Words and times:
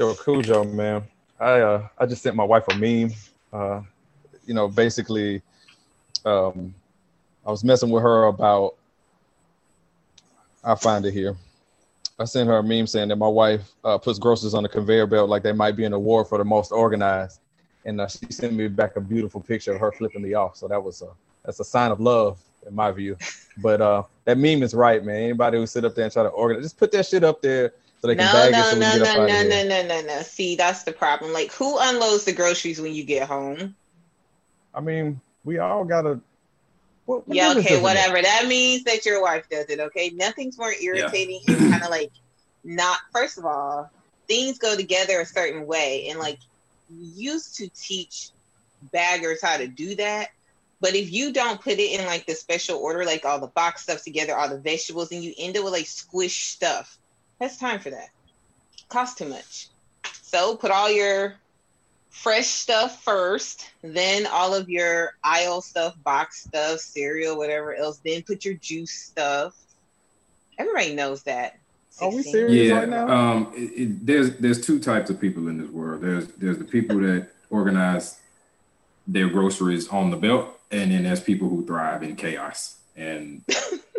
Yo, 0.00 0.14
Khujoe, 0.14 0.72
man. 0.72 1.02
I 1.38 1.60
uh 1.60 1.86
I 1.98 2.06
just 2.06 2.22
sent 2.22 2.34
my 2.34 2.42
wife 2.42 2.66
a 2.68 2.74
meme. 2.74 3.12
Uh, 3.52 3.82
you 4.46 4.54
know, 4.54 4.66
basically, 4.66 5.42
um, 6.24 6.74
I 7.44 7.50
was 7.50 7.62
messing 7.62 7.90
with 7.90 8.02
her 8.02 8.24
about. 8.24 8.76
I'll 10.64 10.76
find 10.76 11.04
it 11.04 11.12
here. 11.12 11.36
I 12.18 12.24
sent 12.24 12.48
her 12.48 12.56
a 12.56 12.62
meme 12.62 12.86
saying 12.86 13.08
that 13.08 13.16
my 13.16 13.28
wife 13.28 13.72
uh, 13.84 13.98
puts 13.98 14.18
groceries 14.18 14.54
on 14.54 14.62
the 14.62 14.70
conveyor 14.70 15.06
belt 15.06 15.28
like 15.28 15.42
they 15.42 15.52
might 15.52 15.76
be 15.76 15.84
in 15.84 15.92
an 15.92 15.98
award 15.98 16.28
for 16.28 16.38
the 16.38 16.46
most 16.46 16.72
organized, 16.72 17.40
and 17.84 18.00
uh, 18.00 18.08
she 18.08 18.24
sent 18.30 18.54
me 18.54 18.68
back 18.68 18.96
a 18.96 19.02
beautiful 19.02 19.42
picture 19.42 19.74
of 19.74 19.80
her 19.80 19.92
flipping 19.92 20.22
me 20.22 20.32
off. 20.32 20.56
So 20.56 20.66
that 20.66 20.82
was 20.82 21.02
a 21.02 21.10
that's 21.44 21.60
a 21.60 21.64
sign 21.64 21.90
of 21.90 22.00
love 22.00 22.40
in 22.66 22.74
my 22.74 22.90
view. 22.90 23.18
But 23.58 23.82
uh, 23.82 24.04
that 24.24 24.38
meme 24.38 24.62
is 24.62 24.72
right, 24.72 25.04
man. 25.04 25.16
Anybody 25.16 25.58
who 25.58 25.66
sit 25.66 25.84
up 25.84 25.94
there 25.94 26.04
and 26.04 26.12
try 26.12 26.22
to 26.22 26.30
organize, 26.30 26.64
just 26.64 26.78
put 26.78 26.90
that 26.92 27.04
shit 27.04 27.22
up 27.22 27.42
there 27.42 27.74
so 28.00 28.08
they 28.08 28.16
can 28.16 28.26
No, 28.26 28.32
bag 28.32 28.52
no, 28.52 28.58
it 28.60 28.64
so 28.64 28.76
we 28.76 28.80
no, 28.80 28.90
can 28.90 28.98
get 28.98 29.02
no, 29.04 29.10
up 29.10 29.22
no, 29.26 29.34
out 29.34 29.46
of 29.46 29.48
no, 29.48 29.56
here. 29.56 29.64
no, 29.64 29.82
no, 29.86 30.00
no. 30.02 30.22
See, 30.22 30.56
that's 30.56 30.84
the 30.84 30.92
problem. 30.92 31.32
Like, 31.32 31.52
who 31.52 31.78
unloads 31.80 32.24
the 32.24 32.32
groceries 32.32 32.80
when 32.80 32.94
you 32.94 33.04
get 33.04 33.28
home? 33.28 33.76
I 34.74 34.80
mean, 34.80 35.20
we 35.44 35.58
all 35.58 35.84
gotta. 35.84 36.20
What, 37.06 37.28
what 37.28 37.36
Yeah, 37.36 37.52
okay, 37.52 37.62
does 37.62 37.70
it 37.78 37.82
whatever. 37.82 38.22
That 38.22 38.46
means 38.46 38.84
that 38.84 39.06
your 39.06 39.22
wife 39.22 39.48
does 39.50 39.66
it, 39.70 39.80
okay? 39.80 40.10
Nothing's 40.10 40.58
more 40.58 40.72
irritating 40.72 41.40
and 41.48 41.64
kind 41.68 41.82
of 41.82 41.90
like 41.90 42.12
not, 42.64 42.98
first 43.12 43.38
of 43.38 43.46
all, 43.46 43.90
things 44.28 44.58
go 44.58 44.76
together 44.76 45.20
a 45.20 45.26
certain 45.26 45.66
way. 45.66 46.08
And 46.10 46.18
like, 46.20 46.38
we 46.90 46.98
used 46.98 47.56
to 47.56 47.68
teach 47.70 48.30
baggers 48.82 49.42
how 49.42 49.58
to 49.58 49.68
do 49.68 49.96
that. 49.96 50.28
But 50.80 50.94
if 50.94 51.12
you 51.12 51.32
don't 51.32 51.60
put 51.60 51.74
it 51.74 52.00
in 52.00 52.06
like 52.06 52.26
the 52.26 52.34
special 52.34 52.78
order, 52.78 53.04
like 53.04 53.24
all 53.26 53.40
the 53.40 53.48
box 53.48 53.82
stuff 53.82 54.04
together, 54.04 54.36
all 54.36 54.48
the 54.48 54.60
vegetables, 54.60 55.12
and 55.12 55.24
you 55.24 55.34
end 55.38 55.56
up 55.58 55.64
with 55.64 55.74
like 55.74 55.86
squish 55.86 56.46
stuff, 56.46 56.99
that's 57.40 57.56
time 57.56 57.80
for 57.80 57.90
that. 57.90 58.10
Costs 58.88 59.18
too 59.18 59.28
much. 59.28 59.68
So 60.22 60.56
put 60.56 60.70
all 60.70 60.90
your 60.90 61.36
fresh 62.10 62.46
stuff 62.46 63.02
first, 63.02 63.70
then 63.82 64.26
all 64.26 64.54
of 64.54 64.68
your 64.68 65.14
aisle 65.24 65.62
stuff, 65.62 65.94
box 66.04 66.44
stuff, 66.44 66.78
cereal, 66.80 67.36
whatever 67.36 67.74
else. 67.74 68.00
Then 68.04 68.22
put 68.22 68.44
your 68.44 68.54
juice 68.54 68.92
stuff. 68.92 69.56
Everybody 70.58 70.94
knows 70.94 71.22
that. 71.24 71.56
Are 72.00 72.10
we 72.14 72.22
serious 72.22 72.68
Yeah, 72.68 72.78
right 72.78 72.88
now? 72.88 73.08
um, 73.08 73.52
it, 73.54 73.60
it, 73.60 74.06
there's 74.06 74.36
there's 74.36 74.64
two 74.64 74.78
types 74.78 75.10
of 75.10 75.20
people 75.20 75.48
in 75.48 75.58
this 75.58 75.70
world. 75.70 76.02
There's 76.02 76.28
there's 76.28 76.58
the 76.58 76.64
people 76.64 76.98
that 77.00 77.28
organize 77.50 78.18
their 79.06 79.28
groceries 79.28 79.88
on 79.88 80.10
the 80.10 80.16
belt, 80.16 80.58
and 80.70 80.92
then 80.92 81.04
there's 81.04 81.20
people 81.20 81.48
who 81.48 81.66
thrive 81.66 82.02
in 82.02 82.16
chaos. 82.16 82.76
And 82.96 83.42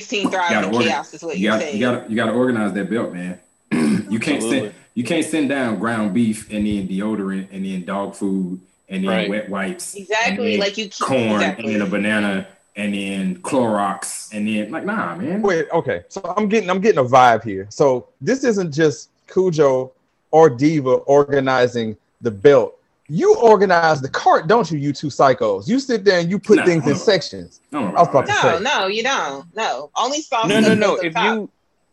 16 0.00 0.30
thrive 0.30 0.50
gotta 0.50 0.68
in 0.68 0.74
order- 0.74 0.86
chaos 0.88 1.12
is 1.14 1.22
what 1.22 1.36
you 1.36 1.42
you're 1.44 1.52
got 1.52 1.60
saying. 1.60 1.74
you 1.76 1.80
got 1.80 2.10
you 2.10 2.16
got 2.16 2.26
to 2.26 2.32
organize 2.32 2.72
that 2.72 2.88
belt, 2.90 3.12
man. 3.12 3.38
you 3.72 4.18
can't 4.18 4.36
Absolutely. 4.36 4.60
send 4.60 4.74
you 4.94 5.04
can't 5.04 5.24
send 5.24 5.48
down 5.50 5.78
ground 5.78 6.12
beef 6.14 6.50
and 6.50 6.66
then 6.66 6.88
deodorant 6.88 7.48
and 7.52 7.64
then 7.64 7.84
dog 7.84 8.14
food 8.14 8.60
and 8.88 9.04
then 9.04 9.08
Right. 9.10 9.28
wet 9.30 9.48
wipes, 9.48 9.94
exactly. 9.94 10.36
and 10.36 10.52
then 10.54 10.60
Like 10.60 10.76
you 10.78 10.84
keep 10.84 11.00
corn 11.06 11.20
exactly. 11.34 11.64
and 11.72 11.74
then 11.80 11.86
a 11.86 11.90
banana 11.90 12.46
and 12.76 12.94
then 12.94 13.36
Clorox 13.42 14.32
and 14.32 14.46
then 14.48 14.70
like 14.70 14.84
nah, 14.86 15.14
man. 15.16 15.42
Wait, 15.42 15.66
okay. 15.72 16.04
So 16.08 16.22
I'm 16.36 16.48
getting 16.48 16.70
I'm 16.70 16.80
getting 16.80 16.98
a 16.98 17.04
vibe 17.04 17.42
here. 17.44 17.66
So 17.70 18.08
this 18.20 18.44
isn't 18.44 18.72
just 18.72 19.10
Khujoe 19.28 19.90
or 20.30 20.48
Diva 20.50 20.92
organizing 20.92 21.96
the 22.22 22.30
belt. 22.30 22.78
You 23.14 23.36
organize 23.36 24.00
the 24.00 24.08
cart, 24.08 24.46
don't 24.46 24.70
you? 24.70 24.78
You 24.78 24.90
two 24.94 25.08
psychos. 25.08 25.68
You 25.68 25.78
sit 25.80 26.02
there 26.02 26.20
and 26.20 26.30
you 26.30 26.38
put 26.38 26.56
Nah, 26.56 26.64
things 26.64 26.86
in 26.86 26.96
sections. 26.96 27.60
No, 27.70 27.88
I 27.88 28.00
was 28.00 28.08
about 28.08 28.26
to 28.26 28.32
No, 28.32 28.40
say. 28.56 28.62
no, 28.64 28.86
you 28.86 29.02
don't. 29.02 29.54
No, 29.54 29.90
only 29.96 30.22
sauce. 30.22 30.48
No, 30.48 30.60
no, 30.60 30.72
no. 30.74 30.94
If 30.96 31.12
top. 31.12 31.24
you 31.34 31.50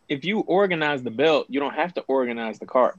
if 0.08 0.24
you 0.24 0.40
organize 0.40 1.02
the 1.02 1.10
belt, 1.10 1.44
you 1.50 1.60
don't 1.60 1.74
have 1.74 1.92
to 1.94 2.00
organize 2.08 2.58
the 2.58 2.64
cart. 2.64 2.96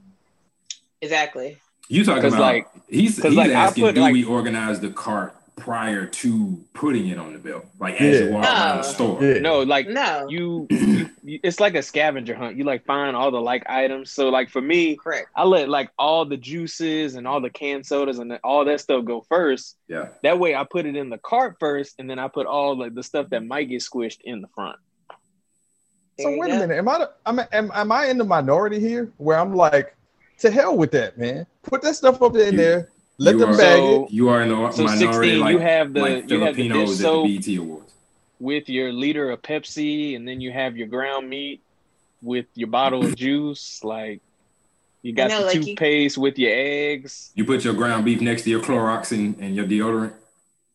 exactly. 1.00 1.58
You 1.88 2.04
talking 2.04 2.22
'Cause, 2.22 2.34
about 2.34 2.42
like- 2.42 2.68
he's 2.88 3.16
'cause, 3.16 3.30
he's 3.30 3.36
like, 3.36 3.50
I 3.50 3.54
asking 3.54 3.84
put, 3.86 3.94
do 3.96 4.00
like- 4.02 4.12
we 4.12 4.22
organize 4.24 4.78
the 4.78 4.90
cart 4.90 5.34
prior 5.56 6.06
to 6.06 6.58
putting 6.74 7.08
it 7.08 7.18
on 7.18 7.32
the 7.32 7.38
belt? 7.38 7.64
Like 7.78 8.00
as 8.00 8.20
you 8.20 8.26
Yeah. 8.26 8.30
walk 8.32 8.44
around 8.44 8.76
the 8.78 8.82
store. 8.82 9.22
Yeah. 9.24 9.38
No, 9.40 9.60
like 9.62 9.88
No, 9.88 10.26
you, 10.28 10.66
you, 10.70 11.08
you- 11.22 11.40
it's 11.42 11.60
like 11.60 11.74
a 11.74 11.82
scavenger 11.82 12.34
hunt. 12.34 12.56
You 12.56 12.64
like 12.64 12.84
find 12.84 13.14
all 13.14 13.30
the 13.30 13.40
like 13.40 13.62
items. 13.68 14.10
So 14.10 14.28
like 14.28 14.50
for 14.50 14.60
me, 14.60 14.96
correct. 14.96 15.28
I 15.36 15.44
let 15.44 15.68
like 15.68 15.90
all 15.98 16.24
the 16.24 16.36
juices 16.36 17.14
and 17.14 17.28
all 17.28 17.40
the 17.40 17.50
canned 17.50 17.86
sodas 17.86 18.18
and 18.18 18.38
all 18.42 18.64
that 18.64 18.80
stuff 18.80 19.04
go 19.04 19.20
first. 19.28 19.76
Yeah. 19.88 20.08
That 20.22 20.38
way, 20.38 20.54
I 20.54 20.64
put 20.64 20.86
it 20.86 20.96
in 20.96 21.10
the 21.10 21.18
cart 21.18 21.56
first, 21.60 21.94
and 21.98 22.08
then 22.10 22.18
I 22.18 22.28
put 22.28 22.46
all 22.46 22.76
like 22.78 22.94
the 22.94 23.02
stuff 23.02 23.28
that 23.30 23.44
might 23.44 23.64
get 23.68 23.82
squished 23.82 24.20
in 24.24 24.40
the 24.40 24.48
front. 24.48 24.76
So 26.20 26.36
wait 26.36 26.48
go. 26.50 26.56
a 26.56 26.58
minute. 26.60 26.78
Am 26.78 26.88
I 26.88 27.06
am, 27.26 27.40
am 27.52 27.70
am 27.74 27.92
I 27.92 28.06
in 28.06 28.18
the 28.18 28.24
minority 28.24 28.78
here 28.80 29.10
where 29.18 29.38
I'm 29.38 29.54
like, 29.54 29.96
to 30.38 30.50
hell 30.50 30.76
with 30.76 30.90
that, 30.92 31.16
man. 31.18 31.46
Put 31.62 31.82
that 31.82 31.94
stuff 31.94 32.20
up 32.22 32.34
in 32.36 32.52
You- 32.52 32.58
there. 32.58 32.88
Let 33.18 33.32
you 33.34 33.38
them 33.40 33.50
are- 33.50 33.56
bag 33.56 33.78
So- 33.78 34.04
it. 34.04 34.10
You 34.12 34.28
are 34.30 34.42
in 34.42 34.48
the 34.48 34.70
So 34.72 34.84
minority 34.84 34.98
16, 35.28 35.40
like, 35.40 35.52
you 35.52 35.58
have 35.58 35.92
the 35.92 36.00
like 36.00 36.30
you 36.30 36.40
have 36.40 36.56
the 36.56 36.68
dish 36.68 36.72
Filipinos 36.98 37.04
at 37.04 37.12
the 37.12 37.38
BET 37.38 37.56
Awards. 37.58 37.92
with 38.40 38.68
your 38.68 38.92
liter 38.92 39.30
of 39.30 39.42
Pepsi, 39.42 40.16
and 40.16 40.26
then 40.26 40.40
you 40.40 40.50
have 40.52 40.76
your 40.76 40.88
ground 40.88 41.28
meat 41.28 41.60
with 42.22 42.46
your 42.54 42.68
bottle 42.68 43.04
of 43.04 43.14
juice. 43.16 43.82
Like 43.84 44.20
you 45.02 45.12
got 45.12 45.30
know, 45.30 45.40
the 45.40 45.46
like 45.46 45.54
you- 45.56 45.62
toothpaste 45.62 46.18
with 46.18 46.38
your 46.38 46.52
eggs. 46.54 47.30
You 47.34 47.44
put 47.44 47.64
your 47.64 47.74
ground 47.74 48.04
beef 48.04 48.20
next 48.20 48.42
to 48.42 48.50
your 48.50 48.60
Clorox 48.60 49.12
and, 49.12 49.36
and 49.40 49.54
your 49.54 49.66
deodorant. 49.66 50.14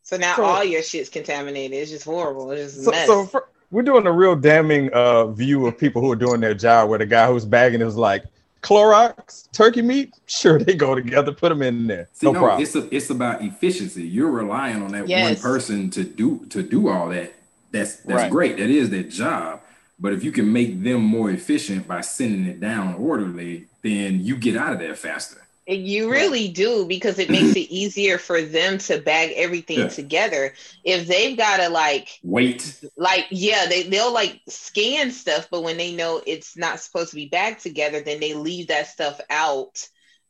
So 0.03 0.15
now 0.17 0.35
So- 0.35 0.43
all 0.45 0.63
your 0.63 0.83
shit's 0.83 1.09
contaminated. 1.09 1.77
It's 1.77 1.91
just 1.91 2.05
horrible. 2.05 2.51
It's 2.51 2.73
just 2.73 2.85
So, 2.85 2.91
mess. 2.91 3.07
so 3.07 3.25
for, 3.25 3.47
we're 3.71 3.81
doing 3.83 4.05
a 4.07 4.11
real 4.11 4.35
damning 4.37 4.89
uh, 4.93 5.27
view 5.27 5.65
of 5.67 5.77
people 5.77 6.01
who 6.01 6.09
are 6.11 6.15
doing 6.15 6.39
their 6.39 6.53
job. 6.53 6.89
Where 6.89 6.99
the 6.99 7.05
guy 7.05 7.27
who's 7.27 7.43
bagging 7.45 7.81
is 7.81 7.95
like 7.97 8.23
Clorox, 8.67 9.49
turkey 9.53 9.81
meat. 9.81 10.13
Sure, 10.25 10.59
they 10.59 10.75
go 10.75 10.93
together. 10.93 11.31
Put 11.31 11.49
them 11.49 11.61
in 11.61 11.87
there. 11.87 12.09
See, 12.11 12.25
no, 12.27 12.33
no, 12.33 12.39
problem. 12.41 12.61
it's 12.63 12.75
a, 12.75 12.93
it's 12.93 13.09
about 13.09 13.41
efficiency. 13.41 14.03
You're 14.05 14.29
relying 14.29 14.81
on 14.83 14.91
that 14.91 15.07
Yes. 15.07 15.41
one 15.41 15.51
person 15.53 15.89
to 15.91 16.03
do 16.03 16.45
to 16.49 16.61
do 16.61 16.89
all 16.89 17.07
that. 17.09 17.33
That's 17.71 17.95
that's 17.97 18.23
Right. 18.23 18.31
great. 18.31 18.57
That 18.57 18.69
is 18.69 18.89
their 18.89 19.03
job. 19.03 19.61
But 19.99 20.11
if 20.13 20.21
you 20.23 20.31
can 20.33 20.51
make 20.51 20.83
them 20.83 21.01
more 21.01 21.31
efficient 21.31 21.87
by 21.87 22.01
sending 22.01 22.45
it 22.45 22.59
down 22.59 22.95
orderly, 22.95 23.67
then 23.83 24.19
you 24.23 24.35
get 24.35 24.57
out 24.57 24.73
of 24.73 24.79
there 24.79 24.95
faster. 24.95 25.41
And 25.67 25.85
You 25.85 26.09
really 26.09 26.47
do 26.47 26.85
because 26.85 27.19
it 27.19 27.29
makes 27.29 27.55
it 27.55 27.59
easier 27.69 28.17
for 28.17 28.41
them 28.41 28.77
to 28.79 28.99
bag 29.01 29.33
everything 29.35 29.79
Yeah. 29.79 29.87
together. 29.89 30.53
If 30.85 31.07
they've 31.07 31.35
got 31.37 31.57
to 31.57 31.69
like, 31.69 32.19
Wait. 32.23 32.79
like, 32.95 33.25
yeah, 33.31 33.65
they 33.67 33.83
they'll 33.83 34.13
like 34.13 34.39
scan 34.47 35.11
stuff, 35.11 35.49
but 35.51 35.63
when 35.63 35.75
they 35.77 35.93
know 35.93 36.21
it's 36.25 36.55
not 36.55 36.79
supposed 36.79 37.09
to 37.09 37.15
be 37.17 37.27
bagged 37.27 37.59
together, 37.59 37.99
then 37.99 38.19
they 38.21 38.33
leave 38.33 38.67
that 38.67 38.87
stuff 38.87 39.19
out 39.29 39.87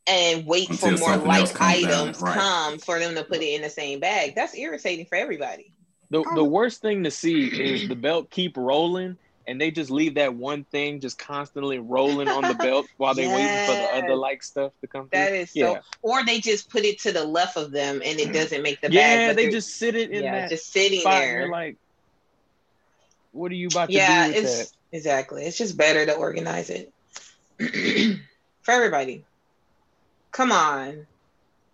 and 0.08 0.46
wait 0.48 0.70
Until 0.70 0.98
for 0.98 1.18
more 1.18 1.18
like 1.18 1.62
items 1.62 2.20
right. 2.22 2.34
come 2.34 2.80
for 2.80 2.98
them 2.98 3.14
to 3.16 3.24
put 3.24 3.42
it 3.42 3.54
in 3.56 3.62
the 3.62 3.70
same 3.70 4.00
bag. 4.00 4.34
That's 4.36 4.56
irritating 4.56 5.06
for 5.06 5.16
everybody. 5.16 5.72
The 6.10 6.24
How- 6.24 6.36
the 6.36 6.44
um, 6.46 6.50
worst 6.50 6.82
thing 6.82 7.04
to 7.04 7.12
see 7.12 7.46
is 7.48 7.88
the 7.90 7.96
belt 7.96 8.30
keep 8.32 8.58
rolling 8.58 9.18
and 9.48 9.60
they 9.60 9.72
just 9.72 9.90
leave 9.90 10.16
that 10.16 10.36
one 10.36 10.66
thing 10.66 11.00
just 11.00 11.18
constantly 11.18 11.80
rolling 11.80 12.28
on 12.28 12.44
the 12.44 12.54
belt 12.60 12.86
while 12.98 13.14
they're 13.14 13.30
waiting 13.30 13.66
for 13.66 13.74
the 13.74 13.96
other 13.96 14.16
like 14.16 14.44
stuff 14.44 14.74
to 14.82 14.88
come 14.88 15.08
through. 15.08 15.20
That 15.20 15.34
is 15.34 15.56
yeah. 15.56 15.76
so. 15.76 15.80
Or 16.02 16.26
they 16.26 16.40
just 16.40 16.70
put 16.70 16.84
it 16.84 17.00
to 17.00 17.12
the 17.14 17.24
left 17.24 17.56
of 17.56 17.72
them 17.72 18.02
and 18.04 18.20
it 18.20 18.34
doesn't 18.34 18.62
make 18.62 18.82
the 18.82 18.90
bag. 18.90 18.94
yeah, 18.96 19.34
they 19.34 19.50
just 19.50 19.76
sit 19.78 19.96
it 19.96 20.12
in 20.12 20.24
yeah, 20.24 20.42
that 20.42 20.50
just 20.50 20.72
sitting 20.72 21.02
there. 21.04 21.50
like, 21.50 21.78
what 23.32 23.52
are 23.52 23.56
you 23.56 23.68
about 23.68 23.88
to 23.88 23.96
yeah, 23.96 24.28
do 24.28 24.42
that? 24.42 24.72
exactly. 24.92 25.46
It's 25.46 25.58
just 25.58 25.78
better 25.78 26.06
to 26.06 26.14
organize 26.14 26.70
it 26.70 26.92
for 28.62 28.72
everybody. 28.72 29.24
Come 30.32 30.52
on, 30.52 31.08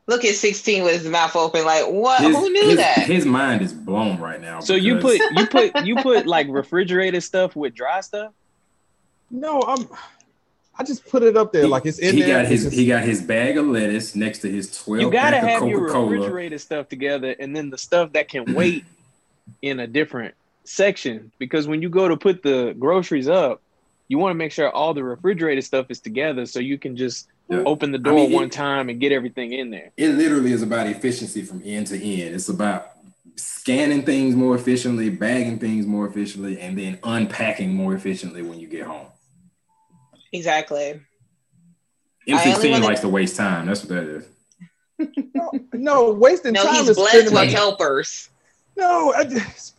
look 0.08 0.26
at 0.26 0.36
sixteen 0.36 0.84
with 0.84 1.02
his 1.02 1.10
mouth 1.10 1.36
open. 1.36 1.66
Like 1.66 1.86
what? 1.86 2.22
His, 2.22 2.36
Who 2.36 2.50
knew 2.50 2.70
his, 2.70 2.78
that? 2.78 3.00
his 3.00 3.26
mind 3.26 3.62
is 3.62 3.74
blown 3.74 4.20
right 4.20 4.42
now. 4.42 4.60
So 4.60 4.76
you 4.76 5.00
put 5.00 5.20
you 5.32 5.48
put 5.48 5.86
you 5.86 5.96
put 5.98 6.28
like 6.28 6.48
refrigerated 6.50 7.24
stuff 7.24 7.56
with 7.56 7.74
dry 7.74 8.02
stuff. 8.02 8.34
no, 9.30 9.62
I'm. 9.62 9.88
I 10.76 10.84
just 10.84 11.08
put 11.08 11.22
it 11.22 11.38
up 11.38 11.54
there 11.54 11.68
like 11.68 11.86
it's 11.86 12.00
in 12.00 12.16
he 12.16 12.24
there. 12.24 12.42
got 12.42 12.52
his 12.52 12.66
It's 12.66 12.76
he 12.76 12.88
got 12.88 13.04
his 13.04 13.22
bag 13.22 13.58
of 13.60 13.68
lettuce 13.68 14.16
next 14.16 14.40
to 14.40 14.52
his 14.52 14.76
twelve 14.76 15.02
You 15.02 15.12
gotta 15.12 15.38
pack 15.38 15.44
of 15.44 15.50
have 15.50 15.68
your 15.68 15.82
Coca 15.82 15.94
Cola. 15.94 16.10
refrigerated 16.10 16.62
stuff 16.62 16.90
together, 16.90 17.36
and 17.38 17.56
then 17.56 17.70
the 17.70 17.78
stuff 17.78 18.14
that 18.14 18.28
can 18.28 18.46
mm-hmm. 18.46 18.56
wait 18.56 18.86
in 19.62 19.80
a 19.80 19.86
different 19.86 20.34
section. 20.64 21.32
Because 21.38 21.68
when 21.68 21.84
you 21.84 21.90
go 21.90 22.08
to 22.08 22.18
put 22.18 22.42
the 22.42 22.76
groceries 22.80 23.28
up, 23.28 23.62
you 24.08 24.18
want 24.18 24.32
to 24.32 24.36
make 24.36 24.52
sure 24.52 24.72
all 24.72 24.96
the 24.96 25.04
refrigerated 25.04 25.64
stuff 25.64 25.88
is 25.90 26.00
together, 26.00 26.48
so 26.48 26.60
you 26.60 26.80
can 26.80 26.98
just 26.98 27.28
Yeah. 27.50 27.64
open 27.66 27.92
the 27.92 28.00
I 28.00 28.02
door 28.02 28.14
mean, 28.16 28.32
it- 28.32 28.36
one 28.36 28.50
time 28.50 28.90
and 28.90 29.00
get 29.00 29.12
everything 29.12 29.52
in 29.54 29.70
there. 29.70 29.92
It 29.98 30.10
literally 30.10 30.52
is 30.54 30.62
about 30.62 30.88
efficiency 30.88 31.44
from 31.44 31.62
end 31.66 31.88
to 31.88 31.96
end. 31.96 32.34
It's 32.36 32.50
about 32.50 32.88
scanning 33.36 34.04
things 34.04 34.36
more 34.36 34.56
efficiently, 34.56 35.10
bagging 35.10 35.60
things 35.60 35.86
more 35.86 36.08
efficiently, 36.08 36.60
and 36.60 36.78
then 36.78 37.00
unpacking 37.04 37.74
more 37.74 37.94
efficiently 37.94 38.42
when 38.42 38.60
you 38.60 38.68
get 38.68 38.84
home. 38.86 39.08
Exactly. 40.32 41.02
I 42.28 42.32
only 42.32 42.44
M16 42.54 42.72
wanna- 42.72 42.86
likes 42.86 43.02
to 43.02 43.10
waste 43.10 43.36
time. 43.36 43.66
That's 43.68 43.82
what 43.84 43.90
that 43.90 44.04
is. 44.08 44.26
no, 45.34 45.52
no 45.74 46.12
wasting 46.12 46.54
No, 46.54 46.64
time 46.64 46.76
he's 46.76 46.90
is 46.90 46.96
blessed 46.98 47.12
spending 47.12 47.34
with 47.34 47.44
my- 47.46 47.50
helpers. 47.50 48.30
No, 48.78 49.12
I 49.14 49.24
just, 49.26 49.76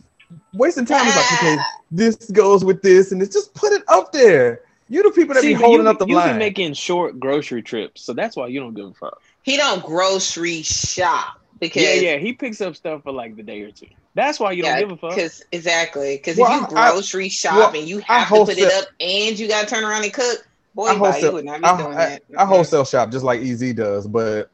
wasting 0.53 0.85
time 0.85 1.07
is 1.07 1.17
like 1.17 1.33
okay, 1.43 1.57
this 1.91 2.17
goes 2.31 2.65
with 2.65 2.83
this, 2.83 3.11
and 3.13 3.23
it's 3.23 3.35
just 3.35 3.55
put 3.55 3.73
it 3.73 3.83
up 3.89 4.13
there. 4.13 4.61
You 4.89 5.03
the 5.03 5.11
people 5.11 5.35
that 5.35 5.41
See, 5.41 5.49
be 5.49 5.55
holding 5.55 5.85
you, 5.85 5.91
up 5.91 5.99
the 5.99 6.07
you 6.07 6.15
line. 6.17 6.35
be 6.35 6.39
making 6.39 6.75
short 6.75 7.19
grocery 7.19 7.63
trips, 7.63 8.03
so 8.03 8.13
that's 8.13 8.37
why 8.37 8.49
you 8.49 8.61
don't 8.61 8.75
give 8.75 8.87
a 8.87 8.93
fuck. 8.95 9.21
He 9.43 9.57
don't 9.57 9.85
grocery 9.85 10.63
shop 10.63 11.41
because 11.61 11.83
Yeah, 11.83 11.95
yeah, 11.95 12.17
he 12.19 12.33
picks 12.35 12.61
up 12.61 12.77
stuff 12.77 13.03
for 13.03 13.13
like 13.13 13.37
the 13.37 13.43
day 13.43 13.63
or 13.63 13.71
two. 13.71 13.87
That's 14.15 14.39
why 14.39 14.53
you 14.53 14.63
don't 14.63 14.79
give 14.79 14.91
a 14.91 14.97
fuck. 14.97 15.11
Because 15.11 15.43
exactly, 15.53 16.17
because 16.17 16.37
Well, 16.37 16.65
if 16.65 16.71
you 16.71 16.77
I- 16.77 16.91
grocery 16.91 17.29
shop 17.31 17.55
well, 17.73 17.81
and 17.81 17.89
you 17.89 18.03
I 18.09 18.21
have 18.21 18.29
to 18.29 18.45
put 18.45 18.59
it 18.59 18.73
up 18.73 18.85
and 19.01 19.39
you 19.39 19.49
got 19.49 19.67
to 19.67 19.75
turn 19.75 19.85
around 19.85 20.05
and 20.05 20.13
cook, 20.13 20.47
boy, 20.75 20.87
I 20.87 20.89
bye, 20.91 20.95
you 20.95 21.01
wholesale, 21.13 21.33
would 21.33 21.45
not 21.47 21.61
be 21.61 21.65
I, 21.67 21.77
doing 21.77 21.93
I- 21.93 21.95
that. 22.09 22.23
I 22.37 22.45
wholesale 22.47 22.85
shop 22.85 23.11
just 23.11 23.25
like 23.25 23.41
EZ 23.41 23.73
does, 23.75 24.07
but 24.07 24.51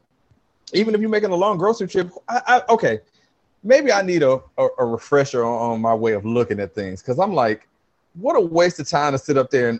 even 0.73 0.95
if 0.95 1.01
you're 1.01 1.09
making 1.09 1.31
a 1.31 1.35
long 1.35 1.57
grocery 1.57 1.87
trip, 1.87 2.09
I, 2.29 2.41
I 2.47 2.61
okay, 2.73 2.99
maybe 3.63 3.91
I 3.91 4.01
need 4.01 4.23
a, 4.23 4.39
a, 4.57 4.67
a 4.79 4.85
refresher 4.85 5.43
on, 5.43 5.73
on 5.73 5.81
my 5.81 5.93
way 5.93 6.13
of 6.13 6.25
looking 6.25 6.59
at 6.61 6.73
things 6.73 7.01
because 7.01 7.19
I'm 7.19 7.33
like, 7.33 7.67
what 8.13 8.35
a 8.35 8.39
waste 8.41 8.79
of 8.79 8.87
time 8.87 9.11
to 9.11 9.17
sit 9.17 9.37
up 9.37 9.51
there 9.51 9.69
and 9.69 9.79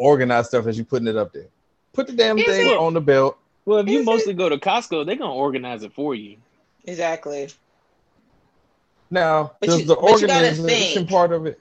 organize 0.00 0.48
stuff 0.48 0.66
as 0.66 0.76
you 0.78 0.84
putting 0.84 1.06
it 1.08 1.16
up 1.16 1.32
there. 1.32 1.46
Put 1.92 2.06
the 2.08 2.12
damn 2.14 2.38
Is 2.38 2.44
thing 2.46 2.68
it? 2.68 2.76
on 2.76 2.94
the 2.94 3.00
belt. 3.00 3.38
well, 3.66 3.78
if 3.78 3.88
you 3.88 4.00
Is 4.00 4.06
mostly 4.06 4.34
go 4.34 4.48
to 4.48 4.56
Costco, 4.58 5.04
they're 5.06 5.16
gonna 5.16 5.34
organize 5.34 5.82
it 5.82 5.92
for 5.92 6.14
you. 6.14 6.36
Exactly. 6.84 7.48
Now, 9.10 9.52
But 9.60 9.68
does 9.68 9.80
you- 9.80 9.86
the 9.86 9.96
but 9.96 10.20
you 10.20 10.26
gotta 10.26 10.48
organization 10.48 11.06
part 11.06 11.32
of 11.32 11.46
it? 11.46 11.60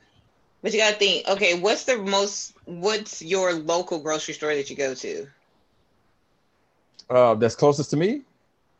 But 0.62 0.74
you 0.74 0.80
got 0.80 0.92
to 0.92 1.00
think, 1.00 1.26
okay, 1.30 1.58
what's 1.58 1.86
the 1.86 1.98
most, 1.98 2.54
what's 2.66 3.22
your 3.22 3.54
local 3.54 4.00
grocery 4.00 4.34
store 4.34 4.54
that 4.54 4.70
you 4.70 4.76
go 4.76 4.94
to? 4.94 5.28
Uh, 7.10 7.34
that's 7.36 7.56
closest 7.56 7.90
to 7.92 7.98
me. 7.98 8.22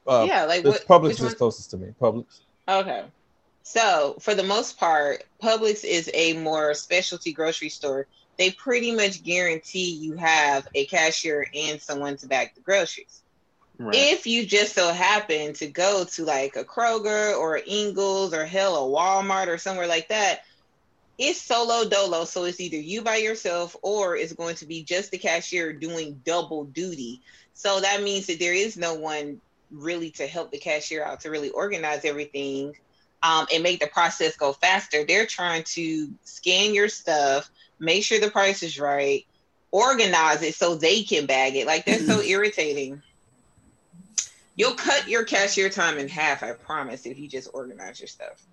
Uh, 0.06 0.26
yeah, 0.28 0.44
like 0.44 0.64
this 0.64 0.84
what? 0.86 1.04
Publix 1.04 1.24
is 1.24 1.34
closest 1.36 1.72
to 1.72 1.78
me. 1.78 1.94
Publix. 2.02 2.42
Okay. 2.68 3.06
So 3.64 4.18
for 4.20 4.36
the 4.36 4.44
most 4.44 4.78
part, 4.78 5.24
Publix 5.42 5.86
is 5.86 6.10
a 6.14 6.34
more 6.34 6.74
specialty 6.74 7.32
grocery 7.32 7.70
store. 7.70 8.08
They 8.40 8.52
pretty 8.52 8.94
much 8.94 9.22
guarantee 9.22 9.92
you 9.92 10.16
have 10.16 10.66
a 10.74 10.86
cashier 10.86 11.46
and 11.54 11.82
someone 11.82 12.16
to 12.18 12.28
bag 12.28 12.56
the 12.56 12.62
groceries. 12.62 13.22
Right. 13.78 13.94
If 13.94 14.26
you 14.26 14.46
just 14.46 14.74
so 14.74 14.94
happen 14.94 15.54
to 15.56 15.68
go 15.68 16.06
to 16.06 16.24
like 16.24 16.56
a 16.56 16.64
Kroger 16.64 17.38
or 17.38 17.60
Ingles 17.68 18.34
or 18.34 18.46
hell 18.46 18.78
a 18.78 18.90
Walmart 18.90 19.48
or 19.48 19.58
somewhere 19.58 19.88
like 19.88 20.08
that, 20.08 20.46
it's 21.18 21.42
solo 21.42 21.88
dolo. 21.88 22.24
So 22.24 22.46
it's 22.46 22.62
either 22.62 22.78
you 22.78 23.02
by 23.02 23.18
yourself 23.18 23.76
or 23.82 24.16
it's 24.16 24.32
going 24.32 24.56
to 24.56 24.66
be 24.66 24.84
just 24.84 25.12
the 25.12 25.18
cashier 25.18 25.74
doing 25.74 26.22
double 26.26 26.64
duty. 26.64 27.22
So 27.54 27.82
that 27.82 28.04
means 28.04 28.28
that 28.28 28.40
there 28.40 28.54
is 28.54 28.78
no 28.78 28.94
one 28.94 29.42
really 29.70 30.12
to 30.12 30.28
help 30.28 30.52
the 30.52 30.60
cashier 30.60 31.04
out 31.04 31.20
to 31.22 31.30
really 31.30 31.50
organize 31.50 32.06
everything 32.06 32.74
um, 33.22 33.48
and 33.54 33.64
make 33.64 33.82
the 33.82 33.88
process 33.88 34.38
go 34.38 34.54
faster. 34.54 35.04
They're 35.06 35.26
trying 35.26 35.64
to 35.76 36.10
scan 36.24 36.74
your 36.74 36.88
stuff, 36.88 37.50
make 37.80 38.04
sure 38.04 38.20
the 38.20 38.32
price 38.32 38.64
is 38.64 38.80
right, 38.80 39.26
organize 39.72 40.42
it 40.42 40.56
so 40.56 40.76
they 40.76 41.04
can 41.04 41.26
bag 41.26 41.56
it. 41.56 41.66
Like 41.66 41.86
they're 41.86 42.00
so 42.00 42.18
mm-hmm. 42.18 42.30
irritating. 42.30 43.02
You'll 44.56 44.76
cut 44.76 45.08
your 45.08 45.24
cashier 45.24 45.70
time 45.70 45.98
in 45.98 46.10
half, 46.10 46.44
I 46.44 46.52
promise, 46.52 47.06
if 47.06 47.18
you 47.18 47.30
just 47.30 47.50
organize 47.54 48.00
your 48.00 48.08
stuff 48.08 48.44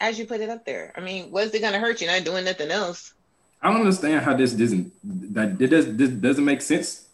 as 0.00 0.18
you 0.18 0.26
put 0.26 0.40
it 0.40 0.50
up 0.50 0.64
there. 0.64 0.92
I 0.96 1.00
mean, 1.00 1.30
what's 1.30 1.54
it 1.54 1.60
gonna 1.60 1.78
hurt? 1.78 2.00
You're 2.00 2.12
not 2.12 2.24
doing 2.24 2.44
nothing 2.44 2.70
else. 2.70 3.14
I 3.62 3.70
don't 3.70 3.80
understand 3.80 4.22
how 4.24 4.34
this 4.34 4.52
doesn't 4.52 4.92
that 5.34 5.60
it 5.60 5.68
does 5.68 5.96
this 5.96 6.10
doesn't 6.10 6.44
make 6.44 6.60
sense. 6.60 7.06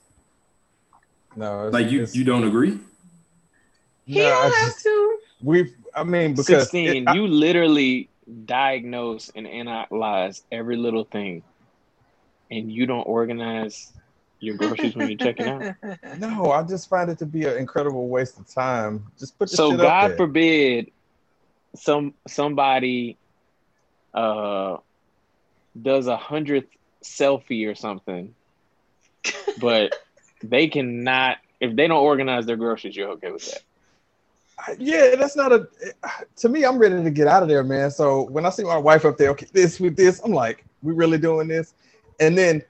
No, 1.37 1.67
it's, 1.67 1.73
Like 1.73 1.91
you 1.91 1.99
it's- 2.03 2.17
you 2.17 2.25
don't 2.25 2.45
agree? 2.45 2.79
He 4.07 4.19
no, 4.19 4.29
don't 4.29 4.55
have 4.55 4.79
to. 4.79 5.19
we. 5.43 5.73
I 5.95 6.05
mean, 6.05 6.35
because 6.35 6.71
16, 6.71 6.89
it- 6.89 7.09
I- 7.09 7.15
you 7.15 7.27
literally 7.27 8.09
diagnose 8.45 9.31
and 9.35 9.47
analyze 9.47 10.43
every 10.51 10.77
little 10.77 11.05
thing, 11.05 11.43
and 12.51 12.71
you 12.71 12.87
don't 12.87 13.07
organize 13.07 13.93
your 14.41 14.57
groceries 14.57 14.97
when 14.97 15.09
you're 15.09 15.19
checking 15.19 15.47
out. 15.47 15.75
no, 16.19 16.51
I 16.51 16.63
just 16.63 16.89
find 16.89 17.11
it 17.11 17.19
to 17.19 17.27
be 17.27 17.45
an 17.45 17.57
incredible 17.57 18.09
waste 18.09 18.39
of 18.39 18.53
time. 18.53 19.05
Just 19.19 19.39
put 19.39 19.51
the 19.51 19.57
So 19.57 19.77
God 19.77 20.17
forbid 20.17 20.91
some 21.77 22.15
somebody 22.27 23.19
uh 24.13 24.79
does 25.81 26.09
a 26.09 26.17
hundredth 26.17 26.69
selfie 27.05 27.71
or 27.71 27.75
something, 27.75 28.35
but 29.61 29.95
they 30.43 30.69
cannot 30.69 31.39
if 31.61 31.77
they 31.77 31.87
don't 31.87 32.03
organize 32.03 32.47
their 32.47 32.57
groceries, 32.57 32.97
you're 32.97 33.11
okay 33.11 33.31
with 33.31 33.45
that. 33.51 33.61
Yeah, 34.79 35.15
that's 35.17 35.37
not 35.37 35.53
a. 35.53 35.69
To 36.37 36.49
me, 36.49 36.65
I'm 36.65 36.79
ready 36.79 37.03
to 37.03 37.11
get 37.11 37.27
out 37.27 37.43
of 37.43 37.49
there, 37.49 37.65
man. 37.65 37.91
So 37.91 38.25
when 38.31 38.47
I 38.47 38.51
see 38.51 38.65
my 38.65 38.77
wife 38.77 39.05
up 39.05 39.17
there, 39.17 39.31
okay, 39.31 39.47
this 39.53 39.81
with 39.81 39.97
this, 39.97 40.21
I'm 40.25 40.33
like, 40.33 40.65
we 40.83 40.93
really 40.93 41.19
doing 41.19 41.49
this? 41.49 41.75
And 42.21 42.37
then 42.37 42.63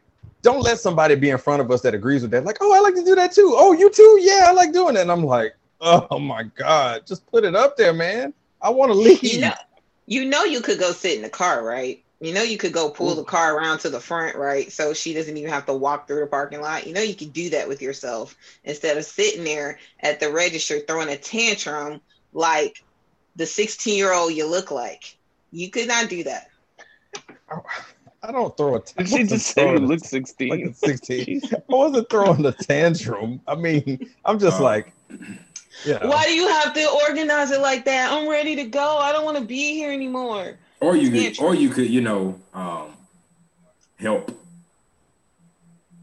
don't 0.42 0.62
let 0.62 0.78
somebody 0.78 1.14
be 1.14 1.30
in 1.30 1.38
front 1.38 1.60
of 1.60 1.70
us 1.70 1.82
that 1.82 1.94
agrees 1.94 2.22
with 2.22 2.30
that. 2.30 2.44
Like, 2.44 2.58
oh, 2.60 2.74
I 2.74 2.80
like 2.80 2.94
to 2.94 3.04
do 3.04 3.14
that 3.14 3.32
too. 3.32 3.54
Oh, 3.56 3.72
you 3.72 3.90
too? 3.90 4.18
Yeah, 4.20 4.46
I 4.48 4.52
like 4.52 4.72
doing 4.72 4.94
that. 4.94 5.02
And 5.02 5.12
I'm 5.12 5.24
like, 5.24 5.54
oh 5.80 6.18
my 6.18 6.44
god, 6.44 7.06
just 7.06 7.26
put 7.26 7.44
it 7.44 7.54
up 7.54 7.76
there, 7.76 7.92
man. 7.92 8.32
I 8.62 8.70
want 8.70 8.90
to 8.92 8.98
leave. 8.98 9.22
You 9.22 9.40
know, 9.40 9.52
you 10.06 10.24
know, 10.24 10.44
you 10.44 10.60
could 10.60 10.78
go 10.78 10.92
sit 10.92 11.16
in 11.16 11.22
the 11.22 11.30
car, 11.30 11.64
right? 11.64 12.02
You 12.20 12.34
know, 12.34 12.42
you 12.42 12.58
could 12.58 12.72
go 12.74 12.90
pull 12.90 13.14
the 13.14 13.24
car 13.24 13.56
around 13.56 13.78
to 13.78 13.88
the 13.88 14.00
front, 14.00 14.36
right? 14.36 14.70
So 14.70 14.92
she 14.92 15.14
doesn't 15.14 15.36
even 15.36 15.50
have 15.50 15.64
to 15.66 15.72
walk 15.74 16.06
through 16.06 16.20
the 16.20 16.26
parking 16.26 16.60
lot. 16.60 16.86
You 16.86 16.92
know, 16.92 17.00
you 17.00 17.14
could 17.14 17.32
do 17.32 17.50
that 17.50 17.66
with 17.66 17.80
yourself 17.80 18.36
instead 18.62 18.98
of 18.98 19.04
sitting 19.06 19.44
there 19.44 19.78
at 20.00 20.20
the 20.20 20.30
register 20.30 20.80
throwing 20.80 21.08
a 21.08 21.16
tantrum 21.16 22.00
like 22.34 22.82
the 23.36 23.46
16 23.46 23.96
year 23.96 24.12
old 24.12 24.34
you 24.34 24.46
look 24.46 24.70
like. 24.70 25.16
You 25.50 25.70
could 25.70 25.88
not 25.88 26.10
do 26.10 26.24
that. 26.24 26.48
I 28.22 28.32
don't 28.32 28.54
throw 28.56 28.76
a. 28.76 28.82
I 28.98 29.02
Did 29.02 29.08
she 29.08 29.24
just 29.24 29.46
say 29.46 29.72
you 29.72 29.78
look 29.78 30.04
16? 30.04 30.50
like 30.50 30.74
16. 30.74 31.40
I 31.52 31.62
wasn't 31.68 32.10
throwing 32.10 32.44
a 32.44 32.52
tantrum. 32.52 33.40
I 33.46 33.54
mean, 33.54 34.10
I'm 34.24 34.38
just 34.38 34.60
Oh. 34.60 34.64
like, 34.64 34.92
you 35.08 35.94
know. 35.94 36.00
Why 36.02 36.24
do 36.26 36.34
you 36.34 36.46
have 36.48 36.74
to 36.74 36.90
organize 37.08 37.50
it 37.50 37.60
like 37.60 37.86
that? 37.86 38.12
I'm 38.12 38.28
ready 38.28 38.56
to 38.56 38.64
go. 38.64 38.98
I 38.98 39.12
don't 39.12 39.24
want 39.24 39.38
to 39.38 39.44
be 39.44 39.72
here 39.72 39.90
anymore. 39.90 40.58
Or 40.80 40.96
you 40.96 41.10
could 41.10 41.40
or 41.40 41.54
you 41.54 41.68
could, 41.68 41.88
you 41.90 42.00
know, 42.00 42.38
um 42.54 42.92
help. 43.98 44.36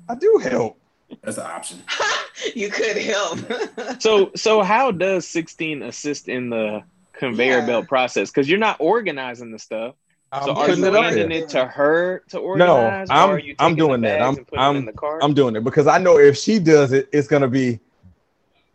I 0.09 0.15
do 0.15 0.39
help. 0.41 0.79
That's 1.23 1.37
an 1.37 1.45
option. 1.45 1.81
you 2.55 2.69
could 2.69 2.97
help. 2.97 3.39
So 4.01 4.31
so 4.35 4.61
how 4.61 4.91
does 4.91 5.27
16 5.27 5.81
assist 5.83 6.27
in 6.29 6.49
the 6.49 6.83
conveyor 7.13 7.59
Yeah. 7.59 7.65
belt 7.65 7.87
process? 7.87 8.29
Because 8.29 8.47
you're 8.49 8.59
not 8.59 8.77
organizing 8.79 9.51
the 9.51 9.59
stuff. 9.59 9.95
I'm 10.31 10.43
So 10.43 10.53
are 10.55 10.69
you 10.69 10.85
it 10.85 10.93
handing 10.93 11.29
there. 11.29 11.37
it 11.43 11.49
to 11.49 11.65
her 11.65 12.23
to 12.29 12.37
organize? 12.37 13.09
or 13.09 13.13
I'm- 13.13 13.29
are 13.31 13.39
you 13.39 13.55
I'm 13.59 13.75
doing 13.75 14.01
the 14.01 14.07
that. 14.09 14.21
I'm- 14.21 14.35
and 14.37 14.47
putting 14.47 14.63
them 14.63 14.75
in 14.75 14.87
I'm- 14.89 15.17
the. 15.19 15.25
I'm 15.25 15.33
doing 15.33 15.55
it 15.55 15.63
because 15.63 15.87
I 15.87 15.97
know 15.97 16.19
if 16.19 16.37
she 16.37 16.59
does 16.59 16.91
it, 16.93 17.09
it's 17.11 17.27
gonna 17.27 17.47
be 17.47 17.79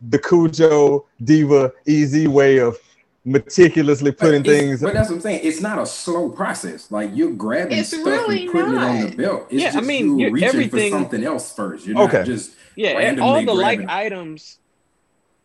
the 0.09 0.19
Khujoe 0.19 1.05
Diva 1.23 1.73
easy 1.87 2.27
way 2.27 2.59
of 2.59 2.77
meticulously 3.25 4.13
putting 4.13 4.43
But 4.43 4.51
things. 4.51 4.81
But 4.81 4.95
that's 4.95 5.09
what 5.09 5.17
I'm 5.17 5.21
saying. 5.21 5.41
It's 5.45 5.61
not 5.61 5.79
a 5.79 5.87
slow 5.87 6.29
process. 6.29 6.91
Like 6.91 7.11
you're 7.15 7.33
grabbing 7.33 7.79
It's 7.79 7.91
stuff 7.91 8.05
really 8.05 8.43
and 8.45 8.53
putting 8.53 8.75
it 8.75 8.79
on 8.79 9.01
the 9.11 9.17
belt. 9.17 9.47
It's 9.51 9.63
Yeah, 9.63 9.79
I 9.79 9.81
mean, 9.83 10.19
you 10.19 10.31
reaching 10.31 10.49
everything- 10.49 10.93
for 10.93 10.99
something 10.99 11.25
else 11.25 11.55
first. 11.55 11.87
You're 11.87 11.95
not 11.97 12.25
just 12.25 12.53
yeah, 12.75 12.99
and 12.99 13.21
all 13.21 13.45
the 13.45 13.55
like 13.55 13.87
items 13.89 14.59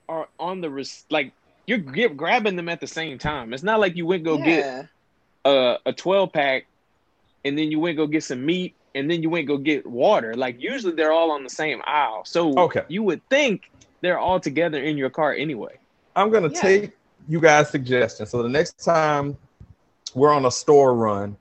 are 0.09 0.27
on 0.39 0.61
the 0.61 0.69
res- 0.69 1.03
like 1.09 1.33
you're 1.65 1.79
g- 1.79 2.07
grabbing 2.07 2.55
them 2.55 2.69
at 2.69 2.79
the 2.79 2.87
same 2.87 3.17
time. 3.17 3.53
It's 3.53 3.63
not 3.63 3.79
like 3.79 3.95
you 3.95 4.05
went 4.05 4.23
go 4.23 4.37
get 4.37 4.87
a, 5.45 5.77
a 5.85 5.93
12 5.93 6.31
pack 6.31 6.65
and 7.43 7.57
then 7.57 7.69
you 7.69 7.79
went 7.79 7.97
go 7.97 8.07
get 8.07 8.23
some 8.23 8.45
meat 8.45 8.73
and 8.95 9.11
then 9.11 9.21
you 9.21 9.29
went 9.29 9.47
go 9.47 9.57
get 9.57 9.85
water. 9.85 10.33
Like 10.33 10.59
usually 10.61 10.93
they're 10.95 11.11
all 11.11 11.29
on 11.31 11.43
the 11.43 11.49
same 11.49 11.81
aisle. 11.85 12.23
So 12.25 12.57
Okay. 12.57 12.83
you 12.87 13.03
would 13.03 13.21
think 13.29 13.69
they're 14.01 14.17
all 14.17 14.39
together 14.39 14.81
in 14.81 14.97
your 14.97 15.09
car 15.09 15.33
anyway. 15.33 15.75
I'm 16.15 16.31
gonna 16.31 16.49
Yeah. 16.53 16.61
take 16.61 16.91
you 17.27 17.39
guys' 17.39 17.69
suggestions. 17.69 18.29
So 18.29 18.41
the 18.43 18.49
next 18.49 18.83
time 18.83 19.37
we're 20.13 20.33
on 20.33 20.45
a 20.45 20.51
store 20.51 20.93
run, 20.95 21.35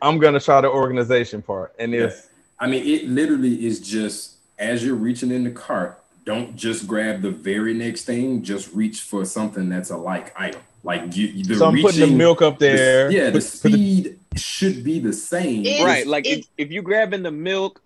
I'm 0.00 0.18
gonna 0.18 0.40
try 0.40 0.60
the 0.60 0.68
organization 0.70 1.42
part. 1.42 1.74
And 1.78 1.94
if 1.94 2.28
I 2.60 2.66
mean, 2.66 2.86
it 2.86 3.08
literally 3.08 3.66
is 3.66 3.80
just 3.80 4.34
as 4.58 4.84
you're 4.84 4.94
reaching 4.96 5.30
in 5.30 5.44
the 5.44 5.50
cart, 5.50 6.02
don't 6.24 6.56
just 6.56 6.86
grab 6.86 7.22
the 7.22 7.30
very 7.30 7.72
next 7.74 8.04
thing. 8.04 8.42
Just 8.42 8.72
reach 8.74 9.00
for 9.02 9.24
something 9.24 9.68
that's 9.68 9.90
a 9.90 9.96
like 9.96 10.38
item. 10.38 10.60
Like 10.84 11.16
you, 11.16 11.42
the 11.44 11.56
so, 11.56 11.66
I'm 11.66 11.80
putting 11.80 12.00
the 12.00 12.06
milk 12.16 12.40
up 12.42 12.58
the- 12.58 12.66
there. 12.66 13.10
yeah, 13.10 13.30
the 13.30 13.40
put- 13.40 13.60
put 13.62 13.72
the- 13.72 13.72
speed 13.72 14.18
should 14.36 14.84
be 14.84 15.00
the 15.00 15.12
same. 15.12 15.64
It's- 15.66 15.84
right. 15.84 16.06
Like 16.06 16.26
if, 16.26 16.32
it's- 16.38 16.48
if 16.56 16.70
you 16.70 16.82
grabbing 16.82 17.22
the 17.22 17.30
milk, 17.32 17.80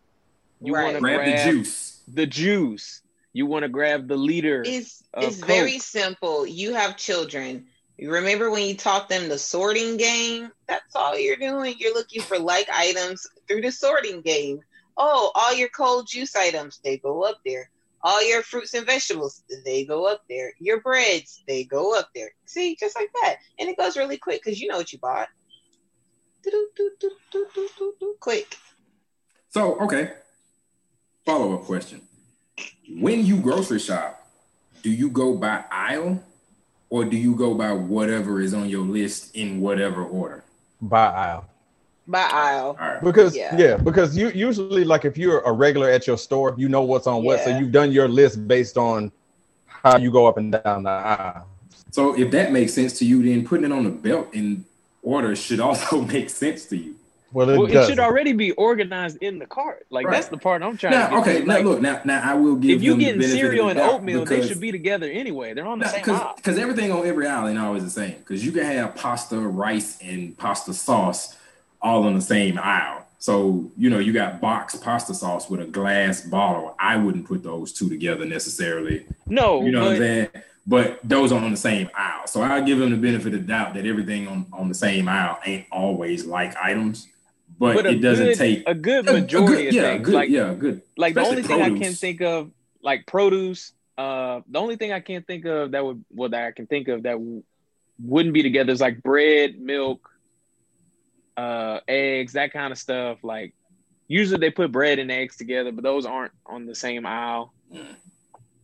you 0.60 0.74
Right. 0.74 0.84
want 0.84 0.96
to 0.96 1.00
grab, 1.00 1.20
grab, 1.24 1.46
the 1.46 1.50
juice. 1.52 2.00
the 2.12 2.26
juice. 2.26 3.01
You 3.32 3.46
want 3.46 3.62
to 3.62 3.68
grab 3.68 4.08
the 4.08 4.16
leader. 4.16 4.62
It's 4.64 5.02
of 5.14 5.24
it's 5.24 5.38
very 5.38 5.78
simple. 5.78 6.46
You 6.46 6.74
have 6.74 6.96
children. 6.96 7.66
You 7.96 8.10
remember 8.12 8.50
when 8.50 8.66
you 8.66 8.74
taught 8.74 9.08
them 9.08 9.28
the 9.28 9.38
sorting 9.38 9.96
game? 9.96 10.50
That's 10.66 10.94
all 10.94 11.18
you're 11.18 11.36
doing. 11.36 11.76
You're 11.78 11.94
looking 11.94 12.22
for 12.22 12.38
like 12.38 12.68
items 12.72 13.26
through 13.46 13.62
the 13.62 13.72
sorting 13.72 14.22
game. 14.22 14.60
Oh, 14.96 15.30
all 15.34 15.54
your 15.54 15.68
cold 15.68 16.06
juice 16.08 16.36
items, 16.36 16.80
they 16.84 16.98
go 16.98 17.22
up 17.22 17.38
there. 17.44 17.70
All 18.02 18.26
your 18.28 18.42
fruits 18.42 18.74
and 18.74 18.84
vegetables, 18.84 19.42
they 19.64 19.84
go 19.84 20.06
up 20.06 20.22
there. 20.28 20.52
Your 20.58 20.80
breads, 20.80 21.42
they 21.46 21.64
go 21.64 21.96
up 21.96 22.08
there. 22.14 22.32
See, 22.46 22.76
just 22.78 22.96
like 22.96 23.10
that. 23.22 23.36
And 23.58 23.68
it 23.68 23.78
goes 23.78 23.96
really 23.96 24.16
quick 24.18 24.42
because 24.42 24.60
you 24.60 24.68
know 24.68 24.78
what 24.78 24.92
you 24.92 24.98
bought. 24.98 25.28
Quick. 28.20 28.58
So 29.50 29.78
okay. 29.80 30.12
Follow 31.24 31.54
up 31.54 31.62
question: 31.62 32.02
When 33.00 33.24
you 33.24 33.38
grocery 33.38 33.78
shop, 33.78 34.26
do 34.82 34.90
you 34.90 35.08
go 35.08 35.34
by 35.34 35.64
aisle, 35.70 36.22
or 36.90 37.04
do 37.04 37.16
you 37.16 37.34
go 37.34 37.54
by 37.54 37.72
whatever 37.72 38.40
is 38.40 38.52
on 38.52 38.68
your 38.68 38.84
list 38.84 39.34
in 39.34 39.60
whatever 39.60 40.04
order? 40.04 40.44
By 40.80 41.06
aisle. 41.06 41.44
By 42.06 42.22
aisle. 42.22 42.76
All 42.80 42.88
right. 42.88 43.02
Because 43.02 43.36
yeah. 43.36 43.56
Yeah. 43.56 43.76
because 43.76 44.16
you 44.16 44.30
usually 44.30 44.84
like 44.84 45.04
if 45.04 45.16
you're 45.16 45.40
a 45.40 45.52
regular 45.52 45.88
at 45.88 46.06
your 46.06 46.18
store, 46.18 46.54
you 46.58 46.68
know 46.68 46.82
what's 46.82 47.06
on 47.06 47.24
what, 47.24 47.42
so 47.44 47.56
you've 47.56 47.72
done 47.72 47.92
your 47.92 48.08
list 48.08 48.46
based 48.46 48.76
on 48.76 49.12
how 49.66 49.96
you 49.98 50.10
go 50.10 50.26
up 50.26 50.36
and 50.36 50.52
down 50.52 50.82
the 50.82 50.90
aisle. 50.90 51.46
So 51.90 52.18
if 52.18 52.30
that 52.32 52.52
makes 52.52 52.74
sense 52.74 52.98
to 52.98 53.04
you, 53.04 53.22
then 53.22 53.46
putting 53.46 53.66
it 53.66 53.72
on 53.72 53.84
the 53.84 53.90
belt 53.90 54.28
in 54.32 54.64
order 55.02 55.34
should 55.36 55.60
also 55.68 56.00
make 56.02 56.30
sense 56.30 56.66
to 56.66 56.76
you. 56.76 56.96
Well, 57.32 57.48
it 57.50 57.58
Well, 57.58 57.66
it 57.76 57.86
should 57.88 57.98
already 57.98 58.32
be 58.32 58.52
organized 58.52 59.18
in 59.22 59.38
the 59.38 59.46
cart. 59.46 59.86
Like 59.90 60.06
Right. 60.06 60.14
that's 60.14 60.28
the 60.28 60.36
part 60.38 60.62
I'm 60.62 60.76
trying 60.76 60.92
to 60.92 60.98
Now, 60.98 61.10
get 61.10 61.18
okay, 61.20 61.40
to. 61.40 61.46
now 61.46 61.54
Like, 61.54 61.64
look, 61.64 61.80
now, 61.80 62.00
now 62.04 62.20
I 62.30 62.34
will 62.34 62.56
give 62.56 62.70
if 62.78 62.82
you 62.82 62.90
them 62.90 62.98
the 62.98 63.04
getting 63.06 63.22
cereal 63.22 63.68
and 63.68 63.78
doubt 63.78 63.94
oatmeal, 63.94 64.24
they 64.24 64.46
should 64.46 64.60
be 64.60 64.70
together 64.72 65.06
anyway. 65.10 65.54
They're 65.54 65.66
on 65.66 65.78
the 65.78 65.88
same 65.88 66.00
because 66.00 66.20
aisle. 66.20 66.32
because 66.36 66.58
everything 66.58 66.92
on 66.92 67.06
every 67.06 67.26
aisle 67.26 67.48
ain't 67.48 67.58
always 67.58 67.84
the 67.84 67.90
same. 67.90 68.16
Because 68.18 68.44
you 68.44 68.52
can 68.52 68.64
have 68.64 68.94
pasta, 68.94 69.38
rice, 69.38 69.98
and 70.02 70.36
pasta 70.36 70.74
sauce 70.74 71.36
all 71.80 72.04
on 72.04 72.14
the 72.14 72.20
same 72.20 72.58
aisle. 72.62 73.06
So 73.18 73.70
you 73.78 73.88
know 73.88 73.98
you 74.00 74.12
got 74.12 74.40
boxed 74.40 74.82
pasta 74.82 75.14
sauce 75.14 75.48
with 75.48 75.60
a 75.60 75.64
glass 75.64 76.22
bottle. 76.22 76.74
I 76.78 76.96
wouldn't 76.96 77.26
put 77.26 77.42
those 77.42 77.72
two 77.72 77.88
together 77.88 78.24
necessarily. 78.24 79.06
No, 79.26 79.62
You 79.62 79.70
know 79.72 79.80
what 79.84 79.92
I'm 79.92 79.98
but 79.98 80.04
saying? 80.04 80.28
But 80.64 81.00
those 81.02 81.32
are 81.32 81.42
on 81.42 81.50
the 81.50 81.56
same 81.56 81.88
aisle. 81.94 82.26
So 82.26 82.40
I 82.42 82.60
give 82.60 82.78
them 82.78 82.90
the 82.90 82.96
benefit 82.96 83.34
of 83.34 83.40
the 83.40 83.46
doubt 83.46 83.74
that 83.74 83.84
everything 83.86 84.28
on, 84.28 84.46
on 84.52 84.68
the 84.68 84.74
same 84.74 85.08
aisle 85.08 85.38
ain't 85.44 85.66
always 85.72 86.24
like 86.24 86.54
items. 86.56 87.08
But, 87.62 87.76
but 87.76 87.86
it 87.86 88.00
doesn't 88.00 88.26
good, 88.26 88.36
take 88.38 88.62
a 88.66 88.74
good 88.74 89.06
a- 89.06 89.10
a 89.10 89.12
majority 89.20 89.64
good- 89.66 89.74
yeah, 89.74 89.82
of 89.82 89.88
things. 89.94 90.04
good, 90.06 90.14
like 90.14 90.28
yeah, 90.30 90.54
good. 90.54 90.82
like 90.96 91.14
the 91.14 91.20
Especially 91.20 91.36
only 91.38 91.48
thing 91.48 91.62
I 91.62 91.68
produce. 91.68 91.86
can 91.86 91.94
think 91.94 92.20
of, 92.22 92.50
like 92.82 93.06
produce. 93.06 93.72
Uh, 93.96 94.40
the 94.48 94.58
only 94.58 94.74
thing 94.76 94.92
I 94.92 94.98
can't 95.00 95.24
think 95.26 95.44
of 95.44 95.70
that 95.70 95.84
would 95.84 96.04
well 96.10 96.28
that 96.30 96.44
I 96.46 96.50
can 96.50 96.66
think 96.66 96.88
of 96.88 97.04
that 97.04 97.12
w- 97.12 97.44
wouldn't 98.02 98.34
be 98.34 98.42
together 98.42 98.72
is 98.72 98.80
like 98.80 99.00
bread, 99.02 99.60
milk, 99.60 100.10
uh, 101.36 101.80
eggs, 101.86 102.32
that 102.32 102.52
kind 102.52 102.72
of 102.72 102.78
stuff. 102.78 103.18
Like 103.22 103.54
usually 104.08 104.40
they 104.40 104.50
put 104.50 104.72
bread 104.72 104.98
and 104.98 105.10
eggs 105.12 105.36
together, 105.36 105.70
but 105.72 105.84
those 105.84 106.04
aren't 106.04 106.32
on 106.44 106.66
the 106.66 106.74
same 106.74 107.06
aisle. 107.06 107.52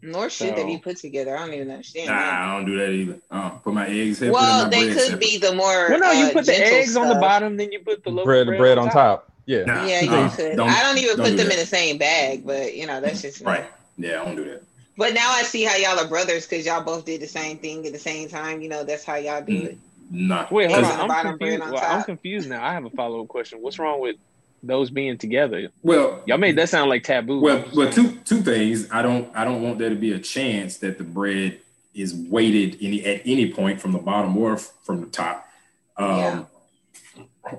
Nor 0.00 0.31
should 0.31 0.55
they 0.55 0.61
So- 0.62 0.67
be 0.67 0.78
put 0.78 0.97
together. 0.99 1.37
I 1.37 1.45
don't 1.45 1.55
even 1.55 1.71
understand. 1.71 2.09
Nah, 2.09 2.14
that. 2.14 2.33
I 2.40 2.55
don't 2.57 2.67
do 2.67 2.78
that 2.78 2.90
either. 2.90 3.17
Uh, 3.31 3.50
put 3.50 3.75
my 3.75 3.88
eggs 3.88 4.19
separate. 4.19 4.33
Well, 4.35 4.62
and 4.64 4.71
my 4.73 4.76
they 4.78 4.85
bread 4.85 4.97
could 4.97 5.07
separate. 5.07 5.21
be 5.21 5.38
the 5.38 5.55
more. 5.55 5.88
Well, 5.90 5.99
no, 5.99 6.12
you 6.12 6.26
uh, 6.26 6.33
put 6.33 6.47
the 6.47 6.52
gentle 6.52 6.75
eggs 6.78 6.97
on 6.97 7.09
the 7.09 7.14
bottom, 7.17 7.57
then 7.57 7.73
you 7.73 7.81
put 7.81 8.05
the 8.05 8.11
local 8.11 8.25
bread, 8.26 8.47
bread, 8.47 8.78
on 8.78 8.90
top. 8.90 9.31
Yeah. 9.47 9.64
Nah, 9.64 9.85
Yeah, 9.87 10.00
you 10.02 10.11
nah, 10.11 10.28
could. 10.28 10.57
don't- 10.57 10.69
I 10.71 10.83
don't 10.83 10.99
even 10.99 11.17
don't 11.17 11.25
put 11.25 11.31
do 11.31 11.37
them 11.38 11.47
that. 11.49 11.55
in 11.55 11.59
the 11.61 11.67
same 11.67 11.99
bag, 11.99 12.47
but 12.47 12.75
you 12.76 12.87
know 12.87 13.00
that's 13.00 13.23
just 13.23 13.40
me. 13.40 13.47
Right. 13.47 13.64
Yeah, 13.97 14.23
I 14.23 14.25
don't 14.26 14.37
do 14.37 14.45
that. 14.45 14.62
But 14.97 15.14
now 15.14 15.31
I 15.31 15.43
see 15.43 15.62
how 15.64 15.76
y'all 15.76 15.99
are 15.99 16.07
brothers 16.09 16.47
because 16.47 16.64
y'all 16.67 16.83
both 16.85 17.05
did 17.05 17.21
the 17.21 17.26
same 17.28 17.59
thing 17.59 17.87
at 17.87 17.93
the 17.93 17.99
same 17.99 18.28
time. 18.28 18.61
You 18.62 18.69
know 18.69 18.85
that's 18.85 19.05
how 19.05 19.17
y'all 19.17 19.43
do 19.43 19.52
Mm. 19.52 19.64
it. 19.67 19.78
Nah. 20.11 20.47
Wait, 20.50 20.71
hold 20.71 20.85
on. 20.85 20.90
on 20.93 21.00
I'm 21.00 21.09
bottom, 21.09 21.38
bread 21.38 21.59
confused. 21.61 21.62
on 21.62 21.73
Well, 21.73 21.97
I'm 21.99 22.05
confused 22.05 22.49
now. 22.49 22.64
I 22.64 22.73
have 22.73 22.85
a 22.85 22.90
follow 22.90 23.21
up 23.23 23.28
question. 23.28 23.61
What's 23.62 23.78
wrong 23.78 24.00
with 24.00 24.17
those 24.62 24.91
being 24.91 25.19
together? 25.19 25.69
Well, 25.83 26.23
Y'all 26.27 26.38
made 26.38 26.57
that 26.57 26.69
sound 26.69 26.91
like 26.91 27.05
taboo. 27.05 27.41
well, 27.41 27.65
well, 27.75 27.91
two 27.93 28.12
two 28.25 28.41
things. 28.43 28.91
I 28.91 29.03
don't 29.03 29.35
I 29.37 29.45
don't 29.45 29.62
want 29.62 29.79
there 29.79 29.91
to 29.91 29.97
be 29.97 30.12
a 30.12 30.19
chance 30.19 30.79
that 30.79 30.99
the 30.99 31.05
bread 31.05 31.59
is 31.95 32.15
weighted 32.15 32.77
any 32.81 33.05
at 33.05 33.23
any 33.25 33.53
point 33.53 33.81
from 33.81 33.93
the 33.93 33.99
bottom 33.99 34.37
or 34.37 34.55
f- 34.55 34.73
from 34.83 35.00
the 35.00 35.07
top. 35.09 35.49
Um, 35.97 36.09
Yeah. 36.19 36.45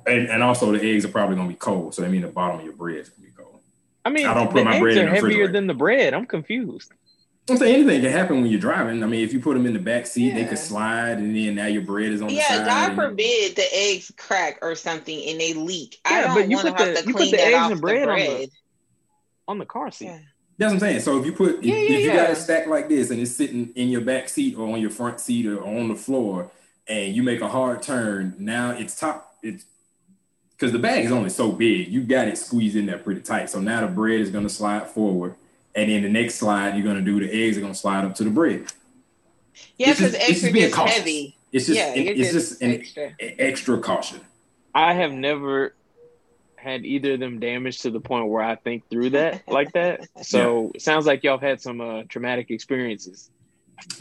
and, 0.07 0.29
and 0.29 0.43
also 0.43 0.71
the 0.71 0.81
eggs 0.81 1.03
are 1.05 1.09
probably 1.09 1.35
gonna 1.35 1.49
be 1.49 1.55
cold, 1.55 1.93
so 1.95 2.01
that 2.01 2.09
means 2.09 2.23
the 2.25 2.31
bottom 2.31 2.59
of 2.59 2.65
your 2.65 2.73
bread 2.73 2.97
is 2.97 3.09
gonna 3.09 3.27
be 3.27 3.33
cold. 3.35 3.59
I 4.05 4.09
mean, 4.09 4.25
I 4.27 4.33
don't 4.33 4.47
put 4.51 4.59
the 4.59 4.63
my 4.65 4.75
eggs 4.75 4.81
bread 4.81 4.97
in 4.97 5.07
are 5.07 5.09
the 5.09 5.15
heavier 5.15 5.47
than 5.47 5.67
the 5.67 5.73
bread. 5.73 6.13
I'm 6.13 6.25
confused. 6.25 6.91
I'm 7.49 7.57
saying 7.57 7.75
anything 7.75 8.01
can 8.01 8.11
happen 8.11 8.41
when 8.41 8.51
you're 8.51 8.59
driving. 8.59 9.03
I 9.03 9.07
mean, 9.07 9.23
if 9.23 9.33
you 9.33 9.39
put 9.39 9.53
them 9.55 9.65
in 9.65 9.73
the 9.73 9.79
back 9.79 10.05
seat, 10.05 10.33
they 10.33 10.45
could 10.45 10.57
slide, 10.57 11.17
and 11.17 11.35
then 11.35 11.55
now 11.55 11.65
your 11.65 11.81
bread 11.81 12.11
is 12.11 12.21
on 12.21 12.27
the 12.27 12.35
side. 12.35 12.41
Yeah, 12.49 12.57
side. 12.57 12.65
God 12.65 12.87
and- 12.89 12.95
forbid 12.95 13.55
the 13.55 13.65
eggs 13.73 14.11
crack 14.17 14.59
or 14.61 14.75
something 14.75 15.21
and 15.29 15.39
they 15.39 15.53
leak. 15.53 15.99
I 16.05 16.21
Yeah, 16.21 16.27
don't 16.27 16.35
but 16.35 16.49
you 16.49 16.55
want 16.57 16.67
to 16.67 16.73
put 16.73 16.87
have 16.87 16.95
the- 16.95 17.01
to 17.03 17.07
you 17.07 17.13
put 17.13 17.31
the 17.31 17.41
eggs 17.41 17.55
off 17.55 17.71
and 17.71 17.77
the 17.77 17.81
bread 17.81 18.09
on 18.09 18.19
the- 18.19 18.49
On 19.47 19.57
the 19.57 19.65
car 19.65 19.91
seat. 19.91 20.05
Yeah. 20.05 20.19
That's 20.57 20.73
what 20.73 20.75
I'm 20.75 20.79
saying. 20.79 20.99
So 21.01 21.19
if 21.19 21.25
you 21.25 21.31
put 21.31 21.59
if, 21.59 21.63
Yeah, 21.65 21.73
yeah, 21.75 21.79
if 21.81 21.89
you 21.89 22.07
yeah. 22.07 22.15
got 22.15 22.29
it 22.31 22.35
stacked 22.35 22.67
like 22.67 22.89
this 22.89 23.09
and 23.11 23.19
it's 23.21 23.31
sitting 23.31 23.71
in 23.75 23.89
your 23.89 24.01
back 24.01 24.27
seat 24.29 24.55
or 24.57 24.71
on 24.73 24.79
your 24.81 24.89
front 24.91 25.19
seat 25.19 25.45
or 25.47 25.63
on 25.63 25.87
the 25.87 25.95
floor, 25.95 26.51
and 26.87 27.15
you 27.15 27.23
make 27.23 27.39
a 27.41 27.47
hard 27.47 27.81
turn, 27.81 28.35
now 28.39 28.71
it's 28.71 28.99
top. 28.99 29.37
It's 29.41 29.63
because 30.51 30.71
the 30.73 30.79
bag 30.79 31.05
is 31.05 31.11
only 31.11 31.29
so 31.29 31.51
big. 31.51 31.87
You 31.87 32.01
got 32.01 32.27
it 32.27 32.37
squeezed 32.37 32.75
in 32.75 32.87
there 32.87 32.97
pretty 32.97 33.21
tight. 33.21 33.49
So 33.49 33.61
now 33.61 33.81
the 33.81 33.87
bread 33.87 34.19
is 34.19 34.29
going 34.29 34.43
to 34.43 34.49
slide 34.49 34.87
forward, 34.89 35.35
and 35.75 35.89
then 35.91 36.03
the 36.03 36.09
next 36.09 36.35
slide 36.35 36.75
you're 36.75 36.83
going 36.83 36.97
to 36.97 37.01
do 37.01 37.19
the 37.25 37.31
eggs 37.31 37.57
are 37.57 37.61
going 37.61 37.73
to 37.73 37.79
slide 37.79 38.05
up 38.05 38.15
to 38.15 38.23
the 38.23 38.29
bread. 38.29 38.65
Yeah, 39.77 39.89
It's 39.91 39.99
just- 39.99 40.11
because 40.13 40.13
it's 40.15 40.15
just 40.15 40.29
extra 40.31 40.51
being 40.51 40.65
gets 40.65 40.75
cautious. 40.75 40.95
heavy. 40.97 41.37
It's 41.51 41.65
just 41.65 41.77
yeah, 41.77 41.93
it- 41.93 42.17
it's 42.19 42.31
just, 42.31 42.49
just 42.49 42.61
an 42.61 42.71
extra. 42.71 43.11
extra 43.19 43.77
caution. 43.79 44.21
I 44.75 44.93
have 44.93 45.11
never 45.11 45.73
had 46.55 46.85
either 46.85 47.13
of 47.13 47.19
them 47.21 47.39
damaged 47.39 47.81
to 47.83 47.89
the 47.89 47.99
point 48.01 48.27
where 48.27 48.43
I 48.43 48.55
think 48.55 48.89
through 48.89 49.11
that 49.11 49.47
like 49.47 49.71
that. 49.73 50.01
So 50.21 50.71
it 50.75 50.81
sounds 50.81 51.05
like 51.05 51.23
y'all 51.23 51.37
have 51.37 51.41
had 51.49 51.61
some 51.61 51.81
uh, 51.81 52.03
traumatic 52.09 52.51
experiences. 52.51 53.29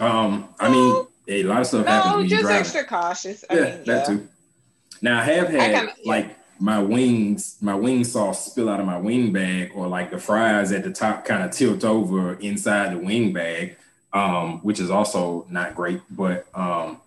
Um, 0.00 0.48
I 0.58 0.68
mean, 0.68 1.06
a 1.28 1.42
lot 1.44 1.60
of 1.60 1.66
stuff 1.68 1.87
happens 1.87 2.12
No, 2.12 2.18
when 2.18 2.26
you're 2.28 2.40
just 2.40 2.52
extra 2.52 2.84
cautious. 2.84 3.44
I 3.48 3.54
yeah, 3.54 3.60
mean, 3.62 3.70
that 3.84 3.87
yeah. 3.87 4.04
too. 4.04 4.28
Now 5.02 5.20
I 5.20 5.25
have 5.25 5.48
had 5.48 5.75
kinda- 5.75 5.92
yeah. 6.02 6.10
like 6.10 6.38
my 6.60 6.80
wings, 6.80 7.56
my 7.60 7.74
wing 7.74 8.04
sauce 8.04 8.46
spill 8.50 8.68
out 8.68 8.80
of 8.80 8.86
my 8.86 8.98
wing 8.98 9.32
bag, 9.32 9.72
or 9.74 9.86
like 9.86 10.10
the 10.10 10.18
fries 10.18 10.72
at 10.72 10.82
the 10.84 10.92
top 10.92 11.24
kind 11.24 11.42
of 11.42 11.50
tilt 11.50 11.84
over 11.84 12.34
inside 12.34 12.92
the 12.92 12.98
wing 12.98 13.32
bag, 13.32 13.76
um, 14.12 14.58
which 14.60 14.80
is 14.80 14.90
also 14.90 15.46
not 15.50 15.74
great. 15.74 16.00
But 16.10 16.46
um, 16.54 17.00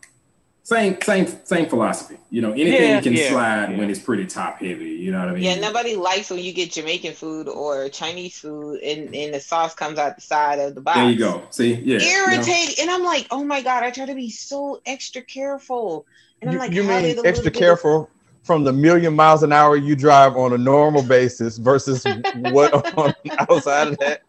same, 0.64 1.02
same, 1.02 1.28
same 1.44 1.68
philosophy. 1.68 2.18
You 2.30 2.42
know, 2.42 2.52
anything 2.52 2.82
Yeah, 2.90 3.02
can 3.02 3.14
yeah, 3.14 3.30
slide 3.30 3.72
yeah. 3.72 3.78
when 3.78 3.90
it's 3.90 4.00
pretty 4.00 4.26
top 4.26 4.60
heavy. 4.60 4.92
You 4.92 5.12
know 5.12 5.20
what 5.20 5.30
I 5.30 5.34
mean? 5.34 5.44
Yeah, 5.44 5.56
nobody 5.60 5.96
likes 5.98 6.30
when 6.30 6.40
you 6.40 6.54
get 6.54 6.72
Jamaican 6.72 7.14
food 7.14 7.50
or 7.50 7.90
Chinese 7.90 8.38
food 8.40 8.80
and, 8.82 9.14
and 9.14 9.34
the 9.34 9.40
sauce 9.42 9.74
comes 9.76 10.00
out 10.00 10.16
the 10.16 10.22
side 10.22 10.60
of 10.60 10.76
the 10.76 10.82
box. 10.82 10.98
There 10.98 11.10
you 11.10 11.18
go. 11.18 11.44
See, 11.50 11.74
yeah. 11.74 12.00
you 12.00 12.28
know. 12.28 12.34
Irritating. 12.34 12.76
And 12.80 12.90
I'm 12.90 13.04
like, 13.04 13.28
oh 13.32 13.44
my 13.44 13.62
God, 13.62 13.84
I 13.84 13.92
try 13.92 14.06
to 14.06 14.16
be 14.16 14.30
so 14.30 14.80
extra 14.86 15.22
careful. 15.22 16.06
And 16.40 16.50
I'm 16.50 16.54
You, 16.54 16.60
like, 16.60 16.72
you 16.72 16.84
how 16.84 17.02
did 17.02 17.18
mean 17.18 17.26
extra 17.26 17.26
little 17.26 17.44
bit 17.44 17.56
of- 17.56 17.60
careful 17.60 18.10
from 18.44 18.64
the 18.64 18.74
million 18.74 19.16
miles 19.16 19.44
an 19.44 19.52
hour 19.54 19.76
you 19.76 19.96
drive 19.96 20.36
on 20.36 20.54
a 20.54 20.58
normal 20.58 21.04
basis 21.04 21.58
versus 21.58 22.04
what 22.36 22.74
on 22.98 23.14
outside 23.50 23.90
of 23.90 23.98
that? 24.00 24.22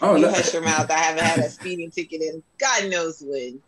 Oh, 0.00 0.16
you 0.16 0.22
no. 0.22 0.30
hush 0.30 0.52
your 0.52 0.62
mouth. 0.62 0.90
I 0.90 0.94
haven't 0.98 1.24
had 1.24 1.38
a 1.38 1.48
speeding 1.50 1.90
ticket 1.90 2.22
in 2.22 2.42
God 2.58 2.90
knows 2.90 3.22
when. 3.24 3.60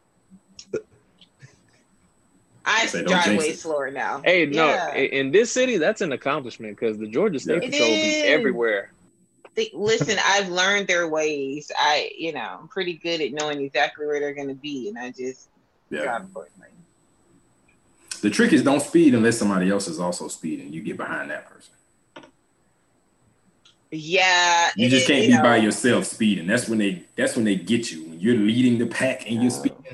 I 2.64 2.86
Say, 2.86 3.02
drive 3.02 3.36
way 3.38 3.48
it. 3.48 3.58
slower 3.58 3.90
now. 3.90 4.22
Hey, 4.24 4.46
no, 4.46 4.66
Yeah. 4.68 4.90
i- 4.94 4.96
in 4.98 5.32
this 5.32 5.50
city, 5.50 5.78
that's 5.78 6.00
an 6.00 6.12
accomplishment 6.12 6.78
because 6.78 6.96
the 6.96 7.08
Georgia 7.08 7.40
State 7.40 7.62
It 7.64 7.70
Patrol 7.72 7.88
is. 7.90 8.24
everywhere. 8.24 8.92
Think- 9.56 9.72
Listen, 9.74 10.16
I've 10.24 10.48
learned 10.48 10.86
their 10.86 11.08
ways. 11.08 11.72
I, 11.76 12.10
you 12.16 12.32
know, 12.32 12.58
I'm 12.60 12.68
pretty 12.68 12.94
good 12.94 13.20
at 13.20 13.32
knowing 13.32 13.60
exactly 13.60 14.06
where 14.06 14.20
they're 14.20 14.32
going 14.34 14.48
to 14.48 14.54
be, 14.54 14.88
and 14.88 14.96
I 14.98 15.10
just 15.10 15.48
Yeah. 15.90 16.20
Drive 18.30 18.30
accordingly. 18.30 18.30
The 18.30 18.30
trick 18.30 18.52
is 18.52 18.62
don't 18.62 18.82
speed 18.82 19.14
unless 19.14 19.38
somebody 19.38 19.70
else 19.70 19.88
is 19.88 20.00
also 20.00 20.28
speeding. 20.28 20.72
You 20.72 20.82
get 20.82 20.96
behind 20.96 21.30
that 21.30 21.46
person. 21.46 21.74
Yeah, 23.94 24.70
You 24.74 24.88
just 24.88 25.06
can't 25.06 25.26
you 25.26 25.36
be 25.36 25.42
by 25.42 25.58
yourself 25.58 26.06
speeding. 26.06 26.46
That's 26.46 26.66
when 26.66 26.78
they 26.78 27.04
that's 27.14 27.36
when 27.36 27.44
they 27.44 27.56
get 27.56 27.90
you. 27.90 28.04
When 28.04 28.20
you're 28.20 28.36
leading 28.36 28.78
the 28.78 28.86
pack 28.86 29.30
and 29.30 29.42
you're 29.42 29.50
speeding, 29.50 29.84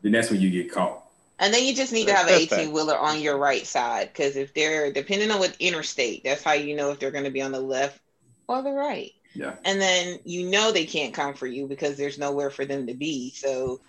then 0.00 0.12
that's 0.12 0.30
when 0.30 0.40
you 0.40 0.50
get 0.50 0.72
caught. 0.72 1.04
And 1.38 1.52
then 1.52 1.64
you 1.64 1.74
just 1.74 1.92
need 1.92 2.06
to 2.06 2.14
have 2.14 2.28
an 2.28 2.34
18 2.34 2.72
wheeler 2.72 2.96
on 2.96 3.20
your 3.20 3.36
right 3.36 3.66
side 3.66 4.08
because 4.12 4.36
if 4.36 4.54
they're 4.54 4.92
depending 4.92 5.30
on 5.30 5.38
what 5.38 5.54
interstate, 5.58 6.24
that's 6.24 6.42
how 6.42 6.52
you 6.52 6.74
know 6.76 6.92
if 6.92 6.98
they're 6.98 7.10
going 7.10 7.24
to 7.24 7.30
be 7.30 7.42
on 7.42 7.52
the 7.52 7.60
left 7.60 8.00
or 8.46 8.62
the 8.62 8.70
right. 8.70 9.12
Yeah. 9.34 9.54
And 9.64 9.80
then 9.80 10.18
you 10.24 10.48
know 10.48 10.72
they 10.72 10.86
can't 10.86 11.12
come 11.12 11.34
for 11.34 11.46
you 11.46 11.66
because 11.66 11.96
there's 11.96 12.18
nowhere 12.18 12.48
for 12.48 12.64
them 12.64 12.86
to 12.86 12.94
be. 12.94 13.30
So 13.30 13.80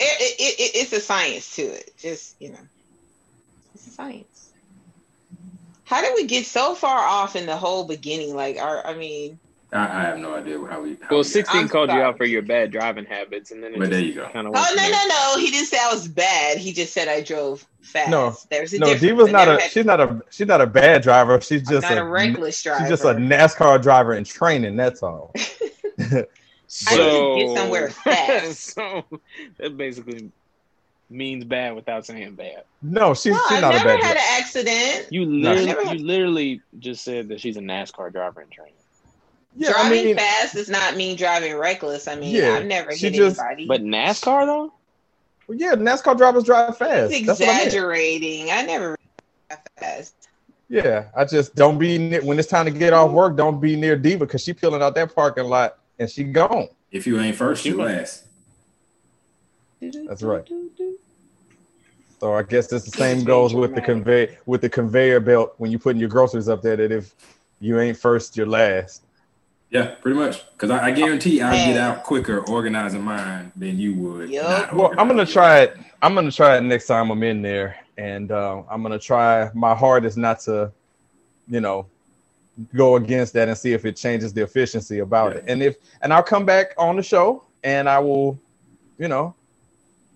it, 0.00 0.40
it, 0.40 0.60
it, 0.60 0.70
it's 0.76 0.92
a 0.92 1.00
science 1.00 1.54
to 1.56 1.62
it. 1.62 1.92
Just 1.98 2.40
you 2.40 2.50
know, 2.50 2.58
it's 2.58 2.60
a 2.60 2.77
science. 3.88 4.50
How 5.84 6.02
did 6.02 6.12
we 6.14 6.26
get 6.26 6.44
so 6.46 6.74
far 6.74 6.98
off 6.98 7.34
in 7.34 7.46
the 7.46 7.56
whole 7.56 7.84
beginning? 7.84 8.34
Like, 8.36 8.58
our, 8.58 8.86
I 8.86 8.94
mean, 8.94 9.38
I, 9.72 9.84
I 9.84 10.02
have 10.02 10.18
no 10.18 10.34
idea 10.34 10.58
how 10.66 10.82
we. 10.82 10.94
How 11.00 11.08
Well, 11.10 11.18
we 11.20 11.24
16 11.24 11.60
I'm 11.60 11.68
called 11.68 11.90
you 11.90 11.96
out 11.96 12.16
for 12.18 12.24
your 12.24 12.42
bad 12.42 12.70
driving 12.70 13.04
habits, 13.06 13.50
and 13.50 13.62
then 13.62 13.74
it 13.74 13.78
But 13.78 13.90
there 13.90 14.00
you 14.00 14.14
go. 14.14 14.28
kind 14.30 14.46
of 14.46 14.54
oh 14.56 14.74
no, 14.76 14.82
no, 14.88 15.06
no, 15.08 15.38
he 15.40 15.50
didn't 15.50 15.66
say 15.66 15.78
I 15.80 15.92
was 15.92 16.06
bad. 16.08 16.58
He 16.58 16.72
just 16.72 16.92
said 16.92 17.08
I 17.08 17.20
drove 17.22 17.66
fast. 17.80 18.10
No. 18.10 18.34
there's 18.50 18.72
a 18.74 18.78
No, 18.78 18.86
difference. 18.86 19.02
Diva's 19.02 19.28
I 19.28 19.32
not 19.32 19.48
a 19.48 19.60
had- 19.60 19.70
she's 19.70 19.84
not 19.84 20.00
a 20.00 20.22
she's 20.30 20.46
not 20.46 20.60
a 20.60 20.66
bad 20.66 21.02
driver. 21.02 21.40
She's 21.40 21.62
just 21.68 21.82
not 21.82 21.98
a, 21.98 22.02
a 22.02 22.04
reckless 22.04 22.62
driver. 22.62 22.80
she's 22.80 22.88
just 22.90 23.04
a 23.04 23.14
NASCAR 23.14 23.80
driver 23.82 24.14
in 24.14 24.24
training. 24.24 24.76
That's 24.76 25.02
all. 25.02 25.32
I 25.36 26.96
need 26.96 27.40
to 27.40 27.46
get 27.46 27.56
somewhere 27.56 27.90
fast. 27.90 28.60
so 28.74 29.04
that 29.58 29.76
basically 29.76 30.30
means 31.10 31.44
bad 31.44 31.74
without 31.74 32.04
saying 32.06 32.34
bad. 32.34 32.64
No, 32.82 33.14
she's 33.14 33.32
No, 33.32 33.40
she's 33.48 33.56
I've 33.58 33.62
not 33.62 33.74
a 33.74 33.76
never 33.78 33.88
bad 33.88 34.02
had 34.02 34.12
driver. 34.14 34.18
an 34.18 34.24
accident. 34.42 35.06
You 35.12 35.24
literally, 35.24 35.66
never- 35.66 35.94
you 35.94 36.04
literally 36.06 36.60
just 36.78 37.02
said 37.04 37.28
that 37.28 37.40
she's 37.40 37.56
a 37.56 37.60
NASCAR 37.60 38.12
driver 38.12 38.42
in 38.42 38.48
training. 38.50 38.74
Yeah, 39.56 39.70
driving 39.72 39.98
I 40.00 40.02
mean, 40.04 40.16
fast 40.16 40.54
does 40.54 40.68
not 40.68 40.96
mean 40.96 41.16
driving 41.16 41.56
reckless. 41.56 42.06
I 42.06 42.14
mean, 42.14 42.34
Yeah, 42.34 42.52
I've 42.52 42.66
never 42.66 42.92
she 42.92 43.06
hit 43.06 43.14
just- 43.14 43.40
anybody. 43.40 43.66
But 43.66 43.82
NASCAR 43.82 44.46
though, 44.46 44.72
Well, 45.48 45.56
yeah, 45.58 45.74
NASCAR 45.74 46.16
drivers 46.16 46.44
drive 46.44 46.76
fast. 46.76 47.12
He's 47.12 47.26
That's 47.26 47.40
what 47.40 47.48
I 47.48 47.52
meant. 47.52 47.66
exaggerating. 47.68 48.50
I 48.50 48.62
never 48.66 48.96
drive 49.48 49.60
fast. 49.78 50.14
Yeah, 50.68 51.04
I 51.16 51.24
just 51.24 51.54
don't 51.54 51.78
be 51.78 51.96
near, 51.96 52.22
when 52.22 52.38
it's 52.38 52.46
time 52.48 52.66
to 52.66 52.70
get 52.70 52.92
off 52.92 53.10
work. 53.10 53.34
Don't 53.36 53.58
be 53.58 53.74
near 53.74 53.96
Diva 53.96 54.26
because 54.26 54.44
she 54.44 54.52
peeling 54.52 54.82
out 54.82 54.94
that 54.96 55.14
parking 55.14 55.44
lot 55.46 55.78
and 55.98 56.10
she 56.10 56.22
gone. 56.24 56.68
If 56.92 57.06
you 57.06 57.18
ain't 57.18 57.34
first, 57.36 57.64
you 57.64 57.78
last. 57.78 58.24
That's 59.80 60.22
right. 60.22 60.46
So 62.20 62.34
I 62.34 62.42
guess 62.42 62.72
it's 62.72 62.84
the 62.84 62.90
same 62.90 63.24
goes 63.24 63.54
with 63.54 63.74
the 63.74 63.80
convey 63.80 64.38
with 64.46 64.60
the 64.60 64.68
conveyor 64.68 65.20
belt 65.20 65.54
when 65.58 65.70
you're 65.70 65.80
putting 65.80 66.00
your 66.00 66.08
groceries 66.08 66.48
up 66.48 66.62
there. 66.62 66.76
That 66.76 66.90
if 66.90 67.14
you 67.60 67.78
ain't 67.78 67.96
first, 67.96 68.36
you're 68.36 68.46
last. 68.46 69.04
Yeah, 69.70 69.94
pretty 69.96 70.18
much. 70.18 70.50
Because 70.52 70.70
I, 70.70 70.86
I 70.86 70.90
guarantee 70.90 71.40
I'll 71.42 71.52
get 71.52 71.76
out 71.76 72.02
quicker 72.02 72.40
organizing 72.40 73.02
mine 73.02 73.52
than 73.54 73.78
you 73.78 73.94
would. 73.94 74.30
Yup. 74.30 74.48
not 74.48 74.74
Well, 74.74 74.88
I'm 74.90 74.96
gonna 75.08 75.10
organizing 75.20 75.32
try 75.32 75.60
it. 75.60 75.76
I'm 76.02 76.14
gonna 76.14 76.32
try 76.32 76.56
it 76.56 76.62
next 76.62 76.86
time 76.86 77.10
I'm 77.10 77.22
in 77.22 77.42
there, 77.42 77.76
and 77.96 78.32
uh, 78.32 78.62
I'm 78.70 78.82
gonna 78.82 78.98
try 78.98 79.50
my 79.54 79.74
hardest 79.74 80.16
not 80.16 80.40
to, 80.40 80.72
you 81.48 81.60
know, 81.60 81.86
go 82.74 82.96
against 82.96 83.32
that 83.34 83.48
and 83.48 83.56
see 83.56 83.72
if 83.74 83.84
it 83.84 83.94
changes 83.96 84.32
the 84.32 84.42
efficiency 84.42 85.00
about 85.00 85.32
Yeah. 85.32 85.38
it. 85.38 85.44
And 85.48 85.62
if 85.62 85.76
and 86.02 86.12
I'll 86.12 86.22
come 86.22 86.44
back 86.44 86.74
on 86.78 86.96
the 86.96 87.02
show 87.02 87.44
and 87.62 87.88
I 87.88 87.98
will, 88.00 88.38
you 88.98 89.06
know, 89.06 89.34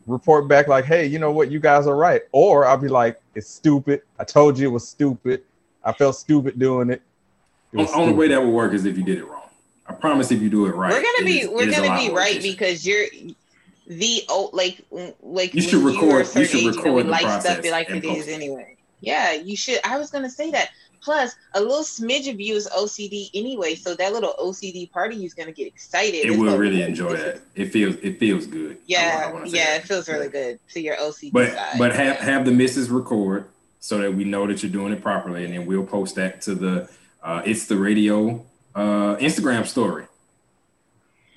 report 0.06 0.48
back 0.48 0.68
like, 0.68 0.84
hey, 0.84 1.06
you 1.06 1.18
know 1.18 1.30
what, 1.32 1.50
you 1.50 1.60
guys 1.60 1.86
are 1.86 1.96
right, 1.96 2.22
or 2.32 2.66
I'll 2.66 2.76
be 2.76 2.88
like, 2.88 3.20
it's 3.34 3.48
stupid. 3.48 4.02
I 4.18 4.24
told 4.24 4.58
you 4.58 4.68
it 4.68 4.72
was 4.72 4.86
stupid. 4.88 5.42
I 5.84 5.92
felt 5.92 6.16
stupid 6.16 6.58
doing 6.58 6.90
it. 6.90 7.02
It 7.72 7.76
The 7.76 7.82
was 7.82 7.92
only 7.92 8.12
way 8.12 8.28
that 8.28 8.40
would 8.42 8.50
work 8.52 8.72
is 8.72 8.84
if 8.84 8.96
you 8.96 9.02
did 9.04 9.18
it 9.18 9.24
wrong. 9.26 9.48
I 9.86 9.94
promise 9.94 10.30
if 10.30 10.40
you 10.40 10.48
do 10.50 10.66
it 10.66 10.74
right. 10.74 10.92
we're 10.92 11.02
gonna 11.02 11.24
be 11.24 11.40
is- 11.40 11.48
we're 11.48 11.62
it 11.64 11.68
is 11.70 11.78
a 11.78 11.82
gonna 11.82 12.00
be 12.00 12.10
right 12.14 12.40
because 12.40 12.86
you're 12.86 13.06
the 13.88 14.22
old 14.30 14.54
like 14.54 14.80
like 15.22 15.52
You 15.54 15.60
should 15.60 15.82
when 15.82 15.94
were 15.96 16.00
a 16.00 16.16
record- 16.18 16.18
you 16.40 16.44
certain 16.44 16.46
should 16.46 16.76
record 16.76 17.06
the 17.06 17.10
like 17.10 17.22
process 17.22 17.58
stuff 17.58 17.72
like 17.72 17.90
it 17.90 18.04
is 18.04 18.28
anyway. 18.28 18.76
Yeah, 19.00 19.32
you 19.32 19.56
should. 19.56 19.80
I 19.84 19.98
was 19.98 20.10
gonna 20.10 20.30
say 20.30 20.50
that. 20.52 20.70
Plus, 21.02 21.34
a 21.54 21.60
little 21.60 21.82
smidge 21.82 22.30
of 22.30 22.40
you 22.40 22.54
is 22.54 22.68
OCD 22.68 23.28
anyway, 23.34 23.74
so 23.74 23.94
that 23.96 24.12
little 24.12 24.34
OCD 24.38 24.86
party 24.90 25.24
is 25.24 25.34
gonna 25.34 25.50
get 25.52 25.66
excited. 25.66 26.14
It 26.24 26.28
It's 26.28 26.36
will 26.38 26.56
really 26.56 26.76
be- 26.76 26.82
enjoy 26.82 27.16
that. 27.16 27.40
It 27.56 27.72
feels 27.72 27.96
it 28.02 28.18
feels 28.20 28.46
good. 28.46 28.76
I 28.76 28.80
Yeah, 28.86 29.32
wanna 29.32 29.48
yeah, 29.48 29.64
that. 29.72 29.80
it 29.84 29.88
feels 29.88 30.08
really 30.08 30.28
good 30.28 30.58
to 30.72 30.80
your 30.80 30.96
OCD 30.96 31.30
But 31.32 31.52
side. 31.52 31.78
but 31.78 31.92
have 31.94 32.16
have 32.18 32.44
the 32.44 32.52
missus 32.52 32.88
record 32.88 33.46
so 33.80 33.98
that 33.98 34.14
we 34.14 34.22
know 34.24 34.46
that 34.46 34.62
you're 34.62 34.70
doing 34.70 34.92
it 34.92 35.02
properly, 35.02 35.44
and 35.44 35.52
then 35.52 35.66
we'll 35.66 35.84
post 35.84 36.14
that 36.14 36.40
to 36.42 36.54
the 36.54 36.88
uh, 37.22 37.42
it's 37.44 37.66
the 37.66 37.76
radio 37.76 38.44
uh, 38.74 39.16
Instagram 39.16 39.66
story. 39.66 40.06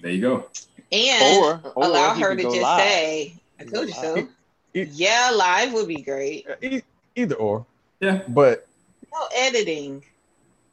There 0.01 0.12
you 0.12 0.22
go. 0.22 0.45
and 0.91 1.38
Or- 1.43 1.62
or 1.75 1.86
allow 1.86 2.13
her 2.13 2.36
to 2.36 2.43
just 2.43 2.55
live. 2.55 2.79
say, 2.79 3.34
"I 3.60 3.63
told 3.63 3.88
you 3.88 3.93
so." 3.95 4.13
live. 4.13 4.27
It- 4.75 4.89
yeah, 4.89 5.31
live 5.34 5.74
would 5.74 5.88
be 5.88 6.01
great. 6.01 6.45
E- 6.62 6.81
either 7.15 7.36
or, 7.36 7.65
Yeah. 8.00 8.22
but 8.27 8.67
No 9.15 9.27
editing. 9.36 10.03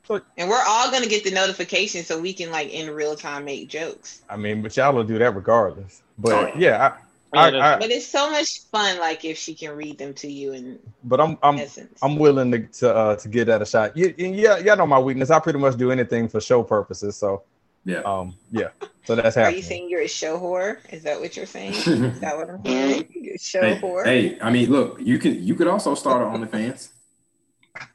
So- 0.07 0.21
and 0.37 0.49
we're 0.51 0.63
all 0.67 0.91
gonna 0.91 1.07
get 1.07 1.23
the 1.25 1.31
notification 1.31 2.03
so 2.03 2.21
we 2.21 2.33
can 2.33 2.51
like 2.51 2.71
in 2.71 2.91
real 2.91 3.15
time 3.15 3.45
make 3.45 3.69
jokes. 3.69 4.23
I 4.29 4.37
mean, 4.37 4.61
but 4.63 4.77
y'all 4.77 4.93
will 4.93 5.05
do 5.05 5.19
that 5.19 5.35
regardless. 5.35 6.03
But 6.19 6.33
Oh, 6.33 6.59
yeah, 6.59 6.97
I, 7.33 7.49
I, 7.51 7.75
I, 7.75 7.79
But 7.79 7.91
it's 7.91 8.07
so 8.07 8.31
much 8.31 8.61
fun, 8.73 8.99
like 8.99 9.25
if 9.25 9.39
she 9.39 9.55
can 9.55 9.75
read 9.77 9.99
them 9.99 10.13
to 10.15 10.31
you 10.31 10.53
and. 10.53 10.79
but 11.05 11.21
I'm 11.21 11.39
I'm 11.43 11.59
essence. 11.59 11.99
I'm 12.03 12.17
willing 12.17 12.51
to 12.53 12.59
to, 12.67 12.95
uh, 12.95 13.17
to 13.17 13.29
give 13.29 13.47
that 13.47 13.63
a 13.63 13.67
shot. 13.67 13.97
Yeah, 13.97 14.09
yeah, 14.17 14.59
y'all 14.59 14.77
know 14.77 14.87
my 14.87 14.99
weakness. 14.99 15.31
I 15.31 15.39
pretty 15.39 15.59
much 15.61 15.77
do 15.77 15.93
anything 15.93 16.29
for 16.29 16.41
show 16.41 16.63
purposes. 16.65 17.17
So 17.17 17.43
Yeah. 17.85 18.01
um, 18.01 18.35
yeah. 18.51 18.69
So 19.05 19.17
that's 19.17 19.35
how 19.35 19.43
Are 19.43 19.51
you 19.51 19.63
saying 19.63 19.91
you're 19.91 20.03
a 20.03 20.09
show 20.09 20.39
whore? 20.39 20.79
Is 20.93 21.03
that 21.03 21.19
what 21.19 21.37
you're 21.37 21.45
saying? 21.45 21.73
Is 21.75 22.21
that 22.21 22.37
what 22.37 22.49
I'm 22.51 22.63
hearing? 22.63 23.33
A 23.35 23.37
show 23.37 23.61
hey, 23.61 23.81
whore. 23.81 24.05
hey, 24.05 24.39
I 24.41 24.49
mean, 24.49 24.71
look, 24.71 25.01
you 25.01 25.19
can 25.19 25.43
you 25.43 25.57
could 25.57 25.67
also 25.67 25.97
start 25.97 26.23
on 26.23 26.41
OnlyFans. 26.47 26.91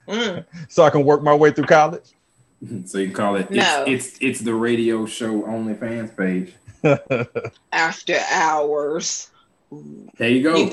Mm. 0.08 0.46
so 0.70 0.84
I 0.84 0.90
can 0.90 1.04
work 1.04 1.22
my 1.22 1.34
way 1.36 1.52
through 1.52 1.66
college. 1.66 2.04
So 2.86 2.98
you 2.98 3.06
can 3.08 3.14
call 3.16 3.36
it 3.36 3.42
it's, 3.52 3.56
No. 3.56 3.84
it's 3.88 4.18
it's 4.20 4.40
the 4.40 4.56
radio 4.56 5.06
show 5.06 5.44
OnlyFans 5.44 6.18
page. 6.18 6.56
After 7.72 8.18
hours. 8.32 9.30
There 10.18 10.30
you 10.30 10.42
go. 10.42 10.54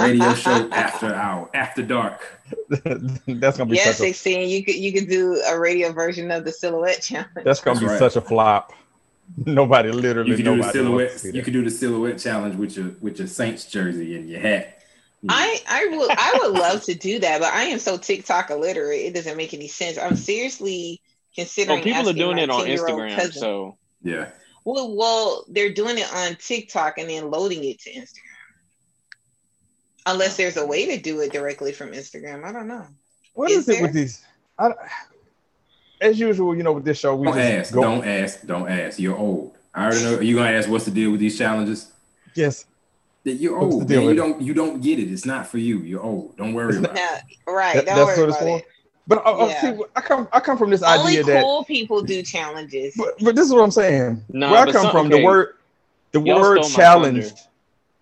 Radio 0.00 0.32
show 0.34 0.68
after. 0.70 0.74
after 0.74 1.14
hour 1.14 1.50
after 1.54 1.82
dark. 1.82 2.40
that's 3.26 3.56
gonna 3.56 3.66
be 3.70 3.74
Yes, 3.76 3.86
such 3.86 3.94
a 3.94 4.12
sixteen. 4.12 4.48
You 4.48 4.64
could 4.64 4.76
you 4.76 4.92
could 4.92 5.08
do 5.08 5.42
a 5.48 5.58
radio 5.58 5.90
version 5.92 6.30
of 6.30 6.44
the 6.44 6.52
silhouette 6.52 7.02
challenge. 7.02 7.30
that's 7.42 7.60
gonna 7.62 7.80
That's 7.80 7.80
be 7.80 7.86
right. 7.86 7.98
such 7.98 8.14
a 8.16 8.20
flop. 8.20 8.72
Nobody 9.44 9.90
literally 9.90 10.30
You 10.30 10.36
can 10.36 10.44
do 10.44 10.50
the 10.52 10.56
nobody 10.58 10.80
wants 10.88 11.14
to 11.14 11.18
silhouette. 11.18 11.24
You 11.24 11.32
that. 11.32 11.44
can 11.44 11.52
do 11.52 11.64
the 11.64 11.70
silhouette 11.70 12.18
challenge 12.18 12.54
with 12.56 12.76
your 12.76 12.90
with 13.00 13.18
your 13.18 13.26
Saints 13.28 13.64
jersey 13.64 14.14
and 14.16 14.28
your 14.30 14.38
hat. 14.40 14.77
I 15.28 15.60
I 15.68 15.86
would 15.96 16.10
I 16.10 16.38
would 16.42 16.52
love 16.58 16.84
to 16.84 16.94
do 16.94 17.18
that, 17.20 17.40
but 17.40 17.52
I 17.52 17.64
am 17.64 17.78
so 17.78 17.96
TikTok 17.96 18.50
illiterate. 18.50 19.00
It 19.00 19.14
doesn't 19.14 19.36
make 19.36 19.52
any 19.54 19.68
sense. 19.68 19.98
I'm 19.98 20.16
seriously 20.16 21.00
considering. 21.34 21.80
Oh, 21.80 21.82
people 21.82 22.08
are 22.08 22.12
doing 22.12 22.38
it 22.38 22.50
on 22.50 22.64
10-year-old 22.64 23.00
Instagram. 23.00 23.16
cousin. 23.16 23.32
So 23.32 23.76
yeah. 24.02 24.30
well, 24.64 24.94
well, 24.94 25.44
they're 25.48 25.72
doing 25.72 25.98
it 25.98 26.12
on 26.14 26.36
TikTok 26.36 26.98
and 26.98 27.10
then 27.10 27.30
loading 27.30 27.64
it 27.64 27.80
to 27.80 27.90
Instagram. 27.90 28.22
Unless 30.06 30.36
there's 30.36 30.56
a 30.56 30.66
way 30.66 30.86
to 30.96 31.02
do 31.02 31.20
it 31.20 31.32
directly 31.32 31.72
from 31.72 31.92
Instagram, 31.92 32.44
I 32.44 32.52
don't 32.52 32.68
know. 32.68 32.86
What 33.34 33.50
Is 33.50 33.68
is, 33.68 33.78
it 33.78 33.82
with 33.82 33.92
these? 33.92 34.24
I, 34.58 34.72
as 36.00 36.18
usual, 36.18 36.56
you 36.56 36.62
know, 36.62 36.72
with 36.72 36.84
this 36.84 36.98
show, 36.98 37.14
we 37.16 37.26
Don't 37.26 37.36
just 37.36 37.52
ask. 37.52 37.74
go. 37.74 37.82
Don't 37.82 38.06
ask. 38.06 38.46
Don't 38.46 38.68
ask. 38.68 38.98
You're 38.98 39.16
old. 39.16 39.56
I 39.74 39.84
already 39.86 40.04
know. 40.04 40.16
Are 40.16 40.22
you 40.22 40.36
gonna 40.36 40.50
ask 40.50 40.68
what's 40.68 40.84
the 40.84 40.90
deal 40.90 41.10
with 41.10 41.20
these 41.20 41.36
challenges? 41.36 41.92
Yes, 42.34 42.64
That 43.24 43.34
You're 43.34 43.58
What's 43.58 43.74
old. 43.74 43.90
Man. 43.90 44.02
You 44.04 44.14
don't. 44.14 44.40
You 44.40 44.54
don't 44.54 44.80
get 44.80 44.98
it. 44.98 45.10
It's 45.12 45.26
not 45.26 45.46
for 45.46 45.58
you. 45.58 45.78
You're 45.80 46.02
old. 46.02 46.36
Don't 46.36 46.54
worry 46.54 46.70
It's 46.70 46.78
about 46.78 46.96
it. 46.96 47.22
No, 47.46 47.52
right? 47.52 47.74
That- 47.74 47.86
don't 47.86 47.96
that's 48.06 48.18
worry 48.18 48.20
what 48.20 48.28
it's 48.28 48.38
about 48.38 48.48
for? 48.48 48.58
it. 48.58 48.66
but 49.06 49.26
I, 49.26 49.30
I, 49.30 49.48
Yeah. 49.48 49.60
see, 49.60 49.82
I 49.96 50.00
come 50.00 50.28
I 50.32 50.40
come 50.40 50.56
from 50.58 50.70
this 50.70 50.82
Only 50.82 51.12
idea 51.18 51.24
that. 51.24 51.42
cool 51.42 51.64
people 51.64 52.02
do 52.02 52.22
challenges. 52.22 52.94
But, 52.96 53.14
but 53.22 53.34
this 53.36 53.46
is 53.46 53.52
what 53.52 53.62
I'm 53.62 53.70
saying. 53.70 54.22
No, 54.30 54.52
Where 54.52 54.60
I 54.60 54.72
come 54.72 54.90
from, 54.90 55.06
okay. 55.08 55.18
the 55.18 55.24
word 55.24 55.54
the 56.12 56.20
Y'all 56.22 56.40
word 56.40 56.64
stole 56.64 56.76
challenge 56.76 57.32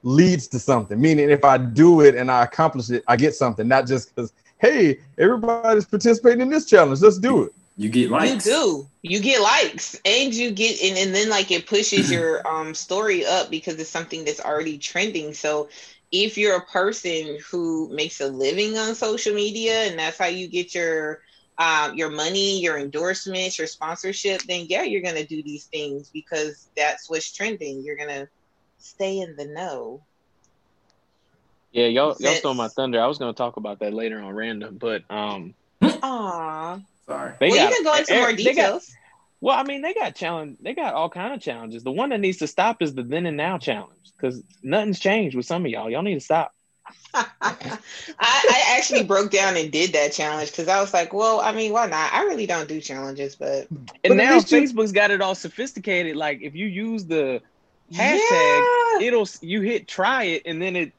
leads 0.03 0.47
to 0.49 0.59
something. 0.61 1.01
Meaning, 1.01 1.31
if 1.31 1.45
I 1.45 1.59
do 1.59 2.03
it 2.03 2.15
and 2.15 2.31
I 2.31 2.45
accomplish 2.45 2.91
it, 2.91 3.03
I 3.09 3.17
get 3.17 3.35
something. 3.35 3.67
Not 3.67 3.87
just 3.87 4.15
because 4.15 4.33
hey, 4.59 4.99
everybody's 5.19 5.85
participating 5.85 6.41
in 6.41 6.49
this 6.51 6.65
challenge. 6.67 7.01
Let's 7.01 7.19
do 7.19 7.43
it. 7.45 7.53
You 7.77 7.89
get 7.89 8.11
likes. 8.11 8.47
You 8.47 8.53
do. 8.53 8.87
You 9.03 9.21
get 9.21 9.41
likes, 9.41 10.01
and 10.05 10.35
you 10.35 10.51
get, 10.51 10.83
and, 10.83 10.99
and 10.99 11.15
then 11.15 11.29
like 11.29 11.51
it 11.51 11.67
pushes 11.67 12.11
your 12.11 12.47
um 12.49 12.75
story 12.75 13.25
up 13.25 13.51
because 13.51 13.79
it's 13.79 13.91
something 13.91 14.25
that's 14.25 14.41
already 14.41 14.79
trending. 14.79 15.35
So 15.35 15.69
if 16.11 16.39
you're 16.39 16.57
a 16.57 16.67
person 16.67 17.39
who 17.51 17.89
makes 17.93 18.21
a 18.21 18.29
living 18.29 18.79
on 18.79 18.95
social 18.95 19.35
media 19.35 19.85
and 19.85 19.99
that's 19.99 20.19
how 20.19 20.27
you 20.27 20.49
get 20.49 20.75
your 20.75 21.21
um 21.59 21.95
your 21.95 22.11
money, 22.11 22.61
your 22.61 22.79
endorsements, 22.79 23.59
your 23.59 23.69
sponsorship, 23.69 24.43
then 24.43 24.67
yeah, 24.69 24.83
you're 24.83 25.03
gonna 25.03 25.27
do 25.27 25.43
these 25.43 25.67
things 25.67 26.11
because 26.13 26.69
that's 26.77 27.09
what's 27.11 27.33
trending. 27.33 27.83
You're 27.85 27.97
gonna 27.97 28.29
stay 28.79 29.21
in 29.21 29.37
the 29.37 29.47
know. 29.47 30.03
yeah, 31.73 31.87
y'all 31.87 32.17
y'all 32.21 32.35
stole 32.35 32.55
my 32.55 32.69
thunder. 32.69 33.01
I 33.01 33.07
was 33.07 33.19
gonna 33.19 33.35
talk 33.35 33.59
about 33.59 33.81
that 33.81 33.93
later 33.93 34.19
on 34.21 34.35
random, 34.35 34.79
but 34.81 35.03
um, 35.11 35.55
Aw. 35.83 36.81
Sorry. 37.09 37.33
they 37.41 37.49
well, 37.51 37.57
got 37.59 37.71
you 37.71 37.75
can 37.77 37.85
go 37.85 37.95
into 37.99 38.13
eh, 38.13 38.19
more 38.19 38.33
they 38.33 38.45
got- 38.45 38.55
details. 38.55 38.97
well, 39.41 39.59
I 39.59 39.63
mean, 39.63 39.83
they 39.83 39.95
got 39.95 40.15
challenge. 40.15 40.59
They 40.61 40.75
got 40.75 40.95
all 40.95 41.09
kind 41.09 41.35
of 41.35 41.41
challenges. 41.41 41.83
The 41.85 41.93
one 41.93 42.11
that 42.11 42.21
needs 42.21 42.39
to 42.39 42.47
stop 42.47 42.83
is 42.83 42.95
the 42.95 43.03
then 43.03 43.27
and 43.27 43.37
now 43.37 43.59
challenge 43.59 43.93
because 44.17 44.43
nothing's 44.63 44.99
changed 44.99 45.37
with 45.37 45.47
some 45.47 45.65
of 45.65 45.71
y'all. 45.71 45.91
Y'all 45.91 46.03
need 46.03 46.15
to 46.15 46.21
stop. 46.21 46.53
I, 47.15 47.27
I 48.21 48.75
actually 48.77 49.05
broke 49.05 49.31
down 49.31 49.57
and 49.57 49.71
did 49.73 49.93
that 49.95 50.13
challenge 50.13 50.51
because 50.51 50.69
I 50.69 50.81
was 50.81 50.93
like, 50.95 51.13
well, 51.13 51.41
I 51.41 51.53
mean, 51.53 51.73
why 51.73 51.87
not? 51.87 52.13
I 52.13 52.25
really 52.25 52.47
don't 52.47 52.69
do 52.69 52.81
challenges, 52.81 53.35
but 53.37 53.69
And 53.71 53.89
But 54.05 54.15
now 54.17 54.35
least 54.35 54.53
you- 54.53 54.61
Facebook's 54.63 54.93
got 54.93 55.11
it 55.11 55.21
all 55.21 55.35
sophisticated. 55.35 56.17
Like 56.17 56.41
if 56.43 56.55
you 56.55 56.67
use 56.67 57.05
the 57.07 57.41
hashtag, 57.93 58.21
yeah. 59.01 59.07
it'll 59.07 59.29
you 59.41 59.61
hit 59.63 59.89
try 59.89 60.25
it, 60.25 60.43
and 60.47 60.61
then 60.61 60.77
it, 60.77 60.93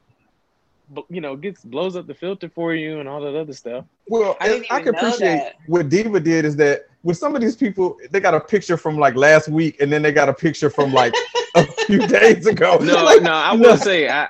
you 1.08 1.20
know, 1.20 1.36
gets 1.36 1.62
blows 1.64 1.96
up 1.96 2.06
the 2.06 2.14
filter 2.14 2.48
for 2.48 2.74
you 2.74 2.98
and 3.00 3.08
all 3.08 3.20
that 3.20 3.36
other 3.36 3.52
stuff. 3.52 3.84
Well, 4.08 4.36
I 4.40 4.48
didn't 4.48 4.66
I, 4.70 4.80
can 4.80 4.92
know 4.92 4.98
appreciate 4.98 5.36
that. 5.38 5.56
what 5.66 5.88
Diva 5.88 6.20
did 6.20 6.44
is 6.44 6.56
that 6.56 6.86
with 7.02 7.16
some 7.18 7.34
of 7.34 7.40
these 7.40 7.56
people, 7.56 7.96
they 8.10 8.20
got 8.20 8.34
a 8.34 8.40
picture 8.40 8.76
from 8.76 8.98
like 8.98 9.14
last 9.14 9.48
week, 9.48 9.80
and 9.80 9.92
then 9.92 10.02
they 10.02 10.12
got 10.12 10.28
a 10.28 10.34
picture 10.34 10.70
from 10.70 10.92
like 10.92 11.14
a 11.54 11.64
few 11.86 12.06
days 12.06 12.46
ago. 12.46 12.78
No, 12.78 13.04
Like, 13.04 13.22
no, 13.22 13.32
I 13.32 13.54
no. 13.54 13.70
will 13.70 13.76
say 13.76 14.08
I, 14.08 14.28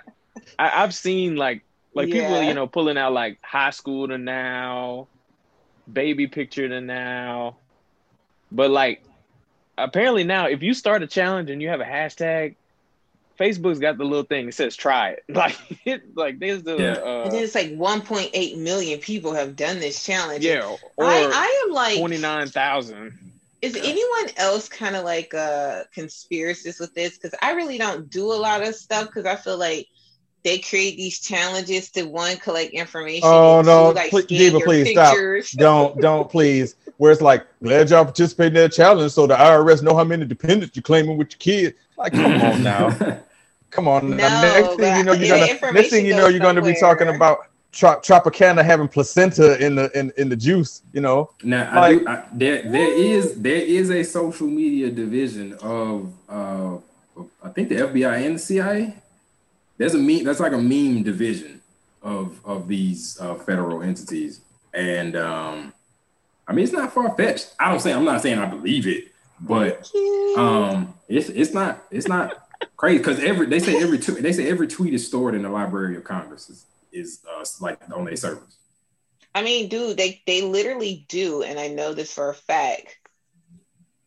I 0.59 0.83
I've 0.83 0.95
seen 0.95 1.37
like 1.37 1.63
like 1.95 2.11
people 2.11 2.43
you 2.43 2.55
know 2.55 2.67
pulling 2.67 2.99
out 2.99 3.13
like 3.13 3.39
high 3.43 3.71
school 3.71 4.09
to 4.09 4.19
now, 4.19 5.09
baby 5.91 6.27
picture 6.27 6.69
to 6.69 6.81
now, 6.81 7.57
but 8.51 8.71
like 8.71 9.03
apparently 9.77 10.25
now 10.25 10.47
if 10.49 10.63
you 10.63 10.75
start 10.75 11.03
a 11.03 11.07
challenge 11.07 11.51
and 11.51 11.63
you 11.63 11.69
have 11.69 11.81
a 11.81 11.85
hashtag, 11.85 12.57
Facebook's 13.39 13.79
got 13.79 13.99
the 13.99 14.05
little 14.05 14.25
thing 14.25 14.47
that 14.47 14.53
says 14.53 14.75
"try 14.77 15.11
it." 15.11 15.25
Like 15.35 15.57
it, 15.85 16.17
like 16.17 16.39
there's 16.39 16.63
the 16.65 16.77
Yeah. 16.77 16.93
uh, 16.95 17.23
and 17.25 17.33
then 17.33 17.45
it's 17.45 17.55
like 17.55 17.71
1.8 17.73 18.59
million 18.59 18.99
people 19.01 19.33
have 19.35 19.55
done 19.57 19.79
this 19.81 20.05
challenge. 20.05 20.45
yeah, 20.45 20.77
or 20.97 21.05
I, 21.05 21.31
I 21.33 21.65
am 21.67 21.73
like, 21.75 21.99
twenty 21.99 22.19
nine 22.19 22.49
thousand. 22.49 23.17
is 23.63 23.77
anyone 23.77 24.31
else 24.37 24.69
kind 24.69 24.97
of 24.97 25.05
like 25.05 25.33
a 25.35 25.85
conspiracist 25.97 26.81
with 26.81 26.95
this? 26.95 27.17
Because 27.19 27.37
I 27.43 27.53
really 27.53 27.79
don't 27.79 28.11
do 28.11 28.33
a 28.33 28.35
lot 28.35 28.67
of 28.67 28.75
stuff 28.75 29.07
because 29.07 29.27
I 29.27 29.37
feel 29.37 29.57
like 29.59 29.87
they 30.45 30.59
create 30.59 30.97
these 30.97 31.21
challenges 31.21 31.91
to 31.91 32.05
one 32.05 32.37
collect 32.37 32.73
information. 32.73 33.23
Oh, 33.25 33.59
and 33.59 33.67
no. 33.67 33.89
two, 33.91 33.95
like 33.97 34.11
Pl- 34.11 34.21
scan 34.23 34.39
Diva, 34.39 34.59
your 34.59 34.67
please, 34.67 34.91
stop. 34.91 35.17
don't 35.57 36.01
don't 36.01 36.31
please. 36.37 36.75
Where 36.97 37.13
it's 37.13 37.21
like, 37.21 37.47
glad 37.63 37.91
y'all 37.91 38.05
participating 38.05 38.57
in 38.57 38.63
that 38.63 38.73
challenge, 38.73 39.13
so 39.13 39.27
the 39.29 39.37
IRS 39.37 39.83
know 39.85 39.95
how 39.97 40.03
many 40.03 40.25
dependents 40.27 40.75
you're 40.75 40.83
claiming 40.83 41.17
with 41.17 41.31
your 41.31 41.39
kids. 41.39 41.77
Like, 41.97 42.13
come 42.13 42.25
on 42.43 42.63
now, 42.65 43.21
come 43.71 43.89
on. 43.89 44.11
now. 44.11 44.43
No, 44.43 44.61
next 44.61 44.77
thing 44.77 44.97
you 44.97 45.05
know, 45.05 45.13
you're 45.13 45.39
the 45.39 45.59
gonna 45.61 45.73
next 45.73 45.91
thing 45.91 46.07
you 46.07 46.15
know, 46.15 46.29
you're 46.29 46.41
gonna 46.41 46.63
be 46.63 46.75
talking 46.79 47.09
about 47.09 47.49
Trop- 47.71 48.03
Tropicana 48.03 48.65
having 48.65 48.89
placenta 48.89 49.63
in 49.65 49.75
the 49.75 49.91
in, 49.99 50.13
in 50.17 50.29
the 50.29 50.37
juice. 50.37 50.83
You 50.93 51.01
know, 51.01 51.31
Now, 51.43 51.81
I 51.81 51.95
do, 51.95 52.09
I, 52.09 52.25
there 52.33 52.63
there 52.63 52.93
is 52.93 53.41
there 53.41 53.61
is 53.61 53.91
a 53.91 54.03
social 54.03 54.47
media 54.47 54.91
division 54.91 55.53
of 55.55 56.13
uh, 56.29 56.79
I 57.43 57.49
think 57.51 57.69
the 57.69 57.77
FBI 57.77 58.27
and 58.27 58.37
the 58.37 58.39
CIA. 58.39 58.95
There's 59.77 59.95
a 59.95 59.99
meme. 59.99 60.25
That's 60.25 60.41
like 60.41 60.53
a 60.53 60.59
meme 60.59 61.03
division 61.03 61.61
of 62.03 62.41
of 62.45 62.69
these 62.69 63.21
uh, 63.21 63.35
federal 63.35 63.83
entities, 63.83 64.41
and 64.73 65.15
um, 65.15 65.73
I 66.49 66.53
mean 66.53 66.65
it's 66.65 66.73
not 66.73 66.93
far 66.93 67.15
fetched. 67.17 67.55
I 67.61 67.71
don't 67.71 67.81
say 67.81 67.93
I'm 67.93 68.05
not 68.05 68.23
saying 68.23 68.39
I 68.39 68.47
believe 68.47 68.87
it, 68.87 69.13
but 69.41 69.89
um, 70.37 70.95
it's 71.07 71.29
it's 71.29 71.53
not 71.53 71.85
it's 71.91 72.09
not 72.09 72.48
crazy 72.77 72.99
because 72.99 73.21
every 73.21 73.47
they 73.47 73.59
say 73.59 73.81
every 73.81 73.99
tweet 73.99 74.23
they 74.23 74.33
say 74.33 74.49
every 74.49 74.69
tweet 74.69 74.95
is 74.95 75.07
stored 75.07 75.35
in 75.35 75.43
the 75.43 75.49
Library 75.49 75.97
of 75.97 76.05
Congress 76.05 76.49
is, 76.51 76.67
is 76.93 77.21
uh, 77.31 77.45
like 77.61 77.79
on 77.95 78.05
their 78.05 78.17
servers. 78.17 78.57
I 79.35 79.43
mean, 79.43 79.69
dude, 79.69 79.97
they 79.97 80.23
they 80.27 80.43
literally 80.43 81.05
do, 81.09 81.43
and 81.43 81.59
I 81.59 81.69
know 81.69 81.95
this 81.95 82.13
for 82.13 82.31
a 82.31 82.35
fact. 82.35 82.97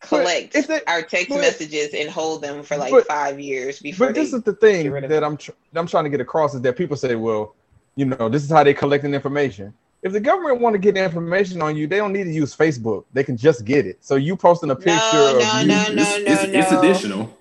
Collect 0.01 0.55
if 0.55 0.65
they- 0.65 0.83
our 0.85 1.03
text 1.03 1.29
but- 1.29 1.41
messages 1.41 1.93
and 1.93 2.09
hold 2.09 2.41
them 2.41 2.63
for 2.63 2.75
like 2.75 2.91
but- 2.91 3.05
five 3.05 3.39
years 3.39 3.79
before. 3.79 4.07
but 4.07 4.15
this 4.15 4.31
they, 4.31 4.37
is 4.37 4.43
the 4.43 4.53
thing 4.53 4.83
get 4.83 4.91
rid 4.91 5.09
that 5.09 5.23
I'm 5.23 5.37
tr- 5.37 5.51
I'm 5.75 5.87
trying 5.87 6.05
to 6.05 6.09
get 6.09 6.21
across 6.21 6.55
is 6.55 6.61
that 6.61 6.75
people 6.75 6.97
say, 6.97 7.15
well, 7.15 7.55
you 7.95 8.05
know, 8.05 8.27
this 8.27 8.43
is 8.43 8.49
how 8.49 8.63
they're 8.63 8.73
collecting 8.73 9.13
information. 9.13 9.73
If 10.01 10.13
the 10.13 10.19
government 10.19 10.59
want 10.59 10.73
to 10.73 10.79
get 10.79 10.97
information 10.97 11.61
on 11.61 11.75
you, 11.75 11.85
they 11.85 11.97
don't 11.97 12.11
need 12.11 12.23
to 12.23 12.31
use 12.33 12.57
Facebook. 12.57 13.05
They 13.13 13.23
can 13.23 13.37
just 13.37 13.63
get 13.63 13.85
it. 13.85 14.03
So 14.03 14.15
you 14.15 14.35
posting 14.35 14.71
a 14.71 14.75
picture 14.75 14.91
no, 15.13 15.37
of 15.37 15.61
you, 15.61 15.67
no, 15.67 15.83
no, 15.83 15.83
it's, 15.83 15.95
no, 15.95 16.03
it's, 16.03 16.43
no. 16.47 16.59
it's 16.59 16.71
additional. 16.71 17.37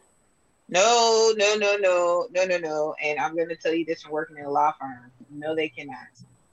No, 0.70 1.32
no, 1.36 1.56
no, 1.56 1.76
no, 1.76 2.28
no, 2.30 2.44
no, 2.44 2.58
no. 2.58 2.94
And 3.02 3.18
I'm 3.18 3.34
going 3.34 3.48
to 3.48 3.56
tell 3.56 3.74
you 3.74 3.84
this 3.84 4.02
from 4.02 4.12
working 4.12 4.38
in 4.38 4.44
a 4.44 4.50
law 4.50 4.72
firm. 4.80 5.10
No, 5.28 5.54
they 5.54 5.68
cannot. 5.68 5.96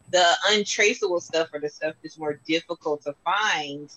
The 0.10 0.26
untraceable 0.50 1.20
stuff 1.20 1.50
or 1.54 1.60
the 1.60 1.70
stuff 1.70 1.96
that's 2.02 2.18
more 2.18 2.40
difficult 2.48 3.04
to 3.04 3.14
find, 3.24 3.94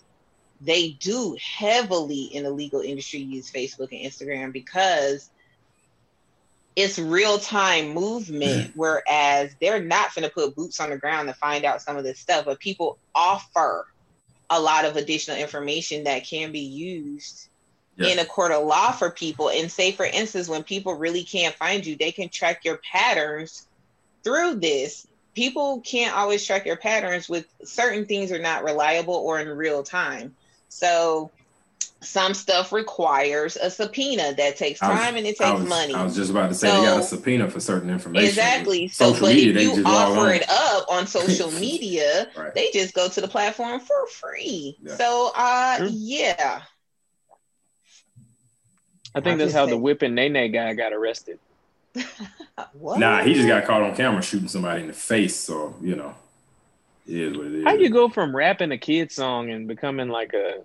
they 0.60 0.90
do 0.90 1.36
heavily 1.40 2.24
in 2.24 2.44
the 2.44 2.50
legal 2.50 2.80
industry 2.82 3.20
use 3.20 3.50
Facebook 3.50 3.92
and 3.92 4.04
Instagram 4.04 4.52
because 4.52 5.30
it's 6.76 6.98
real 6.98 7.38
time 7.38 7.94
movement. 7.94 8.72
Whereas 8.74 9.54
they're 9.58 9.82
not 9.82 10.14
going 10.14 10.28
to 10.28 10.34
put 10.34 10.54
boots 10.54 10.80
on 10.80 10.90
the 10.90 10.98
ground 10.98 11.28
to 11.28 11.34
find 11.34 11.64
out 11.64 11.80
some 11.80 11.96
of 11.96 12.04
this 12.04 12.18
stuff, 12.18 12.44
but 12.44 12.60
people 12.60 12.98
offer 13.14 13.86
a 14.50 14.60
lot 14.60 14.84
of 14.84 14.96
additional 14.96 15.38
information 15.38 16.04
that 16.04 16.24
can 16.24 16.52
be 16.52 16.60
used 16.60 17.49
Yeah. 17.96 18.08
in 18.08 18.18
a 18.18 18.24
court 18.24 18.52
of 18.52 18.64
law 18.66 18.92
for 18.92 19.10
people. 19.10 19.50
And 19.50 19.70
say, 19.70 19.92
for 19.92 20.06
instance, 20.06 20.48
when 20.48 20.62
people 20.62 20.94
really 20.94 21.22
can't 21.24 21.54
find 21.54 21.84
you, 21.84 21.96
they 21.96 22.12
can 22.12 22.28
track 22.30 22.64
your 22.64 22.78
patterns 22.78 23.66
through 24.24 24.54
this. 24.56 25.06
People 25.34 25.80
can't 25.82 26.16
always 26.16 26.44
track 26.46 26.64
your 26.66 26.76
patterns 26.76 27.28
with 27.28 27.46
certain 27.64 28.06
things 28.06 28.32
are 28.32 28.38
not 28.38 28.64
reliable 28.64 29.14
or 29.14 29.38
in 29.40 29.48
real 29.48 29.82
time. 29.82 30.34
So 30.68 31.30
some 32.02 32.32
stuff 32.32 32.72
requires 32.72 33.56
a 33.56 33.70
subpoena 33.70 34.32
that 34.34 34.56
takes 34.56 34.80
I 34.82 34.88
was- 34.88 34.98
time 35.00 35.16
and 35.16 35.26
it 35.26 35.36
I 35.40 35.44
takes 35.50 35.60
was, 35.60 35.68
money. 35.68 35.94
I 35.94 36.02
was 36.02 36.16
just 36.16 36.30
about 36.30 36.48
to 36.48 36.54
say 36.54 36.70
they 36.70 36.86
got 36.86 37.00
a 37.00 37.02
subpoena 37.02 37.50
for 37.50 37.60
certain 37.60 37.90
information. 37.90 38.26
Exactly. 38.28 38.88
So, 38.88 39.12
social 39.12 39.26
but 39.26 39.34
media, 39.34 39.50
if 39.50 39.54
they 39.56 39.62
you 39.64 39.74
just 39.82 39.86
offer 39.86 40.30
it 40.32 40.48
up 40.48 40.86
on 40.90 41.06
social 41.18 41.50
media, 41.52 42.28
Right. 42.34 42.54
they 42.54 42.70
just 42.72 42.94
go 42.94 43.08
to 43.10 43.20
the 43.20 43.28
platform 43.28 43.80
for 43.80 44.06
free. 44.06 44.78
Yeah. 44.82 44.96
So, 44.96 45.32
uh, 45.34 45.76
True. 45.78 45.88
yeah. 45.92 46.62
I 49.14 49.20
think 49.20 49.32
I'm 49.34 49.38
that's 49.38 49.48
just 49.48 49.56
how 49.56 49.64
the 49.66 49.70
saying. 49.72 49.82
whipping 49.82 50.14
Nene 50.14 50.50
guy 50.52 50.74
got 50.74 50.92
arrested. 50.92 51.38
What? 52.74 52.98
Nah, 52.98 53.22
he 53.22 53.32
just 53.34 53.48
got 53.48 53.64
caught 53.64 53.82
on 53.82 53.96
camera 53.96 54.20
shooting 54.22 54.46
somebody 54.48 54.82
in 54.82 54.86
the 54.88 54.92
face. 54.92 55.34
So 55.34 55.74
you 55.80 55.96
know, 55.96 56.14
it 57.08 57.14
is 57.16 57.36
what 57.36 57.46
it 57.46 57.54
is. 57.54 57.64
How 57.64 57.72
you 57.72 57.88
go 57.88 58.08
from 58.10 58.36
rapping 58.36 58.70
a 58.70 58.76
kid 58.78 59.10
song 59.10 59.50
and 59.50 59.66
becoming 59.66 60.08
like 60.08 60.34
a 60.34 60.60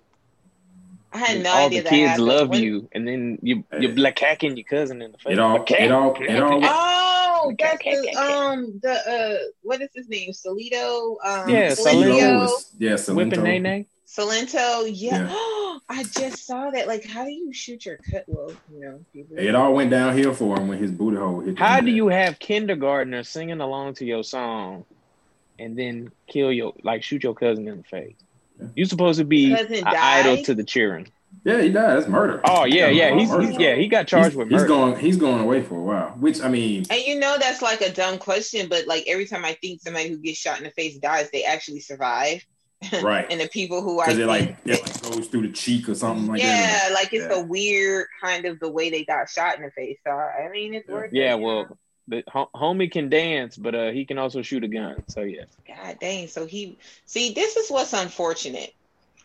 I 1.12 1.18
had 1.18 1.42
no 1.42 1.50
all 1.50 1.66
idea 1.66 1.82
the 1.82 1.88
kids 1.88 2.10
happened. 2.10 2.26
love 2.28 2.48
When- 2.50 2.62
you, 2.62 2.88
and 2.92 3.08
then 3.08 3.38
you 3.42 3.64
Hey. 3.70 3.80
you're 3.82 3.94
like 3.96 4.18
hacking 4.18 4.56
your 4.58 4.64
cousin 4.66 5.00
in 5.00 5.12
the 5.12 5.18
face. 5.18 5.32
It 5.32 5.38
all, 5.38 5.60
Macaque. 5.60 5.80
it 5.80 5.90
all, 5.90 6.14
it 6.22 6.38
all. 6.42 6.60
Oh, 6.62 7.50
Okay, 7.52 7.64
that's 7.64 7.74
okay, 7.76 8.00
the 8.12 8.18
um 8.20 8.80
the 8.82 8.92
uh 8.92 9.38
what 9.62 9.80
is 9.80 9.88
his 9.94 10.08
name? 10.08 10.32
Solito. 10.32 11.16
Um, 11.24 11.48
Yeah, 11.48 11.70
Silentó. 11.70 12.12
Silentó 12.20 12.40
was- 12.40 12.72
yeah, 12.78 12.92
Silentó. 12.92 13.14
whipping 13.16 13.42
Nene. 13.42 13.86
Silentó. 14.06 14.88
Yeah. 14.92 15.28
Yeah. 15.28 15.78
I 15.88 16.02
just 16.04 16.46
saw 16.46 16.70
that. 16.70 16.86
Like, 16.86 17.04
how 17.04 17.24
do 17.24 17.30
you 17.30 17.52
shoot 17.52 17.84
your 17.86 17.98
cut? 18.10 18.24
Well, 18.26 18.52
you 18.72 18.80
know, 18.80 19.00
people. 19.12 19.38
It 19.38 19.54
all 19.54 19.72
went 19.74 19.90
downhill 19.90 20.32
for 20.34 20.56
him 20.58 20.68
when 20.68 20.78
his 20.78 20.90
booty 20.90 21.16
hole 21.16 21.40
hit. 21.40 21.58
How 21.58 21.74
do 21.80 21.88
internet. 21.88 21.94
you 21.96 22.08
have 22.08 22.38
kindergartners 22.38 23.28
singing 23.28 23.60
along 23.60 23.94
to 23.94 24.04
your 24.04 24.24
song, 24.24 24.84
and 25.58 25.78
then 25.78 26.10
kill 26.26 26.52
your 26.52 26.72
like 26.82 27.02
shoot 27.02 27.22
your 27.22 27.34
cousin 27.34 27.68
in 27.68 27.78
the 27.78 27.82
face? 27.84 28.14
Yeah. 28.58 28.66
You 28.74 28.84
supposed 28.86 29.18
to 29.18 29.24
be 29.24 29.54
Cousin 29.54 29.74
an 29.78 29.84
idol 29.86 30.36
died? 30.36 30.44
to 30.46 30.54
the 30.54 30.64
children. 30.64 31.06
Yeah, 31.44 31.60
he 31.60 31.68
died. 31.68 31.96
That's 31.96 32.08
murder. 32.08 32.40
Oh 32.44 32.64
yeah, 32.64 32.88
yeah. 32.88 33.14
He's, 33.14 33.30
he's 33.30 33.58
yeah 33.58 33.74
he 33.74 33.86
got 33.88 34.06
charged 34.06 34.34
He's- 34.34 34.36
with 34.36 34.50
He's 34.50 34.64
going. 34.64 34.98
He's 34.98 35.16
going 35.16 35.40
away 35.40 35.62
for 35.62 35.76
a 35.76 35.82
while. 35.82 36.08
Which 36.18 36.40
I 36.40 36.48
mean, 36.48 36.86
And 36.90 37.02
you 37.02 37.18
know 37.18 37.36
that's 37.38 37.60
like 37.62 37.82
a 37.82 37.92
dumb 37.92 38.18
question, 38.18 38.68
but 38.68 38.86
like 38.86 39.04
every 39.06 39.26
time 39.26 39.44
I 39.44 39.52
think 39.54 39.82
somebody 39.82 40.08
who 40.08 40.16
gets 40.16 40.38
shot 40.38 40.58
in 40.58 40.64
the 40.64 40.70
face 40.70 40.96
dies, 40.96 41.30
they 41.30 41.44
actually 41.44 41.80
survive. 41.80 42.44
Right. 43.02 43.26
and 43.30 43.40
the 43.40 43.48
people 43.48 43.82
who 43.82 43.98
are 44.00 44.06
because 44.06 44.18
it 44.18 44.26
like 44.26 44.56
it 44.64 44.82
like 44.82 45.02
goes 45.02 45.26
through 45.28 45.42
the 45.48 45.52
cheek 45.52 45.88
or 45.88 45.94
something 45.94 46.26
like 46.26 46.42
that. 46.42 46.88
yeah, 46.88 46.94
like 46.94 47.12
it's 47.12 47.26
Yeah. 47.30 47.40
a 47.40 47.44
weird 47.44 48.06
kind 48.22 48.44
of 48.44 48.58
the 48.60 48.70
way 48.70 48.90
they 48.90 49.04
got 49.04 49.28
shot 49.28 49.56
in 49.56 49.62
the 49.62 49.70
face. 49.70 49.98
So 50.04 50.10
I 50.12 50.48
mean, 50.50 50.74
it's 50.74 50.88
Yeah. 50.88 50.94
worth 50.94 51.12
Yeah, 51.12 51.34
it. 51.34 51.38
you 51.38 51.44
well, 51.44 51.62
know? 51.64 51.78
the 52.08 52.22
homie 52.54 52.90
can 52.90 53.08
dance, 53.08 53.56
but 53.56 53.74
uh, 53.74 53.90
he 53.90 54.04
can 54.04 54.18
also 54.18 54.40
shoot 54.42 54.62
a 54.64 54.68
gun. 54.68 55.02
So 55.08 55.22
yeah. 55.22 55.44
God 55.66 55.98
dang. 56.00 56.28
So 56.28 56.46
he 56.46 56.78
see, 57.04 57.32
this 57.34 57.56
is 57.56 57.70
what's 57.70 57.92
unfortunate. 57.92 58.72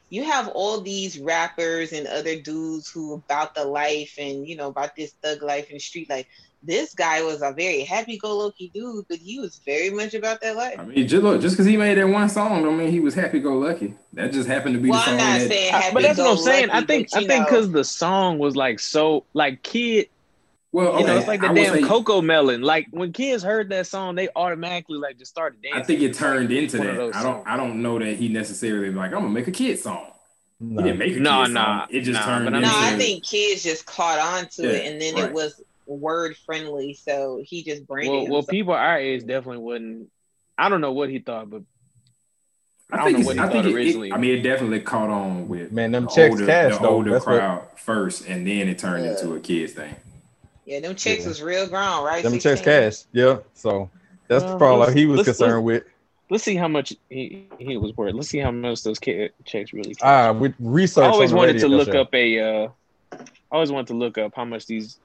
You 0.10 0.26
have 0.26 0.50
all 0.50 0.82
these 0.82 1.18
rappers 1.20 1.94
and 1.94 2.06
other 2.08 2.36
dudes 2.42 2.90
who 2.90 3.14
about 3.14 3.56
the 3.56 3.64
life 3.64 4.16
and 4.18 4.46
you 4.48 4.56
know 4.58 4.68
about 4.68 4.96
this 4.96 5.14
thug 5.24 5.42
life 5.42 5.70
and 5.72 5.82
street 5.82 6.10
life. 6.10 6.26
This 6.64 6.94
guy 6.94 7.24
was 7.24 7.42
a 7.42 7.52
very 7.52 7.82
happy-go-lucky 7.82 8.70
dude, 8.74 9.06
but 9.10 9.18
he 9.18 9.40
was 9.40 9.60
very 9.66 9.90
much 9.90 10.14
about 10.14 10.42
that 10.42 10.56
life. 10.56 10.76
I 10.78 10.86
mean, 10.86 11.08
just 11.08 11.24
look, 11.24 11.42
just 11.42 11.56
because 11.56 11.66
he 11.66 11.76
made 11.76 11.98
that 11.98 12.08
one 12.08 12.30
song, 12.30 12.62
don't 12.64 12.78
mean 12.78 12.92
he 12.92 13.00
was 13.00 13.16
happy 13.16 13.40
go 13.40 13.58
lucky. 13.58 13.96
That 14.14 14.32
just 14.32 14.48
happened 14.48 14.76
to 14.76 14.80
be 14.82 14.90
Well, 14.92 15.00
the 15.04 15.12
I'm 15.12 15.18
song 15.20 15.28
not 15.28 15.40
that. 15.40 15.48
saying 15.50 15.74
I- 15.74 15.92
but 15.92 16.04
that's 16.04 16.20
what 16.20 16.30
I'm 16.30 16.38
saying. 16.38 16.70
I 16.70 16.82
think 16.84 17.10
I 17.16 17.26
think 17.26 17.48
because 17.48 17.72
the 17.72 17.84
song 17.84 18.38
was 18.38 18.56
like 18.56 18.80
so 18.80 19.26
like 19.34 19.64
kid, 19.64 20.10
well, 20.72 21.00
you 21.00 21.08
know, 21.08 21.18
it's 21.18 21.28
like 21.28 21.42
the 21.42 21.48
I 21.50 21.54
damn 21.54 21.74
say- 21.74 21.82
Cocomelon. 21.82 22.64
Like 22.64 22.88
when 22.92 23.12
kids 23.12 23.42
heard 23.42 23.70
that 23.70 23.88
song, 23.88 24.14
they 24.14 24.30
automatically 24.36 25.00
like 25.00 25.18
just 25.18 25.32
started 25.32 25.64
dancing. 25.64 25.82
I 25.82 25.84
think 25.84 26.02
it 26.02 26.14
turned 26.14 26.52
into 26.52 26.78
that. 26.78 26.90
I 26.92 26.94
don't. 26.96 27.14
songs. 27.14 27.44
I 27.48 27.58
don't 27.58 27.82
know 27.82 27.98
that 27.98 28.18
he 28.18 28.30
necessarily 28.30 28.92
like. 28.92 29.08
I'm 29.14 29.22
gonna 29.22 29.30
make 29.30 29.48
a 29.48 29.52
kid 29.52 29.80
song. 29.80 30.06
No. 30.60 30.84
He 30.84 30.90
didn't 30.90 31.00
make 31.00 31.16
a 31.18 31.20
Nah, 31.20 31.46
kid 31.48 31.54
nah, 31.54 31.80
song. 31.80 31.88
It 31.90 32.02
just 32.02 32.20
nah, 32.20 32.26
turned 32.28 32.46
but 32.46 32.54
into. 32.54 32.68
I'm 32.68 32.74
No, 32.92 32.96
I 32.96 32.98
think 33.00 33.24
kids 33.26 33.64
just 33.64 33.88
caught 33.88 34.20
on 34.20 34.48
to 34.50 34.64
it, 34.70 34.92
and 34.92 35.02
then 35.02 35.16
right. 35.16 35.24
it 35.26 35.34
was 35.34 35.60
word 35.96 36.36
friendly, 36.38 36.94
so 36.94 37.42
he 37.44 37.64
just 37.64 37.86
branded. 37.88 38.24
well, 38.24 38.32
well, 38.32 38.44
people 38.44 38.74
our 38.74 38.98
age 38.98 39.22
definitely 39.26 39.58
wouldn't. 39.64 40.10
I 40.58 40.70
don't 40.70 40.82
know 40.82 40.92
what 40.94 41.10
he 41.10 41.20
thought, 41.20 41.50
but 41.50 41.64
I 42.92 42.98
I 42.98 43.12
don't 43.12 43.22
know 43.22 43.26
what 43.28 43.36
he 43.36 43.42
I 43.42 43.50
thought 43.50 43.66
originally. 43.66 44.10
It, 44.10 44.14
I 44.14 44.18
mean, 44.18 44.38
it 44.38 44.42
definitely 44.42 44.82
caught 44.82 45.10
on 45.10 45.48
with 45.48 45.72
Man, 45.72 45.92
them 45.92 46.04
the 46.06 46.10
checks 46.12 46.34
older, 46.34 46.46
cash 46.46 46.74
the 46.74 46.80
though. 46.80 46.90
older 46.90 47.12
That's 47.12 47.26
what 47.26 47.38
crowd 47.40 47.64
first, 47.78 48.28
and 48.28 48.46
then 48.46 48.68
it 48.68 48.78
turned 48.80 49.06
Yeah. 49.06 49.12
into 49.12 49.34
a 49.34 49.40
kids 49.40 49.74
thing. 49.74 49.96
yeah, 50.66 50.80
them 50.80 50.96
chicks 50.96 51.24
Yeah. 51.24 51.30
was 51.30 51.42
real 51.42 51.68
grown, 51.68 52.04
right? 52.04 52.22
them 52.24 52.34
16? 52.34 52.52
checks 52.58 52.62
cash. 52.66 53.06
Yeah. 53.14 53.38
So 53.54 53.90
that's 54.28 54.44
Well, 54.44 54.58
probably 54.58 54.80
let's- 54.88 54.94
he 54.94 55.06
was 55.06 55.18
let's- 55.18 55.30
concerned 55.30 55.64
with. 55.66 55.84
let's 56.30 56.44
see 56.44 56.56
how 56.56 56.68
much 56.68 56.94
he, 57.10 57.48
he 57.60 57.78
was 57.78 57.96
worth. 57.98 58.14
Let's 58.14 58.30
see 58.30 58.40
how 58.40 58.52
much 58.52 58.84
those 58.84 59.00
ca- 59.00 59.30
checks 59.46 59.74
really. 59.74 59.96
cost. 59.96 60.04
Ah, 60.04 60.32
with 60.34 60.54
research. 60.60 61.04
I 61.06 61.10
always 61.10 61.34
wanted 61.34 61.60
to 61.60 61.68
look 61.68 61.92
show. 61.92 62.02
up 62.02 62.14
a. 62.14 62.40
Uh, 62.40 62.68
I 63.14 63.18
always 63.56 63.72
wanted 63.72 63.88
to 63.88 63.94
look 63.96 64.18
up 64.18 64.34
how 64.36 64.46
much 64.46 64.66
these 64.68 64.98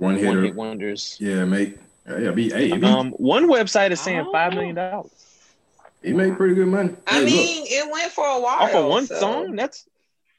One 0.00 0.24
one 0.24 0.42
hit 0.44 0.54
wonders. 0.54 1.16
Yeah, 1.20 1.44
mate. 1.44 1.78
Yeah, 2.08 2.30
be. 2.30 2.48
Hey, 2.50 2.72
be, 2.76 2.86
Um, 2.86 3.10
one 3.12 3.46
website 3.48 3.90
is 3.90 4.00
saying 4.00 4.24
Oh. 4.26 4.32
five 4.32 4.54
million 4.54 4.74
dollars 4.74 5.10
he 6.02 6.14
made 6.14 6.34
pretty 6.38 6.54
good 6.54 6.66
money. 6.68 6.94
I 7.06 7.10
Hey, 7.16 7.20
look, 7.20 7.26
mean, 7.30 7.66
it 7.68 7.92
went 7.92 8.10
for 8.10 8.26
a 8.26 8.40
while. 8.40 8.60
off 8.60 8.74
of 8.74 8.86
one 8.86 9.06
so- 9.06 9.16
song. 9.20 9.54
That's 9.54 9.86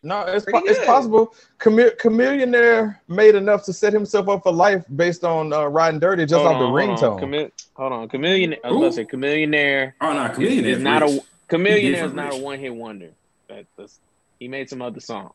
No, 0.04 0.22
it's 0.24 0.44
po- 0.46 0.64
it's 0.66 0.84
possible. 0.84 1.36
Chamele- 1.60 1.96
Chamillionaire 2.00 2.98
made 3.08 3.36
enough 3.36 3.64
to 3.66 3.74
set 3.74 3.94
himself 3.94 4.28
up 4.30 4.42
for 4.42 4.52
life 4.52 4.84
based 4.96 5.24
on 5.24 5.54
uh, 5.54 5.66
riding 5.68 6.00
dirty 6.00 6.24
just 6.26 6.34
Hold 6.42 6.48
off 6.48 6.54
on, 6.56 6.60
the 6.60 6.68
hold 6.68 6.80
on. 6.80 6.98
ringtone. 6.98 7.22
Chamele- 7.22 7.52
hold 7.76 7.94
on, 7.94 8.10
chameleon. 8.10 8.56
I 8.64 8.72
was 8.72 8.96
say 8.96 9.06
Chamillionaire. 9.06 9.94
Oh 10.02 10.12
no, 10.14 10.26
is, 10.26 10.36
chameleon 10.36 10.66
is 10.66 10.80
not 10.82 11.04
a 11.04 11.24
Chamillionaire 11.50 11.84
is 11.84 11.92
different, 11.92 12.16
not 12.16 12.34
a 12.34 12.38
one 12.38 12.58
hit 12.58 12.74
wonder. 12.74 13.10
That, 13.48 13.66
that's, 13.78 14.00
he 14.40 14.48
made 14.48 14.68
some 14.72 14.82
other 14.82 15.00
songs. 15.00 15.34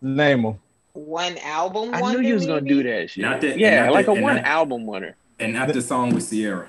Name 0.00 0.42
him. 0.44 0.58
One 0.98 1.38
album. 1.38 1.94
I 1.94 2.00
wonder, 2.00 2.20
knew 2.20 2.28
you 2.28 2.34
was 2.34 2.46
gonna 2.46 2.60
maybe? 2.60 2.74
do 2.74 2.82
that 2.90 3.10
shit. 3.10 3.22
Not 3.22 3.40
that- 3.42 3.56
yeah, 3.58 3.84
not 3.86 3.94
like 3.94 4.06
that- 4.06 4.18
a 4.18 4.20
one 4.20 4.36
not- 4.36 4.44
album 4.44 4.84
winner. 4.86 5.14
and 5.38 5.52
not 5.54 5.72
the 5.72 5.80
song 5.80 6.12
with 6.12 6.24
Sierra. 6.24 6.66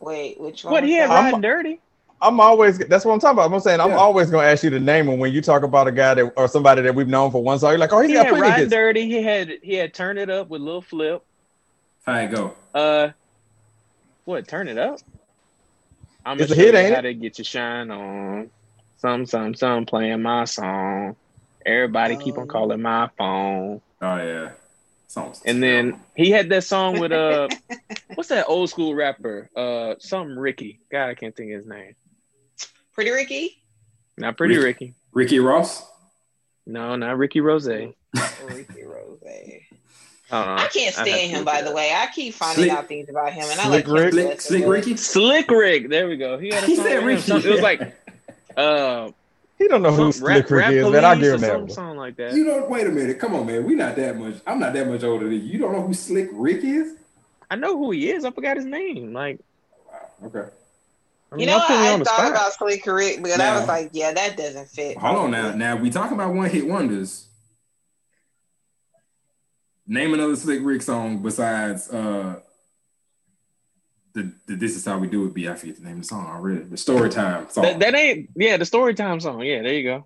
Wait, 0.00 0.40
which 0.40 0.64
one? 0.64 0.72
What 0.72 0.84
he 0.84 0.92
had 0.92 1.10
that? 1.10 1.14
I'm- 1.16 1.24
riding 1.26 1.40
dirty? 1.40 1.80
I'm 2.20 2.38
always 2.38 2.78
that's 2.78 3.04
what 3.04 3.12
I'm 3.14 3.18
talking 3.18 3.36
about. 3.38 3.52
I'm 3.52 3.58
saying 3.60 3.80
I'm 3.80 3.90
Yeah. 3.90 3.96
always 3.96 4.30
gonna 4.30 4.46
ask 4.46 4.62
you 4.62 4.70
to 4.70 4.78
name 4.78 5.08
him 5.08 5.18
when 5.18 5.32
you 5.32 5.40
talk 5.42 5.64
about 5.64 5.88
a 5.88 5.92
guy 5.92 6.14
that 6.14 6.32
or 6.36 6.46
somebody 6.46 6.80
that 6.82 6.94
we've 6.94 7.08
known 7.08 7.32
for 7.32 7.42
one 7.42 7.58
song. 7.58 7.70
You're 7.70 7.78
like, 7.80 7.92
oh, 7.92 7.98
he's 8.00 8.10
He 8.10 8.14
got 8.14 8.26
had 8.26 8.34
plenty 8.34 8.48
riding 8.48 8.68
dirty. 8.68 9.06
He 9.08 9.22
had 9.24 9.52
he 9.60 9.74
had 9.74 9.92
turn 9.92 10.18
it 10.18 10.30
up 10.30 10.48
with 10.48 10.60
Lil 10.62 10.82
Flip. 10.82 11.20
How 12.06 12.14
it 12.18 12.28
go? 12.30 12.54
Uh, 12.72 13.08
what? 14.24 14.46
Turn 14.46 14.68
it 14.68 14.78
up. 14.78 15.00
I'm 16.24 16.38
It's 16.38 16.50
gonna 16.52 16.62
a 16.62 16.64
hit, 16.64 16.74
you 16.74 16.80
ain't 16.80 16.94
how 16.94 17.00
it? 17.00 17.02
to 17.02 17.14
get 17.14 17.38
your 17.38 17.44
shine 17.44 17.90
on. 17.90 18.50
Some, 18.98 19.26
some, 19.26 19.52
some 19.56 19.84
playing 19.84 20.22
my 20.22 20.44
song. 20.44 21.16
Everybody 21.66 22.16
keep 22.16 22.36
on 22.38 22.44
Oh. 22.44 22.46
calling 22.46 22.82
my 22.82 23.08
phone. 23.18 23.80
Oh 24.00 24.16
yeah, 24.16 24.50
songs. 25.08 25.40
And 25.44 25.62
then 25.62 26.00
he 26.16 26.30
had 26.30 26.48
that 26.50 26.64
song 26.64 26.98
with 27.00 27.12
uh, 27.12 27.48
what's 28.14 28.28
that 28.30 28.46
old 28.48 28.70
school 28.70 28.94
rapper? 28.94 29.48
Uh, 29.56 29.94
something 29.98 30.36
Ricky. 30.36 30.80
God, 30.90 31.08
I 31.08 31.14
can't 31.14 31.34
think 31.36 31.52
of 31.52 31.58
his 31.58 31.66
name. 31.66 31.94
Pretty 32.94 33.10
Ricky. 33.10 33.58
Not 34.18 34.36
Pretty 34.36 34.56
Rick- 34.56 34.64
Ricky. 34.80 34.94
Ricky 35.12 35.38
Ross. 35.38 35.84
No, 36.66 36.96
not 36.96 37.16
Ricky 37.18 37.40
Rose. 37.40 37.66
Ricky 37.66 37.94
Rose. 38.84 39.18
on. 40.30 40.58
I 40.58 40.66
can't 40.68 40.94
stand 40.94 41.06
to 41.08 41.12
him, 41.38 41.44
by 41.44 41.58
it 41.60 41.64
the 41.64 41.72
way. 41.72 41.92
I 41.94 42.06
keep 42.14 42.34
finding 42.34 42.64
Slick- 42.64 42.70
out 42.78 42.88
things 42.88 43.08
about 43.08 43.32
him, 43.32 43.44
and 43.50 43.60
I 43.60 43.68
like 43.68 43.86
him 43.86 43.92
Rick? 43.94 44.12
Slick, 44.12 44.40
Slick. 44.40 44.66
Ricky. 44.66 44.96
Slick 44.96 45.50
Rick. 45.50 45.88
There 45.88 46.08
we 46.08 46.16
go. 46.16 46.38
He 46.38 46.48
had 46.50 46.64
a 46.64 46.66
He 46.66 46.76
song 46.76 46.84
said. 46.86 47.04
Ricky. 47.04 47.32
It 47.32 47.44
was 47.50 47.60
like 47.60 47.94
uh, 48.56 49.10
He 49.58 49.68
don't 49.68 49.82
know 49.82 49.92
who 49.92 50.10
some 50.12 50.26
rap, 50.26 50.46
Slick 50.46 50.50
Rick 50.50 50.72
is, 50.72 50.82
police 50.84 50.92
man. 51.02 51.04
I 51.04 51.12
or 51.12 51.16
give 51.16 51.34
him 51.34 51.40
that. 51.40 51.46
some 51.50 51.60
one. 51.62 51.70
song 51.70 51.96
like 51.96 52.16
that. 52.16 52.34
You 52.34 52.44
know, 52.44 52.66
wait 52.68 52.86
a 52.86 52.90
minute. 52.90 53.18
Come 53.18 53.34
on, 53.34 53.46
man. 53.46 53.64
We 53.64 53.74
not 53.74 53.94
that 53.96 54.18
much. 54.18 54.34
I'm 54.46 54.58
not 54.58 54.72
that 54.72 54.88
much 54.88 55.04
older 55.04 55.24
than 55.26 55.34
you. 55.34 55.40
You 55.40 55.58
don't 55.58 55.72
know 55.72 55.82
who 55.82 55.94
Slick 55.94 56.28
Rick 56.32 56.64
is? 56.64 56.96
I 57.50 57.54
know 57.56 57.76
who 57.78 57.90
he 57.92 58.10
is. 58.10 58.24
I 58.24 58.30
forgot 58.32 58.56
his 58.56 58.64
name. 58.66 59.12
Like, 59.12 59.38
Wow. 59.90 60.26
Okay. 60.28 60.48
I 61.30 61.34
mean, 61.36 61.40
You 61.40 61.46
know, 61.46 61.58
y'all 61.58 61.66
put 61.66 61.80
me 61.80 61.86
I 61.88 61.96
thought 61.98 62.06
spot. 62.06 62.30
about 62.30 62.52
Slick 62.54 62.86
Rick, 62.86 63.22
but 63.22 63.40
I 63.40 63.58
was 63.58 63.68
like, 63.68 63.90
yeah, 63.92 64.12
that 64.12 64.36
doesn't 64.36 64.68
fit. 64.68 64.98
Hold 64.98 65.16
on 65.16 65.30
now. 65.30 65.54
Now 65.54 65.76
we 65.76 65.90
talking 65.90 66.14
about 66.14 66.34
one 66.34 66.50
hit 66.50 66.66
wonders. 66.66 67.28
Name 69.86 70.14
another 70.14 70.36
Slick 70.36 70.60
Rick 70.62 70.82
song 70.82 71.22
besides 71.22 71.90
uh 71.90 72.40
the, 74.14 74.32
the 74.46 74.54
This 74.56 74.76
Is 74.76 74.84
How 74.84 74.98
We 74.98 75.06
Do 75.08 75.24
It 75.26 75.34
Be. 75.34 75.48
I 75.48 75.54
forget 75.54 75.76
the 75.76 75.82
name 75.82 75.94
of 75.94 76.02
the 76.02 76.08
song 76.08 76.26
already. 76.26 76.60
The 76.62 76.76
Story 76.76 77.08
Time 77.10 77.48
song. 77.48 77.64
That, 77.64 77.78
that 77.80 77.94
ain't 77.94 78.30
yeah, 78.36 78.56
the 78.56 78.64
story 78.66 78.94
time 78.94 79.20
song. 79.20 79.40
Yeah, 79.40 79.62
there 79.62 79.72
you 79.74 79.84
go. 79.84 80.04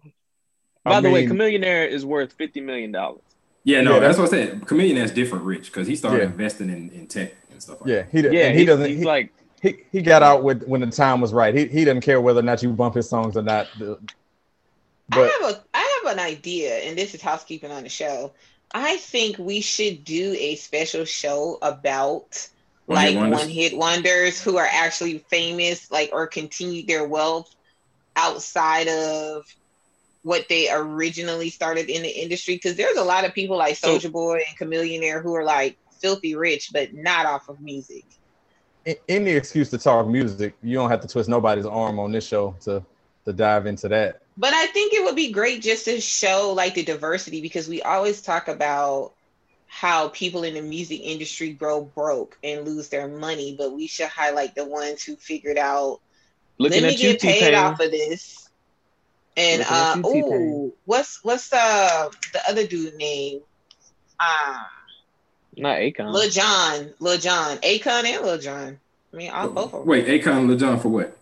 I 0.85 0.91
By 0.91 1.01
the 1.01 1.11
way, 1.11 1.27
mean- 1.27 1.37
Chamillionaire 1.37 1.89
is 1.89 2.05
worth 2.07 2.33
fifty 2.35 2.61
million 2.61 2.93
dollars. 2.93 3.21
yeah, 3.65 3.81
no, 3.83 3.95
Yeah, 3.95 4.01
that's 4.01 4.19
what 4.19 4.29
I 4.29 4.31
said. 4.31 4.67
Chameleon 4.67 4.99
is 4.99 5.11
different, 5.11 5.45
Rich, 5.45 5.67
because 5.67 5.87
he 5.89 5.97
started 5.97 6.19
Yeah. 6.21 6.27
investing 6.27 6.69
in, 6.71 6.91
in 6.91 7.07
tech 7.09 7.35
and 7.51 7.61
stuff 7.63 7.81
like 7.81 7.91
Yeah, 7.91 8.05
he 8.13 8.21
Yeah, 8.21 8.47
and 8.49 8.59
he 8.59 8.65
doesn't. 8.65 8.87
he's 8.89 8.99
He, 9.01 9.05
like 9.05 9.33
he 9.61 9.79
he 9.91 10.03
got 10.03 10.23
out 10.23 10.43
with 10.45 10.63
when 10.69 10.81
the 10.83 10.87
time 10.91 11.21
was 11.21 11.33
right. 11.33 11.55
He 11.55 11.67
he 11.67 11.85
doesn't 11.85 12.03
care 12.03 12.21
whether 12.21 12.41
or 12.41 12.45
not 12.45 12.63
you 12.63 12.71
bump 12.71 12.95
his 12.95 13.09
songs 13.09 13.37
or 13.37 13.43
not. 13.43 13.67
But 13.79 13.99
I 15.13 15.19
have 15.41 15.55
a 15.55 15.65
I 15.75 16.01
have 16.05 16.13
an 16.13 16.21
idea, 16.21 16.75
and 16.79 16.97
this 16.99 17.15
is 17.15 17.21
housekeeping 17.23 17.71
on 17.73 17.83
the 17.83 17.89
show. 17.89 18.33
I 18.75 18.97
think 18.99 19.39
we 19.39 19.61
should 19.61 20.05
do 20.05 20.35
a 20.39 20.57
special 20.57 21.05
show 21.05 21.59
about 21.63 22.49
One 22.87 22.97
like 22.97 23.17
Wonders? 23.17 23.41
one 23.41 23.49
hit 23.49 23.77
wonders 23.77 24.41
who 24.41 24.57
are 24.59 24.69
actually 24.71 25.19
famous, 25.31 25.91
like 25.91 26.11
or 26.13 26.27
continued 26.27 26.87
their 26.87 27.07
wealth 27.07 27.55
outside 28.15 28.89
of 28.89 29.45
what 30.23 30.49
they 30.49 30.71
originally 30.73 31.51
started 31.51 31.89
in 31.89 32.03
the 32.03 32.09
industry. 32.09 32.55
Because 32.55 32.77
there's 32.77 32.97
a 32.97 33.05
lot 33.05 33.25
of 33.25 33.35
people 33.35 33.57
like 33.57 33.77
Soulja 33.77 34.11
Boy 34.11 34.43
and 34.49 34.59
Chamillionaire 34.59 35.23
who 35.23 35.35
are 35.35 35.45
like 35.45 35.77
filthy 36.01 36.37
rich, 36.37 36.71
but 36.73 36.95
not 36.95 37.27
off 37.27 37.49
of 37.49 37.61
music. 37.61 38.05
any 39.09 39.33
excuse 39.33 39.69
to 39.71 39.79
talk 39.79 40.07
music, 40.07 40.55
you 40.63 40.75
don't 40.77 40.91
have 40.91 41.01
to 41.01 41.09
twist 41.09 41.29
nobody's 41.29 41.67
arm 41.67 41.99
on 41.99 42.13
this 42.13 42.27
show 42.27 42.55
to 42.63 42.85
to 43.25 43.33
dive 43.33 43.67
into 43.67 43.89
that. 43.89 44.23
But 44.37 44.55
I 44.55 44.67
think 44.67 44.95
it 44.95 45.03
would 45.05 45.17
be 45.17 45.33
great 45.33 45.61
just 45.61 45.87
to 45.87 46.01
show 46.01 46.53
like 46.55 46.75
the 46.75 46.85
diversity 46.85 47.41
because 47.41 47.69
we 47.69 47.83
always 47.83 48.23
talk 48.23 48.47
about 48.49 49.13
how 49.79 50.09
people 50.09 50.43
in 50.43 50.55
the 50.55 50.63
music 50.63 51.01
industry 51.03 51.51
grow 51.53 51.83
broke 51.83 52.39
and 52.43 52.65
lose 52.65 52.89
their 52.89 53.07
money, 53.07 53.55
but 53.59 53.73
we 53.75 53.87
should 53.87 54.09
highlight 54.09 54.55
the 54.55 54.65
ones 54.65 55.03
who 55.03 55.17
figured 55.17 55.59
out 55.59 56.01
looking 56.59 56.81
let 56.81 56.89
me 56.89 56.95
at 56.95 56.99
you, 57.03 57.11
get 57.13 57.21
paid 57.21 57.41
T-Pain. 57.41 57.55
off 57.55 57.81
of 57.81 57.91
this. 57.91 58.49
And 59.37 59.59
Looking 59.61 59.75
uh 59.75 59.95
you, 60.15 60.25
ooh, 60.25 60.73
what's 60.87 61.23
what's 61.23 61.53
uh 61.53 62.09
the 62.33 62.41
other 62.49 62.67
dude 62.67 62.95
name? 62.95 63.41
Um 64.19 64.65
Not 65.59 65.77
Akon. 65.77 66.11
Lil 66.11 66.31
Jon, 66.31 66.95
Lil 66.99 67.19
Jon, 67.19 67.59
Akon 67.59 68.05
and 68.07 68.25
Lil 68.25 68.39
Jon. 68.39 68.81
I 69.13 69.17
mean, 69.17 69.31
all 69.31 69.51
both 69.51 69.75
of 69.75 69.81
them. 69.81 69.87
Wait, 69.87 70.07
Akon 70.07 70.51
and 70.51 70.59
John, 70.59 70.81
for 70.81 70.89
what? 70.89 71.19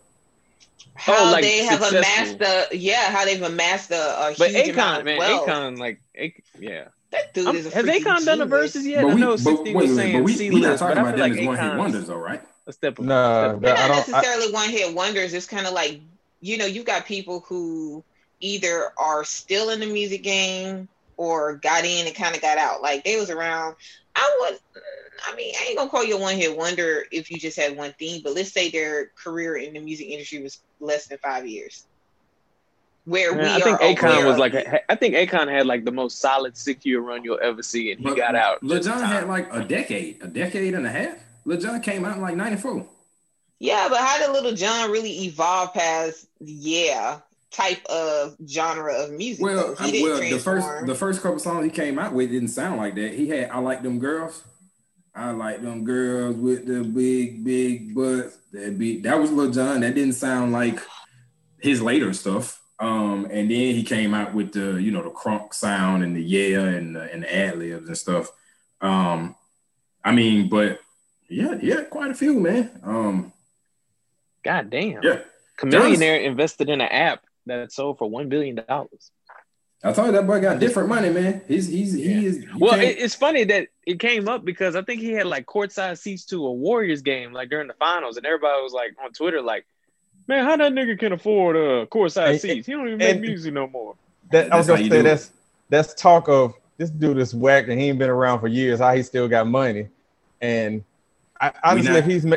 How 0.94 1.28
Oh, 1.28 1.32
like 1.32 1.42
they 1.42 1.64
have 1.64 1.82
successful. 1.82 1.98
amassed 1.98 2.38
the 2.70 2.78
yeah, 2.78 3.10
how 3.10 3.24
they've 3.24 3.42
amassed 3.42 3.90
a, 3.90 4.28
a 4.28 4.34
but 4.38 4.50
huge 4.52 4.68
amount 4.68 5.00
of 5.00 5.04
man, 5.06 5.18
wealth. 5.18 5.48
Akon, 5.48 5.76
like, 5.78 6.00
Ak- 6.16 6.44
yeah. 6.60 6.84
That 7.14 7.32
dude 7.32 7.46
I'm- 7.46 7.56
is 7.56 7.66
a 7.66 7.70
has 7.70 7.84
freaking 7.84 8.00
Akon 8.00 8.24
done 8.24 8.40
a 8.40 8.44
genius. 8.44 8.48
verses 8.48 8.86
yet? 8.86 8.98
I 8.98 9.02
but 9.02 9.14
we, 9.14 9.20
know 9.20 9.30
but, 9.30 9.40
60 9.40 9.62
wait, 9.62 9.74
was 9.74 9.90
wait, 9.90 9.96
saying 9.96 10.12
but 10.16 10.24
we, 10.24 10.32
C 10.34 10.50
we 10.50 10.60
not 10.60 10.78
talking 10.78 10.96
but 10.96 11.00
about 11.02 11.14
feel 11.14 11.24
them 11.24 11.30
like 11.30 11.40
as 11.40 11.46
one 11.46 11.58
hit 11.70 11.78
wonders, 11.78 12.06
though, 12.08 12.16
right? 12.16 12.42
a 12.66 12.72
step. 12.72 12.98
Nah, 12.98 13.50
step- 13.50 13.60
They're 13.60 13.74
not 13.88 13.88
necessarily 14.08 14.52
one 14.52 14.68
hit 14.70 14.94
wonders. 14.94 15.32
It's 15.34 15.46
kind 15.46 15.66
of 15.66 15.72
like 15.72 16.00
you 16.40 16.58
know, 16.58 16.66
you've 16.66 16.84
got 16.84 17.06
people 17.06 17.40
who 17.48 18.04
either 18.40 18.92
are 18.98 19.24
still 19.24 19.70
in 19.70 19.80
the 19.80 19.86
music 19.86 20.22
game 20.22 20.88
or 21.16 21.54
got 21.54 21.84
in 21.84 22.06
and 22.06 22.14
kind 22.14 22.34
of 22.34 22.42
got 22.42 22.58
out. 22.58 22.82
Like 22.82 23.04
they 23.04 23.16
was 23.16 23.30
around. 23.30 23.76
I 24.16 24.38
would. 24.40 24.58
I 25.26 25.34
mean, 25.36 25.54
I 25.58 25.66
ain't 25.68 25.78
gonna 25.78 25.88
call 25.90 26.04
you 26.04 26.16
a 26.16 26.20
one 26.20 26.36
hit 26.36 26.56
wonder 26.56 27.04
if 27.12 27.30
you 27.30 27.38
just 27.38 27.58
had 27.58 27.76
one 27.76 27.92
thing, 27.92 28.20
but 28.24 28.34
let's 28.34 28.52
say 28.52 28.70
their 28.70 29.06
career 29.16 29.56
in 29.56 29.72
the 29.74 29.80
music 29.80 30.08
industry 30.08 30.42
was 30.42 30.58
less 30.80 31.06
than 31.06 31.18
five 31.18 31.46
years. 31.46 31.86
Where 33.04 33.34
we 33.34 33.40
Yeah, 33.40 33.56
I 33.56 33.60
think 33.60 33.82
are 33.82 33.94
Akon 33.94 34.26
was 34.26 34.38
like, 34.38 34.54
it. 34.54 34.84
I 34.88 34.94
think 34.94 35.14
Akon 35.14 35.50
had 35.50 35.66
like 35.66 35.84
the 35.84 35.92
most 35.92 36.20
solid 36.20 36.56
six 36.56 36.86
year 36.86 37.00
run 37.00 37.22
you'll 37.22 37.40
ever 37.42 37.62
see, 37.62 37.90
and 37.92 38.00
he 38.00 38.04
But 38.04 38.16
got 38.16 38.34
out. 38.34 38.60
just 38.60 38.62
in 38.62 38.68
Lil 38.68 38.82
Jon 38.82 39.02
had 39.02 39.28
like 39.28 39.52
a 39.52 39.62
decade, 39.64 40.22
a 40.22 40.26
decade 40.26 40.74
and 40.74 40.86
a 40.86 40.90
half. 40.90 41.16
Lil 41.44 41.60
Jon 41.60 41.80
came 41.80 42.04
out 42.04 42.16
in 42.16 42.22
like 42.22 42.36
94. 42.36 42.86
Yeah, 43.58 43.88
but 43.88 43.98
how 43.98 44.18
did 44.18 44.32
Little 44.32 44.52
John 44.54 44.90
really 44.90 45.24
evolve 45.24 45.74
past 45.74 46.26
the 46.40 46.52
yeah 46.52 47.20
type 47.50 47.84
of 47.86 48.36
genre 48.48 48.94
of 48.94 49.12
music? 49.12 49.44
Well. 49.44 49.74
I, 49.78 49.86
He 49.86 49.92
didn't 49.92 50.10
well, 50.20 50.30
the 50.30 50.38
first 50.38 50.86
the 50.86 50.94
first 50.94 51.22
couple 51.22 51.38
songs 51.38 51.64
he 51.64 51.70
came 51.70 51.98
out 51.98 52.14
with 52.14 52.30
didn't 52.30 52.48
sound 52.48 52.78
like 52.78 52.94
that. 52.94 53.14
He 53.14 53.28
had 53.28 53.50
"I 53.50 53.58
Like 53.58 53.82
Them 53.82 53.98
Girls." 53.98 54.42
I 55.16 55.30
like 55.30 55.62
them 55.62 55.84
girls 55.84 56.34
with 56.34 56.66
the 56.66 56.82
big, 56.82 57.44
big 57.44 57.94
butts. 57.94 58.36
That 58.52 58.76
be 58.78 59.00
that 59.02 59.20
was 59.20 59.30
Lil 59.30 59.52
Jon. 59.52 59.80
That 59.82 59.94
didn't 59.94 60.14
sound 60.14 60.52
like 60.52 60.80
his 61.60 61.80
later 61.80 62.12
stuff. 62.12 62.60
Um, 62.80 63.26
and 63.26 63.50
then 63.50 63.74
he 63.74 63.84
came 63.84 64.14
out 64.14 64.34
with 64.34 64.52
the 64.52 64.82
you 64.82 64.90
know 64.90 65.02
the 65.02 65.10
crunk 65.10 65.54
sound 65.54 66.02
and 66.02 66.16
the 66.16 66.22
yeah 66.22 66.60
and 66.60 66.96
the, 66.96 67.12
and 67.12 67.22
the 67.22 67.34
ad 67.34 67.58
libs 67.58 67.86
and 67.86 67.96
stuff. 67.96 68.30
Um, 68.80 69.36
I 70.04 70.12
mean, 70.12 70.48
but 70.48 70.80
yeah, 71.28 71.56
yeah, 71.62 71.82
quite 71.82 72.10
a 72.10 72.14
few, 72.14 72.40
man. 72.40 72.80
Um, 72.82 73.32
God 74.42 74.70
damn. 74.70 75.02
yeah. 75.02 75.20
Chamillionaire 75.58 76.24
invested 76.24 76.68
in 76.68 76.80
an 76.80 76.88
app 76.88 77.24
that 77.46 77.72
sold 77.72 77.98
for 77.98 78.10
one 78.10 78.28
billion 78.28 78.56
dollars. 78.56 79.10
I 79.82 79.92
told 79.92 80.06
you 80.06 80.12
that 80.12 80.26
boy 80.26 80.40
got 80.40 80.60
different 80.60 80.88
money, 80.88 81.10
man. 81.10 81.42
He's 81.46 81.68
he's 81.68 81.94
Yeah. 81.96 82.14
he 82.20 82.26
is. 82.26 82.46
Well, 82.58 82.80
it, 82.80 82.96
it's 82.98 83.14
funny 83.14 83.44
that 83.44 83.68
it 83.86 84.00
came 84.00 84.28
up 84.28 84.44
because 84.44 84.76
I 84.76 84.82
think 84.82 85.00
he 85.00 85.12
had 85.12 85.26
like 85.26 85.44
courtside 85.46 85.98
seats 85.98 86.24
to 86.26 86.44
a 86.46 86.52
Warriors 86.52 87.02
game, 87.02 87.32
like 87.32 87.50
during 87.50 87.68
the 87.68 87.74
finals, 87.74 88.16
and 88.16 88.24
everybody 88.24 88.62
was 88.62 88.72
like 88.72 88.94
on 89.04 89.12
Twitter, 89.12 89.42
like, 89.42 89.66
"Man, 90.26 90.44
how 90.44 90.56
that 90.56 90.72
nigga 90.72 90.98
can 90.98 91.12
afford 91.12 91.56
uh 91.56 91.86
courtside 91.86 92.30
And- 92.32 92.40
seats? 92.40 92.66
He 92.66 92.72
don't 92.72 92.86
even 92.86 92.98
make 92.98 93.12
and- 93.12 93.20
music 93.20 93.52
no 93.54 93.66
more." 93.68 93.94
that, 94.30 94.52
I 94.52 94.56
was 94.56 94.66
That's 94.66 94.78
gonna 94.80 94.88
say 94.90 94.94
do 94.94 95.00
it. 95.00 95.02
that's 95.04 95.30
that's 95.68 95.94
talk 95.94 96.28
of 96.28 96.54
this 96.78 96.90
dude 96.90 97.18
is 97.18 97.34
whacked 97.34 97.68
and 97.68 97.80
he 97.80 97.88
ain't 97.88 97.98
been 97.98 98.10
around 98.10 98.40
for 98.40 98.48
years. 98.48 98.80
How 98.80 98.94
he 98.94 99.02
still 99.02 99.28
got 99.28 99.46
money, 99.46 99.88
and 100.40 100.82
I, 101.40 101.52
honestly, 101.62 101.90
not- 101.92 101.98
if 102.00 102.04
he's 102.06 102.24
ma- 102.24 102.36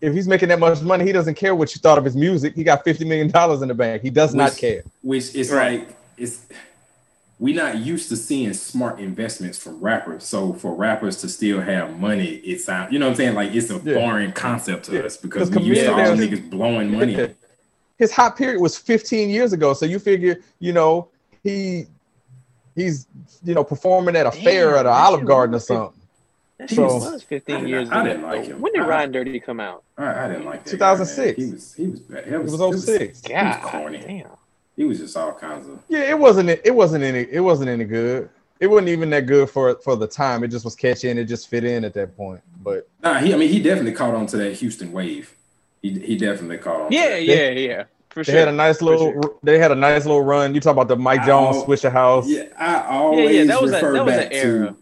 if 0.00 0.12
he's 0.14 0.26
making 0.26 0.48
that 0.48 0.58
much 0.58 0.80
money, 0.82 1.04
he 1.04 1.12
doesn't 1.12 1.34
care 1.34 1.54
what 1.54 1.74
you 1.74 1.80
thought 1.80 1.98
of 1.98 2.04
his 2.04 2.16
music. 2.16 2.54
He 2.54 2.64
got 2.64 2.84
fifty 2.84 3.04
million 3.04 3.28
dollars 3.28 3.62
in 3.62 3.68
the 3.68 3.74
bank. 3.74 4.02
He 4.02 4.10
does 4.10 4.34
not 4.34 4.56
care. 4.56 4.82
which 5.02 5.34
is 5.34 5.50
Right. 5.50 5.80
like 5.80 5.96
it's 6.16 6.40
we 7.40 7.54
not 7.54 7.78
used 7.78 8.10
to 8.10 8.16
seeing 8.16 8.52
smart 8.52 9.00
investments 9.00 9.56
from 9.58 9.80
rappers. 9.80 10.24
So 10.24 10.52
for 10.52 10.74
rappers 10.74 11.16
to 11.22 11.28
still 11.28 11.58
have 11.60 11.98
money, 11.98 12.34
it's 12.44 12.68
you 12.92 12.98
know 12.98 13.06
what 13.06 13.12
I'm 13.12 13.16
saying? 13.16 13.34
Like 13.34 13.54
it's 13.54 13.70
a 13.70 13.80
Yeah. 13.82 13.94
foreign 13.94 14.30
concept 14.32 14.84
to 14.84 14.92
Yeah. 14.92 15.00
us 15.00 15.16
because 15.16 15.48
Because 15.48 15.62
we 15.64 15.70
used 15.70 15.80
to 15.86 15.92
all 15.92 15.98
niggas 15.98 16.50
blowing 16.50 16.92
money. 16.98 17.34
His 17.98 18.12
hot 18.12 18.36
period 18.36 18.60
was 18.60 18.76
15 18.76 19.30
years 19.30 19.52
ago. 19.54 19.72
So 19.72 19.86
you 19.86 19.98
figure, 19.98 20.36
you 20.58 20.72
know, 20.74 21.08
he 21.42 21.86
he's 22.76 23.06
you 23.42 23.54
know 23.54 23.64
performing 23.64 24.16
at 24.16 24.26
a 24.26 24.30
Damn, 24.30 24.42
fair 24.44 24.76
at 24.76 24.84
an 24.86 24.92
Olive 24.92 25.24
Garden 25.24 25.56
or 25.56 25.60
something. 25.60 25.98
That 26.58 26.68
He 26.68 26.76
shit 26.76 26.84
was- 26.84 27.10
was 27.12 27.22
15 27.22 27.56
I- 27.56 27.64
years 27.64 27.88
I 27.90 28.00
ago. 28.02 28.08
didn't 28.10 28.22
like 28.26 28.44
him. 28.44 28.60
When 28.60 28.72
did 28.74 28.82
I- 28.82 28.86
Ridin' 28.86 29.12
Dirty 29.12 29.40
come 29.40 29.60
out? 29.60 29.82
I, 29.96 30.26
I 30.26 30.28
didn't 30.28 30.44
like 30.44 30.64
that. 30.64 30.70
2006. 30.70 31.38
Guy. 31.38 31.42
He 31.46 31.50
was 31.52 31.74
he 31.74 31.86
was 31.86 32.00
bad. 32.00 32.18
It 32.26 32.32
It 32.34 32.42
was, 32.42 32.52
was 32.58 32.84
06. 32.84 33.00
He 33.26 33.32
was 33.32 33.42
God 33.42 33.62
corny. 33.62 33.98
damn. 33.98 34.26
He 34.80 34.86
was 34.86 34.98
just 34.98 35.14
all 35.14 35.32
kinds 35.34 35.68
of. 35.68 35.78
Yeah, 35.90 36.08
it 36.08 36.18
wasn't 36.18 36.48
it 36.48 36.74
wasn't 36.74 37.04
any 37.04 37.26
it 37.30 37.40
wasn't 37.40 37.68
any 37.68 37.84
good. 37.84 38.30
It 38.60 38.66
wasn't 38.66 38.88
even 38.88 39.10
that 39.10 39.26
good 39.26 39.50
for 39.50 39.74
for 39.84 39.94
the 39.94 40.06
time. 40.06 40.42
It 40.42 40.48
just 40.48 40.64
was 40.64 40.74
catchy 40.74 41.10
and 41.10 41.18
it 41.20 41.26
just 41.26 41.48
fit 41.48 41.64
in 41.64 41.84
at 41.84 41.92
that 41.92 42.16
point. 42.16 42.40
But 42.64 42.88
Nah, 43.02 43.18
he. 43.18 43.34
I 43.34 43.36
mean, 43.36 43.50
he 43.50 43.60
definitely 43.62 43.92
caught 43.92 44.14
on 44.14 44.24
to 44.28 44.38
that 44.38 44.54
Houston 44.54 44.90
wave. 44.90 45.34
He 45.82 45.90
he 45.98 46.16
definitely 46.16 46.56
caught 46.56 46.80
on. 46.80 46.90
to 46.90 46.96
Yeah, 46.96 47.10
that. 47.10 47.22
yeah, 47.24 47.48
yeah. 47.50 47.84
For 48.08 48.24
they 48.24 48.32
sure. 48.32 48.38
had 48.38 48.48
a 48.48 48.52
nice 48.52 48.80
little 48.80 49.12
sure. 49.12 49.34
they 49.42 49.58
had 49.58 49.70
a 49.70 49.74
nice 49.74 50.06
little 50.06 50.22
run. 50.22 50.54
You 50.54 50.60
talk 50.62 50.72
about 50.72 50.88
the 50.88 50.96
Mike 50.96 51.26
Jones 51.26 51.56
Oh, 51.58 51.66
Swishahouse. 51.66 52.24
Yeah, 52.26 52.44
I 52.58 52.86
always 52.96 53.36
yeah, 53.36 53.44
that 53.44 53.60
was 53.60 53.72
a- 53.72 53.74
refer 53.74 53.92
that 53.92 54.06
was 54.06 54.14
back 54.14 54.26
an 54.28 54.32
era. 54.32 54.74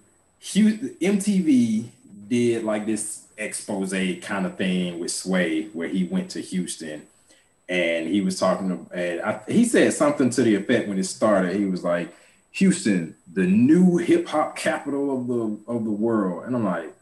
to 0.52 0.60
Hu- 0.62 0.90
MTV 1.00 1.86
did 2.28 2.62
like 2.62 2.86
this 2.86 3.24
expose 3.36 3.92
kind 4.22 4.46
of 4.46 4.56
thing 4.56 5.00
with 5.00 5.10
Sway, 5.10 5.64
where 5.72 5.88
he 5.88 6.04
went 6.04 6.30
to 6.30 6.40
Houston 6.40 7.02
and 7.68 8.06
he 8.08 8.20
was 8.20 8.38
talking 8.38 8.68
to, 8.68 8.94
and 8.94 9.20
I, 9.20 9.40
he 9.48 9.64
said 9.64 9.92
something 9.92 10.30
to 10.30 10.42
the 10.42 10.54
effect 10.54 10.88
when 10.88 10.98
it 10.98 11.04
started. 11.04 11.54
He 11.56 11.66
was 11.66 11.84
like, 11.84 12.14
"Houston, 12.52 13.14
the 13.32 13.42
new 13.44 13.96
hip 13.98 14.26
hop 14.28 14.56
capital 14.56 15.20
of 15.20 15.26
the 15.26 15.72
of 15.72 15.84
the 15.84 15.90
world," 15.90 16.44
and 16.46 16.54
I'm 16.56 16.64
like. 16.64 16.94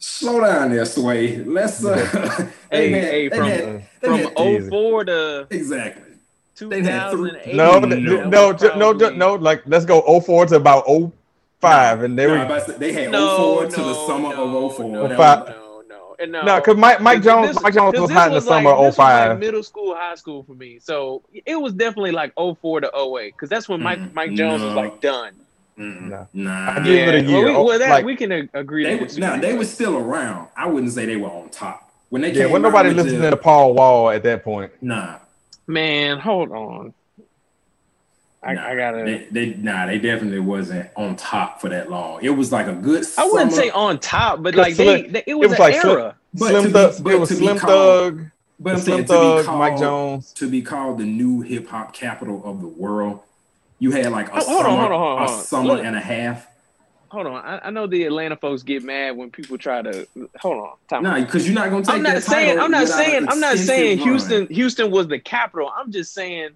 Slow 0.00 0.40
down 0.40 0.70
there, 0.70 0.84
Sway. 0.84 1.38
Let's 1.38 1.84
uh 1.84 1.96
Hey, 2.70 2.92
they 2.92 3.00
had- 3.00 3.04
hey, 3.10 3.28
from- 3.30 3.46
had- 3.48 3.88
they 4.00 4.08
From 4.08 4.18
had- 4.18 4.38
Easy. 4.46 4.70
04 4.70 5.04
to 5.06 5.46
exactly. 5.50 6.12
They 6.60 6.82
had 6.82 7.10
three- 7.10 7.30
2008. 7.30 7.54
No, 7.56 7.78
No, 7.80 8.52
no, 8.76 8.92
no, 8.92 9.10
no, 9.10 9.34
Like 9.34 9.62
let's 9.66 9.84
go 9.84 10.00
04 10.20 10.46
to 10.46 10.54
about 10.56 10.84
05, 11.60 12.02
and 12.04 12.16
they 12.16 12.26
No, 12.26 12.32
were 12.32 12.38
I'm 12.38 12.46
about 12.46 12.66
to 12.66 12.72
say, 12.74 12.78
they 12.78 12.92
had 12.92 13.10
No, 13.10 13.56
04 13.58 13.64
to 13.70 13.70
the 13.76 13.82
no, 13.82 14.06
summer 14.06 14.36
no, 14.36 14.66
of 14.66 14.76
04. 14.76 15.08
No, 16.20 16.26
That 16.26 16.34
Five. 16.34 16.34
was- 16.34 16.34
no, 16.34 16.34
no, 16.34 16.34
and 16.34 16.36
uh, 16.36 16.40
no. 16.42 16.46
no, 16.54 16.60
because 16.60 16.76
Mike 16.76 17.00
Mike 17.00 17.22
Jones 17.22 17.48
this- 17.54 17.62
Mike 17.62 17.74
Jones 17.74 17.92
'cause 17.92 18.00
was 18.00 18.08
this 18.10 18.18
hot 18.18 18.28
in 18.28 18.34
the 18.34 18.40
summer 18.40 18.70
like, 18.70 18.78
of 18.78 18.84
this 18.86 18.92
was 18.94 18.98
like 18.98 19.28
05. 19.28 19.38
middle 19.38 19.62
school, 19.62 19.94
high 19.94 20.14
school 20.16 20.42
for 20.42 20.54
me. 20.54 20.78
So 20.80 21.22
it 21.46 21.56
was 21.56 21.72
definitely 21.72 22.12
like 22.12 22.32
04 22.36 22.80
to 22.80 22.90
08 22.94 23.32
because 23.34 23.48
that's 23.48 23.68
when 23.68 23.82
Mike 23.82 23.98
Mm, 24.00 24.14
Mike 24.14 24.32
Jones 24.34 24.62
was 24.62 24.74
like 24.74 25.00
done. 25.00 25.34
Mm-mm. 25.78 26.08
No. 26.08 26.26
Nah. 26.32 26.70
I 26.72 26.80
give 26.80 27.08
it 27.08 27.24
a 27.24 27.32
well, 27.32 27.44
we, 27.44 27.52
well, 27.52 27.78
that 27.78 27.90
like- 27.90 28.04
we 28.04 28.16
can 28.16 28.32
agree. 28.54 28.84
They 28.84 28.98
to 28.98 29.04
was 29.04 29.16
now 29.18 29.38
they 29.38 29.54
were 29.56 29.64
still 29.64 29.96
around. 29.96 30.48
I 30.56 30.66
wouldn't 30.66 30.92
say 30.92 31.06
they 31.06 31.16
were 31.16 31.28
on 31.28 31.50
top. 31.50 31.84
When 32.08 32.22
they 32.22 32.28
Yeah, 32.32 32.44
came 32.44 32.50
wasn't 32.52 32.62
nobody 32.64 32.88
with 32.88 32.96
listening 33.04 33.30
to 33.30 33.36
Paul 33.36 33.74
Wall 33.74 34.10
at 34.10 34.22
that 34.24 34.42
point. 34.42 34.72
Nah. 34.80 35.16
man. 35.66 36.18
Hold 36.18 36.50
on. 36.50 36.94
I, 38.42 38.54
nah, 38.54 38.66
I 38.68 38.76
gotta. 38.76 38.98
They, 39.04 39.26
they 39.30 39.54
nah, 39.54 39.86
they 39.86 39.98
definitely 39.98 40.38
wasn't 40.40 40.88
on 40.96 41.16
top 41.16 41.60
for 41.60 41.68
that 41.70 41.90
long. 41.90 42.20
It 42.22 42.30
was 42.30 42.52
like 42.52 42.68
a 42.68 42.72
good. 42.74 43.04
I 43.18 43.24
wouldn't 43.24 43.50
summer- 43.52 43.62
say 43.64 43.70
on 43.70 43.98
top, 43.98 44.42
but 44.42 44.54
'Cause 44.54 44.62
like 44.62 44.76
they, 44.76 45.02
they- 45.02 45.24
it 45.26 45.34
was, 45.34 45.50
was 45.50 45.58
an 45.58 45.64
like 45.64 45.74
Slim- 45.80 45.98
era. 45.98 46.16
But 46.34 46.48
Slim 46.50 46.62
to 46.62 46.68
be- 46.68 46.72
Thug, 46.72 47.02
but 47.04 47.12
it 47.14 47.20
was 47.20 47.28
Slim 47.30 47.58
called- 47.58 48.14
Thug, 48.14 48.26
But 48.60 48.74
I'm 48.74 48.78
Slim 48.80 49.06
saying 49.06 49.36
to 49.36 49.40
be 49.40 49.46
called, 49.46 49.58
Mike 49.58 49.78
Jones. 49.78 50.32
to 50.34 50.48
be 50.48 50.62
called 50.62 50.98
the 50.98 51.04
new 51.04 51.40
hip 51.40 51.66
hop 51.68 51.92
capital 51.92 52.42
of 52.44 52.60
the 52.60 52.68
world. 52.68 53.20
You 53.80 53.90
had 53.92 54.10
like 54.12 54.28
a 54.28 54.34
Oh, 54.36 54.44
hold 54.44 54.66
on, 54.66 54.78
hold 54.78 54.92
on, 54.92 54.98
hold 54.98 55.02
on, 55.02 55.16
a 55.16 55.26
hold 55.26 55.30
on. 55.38 55.44
summer 55.44 55.68
Look. 55.68 55.84
and 55.84 55.96
a 55.96 56.00
half. 56.00 56.46
Hold 57.10 57.26
on, 57.26 57.36
I, 57.44 57.58
I 57.64 57.70
know 57.70 57.86
the 57.86 58.04
Atlanta 58.04 58.36
folks 58.36 58.62
get 58.62 58.84
mad 58.84 59.16
when 59.16 59.30
people 59.30 59.56
try 59.58 59.82
to. 59.82 60.06
Hold 60.40 60.58
on, 60.58 60.72
time. 60.88 61.02
Nah, 61.02 61.18
because 61.20 61.44
you're 61.46 61.54
not 61.54 61.70
gonna 61.70 61.84
take 61.84 61.94
I'm 61.96 62.02
not 62.02 62.14
that 62.14 62.22
saying. 62.22 62.48
title 62.58 62.64
I'm 62.64 62.70
not 62.70 62.86
saying. 62.88 63.28
I'm 63.28 63.40
not 63.40 63.52
extensive 63.54 63.66
saying 63.66 63.98
run. 64.00 64.08
Houston. 64.08 64.46
Houston 64.48 64.90
was 64.92 65.08
the 65.08 65.18
capital. 65.18 65.72
I'm 65.74 65.90
just 65.90 66.12
saying 66.12 66.50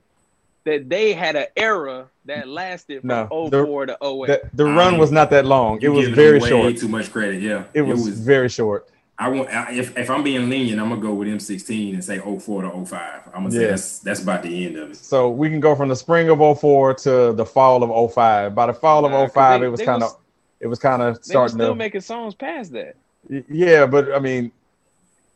that 0.64 0.88
they 0.88 1.12
had 1.12 1.36
an 1.36 1.46
era 1.56 2.06
that 2.26 2.48
lasted 2.48 3.00
from 3.00 3.08
No, 3.08 3.48
the- 3.50 3.64
04 3.64 3.86
to 3.86 3.92
08. 4.00 4.26
The, 4.26 4.50
the 4.54 4.64
run 4.64 4.92
mean, 4.92 5.00
was 5.00 5.10
not 5.12 5.30
that 5.30 5.44
long. 5.44 5.80
It 5.82 5.88
was 5.88 6.08
very 6.08 6.38
way 6.38 6.48
short. 6.48 6.76
Too 6.76 6.88
much 6.88 7.10
credit. 7.12 7.42
Yeah, 7.42 7.64
It 7.74 7.82
was, 7.82 8.06
very 8.20 8.48
short. 8.48 8.88
I 9.18 9.28
want 9.28 9.50
I- 9.50 9.72
if 9.72 9.96
if 9.96 10.10
I'm 10.10 10.22
being 10.22 10.48
lenient, 10.48 10.80
I'm 10.80 10.88
gonna 10.88 11.00
go 11.00 11.12
with 11.14 11.28
M16 11.28 11.94
and 11.94 12.04
say 12.04 12.18
04 12.18 12.62
to 12.62 12.70
05. 12.86 13.22
I'm 13.34 13.42
gonna 13.42 13.50
say 13.52 13.60
Yeah. 13.62 13.66
that's 13.68 13.98
that's 14.00 14.22
about 14.22 14.42
the 14.42 14.66
end 14.66 14.76
of 14.78 14.90
it. 14.90 14.96
So 14.96 15.30
we 15.30 15.48
can 15.48 15.60
go 15.60 15.74
from 15.76 15.88
the 15.90 15.96
spring 15.96 16.28
of 16.30 16.40
04 16.40 16.94
to 16.94 17.32
the 17.32 17.44
fall 17.44 17.82
of 17.84 17.90
05. 18.12 18.54
By 18.54 18.66
the 18.66 18.72
fall 18.74 19.02
Nah, 19.02 19.08
of 19.08 19.12
'cause 19.12 19.32
05, 19.34 19.60
they- 19.60 19.66
it 19.66 19.70
was 19.70 19.82
kind 19.82 20.02
of 20.02 20.16
it 20.60 20.66
was 20.66 20.78
kind 20.78 21.02
of 21.02 21.18
starting 21.24 21.56
still 21.56 21.68
to 21.70 21.74
making 21.74 22.00
songs 22.00 22.34
past 22.34 22.72
that. 22.72 22.94
Y- 23.28 23.44
yeah, 23.48 23.84
but 23.86 24.12
I 24.12 24.18
mean, 24.18 24.50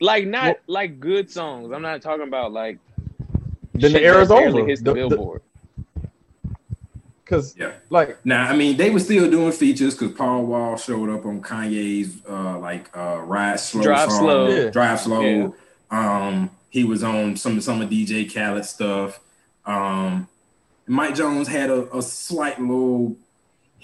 Like 0.01 0.27
not 0.27 0.45
Well- 0.45 0.55
like 0.67 1.01
good 1.01 1.31
songs. 1.31 1.73
I'm 1.73 1.83
not 1.83 2.03
talking 2.03 2.27
about 2.27 2.53
like 2.53 2.79
then 3.81 3.93
the 3.93 3.99
shit 3.99 4.03
era's 4.07 4.31
over. 4.31 4.67
Hits 4.67 4.81
the, 4.83 4.93
The- 4.95 5.01
the- 5.03 5.09
billboard. 5.09 5.43
Cause 7.25 7.57
Yeah. 7.59 7.73
like 7.91 8.25
Now, 8.25 8.49
I 8.49 8.55
mean, 8.57 8.77
they 8.77 8.89
were 8.91 9.01
still 9.01 9.29
doing 9.29 9.51
features 9.51 9.97
because 9.97 10.17
Paul 10.17 10.47
Wall 10.47 10.77
showed 10.77 11.11
up 11.11 11.27
on 11.27 11.43
Kanye's 11.43 12.23
uh 12.29 12.57
like 12.61 12.89
uh 12.97 13.19
Ride 13.21 13.59
Slow 13.59 13.83
Drive 13.83 14.11
song, 14.11 14.19
Slow. 14.21 14.49
Yeah. 14.49 14.71
Drive 14.71 15.01
Slow. 15.01 15.21
Yeah. 15.23 15.49
Um, 15.91 16.51
he 16.71 16.85
was 16.85 17.03
on 17.03 17.37
some 17.37 17.61
some 17.61 17.81
of 17.83 17.91
DJ 17.91 18.33
Khaled 18.33 18.65
stuff. 18.65 19.19
Um, 19.65 20.29
Mike 20.87 21.17
Jones 21.17 21.49
had 21.49 21.69
a, 21.69 21.93
a 21.97 22.01
slight 22.01 22.61
little 22.61 23.17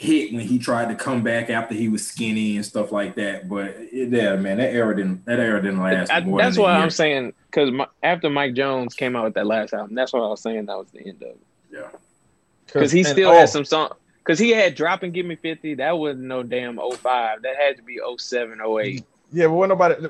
hit 0.03 0.33
when 0.33 0.47
he 0.47 0.59
tried 0.59 0.89
to 0.89 0.97
come 0.97 1.23
back 1.23 1.49
after 1.49 1.75
he 1.75 1.89
was 1.89 2.07
skinny 2.07 2.57
and 2.57 2.67
stuff 2.67 2.91
like 2.91 3.15
that. 3.15 3.49
But 3.49 3.77
it, 3.79 4.11
yeah, 4.11 4.35
man, 4.37 4.59
that 4.59 4.75
era 4.75 4.95
didn't 4.97 5.25
that 5.27 5.39
era 5.39 5.63
didn't 5.63 5.81
last. 5.81 6.13
I- 6.13 6.21
more 6.21 6.41
that's 6.41 6.57
than 6.57 6.63
a 6.63 6.65
why 6.65 6.75
year. 6.75 6.83
I'm 6.83 6.91
saying 6.91 7.33
because 7.47 7.71
after 8.03 8.29
Mike 8.29 8.55
Jones 8.55 8.95
came 8.95 9.15
out 9.15 9.25
with 9.25 9.35
that 9.35 9.47
last 9.47 9.73
album, 9.73 9.95
that's 9.95 10.13
what 10.13 10.23
I 10.23 10.29
was 10.29 10.41
saying. 10.41 10.67
That 10.67 10.77
was 10.77 10.91
the 10.91 11.01
end 11.01 11.23
of 11.23 11.29
it. 11.29 11.41
Yeah. 11.71 11.89
because 12.67 12.91
he 12.91 13.05
still 13.05 13.31
oh, 13.31 13.35
had 13.35 13.49
some 13.49 13.65
song. 13.65 13.93
Because 14.19 14.39
he 14.39 14.51
had 14.51 14.75
drop 14.75 15.05
and 15.05 15.13
give 15.15 15.25
me 15.25 15.37
fifty. 15.37 15.75
That 15.75 15.97
wasn't 15.97 16.25
no 16.25 16.43
damn 16.43 16.79
05. 16.79 17.43
That 17.43 17.57
had 17.57 17.77
to 17.77 17.83
be 17.83 17.99
07, 18.19 18.61
08. 18.61 19.05
Yeah, 19.33 19.47
but 19.47 19.53
when 19.53 19.69
nobody 19.69 20.07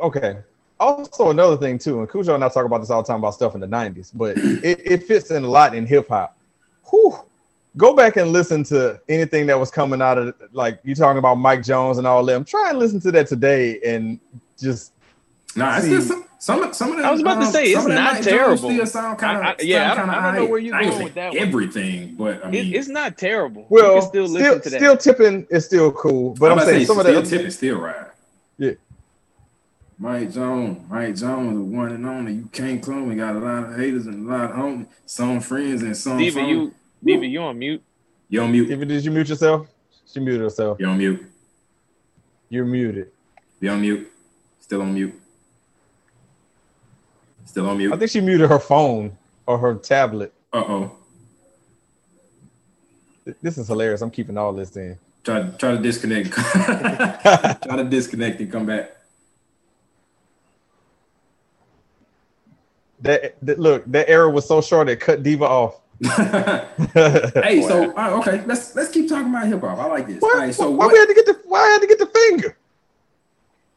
okay. 0.00 0.38
Also 0.78 1.30
another 1.30 1.56
thing 1.56 1.78
too, 1.78 2.00
and 2.00 2.08
Khujoe 2.08 2.34
and 2.34 2.44
I 2.44 2.50
talk 2.50 2.66
about 2.66 2.80
this 2.80 2.90
all 2.90 3.02
the 3.02 3.06
time 3.06 3.20
about 3.20 3.32
stuff 3.32 3.54
in 3.54 3.62
the 3.62 3.66
'90s, 3.66 4.10
but 4.12 4.36
it, 4.36 4.80
it 4.84 5.02
fits 5.04 5.30
in 5.30 5.42
a 5.42 5.48
lot 5.48 5.74
in 5.74 5.86
hip 5.86 6.08
hop. 6.08 6.36
Whew. 6.90 7.18
Go 7.76 7.94
back 7.94 8.16
and 8.16 8.32
listen 8.32 8.64
to 8.64 8.98
anything 9.08 9.46
that 9.46 9.58
was 9.60 9.70
coming 9.70 10.00
out 10.00 10.16
of 10.16 10.34
like 10.52 10.80
you 10.82 10.94
talking 10.94 11.18
about 11.18 11.34
Mike 11.36 11.62
Jones 11.62 11.98
and 11.98 12.06
all 12.06 12.24
them. 12.24 12.44
Try 12.44 12.70
and 12.70 12.78
listen 12.78 13.00
to 13.00 13.12
that 13.12 13.26
today 13.26 13.80
and 13.84 14.18
just 14.58 14.92
Nah, 15.54 15.76
it's 15.76 15.86
See- 15.86 16.00
still 16.00 16.02
some 16.02 16.24
some 16.38 16.72
some 16.74 16.90
of 16.92 16.96
them. 16.98 17.06
I 17.06 17.10
was 17.10 17.20
about 17.22 17.40
to 17.40 17.46
um, 17.46 17.52
say, 17.52 17.72
some 17.74 17.86
it's 17.86 17.94
not 17.94 18.14
Mike 18.14 18.22
terrible. 18.22 18.56
Still 18.70 18.86
sound 18.86 19.18
kind 19.18 19.38
I- 19.38 19.48
I- 19.48 19.52
of 19.54 19.62
yeah, 19.64 19.92
I 19.92 19.94
don't- 19.96 20.10
I 20.10 20.22
don't 20.22 20.34
know 20.44 20.50
where 20.50 20.58
you're 20.58 20.78
going 20.80 21.04
with 21.04 21.14
that 21.14 21.32
one. 21.32 21.38
Everything, 21.38 22.14
but 22.14 22.44
I 22.44 22.50
mean, 22.50 22.66
It, 22.72 22.76
it's 22.78 22.88
not 22.88 23.16
terrible. 23.18 23.66
well 23.68 23.94
you 23.96 24.00
can 24.00 24.08
still 24.08 24.28
still 24.28 24.60
to 24.60 24.70
that. 24.70 24.76
still 24.78 24.96
tipping 24.96 25.46
is 25.50 25.64
still 25.64 25.92
cool. 25.92 26.34
But 26.38 26.52
I'm, 26.52 26.58
about 26.58 26.64
to 26.64 26.70
saying 26.70 26.80
say, 26.82 26.86
some 26.86 26.98
of 26.98 27.06
still 27.06 27.22
tipping, 27.22 27.50
still 27.50 27.78
ride. 27.80 28.06
Yeah. 28.58 28.72
Mike 29.98 30.30
Jones, 30.30 30.78
Mike 30.90 31.16
Jones, 31.16 31.54
the 31.56 31.76
one 31.76 31.92
and 31.92 32.06
only. 32.06 32.34
You 32.34 32.48
can't 32.52 32.82
clone. 32.82 33.08
We 33.08 33.14
got 33.16 33.34
a 33.34 33.38
lot 33.38 33.64
of 33.70 33.76
haters 33.78 34.06
and 34.06 34.28
a 34.28 34.30
lot 34.32 34.50
of 34.50 34.56
homies, 34.56 34.86
some 35.06 35.40
friends 35.40 35.82
and 35.82 35.96
some. 35.96 36.18
Diva, 36.18 36.40
some- 36.40 36.48
you 36.48 36.74
Diva, 37.06 37.24
you 37.24 37.40
on 37.40 37.58
mute. 37.58 37.82
you 38.28 38.42
on 38.42 38.50
mute. 38.50 38.70
Even 38.70 38.88
did 38.88 39.04
you 39.04 39.12
mute 39.12 39.28
yourself? 39.28 39.68
She 40.06 40.18
muted 40.18 40.40
herself. 40.40 40.78
You 40.80 40.88
on 40.88 40.98
mute. 40.98 41.24
You're 42.48 42.64
muted. 42.64 43.12
You 43.60 43.70
on 43.70 43.80
mute. 43.80 44.10
Still 44.60 44.82
on 44.82 44.92
mute. 44.92 45.14
Still 47.44 47.68
on 47.68 47.78
mute. 47.78 47.92
I 47.92 47.96
think 47.96 48.10
she 48.10 48.20
muted 48.20 48.50
her 48.50 48.58
phone 48.58 49.16
or 49.46 49.56
her 49.58 49.74
tablet. 49.76 50.32
Uh 50.52 50.64
oh. 50.66 50.92
This 53.40 53.58
is 53.58 53.68
hilarious. 53.68 54.02
I'm 54.02 54.10
keeping 54.10 54.36
all 54.36 54.52
this 54.52 54.76
in. 54.76 54.98
Try 55.22 55.42
try 55.50 55.72
to 55.72 55.78
disconnect. 55.78 56.32
try 56.32 57.76
to 57.76 57.84
disconnect 57.84 58.40
and 58.40 58.50
come 58.50 58.66
back. 58.66 58.92
That, 63.00 63.36
that 63.42 63.58
look, 63.58 63.84
that 63.86 64.08
error 64.08 64.30
was 64.30 64.46
so 64.46 64.60
short 64.60 64.88
it 64.88 64.98
cut 64.98 65.22
Diva 65.22 65.44
off. 65.44 65.80
hey, 66.02 67.62
so 67.62 67.88
all 67.88 67.94
right, 67.94 68.12
okay, 68.12 68.44
let's 68.44 68.74
let's 68.76 68.90
keep 68.90 69.08
talking 69.08 69.30
about 69.30 69.46
hip 69.46 69.60
hop. 69.60 69.78
I 69.78 69.86
like 69.86 70.06
this. 70.06 70.20
Why, 70.20 70.30
All 70.34 70.40
right, 70.40 70.54
so 70.54 70.70
why 70.70 70.86
what? 70.86 70.92
we 70.92 70.98
had 70.98 71.06
to 71.06 71.14
get 71.14 71.26
the 71.26 71.40
why 71.46 71.60
I 71.60 71.68
had 71.68 71.80
to 71.80 71.86
get 71.86 71.98
the 71.98 72.06
finger? 72.06 72.56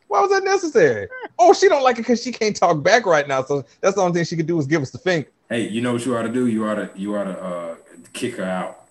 Why 0.09 0.21
was 0.21 0.31
that 0.31 0.43
necessary? 0.43 1.07
Oh, 1.37 1.53
she 1.53 1.69
don't 1.69 1.83
like 1.83 1.97
it 1.97 2.01
because 2.01 2.21
she 2.21 2.31
can't 2.31 2.55
talk 2.55 2.83
back 2.83 3.05
right 3.05 3.27
now. 3.27 3.43
So 3.43 3.63
that's 3.79 3.95
the 3.95 4.01
only 4.01 4.13
thing 4.13 4.25
she 4.25 4.35
could 4.35 4.47
do 4.47 4.57
is 4.59 4.65
give 4.65 4.81
us 4.81 4.89
the 4.89 4.97
finger. 4.97 5.29
Hey, 5.49 5.67
you 5.69 5.81
know 5.81 5.93
what 5.93 6.05
you 6.05 6.17
ought 6.17 6.23
to 6.23 6.33
do? 6.33 6.47
You 6.47 6.65
ought 6.67 6.75
to 6.75 6.89
you 6.95 7.15
ought 7.15 7.25
to 7.25 7.41
uh, 7.41 7.75
kick 8.11 8.35
her 8.35 8.43
out. 8.43 8.87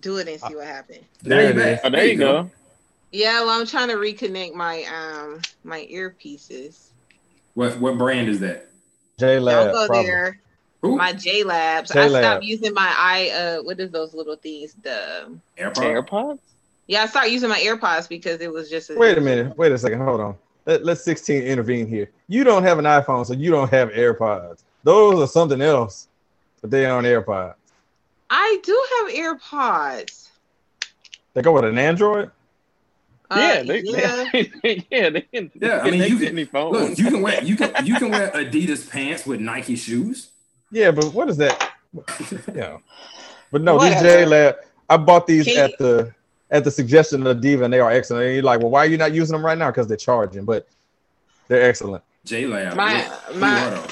Do 0.00 0.16
it 0.16 0.28
and 0.28 0.40
see 0.40 0.54
what 0.54 0.66
happens. 0.66 1.04
There 1.22 1.40
it 1.40 1.48
you 1.48 1.62
go. 1.62 1.78
Oh, 1.84 1.90
there 1.90 2.06
you 2.06 2.16
go. 2.16 2.50
Yeah, 3.12 3.40
well, 3.40 3.60
I'm 3.60 3.66
trying 3.66 3.88
to 3.88 3.96
reconnect 3.96 4.54
my 4.54 4.84
um 4.84 5.42
my 5.64 5.86
earpieces. 5.90 6.90
What 7.54 7.78
what 7.78 7.98
brand 7.98 8.28
is 8.28 8.40
that? 8.40 8.70
J 9.18 9.34
Don't 9.34 9.44
go 9.44 9.86
probably. 9.86 10.06
there. 10.06 10.40
Who? 10.82 10.96
My 10.96 11.12
J 11.12 11.42
Labs. 11.44 11.90
I 11.90 12.06
J-Lab. 12.06 12.22
stopped 12.22 12.44
using 12.44 12.72
my 12.72 12.92
i 12.96 13.28
uh 13.30 13.62
what 13.62 13.78
is 13.80 13.90
those 13.90 14.14
little 14.14 14.36
things? 14.36 14.74
The 14.82 15.30
AirPod. 15.58 15.74
AirPods. 16.08 16.38
yeah, 16.86 17.02
I 17.02 17.06
started 17.06 17.32
using 17.32 17.48
my 17.48 17.60
AirPods 17.60 18.08
because 18.08 18.40
it 18.40 18.50
was 18.52 18.70
just 18.70 18.90
a, 18.90 18.94
Wait 18.96 19.18
a 19.18 19.20
minute. 19.20 19.56
Wait 19.58 19.72
a 19.72 19.78
second. 19.78 20.00
Hold 20.00 20.20
on. 20.20 20.34
Let, 20.66 20.84
let 20.84 20.98
16 20.98 21.42
intervene 21.42 21.86
here. 21.86 22.10
You 22.28 22.44
don't 22.44 22.62
have 22.62 22.78
an 22.78 22.84
iPhone, 22.84 23.26
so 23.26 23.32
you 23.34 23.50
don't 23.50 23.70
have 23.70 23.90
AirPods. 23.90 24.62
Those 24.84 25.20
are 25.20 25.30
something 25.30 25.60
else. 25.60 26.08
but 26.60 26.70
they 26.70 26.86
on 26.86 27.04
AirPods. 27.04 27.54
I 28.30 28.60
do 28.62 28.86
have 28.98 29.12
AirPods. 29.14 30.28
They 31.34 31.42
go 31.42 31.52
with 31.52 31.64
an 31.64 31.78
Android. 31.78 32.30
Uh, 33.30 33.36
yeah, 33.38 33.62
they, 33.62 33.80
yeah. 33.82 34.24
They, 34.32 34.86
yeah, 34.90 35.10
they. 35.10 35.26
Yeah, 35.54 35.80
I 35.84 35.90
mean, 35.90 36.02
you 36.10 36.18
can 36.18 36.28
any 36.28 36.44
phone. 36.44 36.72
look. 36.72 36.98
You 36.98 37.04
can 37.04 37.22
wear 37.22 37.42
you 37.44 37.56
can 37.56 37.86
you 37.86 37.94
can 37.94 38.10
wear 38.10 38.30
Adidas 38.34 38.90
pants 38.90 39.24
with 39.24 39.40
Nike 39.40 39.76
shoes. 39.76 40.29
Yeah, 40.70 40.90
but 40.90 41.12
what 41.12 41.28
is 41.28 41.36
that? 41.38 41.72
Yeah, 42.54 42.78
but 43.50 43.62
no, 43.62 43.76
Whatever. 43.76 44.02
these 44.04 44.12
J 44.12 44.24
Lab. 44.26 44.56
I 44.88 44.96
bought 44.96 45.26
these 45.26 45.44
Can 45.44 45.54
you- 45.54 45.60
at 45.60 45.78
the 45.78 46.14
at 46.52 46.64
the 46.64 46.70
suggestion 46.70 47.26
of 47.26 47.40
Diva, 47.40 47.64
and 47.64 47.72
they 47.72 47.80
are 47.80 47.90
excellent. 47.90 48.24
And 48.26 48.34
you're 48.34 48.42
like, 48.42 48.60
well, 48.60 48.70
why 48.70 48.80
are 48.80 48.86
you 48.88 48.96
not 48.98 49.12
using 49.12 49.32
them 49.34 49.44
right 49.44 49.56
now? 49.58 49.70
Because 49.70 49.86
they're 49.86 49.96
charging, 49.96 50.44
but 50.44 50.66
they're 51.48 51.62
excellent. 51.68 52.02
J 52.24 52.46
Lab. 52.46 52.76
My- 52.76 53.08
my- 53.34 53.86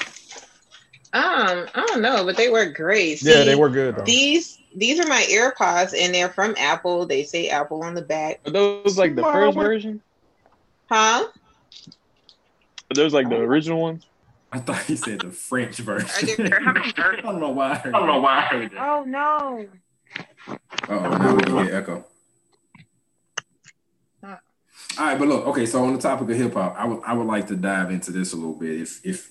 Um, 1.11 1.65
I 1.73 1.85
don't 1.87 2.01
know, 2.01 2.23
but 2.23 2.37
they 2.37 2.49
work 2.51 2.75
great. 2.75 3.21
yeah, 3.23 3.43
they 3.43 3.55
were 3.55 3.69
good. 3.69 3.95
Though. 3.95 4.03
These 4.03 4.59
these 4.75 4.99
are 4.99 5.07
my 5.07 5.23
AirPods, 5.29 5.99
and 5.99 6.13
they're 6.13 6.29
from 6.29 6.53
Apple. 6.57 7.05
They 7.07 7.23
say 7.23 7.49
Apple 7.49 7.81
on 7.83 7.95
the 7.95 8.01
back. 8.03 8.39
Are 8.45 8.51
those 8.51 8.97
like 8.97 9.15
the 9.15 9.21
Mama. 9.23 9.33
first 9.47 9.57
version? 9.57 10.01
Huh? 10.87 11.27
Are 11.27 12.93
those 12.95 13.13
like 13.13 13.27
the 13.29 13.37
original 13.37 13.81
ones? 13.81 14.05
I 14.51 14.59
thought 14.59 14.81
he 14.83 14.95
said 14.95 15.21
the 15.21 15.29
French 15.31 15.79
Are 15.79 15.83
version. 15.83 16.47
there- 16.47 16.61
I 16.67 17.21
don't 17.21 17.39
know 17.39 17.49
why. 17.49 17.71
I 17.71 17.75
heard 17.75 17.93
I 17.95 17.99
don't 17.99 18.07
know 18.07 18.19
why 18.19 18.37
I 18.37 18.41
heard 18.41 18.71
that. 18.71 18.79
Oh 18.89 19.03
no. 19.03 19.67
Oh, 20.89 20.99
now 21.17 21.35
we 21.35 21.43
can 21.43 21.65
hear 21.65 21.75
echo. 21.75 22.05
All 24.97 25.05
right, 25.05 25.17
but 25.19 25.27
look, 25.27 25.45
okay. 25.47 25.65
So 25.65 25.83
on 25.83 25.93
the 25.93 26.01
topic 26.01 26.29
of 26.29 26.35
hip 26.35 26.53
hop, 26.53 26.75
I 26.77 26.85
would 26.85 27.01
I 27.05 27.13
would 27.13 27.27
like 27.27 27.47
to 27.47 27.55
dive 27.55 27.91
into 27.91 28.11
this 28.11 28.33
a 28.33 28.35
little 28.35 28.53
bit, 28.55 28.81
if 28.81 29.05
if 29.05 29.29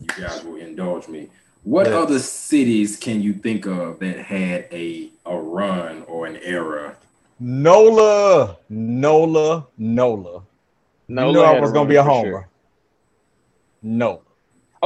you 0.00 0.06
guys 0.08 0.42
will 0.44 0.56
indulge 0.56 1.08
me. 1.08 1.28
What 1.62 1.86
Yeah. 1.86 1.98
other 2.00 2.18
cities 2.18 2.96
can 2.96 3.22
you 3.22 3.32
think 3.32 3.66
of 3.66 3.98
that 4.00 4.18
had 4.18 4.66
a 4.72 5.10
a 5.24 5.36
run 5.36 6.02
or 6.08 6.26
an 6.26 6.36
era? 6.42 6.96
Nola, 7.38 8.56
Nola, 8.68 9.66
Nola. 9.78 10.42
No, 11.08 11.26
you 11.28 11.32
know 11.34 11.44
I 11.44 11.60
was 11.60 11.70
gonna 11.72 11.88
be 11.88 11.96
a 11.96 12.02
homer. 12.02 12.28
sure. 12.30 12.48
No. 13.82 14.22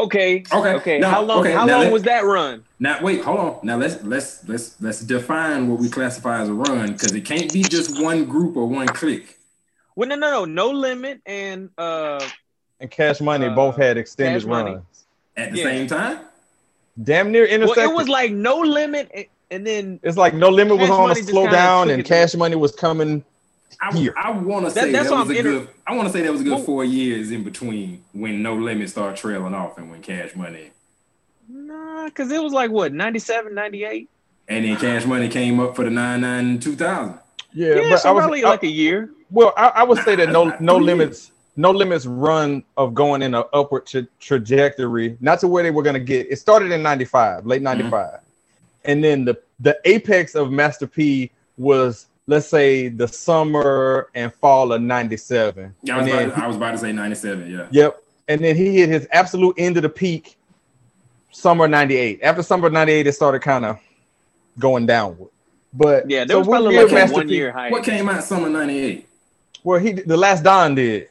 Okay. 0.05 0.43
Okay, 0.53 0.75
Okay. 0.75 0.99
now- 0.99 1.11
how 1.11 1.23
long? 1.23 1.41
okay, 1.41 1.53
how 1.53 1.67
now 1.67 1.83
long 1.83 1.91
was 1.93 2.03
that 2.05 2.25
run? 2.25 2.65
Now 2.79 3.03
wait, 3.03 3.23
hold 3.23 3.39
on. 3.39 3.59
Now 3.63 3.77
let's 3.77 4.03
let's 4.03 4.47
let's 4.49 4.77
let's 4.81 5.01
define 5.01 5.69
what 5.69 5.79
we 5.79 5.89
classify 5.89 6.41
as 6.41 6.49
a 6.49 6.55
run 6.55 6.93
because 6.93 7.13
it 7.15 7.23
can't 7.25 7.53
be 7.53 7.63
just 7.63 8.01
one 8.03 8.25
group 8.25 8.57
or 8.57 8.67
one 8.67 8.87
clique. 8.87 9.37
Well, 9.97 10.09
no, 10.09 10.15
no, 10.17 10.31
no, 10.31 10.45
no 10.47 10.71
limit 10.71 11.21
and 11.27 11.69
uh, 11.77 12.27
And 12.81 12.91
Cash 12.91 13.21
Money 13.21 13.47
Uh, 13.47 13.55
both 13.55 13.77
had 13.77 13.99
extended 13.99 14.41
Cash 14.41 14.49
Money. 14.49 14.71
runs. 14.73 14.85
At 15.37 15.53
the 15.53 15.59
Yeah. 15.59 15.65
same 15.65 15.87
time, 15.87 16.21
Damn 17.03 17.31
near 17.31 17.47
well, 17.47 17.79
it 17.91 17.95
was 17.95 18.09
like 18.09 18.33
no 18.33 18.59
limit, 18.59 19.11
and- 19.15 19.27
and 19.51 19.67
then 19.67 20.01
it's 20.03 20.17
like 20.17 20.33
No 20.35 20.49
Limit 20.49 20.79
was 20.79 20.89
Cash 20.89 20.99
on 20.99 21.11
a 21.11 21.15
slow 21.17 21.49
down, 21.51 21.91
and 21.91 22.05
Cash 22.05 22.35
Money 22.35 22.57
was 22.57 22.73
coming. 22.73 23.25
I, 23.81 23.97
Here. 23.97 24.15
I 24.17 24.31
want 24.31 24.67
to 24.69 24.73
That- 24.75 24.85
say 24.85 24.93
that's 24.93 25.09
that 25.09 25.17
was 25.17 25.29
I'm 25.31 25.35
a 25.37 25.39
inter- 25.39 25.51
good. 25.61 25.69
I 25.87 25.95
want 25.95 26.09
to 26.09 26.13
say 26.13 26.23
that 26.23 26.33
was 26.33 26.41
a 26.41 26.45
good 26.45 26.55
Well- 26.55 26.63
four 26.63 26.85
years 26.85 27.31
in 27.31 27.45
between 27.45 28.03
when 28.13 28.43
No 28.43 28.55
Limit 28.55 28.91
started 28.91 29.17
trailing 29.17 29.55
off 29.55 29.79
and 29.79 29.91
when 29.91 30.01
Cash 30.03 30.35
Money 30.37 30.71
nah, 31.49 32.07
because 32.07 32.31
it 32.31 32.43
was 32.43 32.53
like 32.53 32.71
what 32.71 32.93
97, 32.93 33.55
98? 33.55 34.09
and 34.49 34.65
then 34.65 34.77
Cash 34.77 35.05
Money 35.07 35.29
came 35.29 35.61
up 35.61 35.77
for 35.77 35.85
the 35.85 35.91
99 35.91 36.59
2000. 36.59 37.19
Yeah, 37.53 37.75
Yeah, 37.75 37.91
but 37.91 37.99
so 38.01 38.09
I 38.09 38.13
was 38.13 38.23
probably 38.23 38.45
I- 38.45 38.49
like 38.51 38.63
a 38.63 38.69
year. 38.69 39.11
well. 39.31 39.53
I, 39.57 39.69
I 39.69 39.83
would 39.85 39.99
say 40.05 40.15
that 40.17 40.31
no 40.31 40.57
no 40.61 40.77
limits 40.77 41.33
no 41.57 41.71
limits 41.73 42.07
run 42.07 42.63
of 42.77 42.95
going 42.95 43.23
in 43.23 43.35
an 43.35 43.45
upward 43.53 43.85
tra- 43.87 44.07
trajectory, 44.21 45.17
not 45.21 45.41
to 45.41 45.49
where 45.49 45.63
they 45.63 45.71
were 45.71 45.83
going 45.83 45.95
to 45.95 46.01
get. 46.01 46.31
It 46.31 46.37
started 46.37 46.71
in 46.73 46.83
'95, 46.83 47.45
late 47.45 47.61
'95, 47.63 47.91
mm-hmm. 47.91 48.17
and 48.85 49.03
then 49.05 49.25
the 49.25 49.37
the 49.59 49.79
apex 49.85 50.35
of 50.35 50.51
Master 50.53 50.87
P 50.87 51.31
was 51.59 52.07
let's 52.27 52.49
say 52.49 52.89
the 52.89 53.09
summer 53.09 54.09
and 54.15 54.33
fall 54.33 54.73
of 54.73 54.81
'97. 54.83 55.75
Yeah, 55.83 55.97
I 55.97 55.99
and 55.99 56.07
was, 56.07 56.15
then 56.15 56.25
about 56.27 56.37
to, 56.37 56.45
I 56.45 56.47
was 56.47 56.57
about 56.57 56.71
to 56.73 56.79
say 56.79 56.93
97. 56.93 57.51
Yeah. 57.51 57.67
Yep. 57.71 58.03
And 58.29 58.45
then 58.45 58.57
he 58.57 58.77
hit 58.77 58.89
his 58.89 59.09
absolute 59.13 59.55
end 59.59 59.77
of 59.77 59.83
the 59.83 59.89
peak 59.89 60.37
summer 61.33 61.67
98. 61.67 62.21
After 62.23 62.43
summer 62.43 62.71
98, 62.71 63.07
it 63.07 63.13
started 63.13 63.41
kind 63.43 63.65
of 63.65 63.79
going 64.59 64.87
downward. 64.87 65.31
But 65.73 66.09
Yeah, 66.09 66.25
there 66.25 66.35
so 66.35 66.39
was 66.41 66.49
we'll 66.49 66.61
probably 66.63 66.77
like 66.77 66.91
a 66.91 66.95
Master 66.95 67.15
one 67.15 67.29
P- 67.29 67.35
year 67.35 67.53
high. 67.53 67.71
What 67.71 67.85
came 67.85 68.09
out 68.09 68.23
summer 68.25 68.49
98? 68.49 69.07
Well, 69.65 69.79
he 69.81 69.93
the 69.93 70.17
last 70.17 70.43
Don 70.45 70.75
did. 70.75 71.09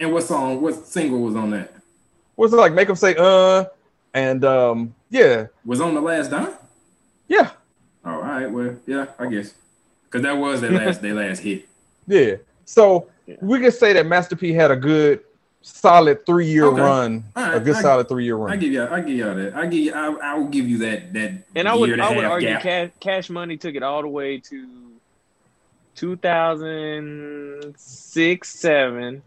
And 0.00 0.12
what 0.12 0.22
song, 0.22 0.60
what 0.60 0.86
single 0.86 1.20
was 1.20 1.34
on 1.34 1.50
that? 1.50 1.72
What's 2.36 2.52
it 2.52 2.56
like? 2.56 2.72
Make 2.72 2.88
him 2.88 2.96
say 2.96 3.14
uh 3.18 3.64
and 4.14 4.44
um 4.44 4.94
yeah, 5.10 5.46
Was 5.64 5.80
on 5.80 5.94
the 5.94 6.00
last 6.00 6.30
Don? 6.30 6.52
yeah, 7.26 7.50
Oh, 8.04 8.12
all 8.12 8.20
right. 8.20 8.50
Well, 8.50 8.76
yeah, 8.86 9.06
I 9.18 9.26
guess. 9.26 9.54
Because 10.10 10.22
that 10.22 10.36
was 10.38 10.60
their 10.62 10.70
last, 10.70 11.02
their 11.02 11.14
last 11.14 11.40
hit. 11.40 11.68
yeah. 12.06 12.36
So 12.64 13.08
Yeah. 13.26 13.36
we 13.40 13.60
can 13.60 13.70
say 13.72 13.92
that 13.92 14.06
Master 14.06 14.36
P 14.36 14.52
had 14.52 14.70
a 14.70 14.76
good 14.76 15.20
solid 15.60 16.24
three 16.24 16.46
year 16.46 16.64
Okay. 16.66 16.80
run. 16.80 17.24
All 17.36 17.52
a 17.52 17.60
good 17.60 17.76
I- 17.76 17.82
solid 17.82 18.08
three 18.08 18.24
year 18.24 18.36
run. 18.36 18.48
I 18.48 18.52
run. 18.52 18.58
give 18.60 18.72
you, 18.72 18.86
I 18.86 19.00
give 19.00 19.16
y'all 19.16 19.34
that. 19.34 19.54
I 19.54 19.66
give 19.66 19.80
you, 19.80 19.92
I, 19.92 20.32
I 20.32 20.34
will 20.34 20.46
give 20.46 20.66
you 20.68 20.78
that, 20.78 21.12
that. 21.12 21.32
And 21.54 21.68
I 21.68 21.74
would 21.74 21.90
and 21.90 22.00
a 22.00 22.04
I 22.04 22.16
would 22.16 22.24
argue 22.24 22.48
gap. 22.48 22.62
cash, 22.62 22.90
cash 23.00 23.28
money 23.30 23.56
took 23.58 23.74
it 23.74 23.82
all 23.82 24.00
the 24.02 24.08
way 24.08 24.38
to 24.38 24.66
2006 25.96 28.48
7 28.48 29.22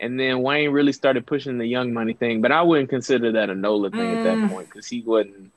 and 0.00 0.18
then 0.18 0.42
Wayne 0.42 0.70
really 0.70 0.92
started 0.92 1.24
pushing 1.26 1.58
the 1.58 1.66
young 1.66 1.92
money 1.92 2.12
thing 2.12 2.40
but 2.42 2.50
I 2.52 2.62
wouldn't 2.62 2.90
consider 2.90 3.32
that 3.32 3.50
a 3.50 3.54
Nola 3.54 3.90
thing 3.90 4.18
at 4.18 4.24
that 4.24 4.36
Mm. 4.36 4.50
point 4.50 4.68
because 4.68 4.86
he 4.88 5.00
wasn't 5.02 5.50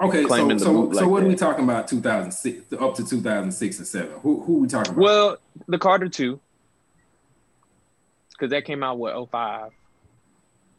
Okay, 0.00 0.26
so 0.26 0.48
the 0.48 0.58
so, 0.58 0.72
boot 0.72 0.94
so 0.94 1.00
like 1.02 1.10
what 1.10 1.22
are 1.22 1.26
we 1.26 1.34
talking 1.34 1.64
about? 1.64 1.86
2006 1.86 2.72
up 2.74 2.94
to 2.96 3.04
2006 3.04 3.78
and 3.78 3.86
seven. 3.86 4.10
Who 4.22 4.42
who 4.42 4.58
we 4.60 4.68
talking 4.68 4.92
about? 4.92 5.02
well 5.02 5.36
the 5.68 5.78
Carter 5.78 6.08
2 6.08 6.40
because 8.30 8.50
that 8.50 8.64
came 8.64 8.82
out 8.82 8.98
what 8.98 9.12
05 9.30 9.32
All 9.34 9.70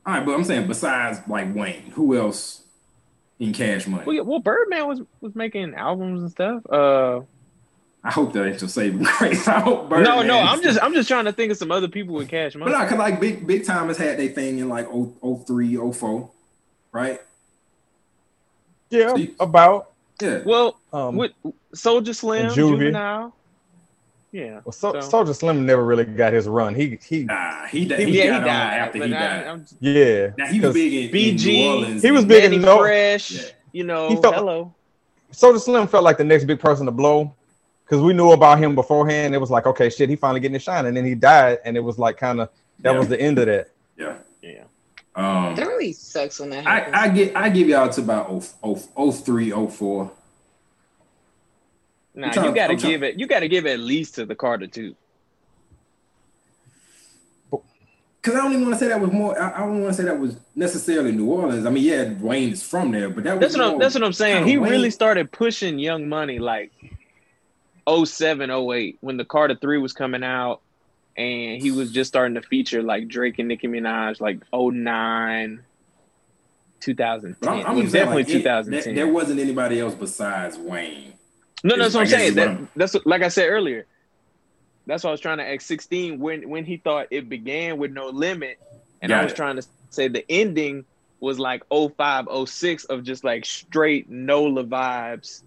right, 0.06 0.26
but 0.26 0.34
I'm 0.34 0.44
saying 0.44 0.68
besides 0.68 1.20
like 1.28 1.54
Wayne, 1.56 1.92
who 1.92 2.18
else 2.18 2.64
in 3.40 3.54
Cash 3.54 3.88
Money? 3.88 4.04
well, 4.06 4.16
yeah, 4.16 4.22
well 4.22 4.40
Birdman 4.40 4.88
was 4.88 5.02
was 5.22 5.36
making 5.36 5.74
albums 5.76 6.22
and 6.22 6.32
stuff 6.32 6.66
uh 6.70 7.22
I 8.06 8.12
hope 8.12 8.34
that 8.34 8.46
ain't 8.46 8.60
your 8.60 8.68
saving 8.70 9.04
grace. 9.04 9.48
I 9.48 9.62
hope 9.62 9.84
no 9.84 9.88
Birdman 9.90 10.28
no 10.28 10.42
is- 10.44 10.50
I'm 10.50 10.62
just 10.62 10.84
I'm 10.84 10.94
just 10.94 11.08
trying 11.08 11.26
to 11.26 11.32
think 11.32 11.52
of 11.52 11.58
some 11.58 11.72
other 11.72 11.88
people 11.88 12.16
with 12.16 12.28
cash 12.30 12.54
But 12.54 12.60
money 12.60 12.72
no, 12.74 12.86
cause 12.88 12.98
like 12.98 13.22
big 13.22 13.48
Big 13.48 13.64
Tymers 13.64 13.96
had 13.96 14.20
their 14.20 14.30
thing 14.30 14.60
in 14.60 14.68
like 14.68 14.88
0, 14.88 15.14
03, 15.48 15.78
04, 15.94 16.30
right? 16.92 17.22
Yeah, 18.94 19.16
See? 19.16 19.36
about 19.40 19.90
well 20.46 20.80
um 20.94 21.16
with 21.16 21.32
Soulja 21.76 22.16
Slim 22.16 22.46
And 22.48 22.56
Juvie. 22.56 22.80
Juvenile 22.80 23.34
yeah 24.32 24.62
well, 24.66 24.72
so, 24.72 25.00
so- 25.02 25.24
Soulja 25.24 25.36
Slim 25.36 25.66
never 25.66 25.84
really 25.84 26.06
got 26.06 26.34
his 26.34 26.48
run. 26.48 26.74
He 26.76 26.98
he 27.08 27.24
Nah, 27.26 27.66
he, 27.68 27.86
He- 27.86 27.96
he, 28.06 28.18
yeah, 28.18 28.24
he 28.40 28.46
died. 28.46 28.78
after 28.78 29.00
but 29.00 29.08
he 29.08 29.14
died. 29.14 29.48
I'm- 29.48 29.66
yeah. 29.80 30.30
now 30.38 30.48
he 30.48 30.60
was 30.60 30.74
big 30.74 30.94
in, 30.94 31.04
in 31.04 31.38
BG. 31.38 31.46
New 31.46 31.70
Orleans. 31.70 32.02
He 32.04 32.12
was 32.12 32.22
and- 32.22 32.30
big 32.30 32.44
in 32.46 32.52
Mannie 32.52 32.64
no- 32.66 32.80
Fresh, 32.80 33.32
Yeah. 33.32 33.42
you 33.72 33.84
know, 33.84 34.10
He 34.10 34.16
felt- 34.18 34.36
hello. 34.36 34.74
Soulja 35.32 35.60
Slim 35.60 35.88
felt 35.88 36.04
like 36.04 36.18
the 36.18 36.24
next 36.24 36.46
big 36.46 36.60
person 36.60 36.86
to 36.86 36.92
blow 36.92 37.34
because 37.86 38.02
we 38.02 38.14
knew 38.14 38.32
about 38.32 38.60
him 38.60 38.76
beforehand. 38.76 39.34
It 39.34 39.40
was 39.40 39.50
like, 39.52 39.66
okay, 39.66 39.90
shit, 39.90 40.08
he 40.10 40.16
finally 40.16 40.40
getting 40.40 40.54
his 40.54 40.64
shine, 40.64 40.86
and 40.86 40.96
then 40.96 41.06
he 41.06 41.16
died, 41.16 41.58
and 41.66 41.76
it 41.76 41.80
was 41.80 41.98
like 41.98 42.18
kind 42.18 42.40
of 42.42 42.50
that 42.80 42.94
Yeah. 42.94 43.00
was 43.00 43.08
the 43.08 43.20
end 43.20 43.40
of 43.40 43.48
that. 43.48 43.70
Yeah. 43.98 44.14
Yeah. 45.16 45.48
Um, 45.50 45.56
That 45.56 45.68
really 45.68 45.94
sucks 45.94 46.40
when 46.40 46.50
that 46.52 46.64
happens. 46.66 46.96
I, 46.96 47.04
I 47.04 47.10
get 47.10 47.36
I 47.36 47.50
give 47.50 47.68
y'all 47.68 47.90
to 47.90 48.02
about 48.02 48.30
0, 48.64 48.76
0, 48.98 49.12
03, 49.12 49.52
04. 49.52 50.12
Nah, 52.16 52.32
trying- 52.32 52.46
you 52.50 52.56
gotta 52.56 52.74
I'm 52.74 52.80
trying- 52.80 52.92
give 52.92 53.04
it. 53.04 53.20
You 53.20 53.28
gotta 53.28 53.48
give 53.48 53.66
at 53.66 53.80
least 53.80 54.16
to 54.16 54.26
the 54.26 54.36
Carter 54.36 54.68
too. 54.68 54.96
Because 58.22 58.40
I 58.40 58.44
don't 58.44 58.54
even 58.54 58.64
want 58.64 58.76
to 58.76 58.80
say 58.80 58.88
that 58.88 59.02
was 59.02 59.12
more. 59.12 59.38
I, 59.40 59.56
I 59.56 59.60
don't 59.60 59.82
want 59.82 59.94
to 59.96 60.02
say 60.02 60.06
that 60.08 60.18
was 60.18 60.38
necessarily 60.56 61.12
New 61.12 61.26
Orleans. 61.26 61.66
I 61.66 61.70
mean, 61.70 61.84
yeah, 61.84 62.14
Wayne 62.22 62.54
is 62.54 62.64
from 62.64 62.92
there, 62.92 63.10
but 63.10 63.26
that 63.26 63.34
was 63.34 63.42
That's 63.42 63.58
what 63.58 63.66
I'm. 63.66 63.72
more 63.72 63.80
That's 63.82 63.96
what 63.96 64.04
I'm 64.06 64.14
saying. 64.14 64.48
He 64.48 64.58
Wayne- 64.58 64.72
really 64.72 64.92
started 64.92 65.30
pushing 65.32 65.78
Young 65.78 66.08
Money 66.08 66.40
like 66.40 66.72
07, 67.86 68.50
08 68.50 68.98
when 69.02 69.18
the 69.18 69.26
Carter 69.26 69.56
Three 69.60 69.78
was 69.78 69.92
coming 69.92 70.24
out, 70.24 70.62
and 71.16 71.62
he 71.62 71.72
was 71.72 71.92
just 71.92 72.08
starting 72.08 72.36
to 72.36 72.42
feature 72.42 72.82
like 72.84 73.08
Drake 73.08 73.40
and 73.40 73.48
Nicki 73.48 73.68
Minaj 73.68 74.20
like 74.22 74.40
09, 74.54 75.64
2010. 76.80 77.50
I'm, 77.50 77.60
it 77.60 77.66
I'm 77.68 77.76
was 77.78 77.92
definitely 77.92 78.24
like, 78.24 78.32
2010. 78.32 78.96
there, 78.96 79.06
there 79.06 79.14
wasn't 79.14 79.40
anybody 79.40 79.80
else 79.80 79.96
besides 79.96 80.58
Wayne. 80.58 81.14
No, 81.64 81.76
no, 81.76 81.84
that's 81.84 81.96
what 81.96 82.02
I'm 82.02 82.08
saying. 82.08 82.36
That, 82.36 82.48
I'm- 82.50 82.70
that's 82.76 82.94
what, 82.94 83.06
like 83.08 83.22
I 83.22 83.30
said 83.30 83.48
earlier. 83.48 83.86
That's 84.86 85.04
what 85.04 85.12
I 85.12 85.14
was 85.14 85.22
trying 85.22 85.38
to 85.38 85.50
ask. 85.50 85.62
16 85.62 86.20
when 86.20 86.50
when 86.50 86.66
he 86.66 86.76
thought 86.76 87.08
it 87.10 87.30
began 87.30 87.78
with 87.78 87.92
no 87.92 88.10
limit, 88.10 88.60
and 89.02 89.10
Got 89.12 89.22
I 89.22 89.24
was 89.24 89.32
it. 89.32 89.36
trying 89.38 89.56
to 89.56 89.66
say 89.92 90.10
the 90.10 90.26
ending 90.30 90.84
was 91.22 91.40
like 91.40 91.64
05, 91.74 92.28
06 92.50 92.84
of 92.86 93.04
just 93.06 93.24
like 93.24 93.46
straight 93.46 94.10
Nola 94.10 94.66
vibes, 94.66 95.42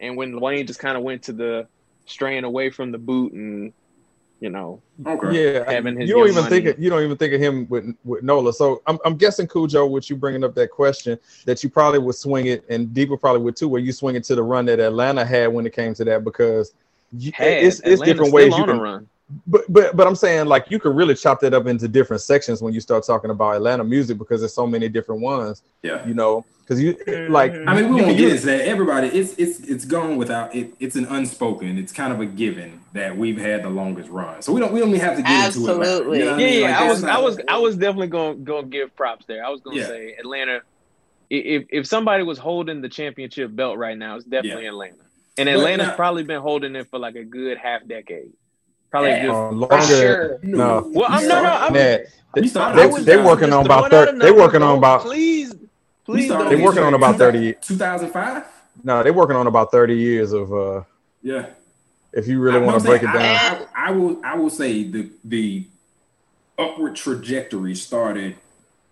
and 0.00 0.16
when 0.16 0.40
Wayne 0.40 0.66
just 0.66 0.80
kind 0.80 0.96
of 0.96 1.02
went 1.02 1.24
to 1.24 1.34
the 1.34 1.66
straying 2.06 2.44
away 2.44 2.70
from 2.70 2.92
the 2.92 2.98
boot 2.98 3.34
and 3.34 3.74
you 4.42 4.50
know. 4.50 4.82
Okay. 5.06 5.54
Yeah, 5.54 5.70
having 5.70 6.00
his 6.00 6.08
you 6.08 6.16
don't 6.16 6.28
even 6.28 6.42
money. 6.42 6.50
think 6.50 6.66
of, 6.66 6.82
you 6.82 6.90
don't 6.90 7.02
even 7.04 7.16
think 7.16 7.32
of 7.32 7.40
him 7.40 7.66
with 7.70 7.94
with 8.04 8.24
Nola. 8.24 8.52
So 8.52 8.82
I'm 8.86 8.98
I'm 9.04 9.16
guessing 9.16 9.46
Khujoe, 9.46 9.88
with 9.88 10.10
you 10.10 10.16
bringing 10.16 10.42
up 10.42 10.54
that 10.56 10.70
question, 10.70 11.16
that 11.46 11.62
you 11.62 11.70
probably 11.70 12.00
would 12.00 12.16
swing 12.16 12.46
it, 12.46 12.64
and 12.68 12.88
Deepa 12.88 13.20
probably 13.20 13.40
would 13.42 13.56
too, 13.56 13.68
where 13.68 13.80
you 13.80 13.92
swing 13.92 14.16
it 14.16 14.24
to 14.24 14.34
the 14.34 14.42
run 14.42 14.66
that 14.66 14.80
Atlanta 14.80 15.24
had 15.24 15.46
when 15.46 15.64
it 15.64 15.72
came 15.72 15.94
to 15.94 16.04
that 16.04 16.24
because 16.24 16.74
you, 17.16 17.30
it's 17.38 17.80
it's 17.80 18.02
different 18.02 18.32
ways 18.32 18.56
you 18.56 18.64
can 18.64 18.80
run 18.80 19.08
but 19.46 19.64
but 19.68 19.96
but 19.96 20.06
I'm 20.06 20.16
saying 20.16 20.46
like 20.46 20.70
you 20.70 20.78
could 20.78 20.94
really 20.94 21.14
chop 21.14 21.40
that 21.40 21.54
up 21.54 21.66
into 21.66 21.88
different 21.88 22.20
sections 22.20 22.60
when 22.60 22.74
you 22.74 22.80
start 22.80 23.04
talking 23.04 23.30
about 23.30 23.56
Atlanta 23.56 23.84
music 23.84 24.18
because 24.18 24.40
there's 24.40 24.54
so 24.54 24.66
many 24.66 24.88
different 24.88 25.22
ones. 25.22 25.62
Yeah, 25.82 26.06
you 26.06 26.14
know, 26.14 26.44
because 26.72 27.06
you 27.06 27.28
like. 27.28 27.52
I 27.66 27.74
mean, 27.74 27.94
we 27.94 28.02
won't 28.02 28.16
get 28.16 28.30
into 28.32 28.46
that. 28.46 28.62
Everybody, 28.62 29.08
it's 29.08 29.34
it's 29.34 29.60
it's 29.60 29.84
gone 29.84 30.16
without 30.16 30.54
it. 30.54 30.74
It's 30.80 30.96
an 30.96 31.06
unspoken. 31.06 31.78
It's 31.78 31.92
kind 31.92 32.12
of 32.12 32.20
a 32.20 32.26
given 32.26 32.80
that 32.92 33.16
we've 33.16 33.38
had 33.38 33.62
the 33.62 33.70
longest 33.70 34.08
run. 34.10 34.42
So 34.42 34.52
we 34.52 34.60
don't 34.60 34.72
we 34.72 34.80
don't 34.80 34.92
have 34.94 35.16
to 35.16 35.22
get 35.22 35.30
Absolutely. 35.30 35.74
into 35.74 35.82
it. 35.82 36.28
Absolutely. 36.28 36.44
yeah, 36.44 36.60
yeah. 36.60 36.70
Like, 36.70 36.80
I 36.80 36.88
was 36.88 37.04
I 37.04 37.18
was 37.18 37.40
I 37.48 37.58
was 37.58 37.76
definitely 37.76 38.08
going 38.08 38.44
going 38.44 38.64
to 38.64 38.70
give 38.70 38.94
props 38.96 39.26
there. 39.26 39.44
I 39.44 39.50
was 39.50 39.60
going 39.60 39.76
to 39.76 39.82
yeah. 39.82 39.88
say 39.88 40.16
Atlanta. 40.18 40.62
If 41.30 41.66
if 41.70 41.86
somebody 41.86 42.24
was 42.24 42.38
holding 42.38 42.82
the 42.82 42.88
championship 42.88 43.54
belt 43.54 43.78
right 43.78 43.96
now, 43.96 44.16
it's 44.16 44.24
definitely 44.24 44.64
yeah. 44.64 44.70
Atlanta. 44.70 44.96
And 45.38 45.48
Atlanta's 45.48 45.88
now, 45.88 45.96
probably 45.96 46.24
been 46.24 46.42
holding 46.42 46.76
it 46.76 46.88
for 46.90 46.98
like 46.98 47.16
a 47.16 47.24
good 47.24 47.56
half 47.56 47.86
decade. 47.86 48.32
Probably 48.90 49.10
yeah, 49.10 49.32
uh, 49.32 49.50
longer. 49.50 49.80
Sure. 49.86 50.38
No. 50.42 50.90
Well, 50.92 51.06
I'm 51.08 51.26
no, 51.26 51.42
no. 51.42 51.50
I'm, 51.50 51.72
they, 51.72 52.04
they, 52.34 53.02
they 53.02 53.16
working 53.16 53.50
on 53.50 53.64
about 53.64 53.90
thirty. 53.90 54.18
They 54.18 54.30
working 54.30 54.62
on 54.62 54.76
about. 54.76 55.00
Please, 55.00 55.54
please. 56.04 56.28
They 56.28 56.56
working 56.62 56.82
on 56.82 56.94
about 56.94 57.18
thirty. 57.18 57.54
Two 57.54 57.76
thousand 57.76 58.10
five. 58.10 58.44
No, 58.82 59.02
they're 59.02 59.12
working 59.12 59.36
on 59.36 59.46
about 59.46 59.70
thirty 59.70 59.96
years 59.96 60.32
of. 60.32 60.52
uh 60.52 60.82
Yeah. 61.22 61.46
If 62.12 62.28
you 62.28 62.40
really 62.40 62.60
want 62.60 62.80
to 62.82 62.86
break 62.86 63.02
it 63.02 63.06
down, 63.06 63.16
I, 63.16 63.66
I, 63.74 63.88
I 63.88 63.90
will. 63.90 64.20
I 64.24 64.36
will 64.36 64.50
say 64.50 64.84
the 64.84 65.10
the 65.24 65.66
upward 66.58 66.94
trajectory 66.94 67.74
started 67.74 68.36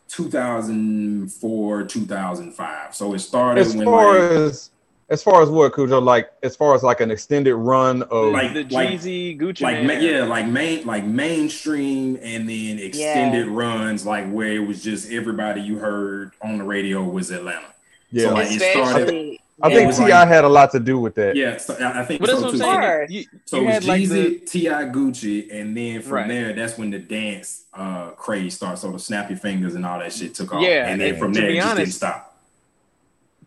2004 0.08 1.82
2005 1.84 2.94
so 2.94 3.14
it 3.14 3.18
started 3.20 3.60
as 3.60 3.74
far 3.74 4.18
like, 4.18 4.30
as 4.30 4.70
as 5.10 5.24
far 5.24 5.42
as 5.42 5.48
what 5.48 5.72
Khujoe, 5.72 6.02
like 6.02 6.30
as 6.44 6.54
far 6.54 6.74
as 6.74 6.84
like 6.84 7.00
an 7.00 7.10
extended 7.10 7.56
run 7.56 8.02
of 8.04 8.32
like 8.32 8.54
the 8.54 8.64
Jeezy, 8.64 9.38
Gucci, 9.38 9.62
like 9.62 9.82
man. 9.82 10.02
yeah, 10.02 10.22
like 10.22 10.46
main, 10.46 10.86
like 10.86 11.04
mainstream, 11.04 12.16
and 12.22 12.48
then 12.48 12.78
extended 12.78 13.46
yeah. 13.48 13.52
runs, 13.52 14.06
like 14.06 14.30
where 14.30 14.52
it 14.52 14.60
was 14.66 14.82
just 14.82 15.10
everybody 15.10 15.60
you 15.62 15.78
heard 15.78 16.32
on 16.40 16.58
the 16.58 16.64
radio 16.64 17.02
was 17.02 17.32
Atlanta. 17.32 17.66
Yeah, 18.12 18.28
so, 18.28 18.34
like, 18.34 18.48
it 18.50 18.60
started. 18.60 19.36
I 19.62 19.68
think 19.74 19.94
Ti 19.94 20.02
like, 20.04 20.28
had 20.28 20.44
a 20.44 20.48
lot 20.48 20.70
to 20.72 20.80
do 20.80 20.98
with 20.98 21.16
that. 21.16 21.36
Yeah, 21.36 21.58
so 21.58 21.76
I 21.78 22.02
think 22.04 22.20
but 22.20 22.30
so 22.30 22.50
too. 22.50 23.12
You, 23.12 23.24
so 23.44 23.60
you 23.60 23.68
it 23.68 23.74
was 23.74 23.84
Jeezy, 23.84 24.38
like. 24.38 24.46
Ti, 24.46 24.68
Gucci, 24.68 25.54
and 25.54 25.76
then 25.76 26.00
from 26.00 26.12
right. 26.12 26.28
there, 26.28 26.52
that's 26.54 26.78
when 26.78 26.90
the 26.90 26.98
dance 26.98 27.64
uh 27.74 28.10
craze 28.10 28.54
starts. 28.54 28.82
So 28.82 28.92
the 28.92 28.98
snappy 28.98 29.34
fingers 29.34 29.74
and 29.74 29.84
all 29.84 29.98
that 29.98 30.12
shit 30.12 30.34
took 30.34 30.54
off. 30.54 30.62
Yeah, 30.62 30.86
and 30.86 31.00
then 31.00 31.10
and 31.10 31.18
from 31.18 31.32
there, 31.34 31.50
it 31.50 31.56
just 31.56 31.66
honest, 31.66 31.78
didn't 31.78 31.94
stop 31.94 32.29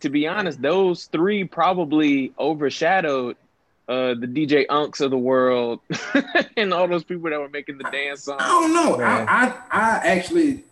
to 0.04 0.10
be 0.10 0.28
honest, 0.28 0.62
those 0.62 1.06
three 1.06 1.46
probably 1.46 2.34
overshadowed 2.38 3.38
uh, 3.88 4.14
the 4.16 4.28
DJ 4.28 4.68
Unks 4.68 5.00
of 5.00 5.12
the 5.12 5.18
world 5.18 5.80
and 6.58 6.74
all 6.74 6.90
those 6.90 7.06
people 7.06 7.30
that 7.30 7.40
were 7.40 7.48
making 7.48 7.78
the 7.78 7.86
dance 7.86 8.24
songs. 8.24 8.42
I 8.44 8.48
don't 8.50 8.74
know. 8.74 9.02
I, 9.02 9.24
I, 9.24 9.54
I 9.72 10.08
actually, 10.08 10.66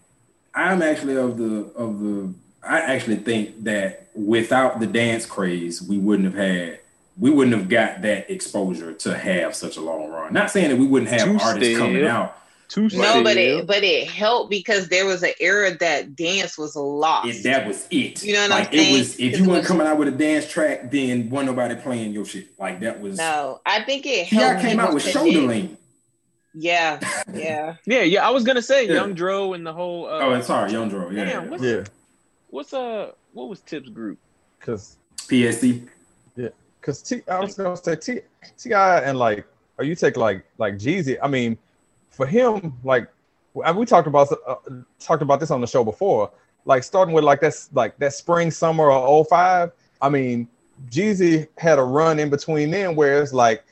I'm 0.54 0.82
actually 0.82 1.16
of 1.16 1.38
the 1.38 1.72
of 1.78 2.00
the. 2.02 2.34
I 2.62 2.82
actually 2.82 3.16
think 3.16 3.64
that 3.64 4.10
without 4.14 4.82
the 4.82 4.88
dance 4.88 5.26
craze, 5.26 5.82
we 5.82 5.98
wouldn't 5.98 6.34
have 6.34 6.36
had. 6.36 6.80
We 7.18 7.30
wouldn't 7.30 7.56
have 7.56 7.70
got 7.70 8.02
that 8.02 8.30
exposure 8.30 8.94
to 8.94 9.18
have 9.18 9.56
such 9.56 9.78
a 9.78 9.82
long 9.82 10.10
run. 10.10 10.34
Not 10.34 10.52
saying 10.52 10.70
that 10.72 10.78
we 10.78 10.88
wouldn't 10.88 11.12
have 11.12 11.24
Too 11.24 11.40
artists 11.42 11.74
still. 11.74 11.80
coming 11.80 12.06
out 12.06 12.38
too 12.72 12.88
no, 12.94 13.22
but 13.22 13.36
it 13.36 13.68
but 13.68 13.84
it 13.84 14.08
helped 14.08 14.50
because 14.50 14.88
there 14.88 15.06
was 15.06 15.24
an 15.24 15.34
era 15.42 15.76
that 15.80 16.16
dance 16.16 16.58
was 16.58 16.74
lost. 16.74 17.28
It, 17.28 17.44
that 17.44 17.68
was 17.68 17.86
it. 17.92 18.24
You 18.24 18.32
know 18.32 18.44
what 18.44 18.50
like, 18.52 18.68
I'm 18.68 18.74
saying? 18.74 18.96
It 18.96 18.98
was 18.98 19.20
if 19.20 19.40
you 19.40 19.50
weren't 19.50 19.66
coming 19.66 19.86
out 19.86 19.98
with 19.98 20.08
a 20.08 20.12
dance 20.12 20.50
track, 20.50 20.90
then 20.90 21.30
wasn't 21.30 21.50
nobody 21.50 21.76
playing 21.76 22.14
your 22.14 22.24
shit. 22.24 22.58
Like 22.58 22.80
that 22.80 23.02
was 23.02 23.18
no. 23.18 23.60
I 23.66 23.84
think 23.84 24.06
it 24.06 24.28
helped. 24.28 24.62
came 24.62 24.80
out 24.80 24.94
with 24.94 25.04
shoulder 25.04 25.42
lean. 25.42 25.78
Yeah, 26.54 27.00
yeah, 27.34 27.76
yeah, 27.86 28.04
yeah. 28.04 28.26
I 28.26 28.30
was 28.30 28.46
gonna 28.46 28.62
say 28.62 28.88
yeah. 28.88 28.94
Young 28.94 29.16
Dro 29.16 29.52
and 29.52 29.68
the 29.68 29.74
whole. 29.74 30.06
Uh, 30.06 30.20
oh, 30.20 30.42
sorry, 30.42 30.72
Young 30.72 30.88
Dro. 30.88 31.10
Yeah, 31.10 31.26
damn, 31.26 31.50
what's, 31.50 31.64
yeah. 31.64 31.84
What's 32.52 32.74
uh, 32.74 33.12
what 33.34 33.50
was 33.50 33.60
Tip's 33.60 33.90
group? 33.90 34.18
Cause 34.62 34.96
PSD. 35.18 35.90
Yeah, 36.38 36.50
cause 36.82 37.02
T. 37.02 37.22
I 37.30 37.42
was 37.42 37.56
gonna 37.56 37.76
say 37.76 37.98
T. 37.98 38.22
Ti 38.58 38.74
and 38.74 39.20
like, 39.20 39.46
or 39.78 39.84
you 39.84 39.94
take 39.94 40.16
like 40.16 40.46
like 40.58 40.76
Jeezy. 40.76 41.18
I 41.22 41.28
mean 41.28 41.58
for 42.12 42.26
him, 42.26 42.78
like 42.84 43.08
we 43.54 43.86
talked 43.86 44.08
about 44.08 44.30
uh, 44.48 44.56
talked 45.00 45.22
about 45.22 45.40
this 45.40 45.52
on 45.52 45.62
the 45.62 45.68
show 45.68 45.84
before. 45.84 46.32
Like 46.66 46.84
starting 46.84 47.14
with 47.14 47.24
like 47.24 47.42
that's 47.42 47.70
like 47.74 47.98
that 47.98 48.14
spring 48.14 48.52
summer 48.52 48.92
of 48.92 49.28
05. 49.28 49.72
I 50.02 50.10
mean, 50.10 50.48
Jeezy 50.90 51.48
had 51.58 51.80
a 51.80 51.84
run 51.84 52.20
in 52.20 52.30
between 52.30 52.72
then 52.72 52.96
where 52.96 53.22
it's 53.22 53.34
like 53.34 53.64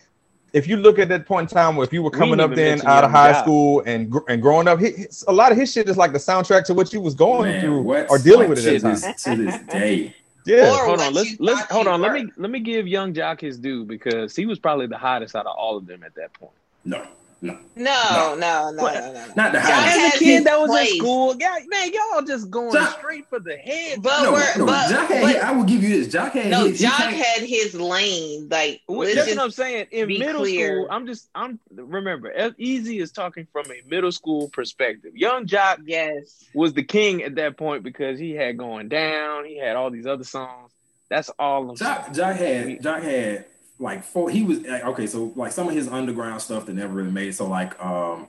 if 0.53 0.67
you 0.67 0.77
look 0.77 0.97
at 0.97 1.09
that 1.09 1.25
point 1.27 1.51
in 1.51 1.55
time 1.55 1.75
where 1.75 1.85
if 1.85 1.93
you 1.93 2.01
were 2.01 2.09
coming 2.09 2.39
up 2.39 2.55
then 2.55 2.81
out 2.87 3.03
of 3.03 3.11
high 3.11 3.39
school 3.41 3.83
and 3.85 4.13
and 4.27 4.41
growing 4.41 4.67
up, 4.67 4.79
he, 4.79 5.05
a 5.27 5.33
lot 5.33 5.51
of 5.51 5.57
his 5.57 5.71
shit 5.71 5.87
is 5.87 5.97
like 5.97 6.11
the 6.11 6.17
soundtrack 6.17 6.65
to 6.65 6.73
what 6.73 6.91
you 6.91 7.01
was 7.01 7.13
going 7.13 7.51
Man, 7.51 7.61
through 7.61 8.07
or 8.07 8.17
dealing 8.17 8.49
with 8.49 8.65
it 8.65 8.83
at 8.83 9.01
that 9.01 9.17
time. 9.19 9.37
to 9.37 9.43
this 9.43 9.61
day. 9.71 10.15
Yeah. 10.45 10.71
Or 10.71 10.85
hold 10.85 11.01
on. 11.01 11.13
Let's 11.13 11.39
let's 11.39 11.61
hold 11.71 11.87
on. 11.87 12.01
Were. 12.01 12.07
Let 12.07 12.13
me 12.25 12.31
let 12.37 12.49
me 12.49 12.59
give 12.59 12.87
Young 12.87 13.13
Joc 13.13 13.41
his 13.41 13.57
due 13.57 13.85
because 13.85 14.35
he 14.35 14.45
was 14.45 14.57
probably 14.57 14.87
the 14.87 14.97
hottest 14.97 15.35
out 15.35 15.45
of 15.45 15.55
all 15.55 15.77
of 15.77 15.85
them 15.85 16.03
at 16.03 16.15
that 16.15 16.33
point. 16.33 16.53
No. 16.85 17.05
No. 17.41 17.57
No, 17.75 18.35
no, 18.35 18.35
no, 18.35 18.71
no, 18.71 18.93
no, 18.93 19.13
no. 19.13 19.25
Not 19.37 19.53
the 19.53 19.59
As 19.59 20.15
a 20.15 20.19
kid 20.19 20.43
that 20.43 20.59
was 20.59 20.69
place. 20.69 20.91
in 20.91 20.97
school, 20.97 21.35
yeah, 21.39 21.59
man, 21.67 21.89
y'all 21.93 22.21
just 22.21 22.49
going 22.49 22.73
Joc, 22.73 22.97
straight 22.97 23.25
for 23.29 23.39
the 23.39 23.55
head. 23.55 24.01
But 24.01 24.23
no, 24.23 24.33
we're, 24.33 24.57
no, 24.57 24.65
but, 24.65 24.91
Joc 24.91 25.07
had, 25.07 25.21
but, 25.21 25.35
I 25.37 25.51
will 25.53 25.63
give 25.63 25.81
you 25.81 25.89
this. 25.89 26.13
Joc 26.13 26.31
had 26.31 26.51
no, 26.51 26.65
his, 26.65 26.81
Joc 26.81 26.89
had 26.89 27.41
his 27.41 27.73
lane. 27.75 28.49
Like 28.49 28.81
that's 28.89 29.29
what 29.29 29.39
I'm 29.39 29.51
saying. 29.51 29.87
In 29.91 30.09
middle 30.09 30.41
clear. 30.41 30.81
school, 30.83 30.87
I'm 30.91 31.07
just 31.07 31.29
I'm 31.33 31.59
remember 31.73 32.53
Easy 32.57 32.99
is 32.99 33.13
talking 33.13 33.47
from 33.53 33.65
a 33.67 33.87
middle 33.87 34.11
school 34.11 34.49
perspective. 34.49 35.15
Young 35.15 35.45
Joc, 35.45 35.83
yes, 35.85 36.43
was 36.53 36.73
the 36.73 36.83
king 36.83 37.23
at 37.23 37.35
that 37.35 37.55
point 37.55 37.83
because 37.83 38.19
he 38.19 38.31
had 38.31 38.57
going 38.57 38.89
down. 38.89 39.45
He 39.45 39.57
had 39.57 39.77
all 39.77 39.89
these 39.89 40.05
other 40.05 40.25
songs. 40.25 40.73
That's 41.09 41.29
all. 41.39 41.77
Joc, 41.77 42.13
Joc 42.13 42.35
had 42.35 42.81
Joc 42.81 43.01
had 43.01 43.45
like 43.79 44.03
for 44.03 44.29
he 44.29 44.43
was 44.43 44.65
okay 44.65 45.07
so 45.07 45.31
like 45.35 45.53
some 45.53 45.67
of 45.67 45.73
his 45.73 45.87
underground 45.87 46.41
stuff 46.41 46.65
that 46.65 46.73
never 46.73 46.93
really 46.93 47.11
made 47.11 47.33
so 47.33 47.47
like 47.47 47.81
um 47.83 48.27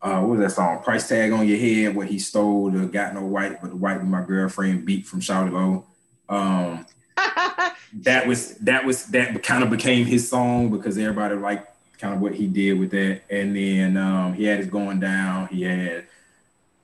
uh 0.00 0.20
what 0.20 0.38
was 0.38 0.40
that 0.40 0.50
song? 0.50 0.82
Price 0.82 1.08
tag 1.08 1.32
on 1.32 1.46
your 1.46 1.58
head 1.58 1.94
where 1.94 2.06
he 2.06 2.18
stole 2.18 2.70
the 2.70 2.86
got 2.86 3.14
no 3.14 3.22
white 3.22 3.60
but 3.60 3.70
the 3.70 3.76
white 3.76 3.98
with 3.98 4.08
my 4.08 4.22
girlfriend 4.22 4.84
beat 4.84 5.06
from 5.06 5.20
Shawty 5.20 5.52
Lo. 5.52 5.86
Um 6.28 6.86
that 8.02 8.26
was 8.26 8.54
that 8.58 8.84
was 8.84 9.06
that 9.06 9.42
kind 9.42 9.64
of 9.64 9.70
became 9.70 10.06
his 10.06 10.28
song 10.28 10.70
because 10.70 10.96
everybody 10.96 11.34
liked 11.34 11.68
kind 11.98 12.14
of 12.14 12.20
what 12.20 12.34
he 12.34 12.46
did 12.46 12.78
with 12.78 12.90
that. 12.92 13.22
And 13.28 13.56
then 13.56 13.96
um 13.96 14.34
he 14.34 14.44
had 14.44 14.58
his 14.58 14.68
going 14.68 15.00
down. 15.00 15.48
He 15.48 15.62
had 15.62 16.06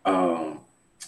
um 0.05 0.59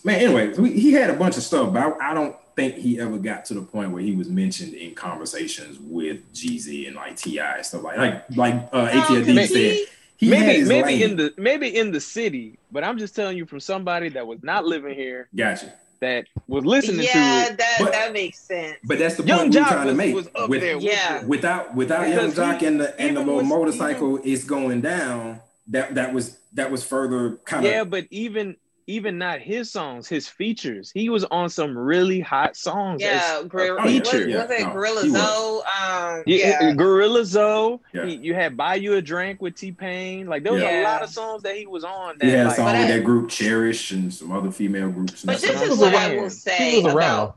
man 0.04 0.20
anyway 0.20 0.72
he 0.72 0.92
had 0.92 1.10
a 1.10 1.14
bunch 1.14 1.36
of 1.36 1.42
stuff 1.42 1.72
but 1.72 1.82
I, 1.82 2.12
I 2.12 2.14
don't 2.14 2.36
think 2.56 2.76
he 2.76 2.98
ever 2.98 3.18
got 3.18 3.44
to 3.44 3.54
the 3.54 3.60
point 3.60 3.90
where 3.90 4.02
he 4.02 4.16
was 4.16 4.28
mentioned 4.28 4.74
in 4.74 4.94
conversations 4.94 5.78
with 5.78 6.32
Jeezy 6.34 6.86
and 6.86 6.96
like 6.96 7.16
Ti 7.16 7.38
and 7.38 7.64
stuff 7.64 7.82
like 7.82 7.98
like 7.98 8.36
like 8.36 8.54
uh, 8.72 8.88
ATLD 8.88 9.46
said. 9.46 9.88
He 10.18 10.30
maybe 10.30 10.66
maybe 10.66 10.82
lane. 10.82 11.02
in 11.02 11.16
the 11.16 11.34
maybe 11.36 11.76
in 11.76 11.92
the 11.92 12.00
city, 12.00 12.58
but 12.72 12.82
I'm 12.82 12.96
just 12.96 13.14
telling 13.14 13.36
you 13.36 13.44
from 13.44 13.60
somebody 13.60 14.08
that 14.10 14.26
was 14.26 14.42
not 14.42 14.64
living 14.64 14.94
here. 14.94 15.28
Gotcha. 15.36 15.74
That 16.00 16.26
was 16.46 16.64
listening 16.64 17.04
yeah, 17.04 17.12
to 17.12 17.18
it. 17.18 17.20
Yeah, 17.20 17.56
that, 17.56 17.92
that 17.92 18.12
makes 18.12 18.38
sense. 18.38 18.76
But 18.84 18.98
that's 18.98 19.16
the 19.16 19.22
point 19.22 19.52
Young 19.52 19.64
we're 19.64 19.68
trying 19.68 19.86
was, 19.86 19.92
to 19.92 19.96
make. 19.96 20.14
Was 20.14 20.28
up 20.34 20.48
With, 20.48 20.60
there 20.62 20.78
yeah. 20.78 21.24
Without 21.24 21.74
without 21.74 22.08
Young 22.08 22.32
Joc 22.32 22.60
he, 22.60 22.66
and 22.66 22.80
the 22.80 22.98
and 22.98 23.16
the 23.16 23.20
little 23.20 23.42
motorcycle 23.42 24.18
even, 24.18 24.30
is 24.30 24.44
going 24.44 24.80
down. 24.80 25.40
That 25.68 25.94
that 25.96 26.14
was 26.14 26.38
that 26.54 26.70
was 26.70 26.82
further 26.82 27.36
kind 27.44 27.66
of 27.66 27.72
yeah. 27.72 27.84
But 27.84 28.06
even 28.10 28.56
even 28.88 29.18
not 29.18 29.40
his 29.40 29.70
songs, 29.70 30.06
his 30.06 30.28
features. 30.28 30.92
He 30.92 31.08
was 31.08 31.24
on 31.24 31.50
some 31.50 31.76
really 31.76 32.20
hot 32.20 32.56
songs. 32.56 33.02
Yeah, 33.02 33.42
Gor- 33.42 33.82
feature. 33.82 34.26
Was, 34.26 34.34
was 34.34 34.50
it 34.50 34.72
Gorilla 34.72 35.08
Zoe? 35.08 35.58
Um, 35.58 36.22
yeah, 36.26 36.62
yeah. 36.62 36.72
Gorilla 36.72 37.24
Zoe. 37.24 37.80
Yeah. 37.92 38.06
He, 38.06 38.16
you 38.16 38.34
had 38.34 38.56
Buy 38.56 38.76
You 38.76 38.94
a 38.94 39.02
Drink 39.02 39.42
with 39.42 39.56
T 39.56 39.72
Pain. 39.72 40.28
Like 40.28 40.44
there 40.44 40.52
was 40.52 40.62
yeah. 40.62 40.82
a 40.82 40.84
lot 40.84 41.02
of 41.02 41.10
songs 41.10 41.42
that 41.42 41.56
he 41.56 41.66
was 41.66 41.82
on. 41.82 42.18
That, 42.18 42.26
he 42.26 42.32
had 42.32 42.46
a 42.46 42.48
like, 42.48 42.56
song 42.56 42.78
with 42.78 42.88
that 42.88 43.04
group 43.04 43.28
Cherish 43.28 43.90
and 43.90 44.14
some 44.14 44.30
other 44.30 44.52
female 44.52 44.90
groups. 44.90 45.24
But 45.24 45.40
this 45.40 45.62
is 45.62 45.78
what 45.78 45.94
I 45.94 46.16
will 46.16 46.30
say 46.30 46.82
about. 46.84 47.36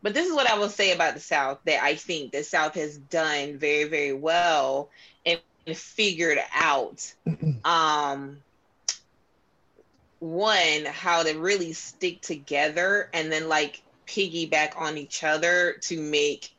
But 0.00 0.14
this 0.14 0.28
is 0.28 0.34
what 0.34 0.46
I 0.46 0.58
will 0.58 0.68
say 0.68 0.92
about 0.92 1.14
the 1.14 1.20
South 1.20 1.58
that 1.64 1.82
I 1.82 1.94
think 1.94 2.32
the 2.32 2.44
South 2.44 2.74
has 2.74 2.98
done 2.98 3.56
very, 3.56 3.84
very 3.84 4.12
well 4.12 4.90
and 5.26 5.40
figured 5.74 6.38
out. 6.52 7.12
um 7.64 8.38
one 10.24 10.86
how 10.86 11.22
to 11.22 11.38
really 11.38 11.74
stick 11.74 12.22
together 12.22 13.10
and 13.12 13.30
then 13.30 13.48
like 13.48 13.82
piggyback 14.06 14.80
on 14.80 14.96
each 14.96 15.22
other 15.22 15.76
to 15.82 16.00
make 16.00 16.50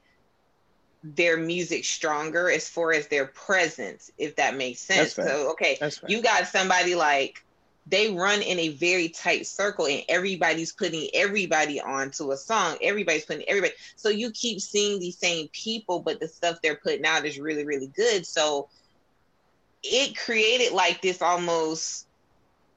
their 1.03 1.38
music 1.38 1.84
stronger 1.84 2.49
as 2.49 2.70
far 2.70 2.93
as 2.93 3.07
their 3.07 3.26
presence, 3.26 4.11
if 4.18 4.36
that 4.36 4.55
makes 4.55 4.82
sense. 4.82 5.13
So 5.13 5.51
okay, 5.51 5.80
you 6.07 6.22
got 6.22 6.47
somebody 6.47 6.95
like 6.95 7.43
they 7.88 8.11
run 8.11 8.41
in 8.41 8.59
a 8.59 8.70
very 8.70 9.09
tight 9.09 9.45
circle 9.45 9.86
and 9.86 10.03
everybody's 10.09 10.72
putting 10.72 11.09
everybody 11.13 11.80
onto 11.80 12.32
a 12.32 12.38
song. 12.38 12.78
Everybody's 12.82 13.26
putting 13.26 13.47
everybody. 13.47 13.74
So 13.95 14.09
you 14.09 14.32
keep 14.32 14.59
seeing 14.59 14.99
these 14.99 15.18
same 15.18 15.47
people, 15.49 15.99
but 15.99 16.20
the 16.20 16.28
stuff 16.28 16.61
they're 16.61 16.76
putting 16.76 17.05
out 17.05 17.26
is 17.26 17.39
really, 17.39 17.66
really 17.66 17.88
good. 17.88 18.26
So 18.26 18.70
it 19.84 20.18
created 20.18 20.72
like 20.72 21.01
this 21.01 21.22
almost 21.22 22.07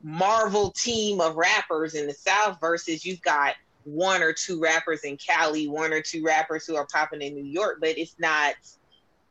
Marvel 0.02 0.70
team 0.70 1.20
of 1.20 1.36
rappers 1.36 1.94
in 1.94 2.06
the 2.06 2.14
South 2.14 2.58
versus 2.60 3.04
you've 3.04 3.22
got 3.22 3.54
one 3.84 4.22
or 4.22 4.32
two 4.32 4.60
rappers 4.60 5.00
in 5.00 5.16
Cali, 5.16 5.66
one 5.66 5.92
or 5.92 6.02
two 6.02 6.22
rappers 6.22 6.66
who 6.66 6.76
are 6.76 6.86
popping 6.86 7.22
in 7.22 7.34
New 7.34 7.44
York, 7.44 7.78
but 7.80 7.96
it's 7.98 8.16
not 8.18 8.54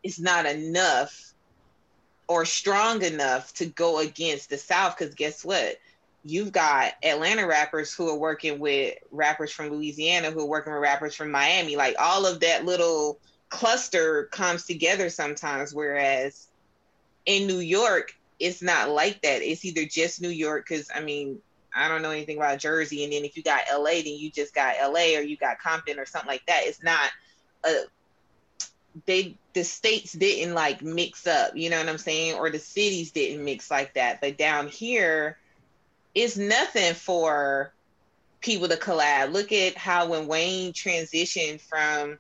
it's 0.03 0.19
not 0.19 0.45
enough 0.45 1.33
or 2.27 2.45
strong 2.45 3.01
enough 3.03 3.53
to 3.53 3.65
go 3.65 3.99
against 3.99 4.49
the 4.49 4.57
South 4.57 4.97
because 4.97 5.15
guess 5.15 5.45
what? 5.45 5.77
You've 6.23 6.51
got 6.51 6.93
Atlanta 7.03 7.47
rappers 7.47 7.93
who 7.93 8.09
are 8.09 8.17
working 8.17 8.59
with 8.59 8.95
rappers 9.11 9.51
from 9.51 9.69
Louisiana 9.69 10.31
who 10.31 10.41
are 10.41 10.47
working 10.47 10.73
with 10.73 10.81
rappers 10.81 11.15
from 11.15 11.31
Miami. 11.31 11.75
Like 11.77 11.95
all 11.99 12.25
of 12.25 12.41
that 12.41 12.65
little 12.65 13.19
cluster 13.49 14.25
comes 14.25 14.65
together 14.65 15.09
sometimes, 15.09 15.73
whereas 15.73 16.47
in 17.25 17.47
New 17.47 17.59
York, 17.59 18.16
it's 18.39 18.61
not 18.61 18.89
like 18.89 19.21
that. 19.21 19.41
It's 19.41 19.65
either 19.65 19.85
just 19.85 20.21
New 20.21 20.29
York, 20.29 20.65
because 20.67 20.89
I 20.93 21.01
mean, 21.01 21.39
I 21.75 21.87
don't 21.87 22.01
know 22.01 22.11
anything 22.11 22.37
about 22.37 22.59
Jersey, 22.59 23.03
and 23.03 23.13
then 23.13 23.23
if 23.25 23.37
you 23.37 23.43
got 23.43 23.61
LA, 23.71 24.01
then 24.03 24.17
you 24.17 24.31
just 24.31 24.53
got 24.53 24.75
LA 24.81 25.17
or 25.17 25.21
you 25.21 25.37
got 25.37 25.59
Compton 25.59 25.99
or 25.99 26.05
something 26.05 26.29
like 26.29 26.45
that. 26.47 26.61
It's 26.65 26.83
not 26.83 27.09
a 27.63 27.83
they 29.05 29.37
the 29.53 29.63
states 29.63 30.13
didn't 30.13 30.53
like 30.53 30.81
mix 30.81 31.27
up, 31.27 31.55
you 31.55 31.69
know 31.69 31.77
what 31.77 31.89
I'm 31.89 31.97
saying? 31.97 32.35
Or 32.35 32.49
the 32.49 32.59
cities 32.59 33.11
didn't 33.11 33.43
mix 33.43 33.69
like 33.69 33.93
that. 33.95 34.21
But 34.21 34.37
down 34.37 34.67
here, 34.67 35.37
it's 36.15 36.37
nothing 36.37 36.93
for 36.93 37.71
people 38.41 38.67
to 38.67 38.77
collab. 38.77 39.33
Look 39.33 39.51
at 39.51 39.77
how 39.77 40.07
when 40.07 40.27
Wayne 40.27 40.73
transitioned 40.73 41.61
from 41.61 42.17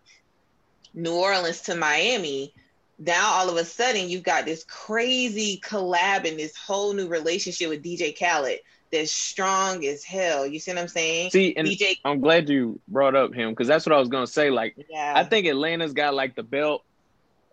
New 0.93 1.13
Orleans 1.13 1.61
to 1.61 1.75
Miami, 1.75 2.53
now 2.99 3.33
all 3.33 3.49
of 3.49 3.57
a 3.57 3.65
sudden 3.65 4.09
you've 4.09 4.23
got 4.23 4.45
this 4.45 4.63
crazy 4.63 5.61
collab 5.63 6.27
and 6.27 6.39
this 6.39 6.55
whole 6.55 6.93
new 6.93 7.07
relationship 7.07 7.69
with 7.69 7.83
DJ 7.83 8.17
Khaled 8.17 8.59
that's 8.91 9.11
strong 9.11 9.85
as 9.85 10.03
hell. 10.03 10.47
You 10.47 10.59
see 10.59 10.71
what 10.71 10.81
I'm 10.81 10.87
saying? 10.87 11.31
See, 11.31 11.55
and 11.55 11.67
DJ- 11.67 11.99
I'm 12.05 12.21
glad 12.21 12.49
you 12.49 12.79
brought 12.87 13.15
up 13.15 13.33
him 13.33 13.49
because 13.49 13.67
that's 13.67 13.85
what 13.85 13.93
I 13.93 13.99
was 13.99 14.09
gonna 14.09 14.27
say. 14.27 14.49
Like, 14.49 14.75
yeah. 14.89 15.13
I 15.15 15.23
think 15.23 15.47
Atlanta's 15.47 15.93
got 15.93 16.13
like 16.13 16.35
the 16.35 16.43
belt 16.43 16.83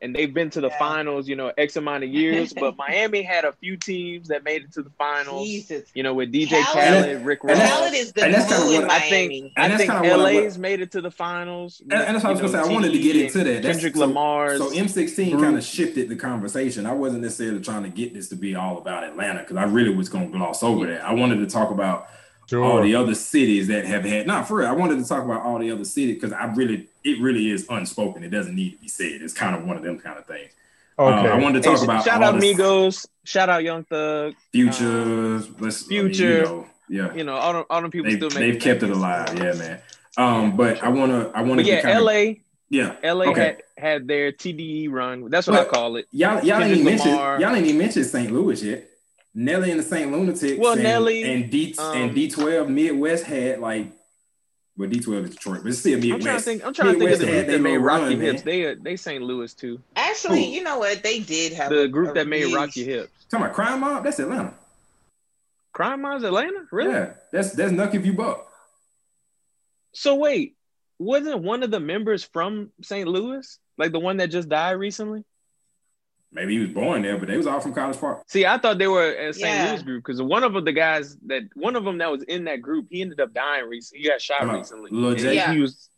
and 0.05 0.15
they've 0.15 0.33
been 0.33 0.51
to 0.51 0.61
the 0.61 0.69
yeah. 0.69 0.79
finals, 0.79 1.27
you 1.27 1.35
know, 1.35 1.51
X 1.57 1.77
amount 1.77 2.05
of 2.05 2.11
years. 2.11 2.53
but 2.53 2.77
Miami 2.79 3.23
had 3.23 3.47
a 3.47 3.53
few 3.53 3.77
teams 3.77 4.29
that 4.29 4.45
made 4.45 4.63
it 4.63 4.73
to 4.75 4.83
the 4.83 4.91
finals. 4.91 5.47
Jesus. 5.47 5.91
You 5.95 6.03
know, 6.03 6.13
with 6.13 6.31
DJ 6.31 6.63
Khaled, 6.63 7.05
Khaled 7.05 7.25
Rick 7.25 7.43
Ross. 7.43 7.59
Khaled 7.59 7.95
is 7.95 8.13
the 8.13 8.25
and 8.25 8.35
that's 8.35 8.53
kind 8.53 8.63
of 8.63 8.83
what 8.83 8.91
I 8.91 9.01
think. 9.01 9.53
I 9.57 9.77
think 9.77 9.91
LA's 9.91 10.59
made 10.59 10.81
it 10.81 10.93
to 10.93 11.01
the 11.01 11.11
finals. 11.11 11.81
And, 11.81 11.93
and 11.95 12.15
that's 12.15 12.25
what 12.25 12.31
I 12.31 12.33
was 12.33 12.41
going 12.41 12.53
to 12.53 12.63
say. 12.63 12.71
I 12.71 12.73
wanted 12.73 12.93
to 12.93 12.99
get 12.99 13.17
into 13.17 13.39
that. 13.39 13.63
That's, 13.63 13.79
Kendrick 13.79 13.95
so, 13.95 14.01
Lamar's. 14.01 14.59
So 14.59 14.71
M16 14.71 15.41
kind 15.41 15.57
of 15.57 15.65
shifted 15.65 16.11
the 16.11 16.17
conversation. 16.17 16.85
I 16.85 16.93
wasn't 16.93 17.23
necessarily 17.23 17.63
trying 17.63 17.85
to 17.85 17.89
get 17.89 18.13
this 18.13 18.29
to 18.29 18.37
be 18.37 18.55
all 18.55 18.77
about 18.77 19.05
Atlanta 19.05 19.41
because 19.41 19.57
I 19.57 19.65
really 19.65 19.95
was 19.95 20.11
going 20.11 20.31
to 20.31 20.39
gloss 20.39 20.63
over 20.63 20.87
that. 20.87 21.03
I 21.03 21.15
wanted 21.15 21.37
to 21.37 21.47
talk 21.47 21.71
about 21.71 22.09
Sure. 22.47 22.63
all 22.63 22.83
the 22.83 22.95
other 22.95 23.15
cities 23.15 23.69
that 23.69 23.87
have 23.87 24.05
had 24.05 24.27
not 24.27 24.47
for 24.47 24.59
real. 24.59 24.69
I 24.69 24.73
wanted 24.73 24.99
to 24.99 25.09
talk 25.09 25.25
about 25.25 25.41
all 25.41 25.59
the 25.59 25.71
other 25.71 25.87
cities 25.87 26.17
because 26.17 26.31
I 26.31 26.45
really 26.53 26.89
it 27.05 27.21
really 27.21 27.51
is 27.51 27.67
unspoken. 27.69 28.25
It 28.25 28.31
doesn't 28.31 28.55
need 28.55 28.73
to 28.73 28.79
be 28.79 28.89
said. 28.89 29.23
It's 29.23 29.35
kind 29.35 29.55
of 29.55 29.65
one 29.65 29.77
of 29.77 29.83
them 29.83 29.99
kind 29.99 30.19
of 30.19 30.27
things. 30.27 30.51
Okay. 30.99 31.29
Uh, 31.29 31.35
I 31.35 31.39
wanted 31.39 31.63
to 31.63 31.69
talk 31.69 31.79
hey, 31.79 31.85
about 31.85 32.05
shout 32.05 32.23
out 32.23 32.37
Migos, 32.37 33.07
shout 33.25 33.49
out 33.49 33.65
Young 33.65 33.85
Thug, 33.85 34.35
Futures, 34.53 35.49
uh, 35.49 35.71
Future, 35.89 36.47
I 36.47 36.51
mean, 36.51 36.67
you 36.89 36.97
know, 36.99 37.07
yeah, 37.09 37.15
you 37.15 37.25
know 37.25 37.35
all 37.35 37.53
the, 37.53 37.61
all 37.69 37.83
the 37.83 37.89
people 37.89 38.11
they've, 38.11 38.19
still 38.19 38.31
they've 38.31 38.61
kept 38.61 38.83
it 38.85 38.91
alive, 38.91 39.37
yeah, 39.37 39.55
man. 39.55 39.81
Um, 40.17 40.57
but 40.57 40.83
I 40.85 40.91
wanna 40.91 41.31
I 41.35 41.43
wanna 41.43 41.63
yeah, 41.63 41.81
kinda, 41.81 42.01
LA, 42.01 42.35
yeah, 42.71 42.95
LA 43.03 43.31
okay. 43.31 43.41
had, 43.41 43.63
had 43.77 44.09
their 44.09 44.31
TDE 44.31 44.89
run. 44.89 45.29
That's 45.31 45.49
what 45.49 45.55
but 45.55 45.67
I 45.67 45.71
call 45.71 45.97
it. 45.97 46.07
Y'all 46.13 46.45
y'all 46.45 46.63
ain't 46.63 46.85
mention 46.85 47.11
y'all 47.11 47.55
ain't 47.57 47.67
even 47.67 47.79
mention 47.79 48.05
St. 48.05 48.31
Louis 48.31 48.63
yet. 48.63 48.89
Nelly 49.35 49.73
and 49.73 49.81
the 49.81 49.85
Saint 49.85 50.13
Lunatics. 50.13 50.61
Well, 50.61 50.75
and, 50.75 50.83
Nelly 50.83 51.25
and 51.25 51.51
D 51.51 51.75
um, 51.79 51.97
and 51.97 52.15
D 52.15 52.31
twelve 52.31 52.69
Midwest 52.69 53.25
had 53.25 53.59
like, 53.59 53.89
well 54.77 54.89
D 54.89 55.01
twelve 55.01 55.25
is 55.25 55.31
Detroit, 55.31 55.61
but 55.63 55.69
it's 55.71 55.79
still 55.79 55.99
Midwest. 55.99 56.15
I'm 56.15 56.21
trying 56.21 56.37
to 56.37 56.43
think. 56.43 56.67
I'm 56.67 56.75
trying 56.75 56.99
Midwest 56.99 57.21
to 57.21 57.27
think 57.27 57.41
of 57.41 57.47
the 57.47 57.53
group 57.53 57.57
that 57.57 57.63
made 57.63 57.77
Rocky 57.79 58.03
run, 58.15 58.21
Hips. 58.21 58.45
Man. 58.45 58.45
They 58.45 58.71
uh, 58.71 58.75
they 58.81 58.97
St. 58.97 59.23
Louis 59.23 59.55
too. 59.55 59.81
Actually, 59.97 60.45
Who? 60.45 60.51
you 60.51 60.63
know 60.63 60.79
what? 60.79 61.03
They 61.03 61.21
did 61.21 61.53
have 61.53 61.71
the 61.71 61.89
group 61.89 62.15
that 62.15 62.27
made 62.27 62.53
Rock 62.53 62.77
Yo 62.77 62.85
Hips. 62.85 63.13
Talking 63.31 63.45
about 63.45 63.55
Crime 63.55 63.81
Mob, 63.81 64.05
that's 64.05 64.19
Atlanta. 64.19 64.55
Crime 65.73 66.03
Mob's 66.03 66.25
Atlanta, 66.25 66.67
really? 66.71 66.93
Yeah, 66.93 67.13
that's 67.33 67.53
that's 67.53 67.73
Knuck 67.73 67.95
if 67.95 68.07
you 68.07 68.13
buck. 68.15 68.49
So 69.93 70.17
wait, 70.17 70.57
wasn't 70.99 71.43
one 71.43 71.63
of 71.63 71.71
the 71.71 71.81
members 71.81 72.25
from 72.25 72.71
St. 72.83 73.09
Louis, 73.09 73.59
like 73.79 73.93
the 73.93 74.01
one 74.01 74.19
that 74.19 74.29
just 74.29 74.49
died 74.49 74.73
recently? 74.73 75.25
Maybe 76.35 76.55
he 76.55 76.61
was 76.61 76.71
born 76.71 77.03
there, 77.03 77.17
but 77.17 77.29
they 77.29 77.37
was 77.37 77.47
all 77.47 77.61
from 77.61 77.73
College 77.73 77.99
Park. 77.99 78.25
See, 78.27 78.45
I 78.45 78.59
thought 78.59 78.79
they 78.79 78.89
were 78.89 79.15
a 79.15 79.33
St. 79.33 79.47
Yeah. 79.47 79.71
Louis 79.71 79.83
group 79.85 80.05
because 80.05 80.21
one 80.21 80.43
of 80.43 80.53
the 80.65 80.73
guys 80.73 81.17
that 81.27 81.43
one 81.55 81.77
of 81.77 81.85
them 81.85 81.99
that 81.99 82.11
was 82.11 82.25
in 82.25 82.45
that 82.45 82.61
group, 82.61 82.89
he 82.91 83.03
ended 83.03 83.21
up 83.21 83.33
dying 83.33 83.69
recently. 83.69 84.03
He 84.03 84.09
got 84.09 84.21
shot 84.21 84.49
recently. 84.53 84.91
Lil 84.91 85.15
J, 85.15 85.37
yeah. 85.37 85.53
he 85.53 85.61
was. 85.61 85.89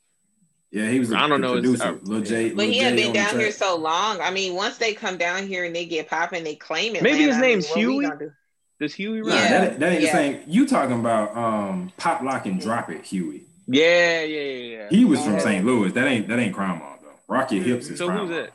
Yeah, 0.70 0.91
he 0.91 0.99
was. 0.99 1.11
I 1.11 1.26
don't 1.26 1.41
know. 1.41 1.55
Producer. 1.55 1.99
Lil 2.03 2.20
J, 2.20 2.51
but 2.51 2.59
Lil 2.59 2.70
he 2.70 2.78
had 2.78 2.97
been 2.97 3.14
down 3.14 3.39
here 3.39 3.51
so 3.51 3.76
long. 3.76 4.20
I 4.20 4.30
mean, 4.30 4.55
once 4.55 4.76
they 4.76 4.93
come 4.93 5.16
down 5.16 5.47
here 5.47 5.64
and 5.64 5.74
they 5.74 5.87
get 5.87 6.11
popping, 6.11 6.45
they 6.45 6.55
claim 6.55 6.97
it. 6.97 7.03
Maybe 7.03 7.22
his 7.22 7.39
name's 7.39 7.70
I 7.72 7.76
mean, 7.76 8.03
Huey. 8.03 8.11
Do? 8.18 8.32
Does 8.78 8.95
Huey? 8.95 9.22
Nah, 9.22 9.34
yeah. 9.34 9.49
that, 9.49 9.80
that 9.80 9.93
ain't 9.93 10.03
yeah. 10.03 10.07
the 10.09 10.12
same. 10.12 10.43
You 10.47 10.66
talking 10.68 11.01
about 11.01 11.34
um, 11.34 11.93
Pop 11.97 12.20
Lock 12.20 12.45
and 12.45 12.61
Drop 12.61 12.91
It, 12.91 13.07
Huey? 13.07 13.45
Yeah, 13.66 14.22
yeah, 14.22 14.41
yeah. 14.43 14.89
He 14.91 15.07
was 15.07 15.24
from 15.24 15.41
St. 15.41 15.64
Louis. 15.64 15.93
That 15.93 16.07
ain't 16.07 16.28
that 16.28 16.39
ain't 16.39 16.55
Crime 16.55 16.78
Mob 16.78 16.99
though. 17.01 17.09
Rock 17.26 17.51
Yo 17.53 17.62
Hips 17.62 17.89
is. 17.89 17.99
So 17.99 18.09
crime 18.09 18.26
who's 18.26 18.30
that? 18.30 18.51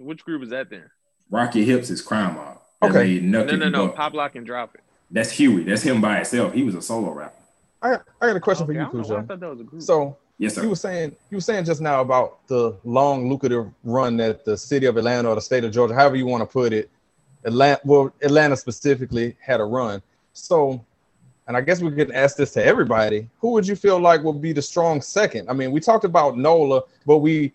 Which 0.00 0.24
group 0.24 0.42
is 0.42 0.50
that 0.50 0.70
then? 0.70 0.90
Rock 1.30 1.54
Yo 1.54 1.64
Hips 1.64 1.90
is 1.90 2.00
Crime 2.00 2.34
Mob. 2.34 2.58
Okay. 2.82 3.20
No, 3.20 3.44
no, 3.44 3.68
no. 3.68 3.88
Pop 3.88 4.14
Lock 4.14 4.34
and 4.34 4.46
Drop 4.46 4.74
It. 4.74 4.80
That's 5.10 5.30
Huey. 5.30 5.64
That's 5.64 5.82
him 5.82 6.00
by 6.00 6.16
himself. 6.16 6.54
He 6.54 6.62
was 6.62 6.74
a 6.74 6.82
solo 6.82 7.12
rapper. 7.12 7.34
I 7.82 7.94
I 8.20 8.26
got 8.28 8.36
a 8.36 8.40
question 8.40 8.64
okay, 8.64 8.90
for 8.90 8.98
you, 8.98 9.04
Khujoe. 9.04 9.82
So 9.82 10.16
yes, 10.38 10.54
sir. 10.54 10.62
You 10.62 10.70
were 10.70 10.76
saying 10.76 11.16
you 11.30 11.36
were 11.36 11.42
saying 11.42 11.64
just 11.64 11.80
now 11.80 12.00
about 12.00 12.46
the 12.46 12.76
long 12.84 13.28
lucrative 13.28 13.66
run 13.84 14.16
that 14.18 14.44
the 14.44 14.56
city 14.56 14.86
of 14.86 14.96
Atlanta 14.96 15.28
or 15.28 15.34
the 15.34 15.40
state 15.40 15.64
of 15.64 15.72
Georgia, 15.72 15.94
however 15.94 16.16
you 16.16 16.26
want 16.26 16.42
to 16.42 16.46
put 16.46 16.72
it, 16.72 16.90
Atlanta 17.44 17.80
well, 17.84 18.12
Atlanta 18.22 18.56
specifically 18.56 19.36
had 19.40 19.60
a 19.60 19.64
run. 19.64 20.02
So 20.32 20.84
and 21.50 21.56
I 21.56 21.62
guess 21.62 21.80
we 21.80 21.90
could 21.90 22.12
ask 22.12 22.36
this 22.36 22.52
to 22.52 22.64
everybody. 22.64 23.28
Who 23.40 23.50
would 23.50 23.66
you 23.66 23.74
feel 23.74 23.98
like 23.98 24.22
would 24.22 24.40
be 24.40 24.52
the 24.52 24.62
strong 24.62 25.02
second? 25.02 25.50
I 25.50 25.52
mean, 25.52 25.72
we 25.72 25.80
talked 25.80 26.04
about 26.04 26.38
Nola, 26.38 26.82
but 27.06 27.18
we 27.18 27.52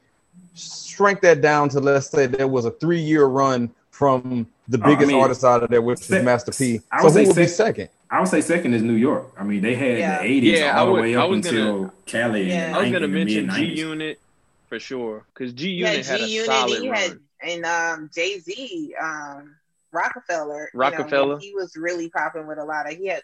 shrink 0.56 1.22
that 1.22 1.42
down 1.42 1.70
to 1.70 1.80
let's 1.80 2.10
say 2.10 2.26
there 2.26 2.48
was 2.48 2.66
a 2.66 2.72
three 2.72 3.02
year 3.02 3.26
run 3.26 3.70
from 3.92 4.48
the 4.68 4.78
biggest 4.78 5.02
uh, 5.02 5.04
I 5.04 5.08
mean, 5.08 5.22
artist 5.22 5.44
out 5.44 5.64
of 5.64 5.70
there, 5.70 5.82
which 5.82 6.00
se- 6.00 6.20
is 6.20 6.26
Master 6.26 6.52
P. 6.52 6.82
I 6.92 7.02
so 7.02 7.10
who 7.10 7.28
would 7.28 7.36
be 7.36 7.48
second? 7.48 7.90
I 8.10 8.20
would 8.20 8.30
say 8.30 8.42
second 8.42 8.74
is 8.74 8.82
New 8.82 8.94
York. 8.94 9.34
I 9.38 9.44
mean, 9.44 9.62
they 9.62 9.76
had 9.76 9.98
yeah. 9.98 10.18
the 10.20 10.26
eighties 10.26 10.60
yeah, 10.60 10.80
all 10.80 10.88
the 10.88 11.02
way 11.02 11.16
up 11.16 11.30
until 11.30 11.78
gonna, 11.78 11.94
Cali. 12.06 12.50
Yeah. 12.50 12.74
I 12.76 12.82
was 12.82 12.90
going 12.90 13.02
to 13.02 13.08
mention 13.08 13.50
G 13.50 13.66
Unit 13.66 14.20
for 14.68 14.80
sure 14.80 15.26
because 15.34 15.54
G 15.54 15.70
Unit 15.70 16.06
had 16.06 16.20
G-Unit, 16.20 16.50
a 16.50 16.52
solid 16.52 16.82
he 16.82 16.90
run. 16.90 17.00
Had, 17.00 17.20
and 17.42 17.66
um, 17.66 18.10
Jay 18.14 18.40
Z, 18.40 18.96
um, 19.02 19.56
Rockefeller, 19.92 20.70
Rockefeller, 20.74 21.26
you 21.26 21.32
know, 21.34 21.38
he 21.38 21.54
was 21.54 21.76
really 21.76 22.10
popping 22.10 22.48
with 22.48 22.58
a 22.58 22.64
lot 22.64 22.92
of. 22.92 22.98
He 22.98 23.08
had 23.08 23.22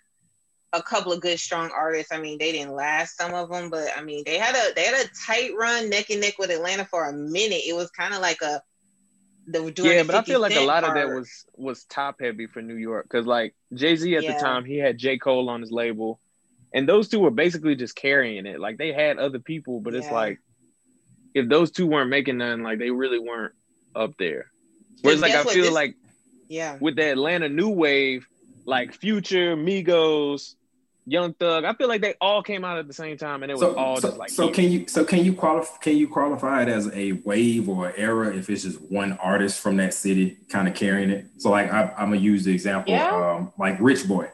a 0.74 0.82
couple 0.82 1.12
of 1.12 1.22
good 1.22 1.40
strong 1.40 1.70
artists. 1.76 2.12
I 2.12 2.20
mean, 2.20 2.38
they 2.38 2.52
didn't 2.52 2.74
last 2.74 3.18
some 3.18 3.34
of 3.34 3.50
them, 3.50 3.70
but 3.70 3.90
I 3.96 4.04
mean, 4.04 4.24
they 4.26 4.38
had 4.38 4.56
a 4.56 4.74
they 4.74 4.84
had 4.84 5.06
a 5.06 5.10
tight 5.26 5.52
run 5.58 5.90
neck 5.90 6.10
and 6.10 6.22
neck 6.22 6.36
with 6.40 6.50
Atlanta 6.50 6.86
for 6.86 7.10
a 7.10 7.14
minute. 7.14 7.62
It 7.68 7.76
was 7.76 7.90
kind 7.92 8.14
of 8.14 8.22
like 8.22 8.42
a 8.42 8.62
the 9.48 9.74
yeah, 9.84 10.04
but 10.04 10.16
I 10.16 10.22
feel 10.22 10.40
like 10.40 10.56
a 10.56 10.62
lot 10.62 10.84
part. 10.84 10.98
of 10.98 11.10
that 11.10 11.14
was 11.14 11.46
was 11.56 11.84
top 11.86 12.18
heavy 12.22 12.48
for 12.48 12.62
New 12.62 12.76
York 12.76 13.06
because 13.10 13.26
like 13.26 13.56
Jay 13.74 13.96
Z 13.96 14.16
at 14.16 14.24
yeah. 14.24 14.34
the 14.34 14.40
time 14.40 14.66
he 14.66 14.78
had 14.78 14.98
J 14.98 15.18
Cole 15.18 15.50
on 15.50 15.62
his 15.62 15.72
label, 15.72 16.20
and 16.74 16.88
those 16.88 17.10
two 17.10 17.20
were 17.20 17.32
basically 17.32 17.76
just 17.76 17.96
carrying 17.96 18.46
it. 18.46 18.60
Like 18.60 18.78
they 18.78 18.94
had 18.94 19.18
other 19.18 19.40
people, 19.40 19.80
but 19.80 19.94
yeah. 19.94 20.00
it's 20.00 20.12
like 20.12 20.40
if 21.34 21.50
those 21.50 21.72
two 21.72 21.88
weren't 21.88 22.10
making 22.10 22.38
none, 22.38 22.64
like 22.64 22.80
they 22.80 22.92
really 22.92 23.20
weren't 23.20 23.54
up 23.96 24.16
there. 24.18 24.52
Whereas 25.02 25.22
like 25.22 25.34
I 25.34 25.44
feel 25.44 25.66
this, 25.66 25.74
like 25.74 25.96
yeah 26.48 26.78
with 26.80 26.96
the 26.96 27.12
Atlanta 27.12 27.50
new 27.50 27.70
wave, 27.70 28.28
like 28.66 28.94
Future, 28.94 29.58
Migos, 29.58 30.56
Young 31.06 31.34
Thug. 31.34 31.64
I 31.64 31.74
feel 31.74 31.88
like 31.88 32.02
they 32.02 32.14
all 32.22 32.44
came 32.44 32.64
out 32.64 32.78
at 32.78 32.88
the 32.88 32.94
same 32.94 33.18
time, 33.18 33.44
and 33.44 33.52
it 33.52 33.56
was 33.56 33.62
so, 33.62 33.76
all 33.76 33.98
so, 33.98 34.10
just 34.10 34.20
like. 34.20 34.30
So 34.30 34.50
can 34.50 34.72
you 34.72 34.88
so 34.88 35.04
can 35.04 35.26
you 35.26 35.34
qualify 35.34 35.78
can 35.78 35.98
you 35.98 36.08
qualify 36.08 36.64
it 36.64 36.70
as 36.70 36.90
a 36.94 37.14
wave 37.14 37.68
or 37.68 37.94
era 37.96 38.36
if 38.36 38.50
it's 38.50 38.64
just 38.64 38.80
one 38.82 39.14
artist 39.14 39.60
from 39.60 39.78
that 39.78 39.94
city 39.94 40.38
kind 40.50 40.68
of 40.68 40.76
carrying 40.76 41.10
it? 41.10 41.26
So 41.38 41.50
like 41.50 41.72
I, 41.72 41.94
am 41.98 42.10
gonna 42.10 42.18
use 42.18 42.44
the 42.44 42.54
example 42.54 42.94
yeah. 42.94 43.10
um, 43.10 43.52
like 43.58 43.78
Rich 43.80 44.08
Boy. 44.08 44.30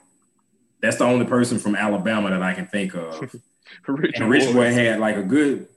That's 0.82 0.98
the 0.98 1.06
only 1.06 1.26
person 1.26 1.58
from 1.58 1.76
Alabama 1.76 2.30
that 2.30 2.44
I 2.44 2.54
can 2.54 2.68
think 2.68 2.96
of. 2.96 3.22
Rich 3.88 4.20
and 4.20 4.30
Rich 4.30 4.48
Boy. 4.48 4.54
Boy 4.54 4.74
had 4.74 5.00
like 5.00 5.16
a 5.16 5.24
good 5.24 5.68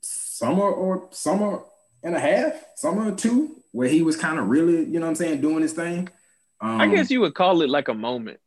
summer 0.00 0.64
or 0.64 1.08
summer 1.10 1.60
and 2.02 2.16
a 2.16 2.20
half, 2.20 2.54
summer 2.76 3.12
or 3.12 3.14
two, 3.14 3.56
where 3.72 3.88
he 3.88 4.02
was 4.02 4.16
kind 4.16 4.38
of 4.38 4.48
really, 4.48 4.84
you 4.84 4.98
know 4.98 5.00
what 5.00 5.10
I'm 5.10 5.14
saying, 5.16 5.42
doing 5.42 5.60
his 5.60 5.74
thing. 5.74 6.08
Um, 6.62 6.80
I 6.80 6.88
guess 6.88 7.10
you 7.10 7.20
would 7.20 7.34
call 7.34 7.60
it 7.62 7.68
like 7.68 7.88
a 7.88 7.94
moment 7.94 8.40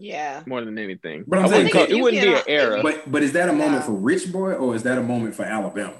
Yeah. 0.00 0.42
more 0.46 0.64
than 0.64 0.78
anything. 0.78 1.24
But 1.26 1.38
I'm 1.40 1.44
I 1.44 1.48
saying 1.48 1.64
wouldn't 1.66 1.88
call- 1.88 1.96
it 1.98 2.02
wouldn't 2.02 2.22
be 2.22 2.32
an 2.34 2.42
era. 2.46 2.80
But 2.82 3.10
but 3.10 3.22
is 3.22 3.32
that 3.32 3.48
a 3.48 3.52
moment 3.52 3.80
No. 3.80 3.82
for 3.82 3.92
Rich 3.92 4.32
Boy 4.32 4.54
or 4.54 4.74
is 4.74 4.82
that 4.84 4.96
a 4.98 5.02
moment 5.02 5.34
for 5.34 5.44
Alabama? 5.44 5.94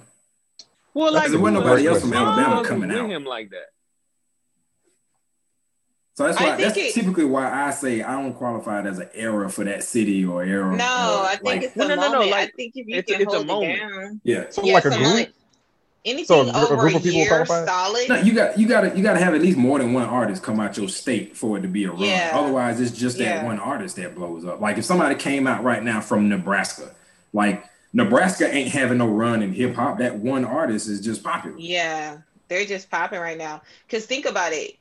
well, 0.94 1.12
like 1.12 1.22
Because 1.24 1.32
there 1.32 1.40
wasn't 1.40 1.64
nobody 1.64 1.86
else 1.86 2.00
from 2.00 2.12
Alabama 2.12 2.64
coming 2.64 2.88
with 2.88 2.98
out. 2.98 3.10
him 3.10 3.24
like 3.24 3.50
that. 3.50 3.66
So 6.14 6.24
that's 6.26 6.38
why 6.40 6.56
that's 6.56 6.76
it- 6.76 6.92
typically 6.94 7.24
why 7.24 7.50
I 7.50 7.70
say 7.70 8.02
I 8.02 8.12
don't 8.20 8.34
qualify 8.34 8.80
it 8.80 8.86
as 8.86 8.98
an 8.98 9.08
era 9.14 9.48
for 9.48 9.64
that 9.64 9.82
city 9.84 10.24
or 10.24 10.42
era. 10.42 10.74
No, 10.76 10.84
or, 10.84 11.26
I 11.26 11.30
think 11.36 11.44
like, 11.44 11.62
it's 11.62 11.76
Well, 11.76 11.90
a 11.90 11.96
no, 11.96 12.02
no, 12.02 12.08
no, 12.12 12.18
moment. 12.18 12.34
I 12.34 12.46
think 12.48 12.72
if 12.74 12.86
you 12.86 12.96
it's- 12.96 13.04
can 13.16 13.22
it's 13.22 13.32
a 13.32 13.36
hold 13.36 13.46
moment. 13.46 13.72
it 13.74 13.88
down. 13.88 14.20
yeah. 14.24 14.44
So 14.50 14.62
Yeah, 14.64 14.74
like 14.74 14.84
a 14.84 14.92
so 14.92 14.98
group. 14.98 15.28
Like 16.04 16.14
anything 16.14 16.26
So 16.26 16.48
a 16.48 16.66
gr- 16.66 16.74
a 16.74 16.78
group 16.78 16.92
a 16.94 16.96
of 16.96 17.02
people 17.02 17.18
year 17.18 17.28
qualify? 17.28 17.66
solid. 17.66 18.08
No, 18.08 18.16
you 18.16 18.34
got 18.34 18.58
you 18.58 18.66
got 18.68 18.80
to 18.82 18.96
you 18.96 19.02
got 19.02 19.14
to 19.14 19.18
have 19.24 19.34
at 19.34 19.42
least 19.42 19.58
more 19.58 19.78
than 19.78 19.92
one 19.92 20.04
artist 20.04 20.42
come 20.42 20.58
out 20.60 20.76
your 20.76 20.88
state 20.88 21.36
for 21.36 21.58
it 21.58 21.62
to 21.62 21.68
be 21.68 21.84
a 21.84 21.90
run. 21.90 22.00
Yeah. 22.00 22.30
Otherwise, 22.34 22.80
it's 22.80 22.90
just 22.96 23.18
that 23.18 23.24
Yeah. 23.24 23.44
one 23.44 23.58
artist 23.58 23.96
that 23.96 24.14
blows 24.14 24.44
up. 24.44 24.60
Like 24.60 24.78
if 24.78 24.84
somebody 24.84 25.14
came 25.14 25.46
out 25.46 25.62
right 25.62 25.82
now 25.82 26.00
from 26.00 26.28
Nebraska, 26.28 26.94
like 27.32 27.64
Nebraska 27.92 28.52
ain't 28.52 28.70
having 28.70 28.98
no 28.98 29.08
run 29.08 29.42
in 29.42 29.52
hip 29.52 29.74
hop. 29.74 29.98
That 29.98 30.16
one 30.16 30.44
artist 30.44 30.88
is 30.88 31.00
just 31.00 31.22
popular. 31.22 31.56
Yeah, 31.58 32.18
they're 32.48 32.64
just 32.64 32.90
popping 32.90 33.20
right 33.20 33.36
now. 33.38 33.60
Cause 33.88 34.06
think 34.06 34.24
about 34.26 34.52
it, 34.52 34.76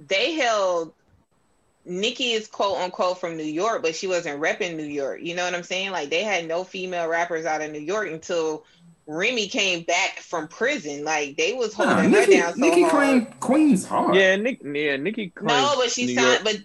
they 0.00 0.34
held 0.34 0.92
Nicki 1.84 2.32
is 2.32 2.46
quote 2.46 2.76
unquote 2.78 3.18
from 3.18 3.36
New 3.36 3.42
York, 3.42 3.82
but 3.82 3.94
she 3.96 4.06
wasn't 4.06 4.40
repping 4.40 4.76
New 4.76 4.84
York. 4.84 5.20
You 5.22 5.34
know 5.34 5.44
what 5.44 5.54
I'm 5.54 5.62
saying? 5.64 5.90
Like 5.92 6.10
they 6.10 6.22
had 6.22 6.46
no 6.46 6.62
female 6.62 7.08
rappers 7.08 7.44
out 7.46 7.60
of 7.62 7.70
New 7.72 7.80
York 7.80 8.08
until 8.08 8.64
Remy 9.06 9.48
came 9.48 9.82
back 9.82 10.18
from 10.20 10.48
prison. 10.48 11.04
Like 11.04 11.36
they 11.36 11.52
was 11.52 11.76
Nah, 11.78 11.86
holding 11.94 12.12
her 12.12 12.20
Nicki, 12.20 12.36
down 12.36 12.52
so 12.54 12.60
Nicki 12.60 12.82
hard. 12.82 12.92
claimed 12.92 13.40
Queens 13.40 13.84
hard. 13.86 14.14
Yeah, 14.14 14.36
Nick. 14.36 14.60
Yeah, 14.62 14.96
Nicki. 14.96 15.32
No, 15.42 15.74
but 15.76 15.90
she 15.90 16.06
New 16.06 16.14
signed, 16.14 16.26
York. 16.28 16.44
but 16.44 16.56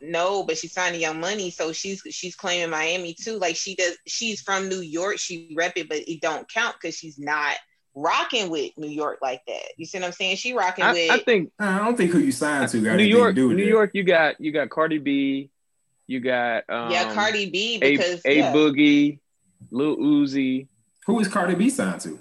no, 0.00 0.42
but 0.42 0.58
she 0.58 0.68
signed 0.68 0.94
to 0.94 1.00
Young 1.00 1.20
Money, 1.20 1.50
so 1.50 1.72
she's 1.72 2.02
she's 2.10 2.34
claiming 2.36 2.70
Miami 2.70 3.14
too. 3.14 3.38
Like 3.38 3.56
she 3.56 3.74
does, 3.76 3.96
she's 4.06 4.40
from 4.42 4.68
New 4.68 4.80
York. 4.80 5.18
She 5.18 5.54
rep 5.56 5.74
it, 5.76 5.88
but 5.88 5.98
it 5.98 6.20
don't 6.20 6.48
count 6.48 6.76
because 6.80 6.96
she's 6.96 7.18
not 7.18 7.54
rocking 7.94 8.50
with 8.50 8.72
New 8.76 8.88
York 8.88 9.20
like 9.22 9.40
that. 9.46 9.62
You 9.76 9.86
see 9.86 9.98
what 9.98 10.06
I'm 10.06 10.12
saying? 10.12 10.36
She 10.36 10.52
rocking 10.52 10.84
I, 10.84 10.92
with 10.92 11.10
I 11.12 11.18
think 11.18 11.52
I 11.58 11.78
don't 11.78 11.96
think 11.96 12.10
who 12.10 12.18
you 12.18 12.32
signed 12.32 12.68
to 12.70 12.80
got 12.82 12.96
New 12.96 13.04
York. 13.04 13.30
to 13.30 13.34
do 13.34 13.54
New 13.54 13.64
that. 13.64 13.70
York. 13.70 13.90
You 13.94 14.02
got 14.04 14.40
you 14.40 14.50
got 14.52 14.68
Cardi 14.68 14.98
B. 14.98 15.50
You 16.06 16.20
got 16.20 16.64
um, 16.68 16.90
yeah 16.90 17.14
Cardi 17.14 17.48
B 17.48 17.78
because 17.78 18.20
a 18.26 18.36
yeah. 18.36 18.52
Boogie, 18.52 19.20
Lil 19.70 19.96
Uzi. 19.96 20.66
Who 21.06 21.20
is 21.20 21.28
Cardi 21.28 21.54
B 21.54 21.70
signed 21.70 22.00
to? 22.02 22.18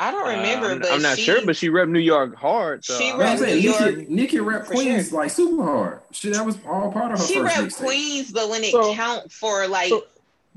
I 0.00 0.10
don't 0.10 0.26
remember, 0.28 0.66
Uh, 0.66 0.70
I'm, 0.72 0.78
but 0.80 0.92
I'm 0.92 1.02
not 1.02 1.16
she, 1.16 1.22
sure, 1.22 1.46
but 1.46 1.56
she 1.56 1.68
rep 1.68 1.88
New 1.88 2.00
York 2.00 2.34
hard. 2.34 2.84
So 2.84 2.98
She 2.98 3.06
You 3.08 3.14
I 3.14 3.16
know 3.16 3.18
what 3.18 3.30
I'm 3.36 3.40
rep? 3.42 3.48
New 3.50 3.54
Nicki, 3.54 3.84
York 3.96 4.08
Nicki 4.10 4.40
rep 4.40 4.66
Queens 4.66 5.08
sure. 5.10 5.18
like 5.20 5.30
super 5.30 5.62
hard. 5.62 6.00
She 6.10 6.30
that 6.30 6.44
was 6.44 6.58
all 6.68 6.90
part 6.90 7.12
of 7.12 7.20
her 7.20 7.24
she 7.26 7.34
first 7.38 7.56
rep. 7.58 7.72
Queens, 7.72 8.32
but 8.32 8.50
when 8.50 8.64
it 8.64 8.72
So- 8.72 8.92
count 8.94 9.30
for 9.30 9.68
like 9.68 9.90
so- 9.90 10.04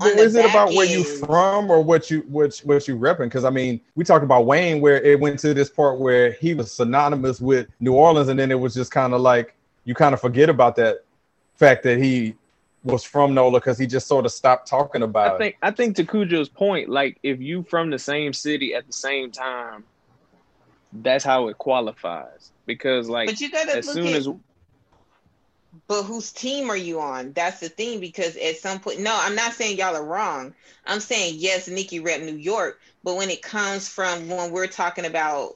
But 0.00 0.16
is 0.18 0.34
it 0.34 0.44
about 0.44 0.68
back 0.68 0.76
where 0.76 0.86
you 0.86 1.02
from 1.04 1.70
or 1.70 1.82
what 1.82 2.10
you 2.10 2.20
what 2.28 2.56
what 2.64 2.86
you 2.88 2.96
repping? 2.96 3.24
Because 3.24 3.44
I 3.44 3.50
mean, 3.50 3.80
we 3.94 4.04
talked 4.04 4.24
about 4.24 4.44
Wayne 4.46 4.80
where 4.80 5.00
it 5.00 5.18
went 5.18 5.38
to 5.40 5.54
this 5.54 5.70
part 5.70 5.98
where 5.98 6.32
he 6.32 6.54
was 6.54 6.70
synonymous 6.72 7.40
with 7.40 7.68
New 7.80 7.94
Orleans, 7.94 8.28
and 8.28 8.38
then 8.38 8.50
it 8.50 8.58
was 8.58 8.74
just 8.74 8.90
kind 8.90 9.12
of 9.14 9.20
like 9.20 9.54
you 9.84 9.94
kind 9.94 10.14
of 10.14 10.20
forget 10.20 10.48
about 10.48 10.76
that 10.76 11.04
fact 11.56 11.82
that 11.84 11.98
he 11.98 12.34
was 12.82 13.04
from 13.04 13.34
NOLA 13.34 13.60
because 13.60 13.78
he 13.78 13.86
just 13.86 14.06
sort 14.06 14.24
of 14.24 14.32
stopped 14.32 14.68
talking 14.68 15.02
about 15.02 15.34
I 15.34 15.38
think 15.38 15.56
I 15.62 15.70
think 15.70 15.96
to 15.96 16.04
Khujoe's 16.04 16.48
point, 16.48 16.88
like 16.88 17.18
if 17.22 17.40
you 17.40 17.62
from 17.64 17.90
the 17.90 17.98
same 17.98 18.32
city 18.32 18.74
at 18.74 18.86
the 18.86 18.92
same 18.92 19.30
time, 19.30 19.84
that's 20.92 21.24
how 21.24 21.48
it 21.48 21.58
qualifies. 21.58 22.52
Because 22.66 23.08
like 23.08 23.28
But 23.28 23.40
you 23.40 23.50
gotta 23.50 23.78
as 23.78 23.86
look 23.86 23.94
soon 23.94 24.08
at 24.08 24.14
as 24.14 24.28
But 25.86 26.04
whose 26.04 26.32
team 26.32 26.70
are 26.70 26.76
you 26.76 27.00
on? 27.00 27.32
That's 27.32 27.60
the 27.60 27.68
thing 27.68 28.00
because 28.00 28.36
at 28.36 28.56
some 28.56 28.80
point, 28.80 29.00
no, 29.00 29.16
I'm 29.20 29.34
not 29.34 29.52
saying 29.52 29.76
y'all 29.78 29.96
are 29.96 30.04
wrong. 30.04 30.54
I'm 30.86 31.00
saying 31.00 31.34
yes, 31.38 31.68
Nicki 31.68 32.00
rep 32.00 32.20
New 32.20 32.36
York, 32.36 32.80
but 33.02 33.16
when 33.16 33.30
it 33.30 33.42
comes 33.42 33.88
from 33.88 34.28
when 34.28 34.52
we're 34.52 34.66
talking 34.66 35.04
about 35.04 35.54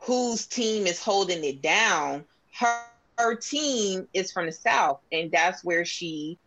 whose 0.00 0.46
team 0.46 0.86
is 0.86 1.00
holding 1.00 1.44
it 1.44 1.62
down, 1.62 2.24
her, 2.58 2.80
her 3.22 3.34
team 3.36 4.08
is 4.12 4.32
from 4.32 4.46
the 4.46 4.52
South, 4.52 5.00
and 5.12 5.30
that's 5.30 5.62
where 5.64 5.84
she 5.84 6.38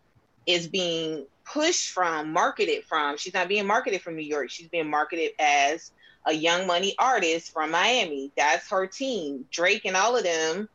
is 0.46 0.68
being 0.68 1.26
pushed 1.44 1.90
from, 1.90 2.32
marketed 2.32 2.84
from. 2.84 3.16
She's 3.16 3.34
not 3.34 3.48
being 3.48 3.66
marketed 3.66 4.02
from 4.02 4.16
New 4.16 4.22
York. 4.22 4.50
She's 4.50 4.68
being 4.68 4.90
marketed 4.90 5.32
as 5.38 5.92
a 6.26 6.32
young 6.32 6.66
money 6.66 6.94
artist 6.98 7.52
from 7.52 7.70
Miami. 7.70 8.30
That's 8.36 8.68
her 8.70 8.86
team. 8.86 9.46
Drake 9.50 9.84
and 9.84 9.96
all 9.96 10.16
of 10.16 10.24
them, 10.24 10.68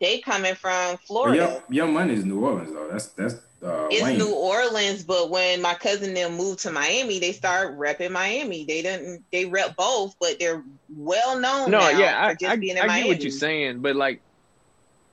they 0.00 0.20
coming 0.20 0.54
from 0.54 0.92
But 0.92 1.00
Florida. 1.00 1.36
Young, 1.36 1.62
Young 1.70 1.92
Money 1.94 2.14
is 2.14 2.24
New 2.24 2.44
Orleans 2.44 2.72
though. 2.72 2.88
That's 2.88 3.06
that's 3.08 3.34
uh, 3.64 3.88
It's 3.90 4.02
Wayne. 4.04 4.18
New 4.18 4.32
Orleans, 4.32 5.02
but 5.02 5.30
when 5.30 5.60
my 5.60 5.74
cousin 5.74 6.14
them 6.14 6.36
moved 6.36 6.60
to 6.60 6.70
Miami, 6.70 7.18
they 7.18 7.32
start 7.32 7.76
repping 7.76 8.12
Miami. 8.12 8.64
They 8.64 8.82
didn't 8.82 9.24
they 9.32 9.46
rep 9.46 9.74
both, 9.76 10.14
but 10.20 10.38
they're 10.38 10.62
well 10.94 11.40
known. 11.40 11.70
no, 11.70 11.80
now 11.80 11.88
yeah, 11.88 12.22
for 12.22 12.28
I, 12.30 12.34
just 12.34 12.52
I, 12.52 12.56
being 12.56 12.76
in 12.76 12.82
I 12.84 12.86
Miami. 12.86 13.08
get 13.08 13.16
what 13.16 13.22
you're 13.22 13.32
saying, 13.32 13.80
but 13.80 13.96
like, 13.96 14.20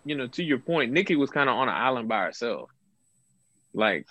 you 0.06 0.16
know, 0.16 0.28
to 0.28 0.44
your 0.44 0.60
point, 0.60 0.92
Nicki 0.92 1.16
was 1.16 1.30
kind 1.30 1.50
of 1.50 1.56
on 1.56 1.68
an 1.68 1.76
island 1.76 2.08
by 2.08 2.24
herself. 2.24 2.70
Like 3.74 4.08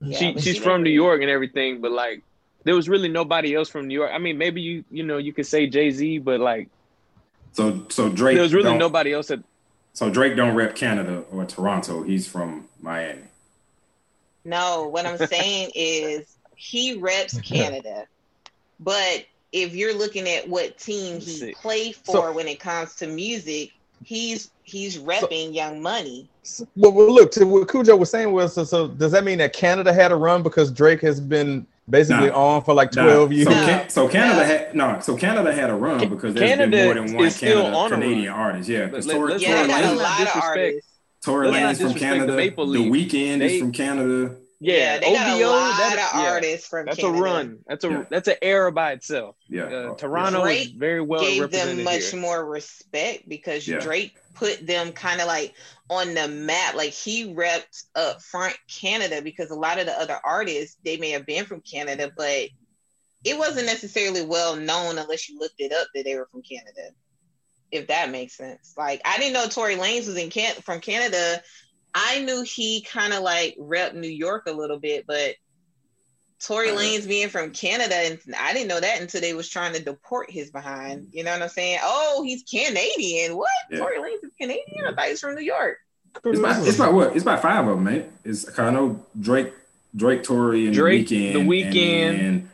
Yeah, 0.00 0.18
she 0.18 0.32
she's 0.34 0.56
she 0.56 0.60
from 0.60 0.82
New 0.82 0.90
York 0.90 1.22
and 1.22 1.30
everything, 1.30 1.80
but 1.80 1.90
like 1.90 2.22
there 2.64 2.74
was 2.74 2.88
really 2.88 3.08
nobody 3.08 3.54
else 3.54 3.68
from 3.68 3.88
New 3.88 3.94
York. 3.94 4.10
I 4.12 4.18
mean, 4.18 4.38
maybe 4.38 4.60
you 4.60 4.84
you 4.90 5.02
know 5.02 5.18
you 5.18 5.32
could 5.32 5.46
say 5.46 5.66
Jay 5.66 5.90
Z, 5.90 6.18
but 6.18 6.40
like 6.40 6.68
So 7.52 7.86
so 7.88 8.08
Drake 8.08 8.34
there 8.36 8.42
was 8.42 8.54
really 8.54 8.76
nobody 8.76 9.12
else 9.12 9.28
that 9.28 9.42
So 9.94 10.10
Drake 10.10 10.36
don't 10.36 10.54
rep 10.54 10.76
Canada 10.76 11.24
or 11.32 11.44
Toronto. 11.44 12.02
He's 12.02 12.28
from 12.28 12.68
Miami. 12.80 13.22
No, 14.44 14.88
what 14.88 15.06
I'm 15.06 15.18
saying 15.26 15.70
is 15.74 16.36
he 16.54 16.94
reps 16.98 17.40
Canada, 17.40 18.06
but 18.78 19.24
if 19.52 19.74
you're 19.74 19.94
looking 19.94 20.28
at 20.28 20.48
what 20.48 20.78
team 20.78 21.20
he 21.20 21.54
played 21.54 21.94
for 21.96 22.12
So- 22.12 22.32
when 22.32 22.46
it 22.48 22.60
comes 22.60 22.96
to 22.96 23.06
music, 23.06 23.72
he's 24.04 24.50
he's 24.62 24.98
repping 24.98 25.54
Young 25.54 25.80
Money. 25.82 26.28
Well, 26.76 26.92
well, 26.92 27.12
look 27.12 27.30
to 27.32 27.44
what 27.44 27.68
Khujoe 27.68 27.98
was 27.98 28.10
saying 28.10 28.30
was 28.32 28.54
so, 28.54 28.64
so 28.64 28.88
does 28.88 29.12
that 29.12 29.24
mean 29.24 29.38
that 29.38 29.52
Canada 29.52 29.92
had 29.92 30.12
a 30.12 30.16
run 30.16 30.42
because 30.42 30.70
Drake 30.70 31.00
has 31.00 31.20
been 31.20 31.66
basically 31.88 32.28
Nah. 32.28 32.54
on 32.56 32.62
for 32.64 32.74
like 32.74 32.94
Nah, 32.94 33.04
twelve 33.04 33.32
years? 33.32 33.46
So, 33.48 33.50
No. 33.54 33.66
Can, 33.66 33.88
so 33.90 34.08
Canada 34.08 34.38
No. 34.40 34.44
had 34.44 34.74
no. 34.74 34.98
So 35.00 35.16
Canada 35.16 35.52
had 35.52 35.70
a 35.70 35.74
run 35.74 36.08
because 36.08 36.34
there's 36.34 36.50
Canada 36.50 36.70
been 36.70 36.84
more 36.84 36.94
than 36.94 37.16
one 37.16 37.30
Canada 37.30 37.74
on 37.74 37.90
Canadian 37.90 38.32
artist. 38.32 38.68
Yeah, 38.68 38.86
because 38.86 39.06
Let- 39.06 39.14
Tory, 39.16 39.30
let's- 39.32 39.42
Yeah, 39.42 39.54
Tory 39.56 39.66
they 39.66 39.72
got 39.72 39.84
a 39.84 39.96
lot 39.96 40.20
of 40.22 40.42
artists. 40.42 40.90
Tory 41.22 41.48
Lanez 41.48 41.52
from 41.52 41.70
disrespect 41.92 41.92
the 41.94 41.98
Canada. 42.06 42.36
The 42.36 42.90
Weeknd 42.90 43.40
is 43.40 43.58
from 43.60 43.72
Canada. 43.72 44.36
Yeah, 44.64 44.98
they 44.98 45.12
got 45.12 45.28
a 45.28 45.42
OVO, 45.44 45.50
lot 45.50 45.78
that- 45.78 46.12
of 46.14 46.20
yeah, 46.20 46.30
artists 46.32 46.66
from 46.68 46.86
That's 46.86 46.98
Canada. 46.98 47.18
a 47.18 47.22
run. 47.22 47.58
That's 47.66 47.84
a 47.84 47.88
Yeah. 47.90 48.04
that's 48.10 48.28
an 48.28 48.36
era 48.40 48.72
by 48.72 48.92
itself. 48.92 49.36
Yeah, 49.48 49.64
Uh, 49.64 49.94
Toronto 49.94 50.44
is 50.44 50.68
very 50.68 51.00
well 51.00 51.20
gave 51.20 51.42
represented 51.42 51.78
them 51.78 51.84
much 51.84 52.10
here. 52.10 52.20
more 52.20 52.44
respect 52.44 53.28
because 53.28 53.66
Yeah. 53.68 53.78
Drake 53.80 54.16
put 54.34 54.66
them 54.66 54.92
kind 54.92 55.20
of 55.20 55.26
like 55.26 55.54
on 55.90 56.14
the 56.14 56.28
map. 56.28 56.74
Like 56.74 56.92
he 56.92 57.26
repped 57.34 57.84
up 57.94 58.22
front 58.22 58.56
Canada 58.68 59.20
because 59.22 59.50
a 59.50 59.54
lot 59.54 59.78
of 59.78 59.86
the 59.86 59.92
other 60.00 60.18
artists 60.24 60.76
they 60.84 60.96
may 60.96 61.10
have 61.10 61.26
been 61.26 61.44
from 61.44 61.60
Canada, 61.60 62.10
but 62.16 62.48
it 63.24 63.38
wasn't 63.38 63.66
necessarily 63.66 64.22
well 64.22 64.56
known 64.56 64.98
unless 64.98 65.28
you 65.28 65.38
looked 65.38 65.60
it 65.60 65.72
up 65.72 65.88
that 65.94 66.04
they 66.04 66.16
were 66.16 66.28
from 66.30 66.42
Canada. 66.42 66.90
If 67.70 67.88
that 67.88 68.10
makes 68.10 68.36
sense. 68.36 68.74
Like 68.76 69.00
I 69.04 69.18
didn't 69.18 69.32
know 69.34 69.46
Tory 69.48 69.76
Lanez 69.76 70.06
was 70.06 70.16
in 70.16 70.30
Can- 70.30 70.54
from 70.62 70.80
Canada. 70.80 71.42
I 71.94 72.20
knew 72.22 72.42
he 72.42 72.80
kind 72.82 73.12
of 73.12 73.22
like 73.22 73.54
rep 73.58 73.94
New 73.94 74.08
York 74.08 74.44
a 74.46 74.52
little 74.52 74.78
bit, 74.78 75.06
but 75.06 75.36
Tory 76.40 76.70
Uh-huh. 76.70 76.80
Lanez 76.80 77.06
being 77.06 77.28
from 77.28 77.52
Canada, 77.52 77.94
and 77.94 78.18
I 78.38 78.52
didn't 78.52 78.68
know 78.68 78.80
that 78.80 79.00
until 79.00 79.20
they 79.20 79.32
was 79.32 79.48
trying 79.48 79.72
to 79.74 79.82
deport 79.82 80.30
his 80.30 80.50
behind. 80.50 81.08
You 81.12 81.22
know 81.24 81.32
what 81.32 81.42
I'm 81.42 81.48
saying? 81.48 81.78
Oh, 81.82 82.22
he's 82.24 82.42
Canadian. 82.42 83.36
What? 83.36 83.48
Yeah. 83.70 83.78
Tory 83.78 83.98
Lanez 83.98 84.24
is 84.24 84.32
Canadian? 84.38 84.86
I 84.86 84.92
thought 84.94 85.06
he's 85.08 85.20
from 85.20 85.36
New 85.36 85.42
York. 85.42 85.78
It's 86.24 86.38
about, 86.38 86.66
it's 86.66 86.76
about 86.76 86.92
what? 86.94 87.14
It's 87.14 87.22
about 87.22 87.42
five 87.42 87.66
of 87.66 87.74
them, 87.76 87.84
man. 87.84 88.12
It's 88.24 88.58
I 88.58 88.70
know 88.70 89.04
Drake, 89.20 89.52
Drake, 89.96 90.22
Tory, 90.22 90.66
and 90.66 90.74
Drake, 90.74 91.08
the 91.08 91.16
Weeknd. 91.16 91.32
The 91.32 91.40
Weeknd, 91.40 92.08
and 92.10 92.18
then, 92.20 92.50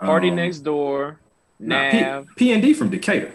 Party 0.00 0.30
um, 0.30 0.36
next 0.36 0.58
door, 0.60 1.18
nah, 1.58 1.90
Nav. 1.90 2.28
P 2.36 2.52
and 2.52 2.62
D 2.62 2.72
from 2.74 2.88
Decatur. 2.90 3.32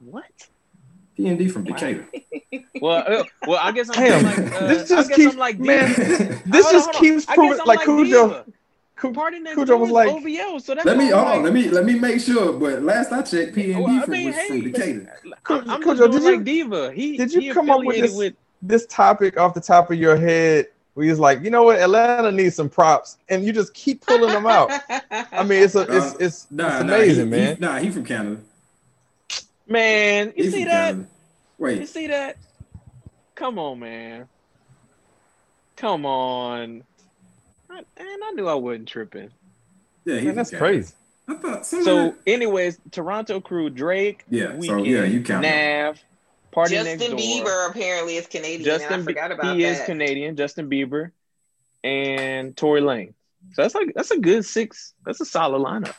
what? 0.00 0.24
P 1.20 1.28
and 1.28 1.38
D 1.38 1.48
from 1.48 1.64
Decatur. 1.64 2.06
Well, 2.80 3.04
uh, 3.06 3.24
well, 3.46 3.58
I 3.62 3.72
guess 3.72 3.90
I'm 3.90 4.02
Damn, 4.04 4.24
like 4.24 4.54
uh, 4.62 4.66
this 4.66 4.88
just 4.88 5.12
keeps 5.12 5.34
I'm 5.34 5.38
like 5.38 5.58
man. 5.58 5.88
Diva. 5.94 6.40
This 6.46 6.66
on, 6.66 6.72
just 6.72 6.92
keeps 6.94 7.26
proving 7.26 7.60
I'm 7.60 7.66
like 7.66 7.80
Khujoe. 7.80 8.04
Diva. 8.04 8.44
Cu- 8.96 9.12
Party 9.12 9.40
Khujoe 9.42 9.78
was 9.78 9.90
like, 9.90 10.08
OVO, 10.08 10.58
so 10.58 10.74
that's 10.74 10.86
let 10.86 10.96
me 10.96 11.10
hold 11.10 11.26
I'm 11.26 11.38
on. 11.38 11.44
Let 11.44 11.52
me 11.52 11.68
let 11.68 11.84
me 11.84 11.98
make 11.98 12.20
sure. 12.20 12.52
But 12.54 12.82
last 12.82 13.12
I 13.12 13.22
checked, 13.22 13.54
P 13.54 13.72
and 13.72 13.84
Well, 13.84 13.92
D 13.92 13.98
I 13.98 14.02
from, 14.02 14.10
mean, 14.12 14.26
was 14.28 14.34
hey, 14.36 14.48
from 14.48 14.72
Decatur. 14.72 15.18
I'm, 15.46 15.70
I'm 15.70 15.82
Khujoe, 15.82 16.10
did 16.10 16.22
you- 16.22 16.36
like 16.36 16.44
Diva. 16.44 16.92
He 16.92 17.16
did 17.18 17.32
you 17.32 17.40
he 17.42 17.50
come 17.52 17.70
up 17.70 17.84
with 17.84 18.00
this- 18.00 18.16
with 18.16 18.34
this 18.62 18.86
topic 18.86 19.38
off 19.38 19.52
the 19.54 19.60
top 19.60 19.90
of 19.90 19.98
your 19.98 20.16
head 20.16 20.68
where 20.94 21.06
he's 21.06 21.18
like, 21.18 21.42
you 21.42 21.50
know 21.50 21.62
what, 21.64 21.78
Atlanta 21.78 22.32
needs 22.32 22.56
some 22.56 22.68
props, 22.70 23.18
and 23.28 23.44
you 23.44 23.52
just 23.52 23.74
keep 23.74 24.04
pulling 24.06 24.32
them 24.32 24.46
out. 24.46 24.70
I 25.32 25.44
mean, 25.44 25.62
it's 25.62 25.74
a, 25.76 25.82
it's 25.82 26.14
it's, 26.18 26.46
Nah, 26.50 26.66
it's 26.66 26.84
nah, 26.84 26.94
amazing, 26.94 27.24
he, 27.26 27.30
man. 27.30 27.56
He, 27.56 27.60
nah, 27.60 27.78
he 27.78 27.90
from 27.90 28.04
Canada. 28.04 28.40
Man, 29.70 30.32
you 30.36 30.44
He's 30.44 30.52
see 30.52 30.62
from 30.64 30.68
that? 30.72 30.94
Canada. 31.60 31.80
You 31.80 31.86
see 31.86 32.06
that? 32.08 32.36
Come 33.36 33.58
on, 33.58 33.78
man. 33.78 34.28
Come 35.76 36.04
on. 36.04 36.82
I, 37.70 37.78
and 37.78 37.84
I 38.24 38.32
knew 38.34 38.48
I 38.48 38.54
wasn't 38.54 38.88
tripping. 38.88 39.30
yeah, 40.04 40.16
he's 40.16 40.24
Man, 40.24 40.34
that's 40.34 40.50
crazy. 40.50 40.92
I 41.28 41.34
thought 41.36 41.64
So, 41.64 42.08
of 42.08 42.14
anyways, 42.26 42.80
Toronto 42.90 43.40
crew, 43.40 43.70
Drake, 43.70 44.24
Yeah, 44.28 44.58
so, 44.60 44.82
yeah, 44.82 45.04
you 45.04 45.22
count 45.22 45.44
him. 45.44 45.52
Nav, 45.52 46.00
Party 46.50 46.74
Justin 46.74 46.98
Next 46.98 47.10
Door. 47.10 47.20
Bieber 47.20 47.70
apparently 47.70 48.16
is 48.16 48.26
Canadian. 48.26 48.64
Justin, 48.64 48.92
and 48.92 49.02
I 49.02 49.04
forgot 49.04 49.30
about 49.30 49.54
he 49.56 49.62
that. 49.62 49.68
is 49.68 49.80
Canadian. 49.84 50.34
Justin 50.34 50.68
Bieber 50.68 51.12
and 51.84 52.56
Tory 52.56 52.80
Lane. 52.80 53.14
So 53.52 53.62
that's 53.62 53.74
like 53.76 53.92
that's 53.94 54.10
a 54.10 54.18
good 54.18 54.44
six. 54.44 54.94
That's 55.06 55.20
a 55.20 55.24
solid 55.24 55.62
lineup. 55.62 55.94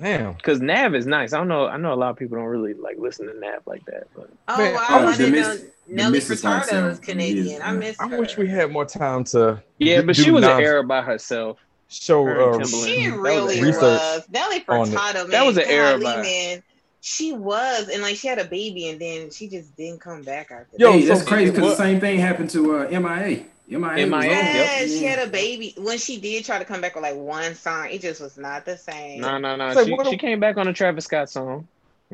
Damn. 0.00 0.32
Because 0.34 0.60
Nav 0.60 0.94
is 0.94 1.06
nice. 1.06 1.32
I 1.32 1.38
don't 1.38 1.46
know. 1.48 1.66
I 1.68 1.76
know 1.76 1.92
a 1.92 1.94
lot 1.94 2.10
of 2.10 2.16
people 2.16 2.36
don't 2.36 2.46
really 2.46 2.74
like 2.74 2.96
listen 2.98 3.26
to 3.28 3.38
Nav 3.38 3.62
like 3.66 3.84
that, 3.86 4.08
but 4.14 4.28
Oh 4.48 4.58
Man, 4.58 4.74
wow! 4.74 4.86
I 4.88 4.98
I 4.98 5.04
wish 5.04 5.16
didn't 5.18 5.40
know 5.40 5.48
miss- 5.52 5.64
Nelly 5.86 6.18
Furtado 6.18 6.90
is 6.90 6.98
Canadian. 6.98 7.62
I 7.62 7.72
miss 7.72 8.00
I 8.00 8.08
her. 8.08 8.18
wish 8.18 8.36
we 8.36 8.48
had 8.48 8.72
more 8.72 8.84
time 8.86 9.22
to 9.24 9.62
yeah, 9.78 10.00
but 10.02 10.16
do 10.16 10.22
she 10.24 10.30
was 10.32 10.42
non- 10.42 10.56
an 10.58 10.64
era 10.64 10.82
by 10.82 11.00
herself. 11.00 11.58
show 11.88 12.24
Her 12.24 12.54
uh. 12.60 12.64
She 12.66 13.06
That 13.06 13.12
was 13.12 13.20
really 13.20 13.60
research 13.62 13.82
was. 13.82 14.28
Nelly. 14.30 14.60
Furtado, 14.60 15.14
man. 15.14 15.30
That 15.30 15.46
was 15.46 15.58
an 15.58 15.64
era 15.66 15.98
by- 16.00 16.22
man. 16.22 16.62
She 17.00 17.32
was, 17.34 17.88
and 17.90 18.00
like 18.02 18.16
she 18.16 18.26
had 18.26 18.38
a 18.38 18.46
baby, 18.46 18.88
and 18.88 18.98
then 18.98 19.30
she 19.30 19.46
just 19.46 19.76
didn't 19.76 20.00
come 20.00 20.22
back 20.22 20.50
after 20.50 20.74
Yo, 20.78 20.90
that. 20.90 20.98
hey, 20.98 21.04
that's 21.04 21.20
so- 21.20 21.26
crazy 21.26 21.50
because 21.52 21.70
the 21.70 21.76
same 21.76 22.00
thing 22.00 22.18
happened 22.18 22.48
to 22.50 22.78
uh, 22.78 22.88
MIA. 22.90 23.44
MIA. 23.68 23.78
was 23.80 23.96
MIA. 23.96 24.30
Yeah, 24.30 24.80
yep. 24.80 24.88
she 24.88 25.04
had 25.04 25.26
a 25.26 25.30
baby. 25.30 25.74
When 25.78 25.98
she 25.98 26.18
did 26.18 26.44
try 26.44 26.58
to 26.58 26.64
come 26.64 26.80
back 26.80 26.94
with 26.94 27.02
like 27.02 27.16
one 27.16 27.54
song, 27.54 27.88
it 27.90 28.00
just 28.02 28.20
was 28.20 28.36
not 28.36 28.64
the 28.64 28.76
same. 28.76 29.20
No, 29.20 29.38
no, 29.38 29.56
no. 29.56 29.84
She, 29.84 29.92
what 29.92 30.06
she 30.08 30.18
came 30.18 30.38
back 30.40 30.56
on 30.56 30.68
a 30.68 30.72
Travis 30.72 31.04
Scott 31.06 31.30
song. 31.30 31.66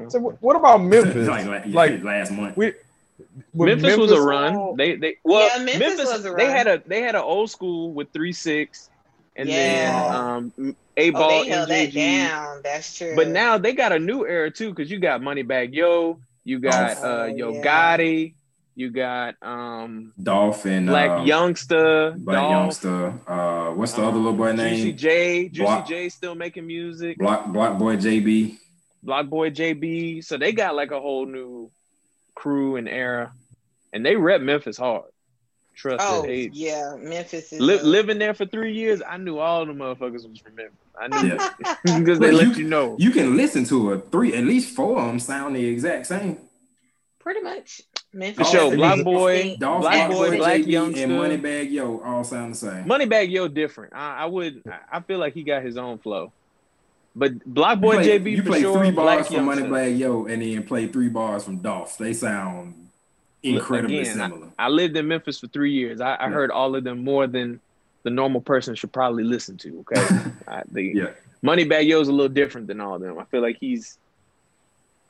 So 0.09 0.19
what, 0.21 0.41
what 0.41 0.57
about 0.57 0.79
Memphis? 0.83 1.27
like, 1.29 1.47
like, 1.47 1.67
like 1.67 2.03
last 2.05 2.31
month. 2.31 2.57
we, 2.57 2.73
with 3.53 3.83
Memphis, 3.83 3.99
was 3.99 4.13
a 4.13 4.17
all- 4.17 4.25
run. 4.25 4.77
They 4.77 4.97
they 4.97 5.17
well 5.25 5.51
Yeah, 5.59 5.65
Memphis 5.65 5.99
was 6.07 6.25
a 6.25 6.31
run. 6.31 6.39
They 6.39 6.51
had 6.51 6.67
a 6.67 6.83
they 6.87 7.03
had 7.03 7.15
an 7.15 7.21
old 7.23 7.51
school 7.51 7.93
with 7.93 8.11
three 8.13 8.33
six, 8.33 8.89
and 9.37 9.49
Yeah. 9.49 9.57
then 10.03 10.15
um 10.15 10.77
a 10.97 11.11
Oh, 11.11 11.13
ball 11.13 11.43
they 11.45 11.49
held 11.51 11.69
that 11.69 11.93
down. 11.93 12.61
That's 12.63 12.97
true. 12.97 13.15
But 13.17 13.29
now 13.29 13.59
they 13.59 13.73
got 13.75 13.93
a 13.93 13.99
new 13.99 14.25
era 14.27 14.51
too, 14.51 14.71
because 14.71 14.91
you 14.91 14.99
got 15.01 15.21
Moneybag 15.21 15.75
Yo, 15.75 16.19
you 16.45 16.61
got 16.61 16.97
Oh, 17.03 17.23
uh 17.23 17.27
Yo 17.27 17.53
yeah. 17.55 17.63
Gotti, 17.63 18.35
you 18.75 18.91
got 18.91 19.35
um 19.43 20.13
Dolphin, 20.23 20.87
Black 20.87 21.11
uh, 21.21 21.25
Youngster, 21.25 22.13
Black 22.17 22.37
Dolph, 22.37 22.51
Youngster. 22.51 23.15
Uh, 23.27 23.71
what's 23.73 23.93
the 23.93 24.03
other 24.03 24.17
little 24.17 24.33
boy 24.33 24.53
name? 24.53 24.75
Juicy 24.77 24.85
name? 24.89 24.97
J, 24.97 25.49
Juicy 25.49 25.63
Block- 25.63 25.89
J 25.89 26.09
still 26.09 26.35
making 26.35 26.67
music, 26.67 27.19
Block 27.19 27.47
Block 27.53 27.79
Boy 27.79 27.97
JB. 27.97 28.57
Block 29.03 29.27
Boy 29.29 29.51
JB. 29.51 30.25
So 30.25 30.37
they 30.37 30.53
got 30.53 30.75
like 30.75 30.91
a 30.93 31.01
whole 31.01 31.27
new 31.27 31.71
crew 32.35 32.77
and 32.77 32.89
era, 32.89 33.33
and 33.93 34.05
they 34.05 34.17
rep 34.17 34.41
Memphis 34.41 34.77
hard. 34.77 35.05
Trust 35.77 36.05
oh 36.07 36.25
it. 36.25 36.53
Yeah, 36.53 36.95
Memphis 36.99 37.55
is 37.55 37.61
Li- 37.61 37.79
a- 37.79 37.83
living 37.83 38.19
there 38.19 38.35
for 38.35 38.45
three 38.45 38.75
years, 38.75 39.01
I 39.07 39.17
knew 39.17 39.39
all 39.39 39.65
the 39.65 39.73
motherfuckers 39.73 40.29
was 40.29 40.39
from 40.39 40.55
Memphis. 40.55 40.77
I 41.01 41.09
knew 41.09 41.29
Yeah. 41.29 41.51
because 41.99 42.19
they 42.19 42.33
let 42.33 42.59
you 42.59 42.65
know. 42.69 42.97
You 42.99 43.11
can 43.11 43.35
listen 43.37 43.65
to 43.67 43.93
a 43.93 43.99
Three, 43.99 44.35
at 44.35 44.45
least 44.45 44.75
four 44.77 45.01
of 45.01 45.07
them 45.07 45.19
sound 45.19 45.57
the 45.57 45.65
exact 45.65 46.07
same. 46.07 46.37
pretty 47.19 47.41
much. 47.41 47.81
For 48.11 48.17
Memphis 48.17 48.51
sure, 48.51 48.75
Black 48.75 48.97
distinct. 48.97 49.05
Boy, 49.05 49.57
Dolph, 49.61 49.81
Black 49.83 50.09
Block 50.11 50.19
Boy, 50.31 50.37
Black 50.39 50.61
JB, 50.63 50.67
Youngster. 50.67 51.03
and 51.05 51.13
Moneybag 51.13 51.71
Yo 51.71 52.01
all 52.01 52.25
sound 52.25 52.55
the 52.55 52.59
same. 52.59 52.85
Moneybag 52.85 53.31
Yo 53.31 53.47
different. 53.49 53.93
I, 53.95 54.19
I 54.19 54.27
would. 54.27 54.63
I- 54.67 54.97
I 54.97 55.01
feel 55.01 55.19
like 55.19 55.33
he 55.35 55.43
got 55.45 55.63
his 55.63 55.77
own 55.77 55.99
flow. 55.99 56.33
But 57.15 57.45
Block 57.45 57.77
You 57.77 57.81
Boy 57.83 57.95
play, 57.97 58.19
JB 58.19 58.31
you 58.33 58.43
for 58.43 58.49
play 58.49 58.61
sure. 58.63 58.79
three 58.79 58.91
bars 58.91 59.17
Black 59.19 59.27
from 59.27 59.47
Youngster. 59.47 59.65
Moneybag 59.67 59.99
Yo 59.99 60.27
and 60.27 60.43
then 60.43 60.63
play 60.65 60.87
three 60.89 61.09
bars 61.09 61.45
from 61.45 61.59
Dolph. 61.59 61.97
They 61.99 62.13
sound 62.13 62.75
incredibly 63.43 64.01
Again, 64.01 64.15
similar. 64.15 64.49
I 64.59 64.69
lived 64.69 64.97
in 64.97 65.07
Memphis 65.09 65.39
for 65.41 65.47
three 65.47 65.73
years. 65.73 66.01
I, 66.01 66.15
I 66.15 66.27
Yeah. 66.27 66.33
heard 66.33 66.51
all 66.51 66.75
of 66.77 66.83
them 66.85 67.05
more 67.05 67.27
than 67.27 67.61
the 68.03 68.11
normal 68.11 68.41
person 68.41 68.75
should 68.75 68.93
probably 68.93 69.25
listen 69.25 69.57
to. 69.59 69.85
Okay, 69.89 70.31
I, 70.49 70.63
the 70.71 70.83
yeah. 70.83 71.11
Moneybag 71.45 71.87
Yo 71.87 72.01
is 72.01 72.09
a 72.09 72.13
little 72.13 72.29
different 72.29 72.67
than 72.67 72.81
all 72.81 72.95
of 72.97 73.01
them. 73.03 73.19
I 73.19 73.25
feel 73.25 73.41
like 73.41 73.57
he's 73.61 73.99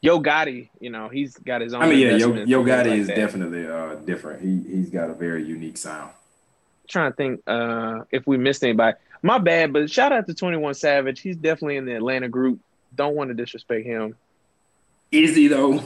Yo 0.03 0.21
Gotti. 0.21 0.71
You 0.81 0.91
know, 0.91 1.09
he's 1.09 1.37
got 1.37 1.61
his 1.61 1.75
own. 1.75 1.83
I 1.83 1.89
mean, 1.89 2.01
yeah, 2.01 2.17
Yo, 2.17 2.33
Yo 2.45 2.65
Gotti 2.65 2.89
like 2.91 2.99
is 3.01 3.07
that. 3.09 3.17
definitely 3.17 3.67
uh, 3.67 3.97
different. 3.97 4.43
He 4.43 4.77
he's 4.77 4.91
got 4.91 5.11
a 5.11 5.15
very 5.15 5.45
unique 5.45 5.77
sound. 5.77 6.11
trying 6.89 7.13
to 7.13 7.17
think 7.17 7.43
uh, 7.47 8.01
if 8.11 8.27
we 8.27 8.39
missed 8.39 8.65
anybody. 8.65 8.97
My 9.23 9.37
bad, 9.39 9.73
but 9.73 9.91
shout 9.91 10.13
out 10.13 10.27
to 10.29 10.35
Twenty 10.35 10.57
One 10.57 10.75
Savage. 10.75 11.21
He's 11.21 11.37
definitely 11.37 11.77
in 11.77 11.85
the 11.85 11.95
Atlanta 11.95 12.29
group. 12.29 12.61
Don't 12.95 13.15
want 13.15 13.29
to 13.29 13.35
disrespect 13.35 13.85
him. 13.85 14.17
Is 15.13 15.37
he 15.37 15.49
though? 15.49 15.85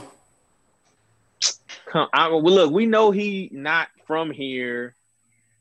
Come- 1.87 2.09
I, 2.12 2.29
well, 2.29 2.43
look, 2.43 2.73
we 2.73 2.87
know 2.87 3.11
he 3.11 3.49
not 3.53 3.89
from 4.07 4.31
here, 4.31 4.95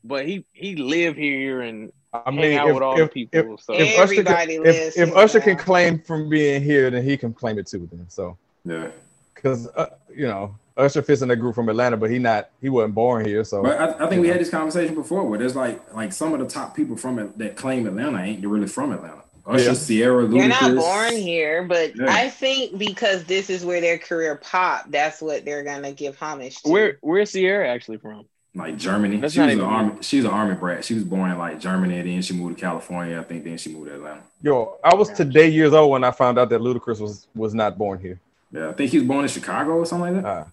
but 0.04 0.26
he 0.26 0.44
he 0.52 0.76
live 0.76 1.16
here 1.16 1.60
and 1.62 1.92
I 2.12 2.22
hang 2.26 2.36
mean, 2.36 2.58
out 2.58 2.68
if, 2.68 2.74
with 2.74 2.82
all 2.82 2.96
the 2.96 3.04
if, 3.04 3.12
people. 3.12 3.54
if, 3.54 3.60
so 3.60 3.74
if 3.74 3.98
Usher 3.98 4.22
can, 4.22 4.28
Everybody 4.28 4.54
if, 4.54 4.62
lives 4.62 4.96
if 4.96 5.16
Usher 5.16 5.40
can 5.40 5.56
claim 5.56 5.98
from 5.98 6.28
being 6.28 6.62
here, 6.62 6.90
then 6.90 7.04
he 7.04 7.16
can 7.16 7.32
claim 7.34 7.58
it 7.58 7.66
too. 7.66 7.88
Then 7.90 8.06
so 8.08 8.36
Yeah. 8.64 8.88
because 9.34 9.68
uh, 9.68 9.86
you 10.14 10.26
know 10.26 10.54
Usher 10.76 11.02
fits 11.02 11.22
in 11.22 11.28
that 11.28 11.36
group 11.36 11.54
from 11.54 11.68
Atlanta, 11.68 11.96
but 11.96 12.10
he 12.10 12.18
not 12.18 12.50
he 12.60 12.68
wasn't 12.68 12.94
born 12.94 13.24
here. 13.24 13.44
So 13.44 13.62
But 13.62 13.78
I, 13.78 14.06
I 14.06 14.08
think 14.08 14.22
we 14.22 14.28
had 14.28 14.40
this 14.40 14.50
conversation 14.50 14.94
before 14.94 15.24
where 15.24 15.38
there's 15.38 15.54
like 15.56 15.94
like 15.94 16.12
some 16.12 16.32
of 16.32 16.40
the 16.40 16.46
top 16.46 16.74
people 16.74 16.96
from 16.96 17.18
it 17.18 17.36
that 17.38 17.56
claim 17.56 17.86
Atlanta 17.86 18.18
ain't 18.18 18.44
really 18.44 18.66
from 18.66 18.92
Atlanta. 18.92 19.22
Usher, 19.46 19.72
Yeah. 19.72 19.74
Ciara, 19.74 20.26
They're 20.26 20.48
not 20.48 20.74
born 20.74 21.12
here, 21.12 21.64
but 21.64 21.94
Yeah. 21.94 22.06
I 22.08 22.30
think 22.30 22.78
because 22.78 23.24
this 23.24 23.50
is 23.50 23.62
where 23.64 23.80
their 23.82 23.98
career 23.98 24.36
popped, 24.36 24.90
that's 24.90 25.20
what 25.20 25.44
they're 25.44 25.62
gonna 25.62 25.92
give 25.92 26.16
homage 26.16 26.62
to. 26.62 26.70
where 26.70 26.98
where's 27.02 27.32
Ciara 27.32 27.68
actually 27.68 27.98
from? 27.98 28.24
Like 28.56 28.76
Germany. 28.76 29.16
That's 29.18 29.34
she 29.34 29.40
was 29.40 29.52
an 29.52 29.60
army. 29.60 29.92
She 30.00 30.16
was 30.18 30.26
an 30.26 30.30
army 30.30 30.54
brat. 30.54 30.84
She 30.84 30.94
was 30.94 31.04
born 31.04 31.30
in 31.30 31.38
like 31.38 31.60
Germany, 31.60 32.00
then 32.02 32.22
she 32.22 32.34
moved 32.34 32.56
to 32.56 32.60
California. 32.60 33.18
I 33.20 33.24
think 33.24 33.44
then 33.44 33.58
she 33.58 33.72
moved 33.72 33.88
to 33.88 33.96
Atlanta. 33.96 34.22
yo, 34.42 34.76
I 34.82 34.94
was 34.94 35.10
today 35.10 35.48
years 35.48 35.72
old 35.72 35.90
when 35.90 36.04
I 36.04 36.10
found 36.12 36.38
out 36.38 36.48
that 36.50 36.60
Ludacris 36.60 37.00
was 37.00 37.26
was 37.34 37.52
not 37.52 37.76
born 37.76 37.98
here. 38.00 38.20
Yeah, 38.54 38.68
I 38.68 38.72
think 38.72 38.92
he 38.92 38.98
was 38.98 39.08
born 39.08 39.24
in 39.24 39.28
Chicago 39.28 39.72
or 39.72 39.86
something 39.86 40.14
like 40.14 40.22
that. 40.22 40.28
Uh, 40.28 40.44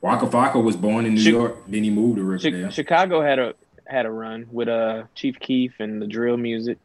Waka 0.00 0.26
Flocka 0.26 0.62
was 0.62 0.76
born 0.76 1.06
in 1.06 1.14
New 1.14 1.22
Chi- 1.22 1.30
York, 1.30 1.56
then 1.68 1.84
he 1.84 1.90
moved 1.90 2.16
to 2.16 2.22
Chi- 2.22 2.48
Riverdale. 2.48 2.70
Chicago 2.70 3.22
had 3.22 3.38
a 3.38 3.54
had 3.86 4.06
a 4.06 4.10
run 4.10 4.46
with 4.50 4.68
uh 4.68 5.04
Chief 5.14 5.38
Keef 5.38 5.74
and 5.78 6.02
the 6.02 6.06
drill 6.06 6.36
music. 6.36 6.78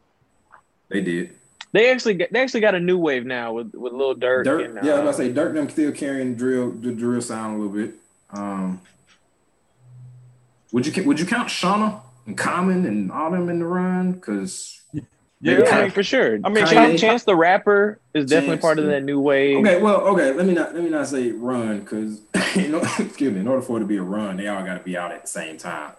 They 0.89 1.01
did. 1.01 1.35
They 1.71 1.91
actually 1.91 2.15
got, 2.15 2.31
they 2.31 2.39
actually 2.39 2.61
got 2.61 2.75
a 2.75 2.79
new 2.79 2.97
wave 2.97 3.25
now 3.25 3.53
with 3.53 3.73
with 3.73 3.93
Lil 3.93 4.15
Durk. 4.15 4.43
Dirk, 4.43 4.65
and, 4.65 4.85
yeah, 4.85 4.93
I 4.93 4.97
uh, 4.99 5.03
was 5.03 5.17
about 5.17 5.23
to 5.23 5.29
say 5.29 5.33
Durk 5.33 5.53
them 5.53 5.69
still 5.69 5.91
carrying 5.91 6.35
drill 6.35 6.71
the 6.71 6.91
drill 6.91 7.21
sound 7.21 7.55
a 7.55 7.63
little 7.63 7.73
bit. 7.73 7.95
Um, 8.31 8.81
would 10.71 10.85
you 10.85 11.03
would 11.03 11.19
you 11.19 11.25
count 11.25 11.49
Shawnna 11.49 12.01
and 12.27 12.37
Common 12.37 12.85
and 12.85 13.11
all 13.11 13.31
them 13.31 13.49
in 13.49 13.59
the 13.59 13.65
run? 13.65 14.13
Because 14.13 14.81
yeah, 15.41 15.59
yeah, 15.59 15.65
I 15.75 15.79
I 15.79 15.81
mean, 15.83 15.91
for 15.91 16.03
sure. 16.03 16.39
I 16.43 16.49
mean, 16.49 16.65
Kanye- 16.65 16.69
Chance, 16.71 17.01
Chance 17.01 17.23
the 17.23 17.35
rapper 17.35 17.99
is 18.13 18.25
definitely 18.29 18.55
Chance, 18.55 18.61
part 18.61 18.79
of 18.79 18.85
that 18.87 19.03
new 19.03 19.19
wave. 19.19 19.57
okay, 19.65 19.81
well, 19.81 20.01
okay, 20.07 20.33
let 20.33 20.45
me 20.45 20.53
not 20.53 20.73
let 20.75 20.83
me 20.83 20.89
not 20.89 21.07
say 21.07 21.31
run 21.31 21.79
because 21.79 22.19
you 22.55 22.67
know, 22.69 22.79
excuse 22.99 23.33
me. 23.33 23.39
In 23.39 23.47
order 23.47 23.61
for 23.61 23.77
it 23.77 23.81
to 23.81 23.85
be 23.85 23.97
a 23.97 24.01
run, 24.01 24.37
they 24.37 24.47
all 24.47 24.63
got 24.63 24.77
to 24.77 24.83
be 24.83 24.97
out 24.97 25.11
at 25.11 25.21
the 25.23 25.27
same 25.27 25.57
time. 25.57 25.93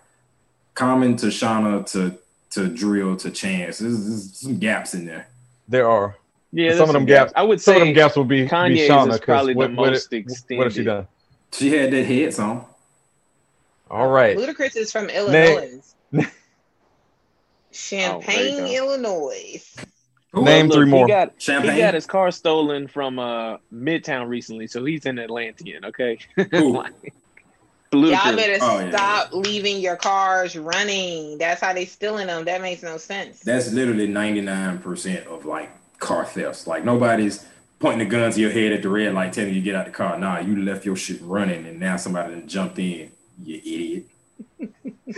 Common 0.75 1.17
to 1.17 1.27
Shawnna 1.27 1.91
to 1.93 2.17
to 2.51 2.69
drill 2.69 3.17
to 3.19 3.31
Chance. 3.31 3.79
There's, 3.79 4.09
there's 4.09 4.37
some 4.37 4.59
gaps 4.59 4.93
in 4.95 5.07
there. 5.07 5.29
there 5.69 5.89
are 5.89 6.17
Yeah, 6.53 6.75
some 6.77 6.89
of 6.89 6.93
them 6.95 7.05
gaps. 7.07 7.33
I 7.37 7.43
would 7.43 7.61
some 7.61 7.75
say 7.75 7.81
of 7.81 7.87
them 7.87 7.95
gaps 7.95 8.17
will 8.17 8.25
be, 8.25 8.43
be 8.43 8.49
Kanye's 8.49 8.89
Shawnna. 8.89 9.11
is 9.13 9.19
'cause 9.19 9.21
probably 9.21 9.53
the 9.55 9.59
what, 9.59 9.75
what, 9.75 9.91
most 9.93 10.13
it- 10.13 10.27
what 10.51 10.65
has 10.67 10.75
she 10.75 10.85
done? 10.85 11.07
She 11.53 11.71
had 11.73 11.91
that 11.93 12.05
head 12.05 12.35
song. 12.35 12.67
All 13.91 14.09
right, 14.09 14.37
Ludacris 14.37 14.77
is 14.77 14.93
from 14.93 15.09
Illinois. 15.11 15.81
Champaign, 17.89 18.61
Oh, 18.61 18.67
Illinois. 18.67 19.63
Who? 20.33 20.45
Name 20.45 20.67
Look, 20.69 20.77
three 20.77 20.87
more. 20.87 21.07
He 21.07 21.13
got, 21.13 21.39
Champaign. 21.39 21.73
he 21.73 21.79
got 21.79 21.95
his 21.95 22.07
car 22.07 22.31
stolen 22.31 22.87
from 22.87 23.19
uh 23.19 23.57
Midtown 23.73 24.29
recently, 24.29 24.67
so 24.69 24.85
he's 24.85 25.07
in 25.07 25.19
Atlantean. 25.19 25.85
Okay, 25.87 26.19
Who? 26.53 26.83
Like, 27.93 28.13
Y'all 28.13 28.37
better 28.37 28.57
Oh, 28.63 28.79
yeah, 28.79 28.91
stop 28.91 29.33
leaving 29.33 29.79
your 29.81 29.97
cars 29.97 30.55
running. 30.57 31.39
That's 31.39 31.61
how 31.61 31.73
they 31.73 31.85
stealing 31.87 32.29
them. 32.29 32.45
That 32.45 32.63
makes 32.63 32.85
no 32.85 32.99
sense. 32.99 33.41
That's 33.41 33.73
literally 33.73 34.07
99% 34.07 35.27
of 35.27 35.45
like 35.45 35.71
car 35.99 36.25
thefts. 36.25 36.69
Like 36.69 36.85
nobody's 36.85 37.45
pointing 37.81 37.99
the 37.99 38.05
gun 38.05 38.31
to 38.31 38.41
your 38.41 38.53
head 38.53 38.71
at 38.71 38.83
the 38.83 38.89
red 38.89 39.13
light 39.13 39.33
telling 39.33 39.49
you 39.55 39.57
to 39.57 39.61
get 39.65 39.75
out 39.75 39.87
the 39.87 39.91
car. 39.91 40.17
Nah, 40.21 40.39
you 40.39 40.63
left 40.63 40.85
your 40.85 40.95
shit 40.95 41.19
running 41.23 41.67
and 41.67 41.81
now 41.81 41.97
somebody 41.97 42.41
jumped 42.43 42.79
in. 42.79 43.11
You 43.43 43.57
idiot. 43.57 44.07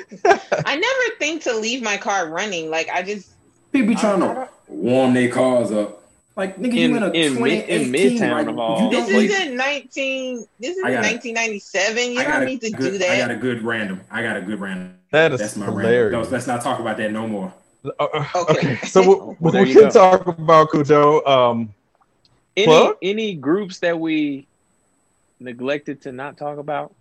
I 0.24 0.76
never 0.76 1.16
think 1.18 1.42
to 1.44 1.56
leave 1.56 1.82
my 1.82 1.96
car 1.96 2.28
running. 2.28 2.70
Like 2.70 2.88
I 2.88 3.02
just 3.02 3.30
People 3.72 3.88
be 3.88 3.94
trying 3.94 4.22
I- 4.22 4.30
I 4.30 4.34
to 4.46 4.48
warm 4.68 5.14
their 5.14 5.30
cars 5.30 5.70
up 5.72 6.02
Like 6.36 6.56
nigga, 6.56 6.64
In- 6.68 6.74
you 6.90 6.96
in 6.96 7.02
a 7.02 7.10
in 7.10 7.42
mid- 7.42 7.68
in 7.68 7.92
Midtown 7.92 8.30
like, 8.32 8.46
of 8.48 8.58
all 8.58 8.82
you 8.82 8.90
This 8.90 9.06
don't 9.08 9.22
is 9.22 9.30
like- 9.30 9.40
in 9.48 9.56
nineteen. 9.56 10.46
This 10.60 10.76
is 10.76 10.84
I 10.84 10.88
in 10.88 10.94
got 10.94 11.04
it. 11.04 11.10
nineteen 11.12 11.34
ninety 11.34 11.58
seven. 11.58 12.12
You 12.12 12.22
don't 12.22 12.44
need 12.46 12.60
to 12.62 12.70
good, 12.70 12.92
do 12.92 12.98
that. 12.98 13.10
I 13.10 13.18
got 13.18 13.30
a 13.30 13.36
good 13.36 13.62
random. 13.62 14.00
I 14.10 14.22
got 14.22 14.36
a 14.36 14.40
good 14.42 14.60
random. 14.60 14.96
That 15.10 15.32
is 15.32 15.40
That's 15.40 15.56
my 15.56 15.66
random. 15.66 16.12
No, 16.12 16.22
let's 16.22 16.46
not 16.46 16.62
talk 16.62 16.78
about 16.80 16.96
that 16.98 17.12
no 17.12 17.26
more. 17.28 17.52
Uh, 17.84 17.90
uh, 18.00 18.24
Okay. 18.36 18.52
okay. 18.76 18.76
So 18.86 19.00
we, 19.02 19.36
Well, 19.40 19.62
we 19.64 19.72
can 19.72 19.82
go. 19.82 19.90
talk 19.90 20.26
about 20.26 20.68
Khujoe. 20.70 21.26
Um, 21.26 21.74
Any 22.56 22.66
Plug? 22.66 22.96
any 23.02 23.34
groups 23.34 23.80
that 23.80 23.98
we 23.98 24.46
neglected 25.40 26.00
to 26.02 26.12
not 26.12 26.36
talk 26.36 26.58
about? 26.58 26.94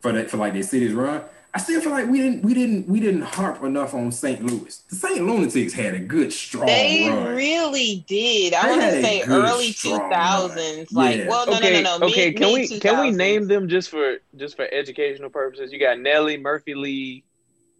for 0.00 0.12
that 0.12 0.28
for 0.30 0.36
like 0.36 0.52
their 0.52 0.62
cities 0.62 0.92
run. 0.92 1.22
I 1.56 1.58
still 1.60 1.80
feel 1.80 1.92
like 1.92 2.08
we 2.08 2.18
didn't 2.18 2.42
we 2.42 2.52
didn't 2.52 2.88
we 2.88 2.98
didn't 2.98 3.22
harp 3.22 3.62
enough 3.62 3.94
on 3.94 4.10
St. 4.10 4.42
Louis. 4.44 4.76
The 4.90 4.96
St. 4.96 5.20
Lunatics 5.24 5.72
had 5.72 5.94
a 5.94 6.00
good 6.00 6.32
strong 6.32 6.66
They 6.66 7.08
run. 7.08 7.36
really 7.36 8.04
did. 8.08 8.54
I 8.54 8.70
want 8.70 8.80
to 8.82 8.90
say 9.00 9.22
early 9.22 9.66
two 9.68 9.72
strong 9.94 10.10
thousands. 10.10 10.92
run. 10.92 11.04
Like, 11.04 11.16
Yeah. 11.18 11.28
well, 11.28 11.46
no, 11.46 11.54
okay, 11.58 11.80
no, 11.82 11.92
no, 11.92 11.98
no. 11.98 12.06
okay. 12.08 12.30
Mid, 12.30 12.36
can 12.38 12.52
we 12.52 12.68
mid 12.68 12.82
can 12.82 13.00
we 13.00 13.10
name 13.12 13.46
them 13.46 13.68
just 13.68 13.88
for 13.88 14.16
just 14.36 14.56
for 14.56 14.66
educational 14.72 15.30
purposes? 15.30 15.72
You 15.72 15.78
got 15.78 16.00
Nelly, 16.00 16.36
Murphy 16.38 16.74
Lee. 16.74 17.22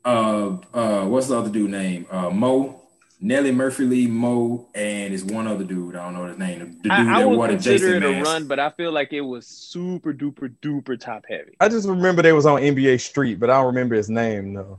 uh 0.05 0.57
uh 0.73 1.05
what's 1.07 1.27
the 1.29 1.37
other 1.37 1.51
dude 1.51 1.71
name? 1.73 2.07
Uh 2.11 2.31
Mo, 2.31 2.81
Nelly 3.25 3.53
Murphy 3.53 3.85
Lee, 3.85 4.07
Mo, 4.07 4.67
and 4.75 5.15
it's 5.15 5.23
one 5.25 5.47
other 5.47 5.65
dude. 5.65 5.97
I 5.97 6.05
don't 6.05 6.13
know 6.15 6.27
his 6.27 6.37
name. 6.37 6.59
The 6.59 6.67
dude 6.67 6.93
I, 6.93 7.17
I 7.17 7.19
that 7.21 7.29
would 7.31 7.37
wore 7.39 7.49
consider 7.49 7.79
Jason 7.79 8.03
it 8.03 8.07
a 8.07 8.11
mask. 8.13 8.27
run, 8.27 8.47
but 8.47 8.61
I 8.61 8.69
feel 8.69 8.93
like 8.93 9.15
it 9.15 9.23
was 9.23 9.47
super 9.47 10.13
duper 10.13 10.53
duper 10.61 11.01
top 11.01 11.25
heavy. 11.27 11.57
I 11.59 11.71
just 11.71 11.89
remember 11.89 12.21
they 12.21 12.35
was 12.35 12.45
on 12.45 12.61
NBA 12.61 13.01
Street, 13.01 13.41
but 13.41 13.49
I 13.49 13.57
don't 13.57 13.67
remember 13.69 13.95
his 13.95 14.11
name 14.11 14.53
though. 14.53 14.79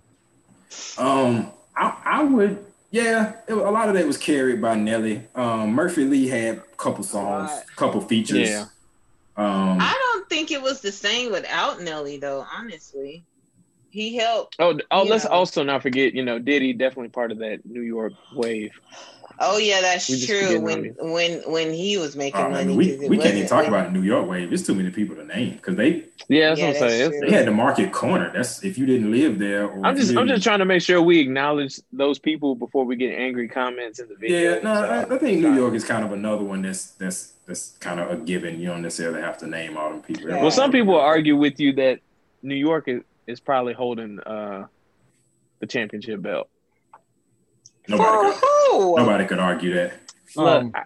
Um, 0.97 1.51
I, 1.75 1.97
I 2.05 2.23
would, 2.23 2.63
yeah. 2.91 3.33
It, 3.47 3.53
a 3.53 3.71
lot 3.71 3.87
of 3.89 3.95
that 3.95 4.05
was 4.05 4.17
carried 4.17 4.61
by 4.61 4.75
Nelly. 4.75 5.23
Um, 5.33 5.71
Murphy 5.71 6.05
Lee 6.05 6.27
had 6.27 6.57
a 6.57 6.61
couple 6.77 7.03
songs, 7.03 7.49
Right. 7.49 7.63
couple 7.75 7.99
features. 8.01 8.49
Yeah. 8.49 8.65
Um, 9.37 9.79
I 9.81 9.91
don't 10.13 10.29
think 10.29 10.51
it 10.51 10.61
was 10.61 10.81
the 10.81 10.91
same 10.91 11.31
without 11.31 11.81
Nelly, 11.81 12.17
though. 12.17 12.45
Honestly, 12.55 13.23
he 13.95 14.17
helped. 14.17 14.57
Oh, 14.59 14.77
oh, 14.91 15.03
let's 15.03 15.23
know. 15.23 15.31
also 15.31 15.63
not 15.63 15.81
forget, 15.81 16.13
you 16.13 16.23
know, 16.23 16.37
Diddy 16.37 16.73
definitely 16.73 17.09
part 17.09 17.31
of 17.31 17.37
that 17.39 17.65
New 17.65 17.81
York 17.81 18.11
wave. 18.33 18.71
Oh 19.39 19.57
yeah, 19.57 19.81
that's 19.81 20.09
We 20.09 20.15
just 20.15 20.27
true. 20.29 20.59
When 20.61 20.95
when 20.99 21.39
when 21.51 21.73
he 21.73 21.97
was 21.97 22.15
making 22.15 22.39
oh, 22.41 22.45
I 22.45 22.49
money, 22.49 22.65
mean, 22.67 22.77
we, 22.77 22.97
'cause 22.97 23.09
we 23.09 23.17
can't 23.17 23.35
even 23.35 23.47
talk 23.49 23.63
when- 23.63 23.73
about 23.73 23.93
New 23.93 24.01
York 24.01 24.29
wave. 24.29 24.51
It's 24.53 24.65
too 24.65 24.75
many 24.75 24.89
people 24.91 25.15
to 25.17 25.25
name 25.25 25.53
because 25.55 25.75
they 25.75 26.03
Yeah, 26.29 26.49
that's 26.49 26.59
Yeah, 26.59 26.67
what 26.67 26.75
I'm 26.75 26.81
that's 26.81 26.93
saying. 26.93 27.11
true. 27.11 27.19
they 27.29 27.31
had 27.31 27.45
the 27.47 27.51
market 27.51 27.91
corner. 27.91 28.31
That's 28.33 28.63
if 28.63 28.77
you 28.77 28.85
didn't 28.85 29.11
live 29.11 29.39
there. 29.39 29.67
Or 29.67 29.85
I'm 29.85 29.95
just 29.97 30.15
I'm 30.15 30.27
just 30.27 30.43
trying 30.43 30.59
to 30.59 30.65
make 30.65 30.81
sure 30.81 31.01
we 31.01 31.19
acknowledge 31.19 31.79
those 31.93 32.17
people 32.19 32.55
before 32.55 32.83
we 32.85 32.95
get 32.97 33.17
angry 33.17 33.47
comments 33.49 33.99
in 33.99 34.07
the 34.09 34.15
video. 34.15 34.39
Yeah, 34.55 34.59
no, 34.61 34.73
So, 34.75 34.89
I, 35.11 35.15
I 35.15 35.17
think 35.17 35.41
New 35.41 35.53
York 35.53 35.73
is 35.73 35.83
kind 35.85 36.03
of 36.05 36.11
another 36.13 36.43
one 36.43 36.61
that's 36.61 36.91
that's 36.91 37.33
that's 37.45 37.71
kind 37.79 37.99
of 37.99 38.09
a 38.11 38.15
given. 38.17 38.59
You 38.61 38.67
don't 38.67 38.81
necessarily 38.83 39.21
have 39.21 39.37
to 39.39 39.47
name 39.47 39.75
all 39.77 39.89
them 39.89 40.01
people. 40.01 40.29
Yeah. 40.29 40.41
Well, 40.41 40.51
some 40.51 40.71
people 40.71 40.95
argue 40.95 41.35
with 41.35 41.59
you 41.59 41.73
that 41.73 41.99
New 42.41 42.55
York 42.55 42.87
is, 42.87 43.01
is 43.27 43.39
probably 43.39 43.73
holding 43.73 44.19
uh, 44.19 44.67
the 45.59 45.67
championship 45.67 46.21
belt. 46.21 46.49
Nobody 47.87 48.09
For 48.09 48.39
could, 48.39 48.47
who? 48.71 48.95
nobody 48.97 49.25
could 49.25 49.39
argue 49.39 49.73
that. 49.75 49.93
Look, 50.35 50.47
Um, 50.63 50.71
I, 50.73 50.83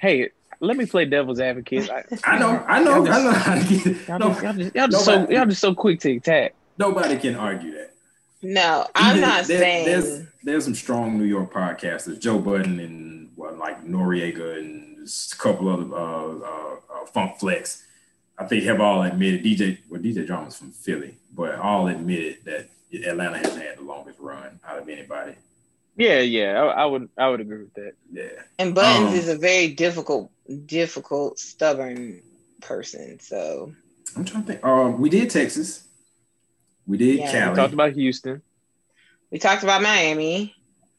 hey, 0.00 0.30
let 0.60 0.76
me 0.76 0.86
play 0.86 1.04
devil's 1.04 1.40
advocate. 1.40 1.88
I, 1.90 2.04
I 2.24 2.38
know, 2.38 2.64
I 2.66 2.82
know, 2.82 3.04
just- 3.06 3.18
I 3.20 3.24
know 3.24 3.32
how 3.32 3.54
to 3.54 3.64
get 3.68 3.86
it. 3.86 4.08
y'all, 4.08 4.18
No, 4.18 4.28
just, 4.28 4.42
y'all, 4.42 4.52
just, 4.54 4.74
y'all, 4.74 4.88
just 4.88 5.04
so, 5.04 5.30
y'all 5.30 5.46
just 5.46 5.60
so 5.60 5.74
quick 5.74 6.00
to 6.00 6.16
attack. 6.16 6.54
nobody 6.78 7.16
can 7.16 7.36
argue 7.36 7.72
that. 7.74 7.90
No, 8.42 8.86
I'm 8.94 9.18
Even- 9.18 9.28
not 9.28 9.44
there- 9.44 9.58
saying. 9.60 9.86
there's 9.86 10.26
there's 10.44 10.64
some 10.64 10.74
strong 10.74 11.16
New 11.16 11.24
York 11.24 11.52
podcasters, 11.52 12.18
Joe 12.20 12.40
Budden 12.40 12.80
and 12.80 13.30
what 13.36 13.56
like 13.56 13.84
Noreaga 13.86 14.58
and 14.58 15.06
just 15.06 15.34
a 15.34 15.38
couple 15.38 15.68
other 15.68 15.94
uh, 15.94 16.44
uh, 16.44 17.02
uh, 17.02 17.06
Funk 17.06 17.38
Flex. 17.38 17.84
I 18.38 18.44
think 18.46 18.64
have 18.64 18.80
all 18.80 19.02
admitted 19.02 19.44
DJ 19.44 19.78
well 19.88 20.00
DJ 20.00 20.26
Drama's 20.26 20.56
from 20.56 20.70
Philly, 20.72 21.14
but 21.34 21.54
all 21.56 21.86
admitted 21.88 22.38
that 22.44 22.68
Atlanta 22.92 23.38
has 23.38 23.56
had 23.56 23.78
the 23.78 23.82
longest 23.82 24.18
run 24.18 24.58
out 24.66 24.78
of 24.78 24.88
anybody. 24.88 25.34
Yeah, 25.96 26.20
yeah, 26.20 26.60
I, 26.62 26.82
I 26.82 26.84
would 26.86 27.08
I 27.18 27.28
would 27.28 27.40
agree 27.40 27.58
with 27.58 27.74
that. 27.74 27.92
Yeah, 28.12 28.24
And 28.58 28.74
Buttons 28.74 29.10
Um, 29.12 29.14
is 29.14 29.28
a 29.28 29.36
very 29.36 29.68
difficult, 29.68 30.30
difficult, 30.66 31.38
stubborn 31.38 32.22
person. 32.62 33.20
So 33.20 33.72
I'm 34.16 34.24
trying 34.24 34.44
to 34.44 34.52
think. 34.52 34.64
Um, 34.64 34.98
we 35.00 35.10
did 35.10 35.28
Texas, 35.30 35.84
we 36.86 36.96
did 36.96 37.18
Yeah, 37.18 37.26
we 37.26 37.32
Cali. 37.32 37.50
We 37.50 37.56
talked 37.56 37.74
about 37.74 37.92
Houston. 37.92 38.42
we 39.30 39.38
talked 39.38 39.62
about 39.62 39.82
Miami. 39.82 40.54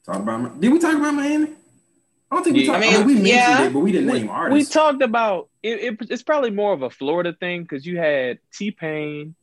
Talked 0.06 0.22
about 0.22 0.62
did 0.62 0.72
we 0.72 0.80
talk 0.80 0.96
about 0.96 1.14
Miami? 1.16 1.50
I 2.32 2.36
don't 2.36 2.44
think 2.44 2.56
we 2.56 2.66
Yeah. 2.66 2.74
talked. 2.74 2.86
I 2.86 2.88
I 2.88 2.92
mean, 2.92 3.00
mean, 3.00 3.08
we 3.08 3.14
mentioned 3.16 3.28
yeah. 3.28 3.64
it, 3.66 3.74
but 3.74 3.80
we 3.80 3.92
didn't 3.92 4.12
We- 4.12 4.20
name 4.20 4.30
artists. 4.30 4.70
We 4.70 4.74
talked 4.74 5.02
about 5.02 5.50
it, 5.64 5.80
it. 6.02 6.08
It's 6.12 6.24
probably 6.24 6.52
more 6.52 6.74
of 6.74 6.82
a 6.84 6.90
Florida 6.90 7.34
thing 7.40 7.64
because 7.64 7.86
you 7.86 7.98
had 7.98 8.40
T 8.54 8.72
Pain, 8.72 9.36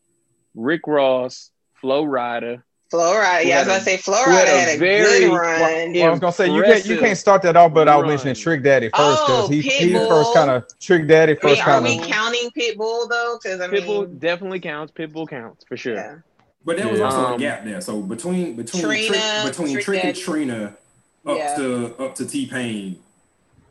Rick 0.54 0.82
Ross, 0.86 1.50
Flo 1.74 2.04
Rida. 2.04 2.62
Florida, 2.90 3.38
Who 3.42 3.48
yeah, 3.48 3.56
I 3.56 3.58
was 3.60 3.68
gonna 3.68 3.80
say 3.80 3.96
who 3.96 4.02
Florida 4.02 4.32
had 4.32 4.48
a 4.48 4.50
had 4.50 4.68
a 4.74 4.78
very- 4.78 5.20
good 5.20 5.32
run. 5.32 5.92
well, 5.92 6.06
I 6.06 6.10
was 6.10 6.18
gonna 6.18 6.32
say 6.32 6.50
you 6.52 6.62
can't 6.64 6.84
you 6.86 6.98
can't 6.98 7.16
start 7.16 7.40
that 7.42 7.56
off, 7.56 7.72
but 7.72 7.88
I'll 7.88 8.00
run. 8.00 8.08
mention 8.08 8.34
Trick 8.34 8.64
Daddy 8.64 8.86
first 8.88 9.20
because 9.26 9.44
Oh, 9.44 9.48
he 9.48 9.60
he 9.60 9.92
first 9.94 10.34
kind 10.34 10.50
of 10.50 10.64
Trick 10.80 11.06
Daddy 11.06 11.32
I 11.32 11.34
mean, 11.34 11.40
first 11.40 11.60
are 11.62 11.64
kind 11.66 11.84
we 11.84 11.98
of. 12.00 12.04
counting 12.06 12.50
Pitbull 12.50 13.08
though? 13.08 13.38
Because 13.40 13.60
I 13.60 13.68
mean, 13.68 13.82
Pitbull 13.82 14.18
definitely 14.18 14.58
counts. 14.58 14.92
Pitbull 14.92 15.28
counts 15.28 15.64
for 15.68 15.76
sure. 15.76 15.94
yeah. 15.94 16.16
But 16.64 16.78
there 16.78 16.88
was 16.88 16.98
Yeah. 16.98 17.04
also 17.04 17.24
Um, 17.26 17.34
a 17.34 17.38
gap 17.38 17.64
there. 17.64 17.80
So 17.80 18.02
between 18.02 18.56
between 18.56 18.82
Trina, 18.82 19.06
Trick, 19.16 19.44
between 19.52 19.72
Trick 19.74 19.84
Trick 19.84 20.04
and 20.04 20.16
Trina 20.16 20.76
up 21.26 21.38
Yeah. 21.38 21.56
to 21.58 21.94
up 22.00 22.14
to 22.16 22.26
T 22.26 22.46
Pain 22.46 22.98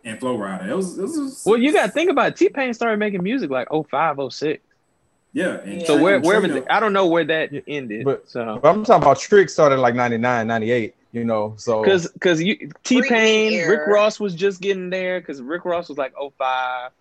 and 0.03 0.19
Flo 0.19 0.37
Rida. 0.37 0.67
It 0.69 0.75
was, 0.75 0.97
it 0.97 1.01
was 1.03 1.43
Well, 1.45 1.57
you 1.57 1.71
got 1.73 1.87
to 1.87 1.91
think 1.91 2.09
about 2.09 2.35
T 2.35 2.49
Pain 2.49 2.73
started 2.73 2.97
making 2.97 3.23
music 3.23 3.49
like 3.49 3.67
05, 3.71 4.17
06. 4.31 4.63
yeah. 5.33 5.57
And 5.59 5.81
Yeah. 5.81 5.87
So 5.87 5.93
Trick 5.93 6.03
where 6.03 6.15
and 6.15 6.25
wherever 6.25 6.47
Trina- 6.47 6.65
I 6.69 6.79
don't 6.79 6.93
know 6.93 7.07
where 7.07 7.23
that 7.25 7.51
Yeah, 7.51 7.61
ended. 7.67 8.05
but- 8.05 8.29
so 8.29 8.59
But 8.61 8.69
I'm 8.69 8.83
talking 8.83 9.03
about 9.03 9.19
Trick 9.19 9.49
started 9.49 9.77
like 9.77 9.95
99, 9.95 10.47
98, 10.47 10.95
You 11.11 11.23
know, 11.25 11.53
so 11.57 11.81
because 11.81 12.07
because 12.11 12.41
you 12.41 12.69
T 12.83 13.01
Pain, 13.01 13.67
Rick. 13.67 13.81
Ross 13.87 14.19
was 14.19 14.35
just 14.35 14.61
getting 14.61 14.89
there 14.89 15.19
because 15.19 15.41
Rick 15.41 15.65
Ross 15.65 15.89
was 15.89 15.97
like 15.97 16.13
05. 16.37 16.91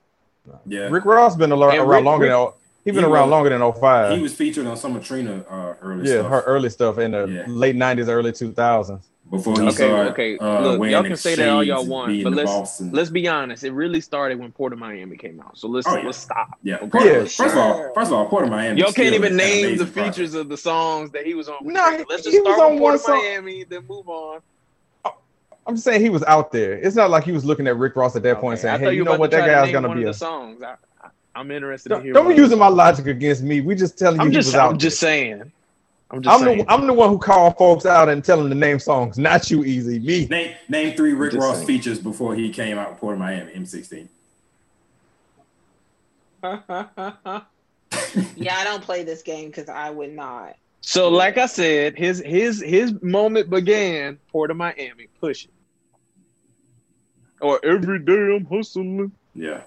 yeah, 0.67 0.89
Rick 0.89 1.05
Ross 1.05 1.37
been 1.37 1.53
around, 1.53 1.73
And 1.73 1.81
around 1.81 1.89
Rick- 1.89 2.05
longer 2.05 2.25
Rick- 2.27 2.33
than 2.33 2.53
he 2.85 2.91
been 2.93 3.05
He 3.05 3.11
around 3.11 3.25
was- 3.25 3.31
longer 3.33 3.51
than 3.51 3.61
05. 3.61 4.17
he 4.17 4.23
was 4.23 4.33
featured 4.35 4.67
on 4.67 4.77
some 4.79 4.97
of 4.97 5.05
Trina 5.05 5.45
uh, 5.51 5.75
early 5.83 6.09
yeah, 6.09 6.21
stuff 6.21 6.31
her 6.31 6.41
early 6.43 6.71
stuff 6.71 6.99
in 6.99 7.11
the 7.11 7.27
Yeah. 7.27 7.45
late 7.49 7.77
90s, 7.77 8.09
early 8.09 8.33
2000s. 8.33 9.01
Before 9.31 9.55
he 9.55 9.61
Okay, 9.69 9.71
started. 9.71 10.11
okay. 10.13 10.39
Uh, 10.39 10.61
Look, 10.77 10.91
y'all 10.91 11.03
can 11.03 11.17
say 11.17 11.35
that 11.35 11.49
all 11.49 11.63
y'all 11.63 11.85
want, 11.87 12.23
but 12.25 12.33
let's- 12.33 12.51
boss 12.51 12.81
and- 12.81 12.93
Let's 12.95 13.11
be 13.11 13.29
honest. 13.29 13.63
It 13.65 13.73
really 13.73 14.01
started 14.01 14.39
when 14.39 14.53
Port 14.53 14.73
of 14.73 14.79
Miami 14.79 15.17
came 15.17 15.41
out. 15.41 15.59
So 15.59 15.69
let's 15.69 15.87
Oh, 15.87 15.97
yeah. 15.97 16.05
let's 16.07 16.19
stop. 16.19 16.59
yeah. 16.63 16.77
Okay. 16.77 16.89
Port- 16.89 17.05
Yeah, 17.05 17.13
first 17.25 17.41
of 17.41 17.57
all, 17.57 17.93
first 17.95 18.11
of 18.11 18.17
all, 18.19 18.27
Port 18.27 18.45
of 18.45 18.51
Miami. 18.51 18.81
Y'all 18.81 18.93
can't 18.93 19.15
even 19.15 19.37
name 19.37 19.63
the 19.63 19.69
amazing 19.69 19.87
project. 19.93 20.17
features 20.17 20.35
of 20.35 20.49
the 20.49 20.57
songs 20.57 21.11
that 21.13 21.27
he 21.27 21.35
was 21.35 21.49
on. 21.49 21.57
No, 21.63 21.89
Drake. 21.89 22.07
Let's 22.09 22.25
he 22.27 22.33
just 22.33 22.45
was 22.45 22.55
start 22.55 22.71
on 22.71 22.75
with 22.77 22.81
Port 22.81 22.83
one 22.83 22.95
of 22.95 23.01
song. 23.03 23.17
Miami, 23.19 23.65
then 23.65 23.85
move 23.89 24.09
on. 24.09 24.41
I'm 25.67 25.75
just 25.75 25.85
saying 25.85 26.01
he 26.01 26.09
was 26.09 26.23
out 26.25 26.51
there. 26.51 26.73
It's 26.79 26.97
not 26.97 27.11
like 27.11 27.25
he 27.25 27.33
was 27.33 27.45
looking 27.45 27.67
at 27.67 27.77
Rick 27.77 27.95
Ross 27.97 28.17
at 28.17 28.23
that 28.23 28.41
point 28.41 28.59
Okay, 28.59 28.69
I 28.69 28.79
saying, 28.79 28.89
"Hey, 28.91 28.95
you 28.97 29.05
were 29.05 29.13
know 29.13 29.19
what? 29.19 29.31
That 29.31 29.47
guy's 29.47 29.71
gonna 29.71 29.95
be 29.95 30.05
a." 30.05 30.07
the 30.07 30.15
songs. 30.15 30.63
I, 30.63 30.77
I, 31.05 31.09
I'm 31.35 31.51
interested 31.51 31.91
to 31.91 31.95
Don't, 31.97 32.05
hear. 32.05 32.13
don't 32.15 32.27
be 32.29 32.35
using 32.37 32.59
my 32.59 32.69
logic 32.69 33.07
against 33.07 33.43
me. 33.43 33.61
We 33.61 33.75
just 33.75 33.99
telling 33.99 34.17
you 34.17 34.23
I'm 34.23 34.29
he 34.31 34.35
just 34.35 34.49
was 34.49 34.55
out 34.55 34.71
I'm 34.71 34.79
just 34.79 34.99
saying. 34.99 35.53
I'm 36.11 36.23
just 36.23 36.35
I'm 36.35 36.45
saying. 36.45 36.59
the 36.59 36.73
I'm 36.73 36.87
the 36.87 36.95
one 36.95 37.11
who 37.11 37.19
called 37.19 37.57
folks 37.59 37.85
out 37.85 38.09
and 38.09 38.25
tell 38.25 38.39
them 38.39 38.49
to 38.49 38.55
name 38.55 38.79
songs, 38.79 39.19
not 39.19 39.51
you, 39.51 39.65
Easy. 39.65 39.99
Me. 39.99 40.27
Name 40.27 40.55
name 40.69 40.97
three 40.97 41.13
Rick 41.13 41.35
Ross 41.35 41.57
saying. 41.57 41.67
features 41.67 41.99
before 41.99 42.35
he 42.35 42.51
came 42.51 42.79
out 42.79 42.91
with 42.91 42.99
Port 42.99 43.15
of 43.15 43.19
Miami 43.19 43.53
M16. 43.53 44.09
yeah, 46.43 46.63
I 48.57 48.65
don't 48.65 48.83
play 48.83 49.03
this 49.03 49.23
game 49.23 49.49
because 49.49 49.69
I 49.69 49.91
would 49.91 50.15
not. 50.15 50.57
So, 50.81 51.11
like 51.11 51.37
I 51.37 51.47
said, 51.47 51.99
his 51.99 52.23
his 52.25 52.63
his 52.63 52.95
moment 53.03 53.51
began 53.51 54.19
Port 54.29 54.51
of 54.51 54.57
Miami, 54.57 55.09
push 55.21 55.45
it. 55.45 55.51
Or 57.41 57.61
every 57.63 57.99
day 57.99 58.35
I'm 58.35 58.47
hustling. 58.47 59.13
Yeah, 59.35 59.61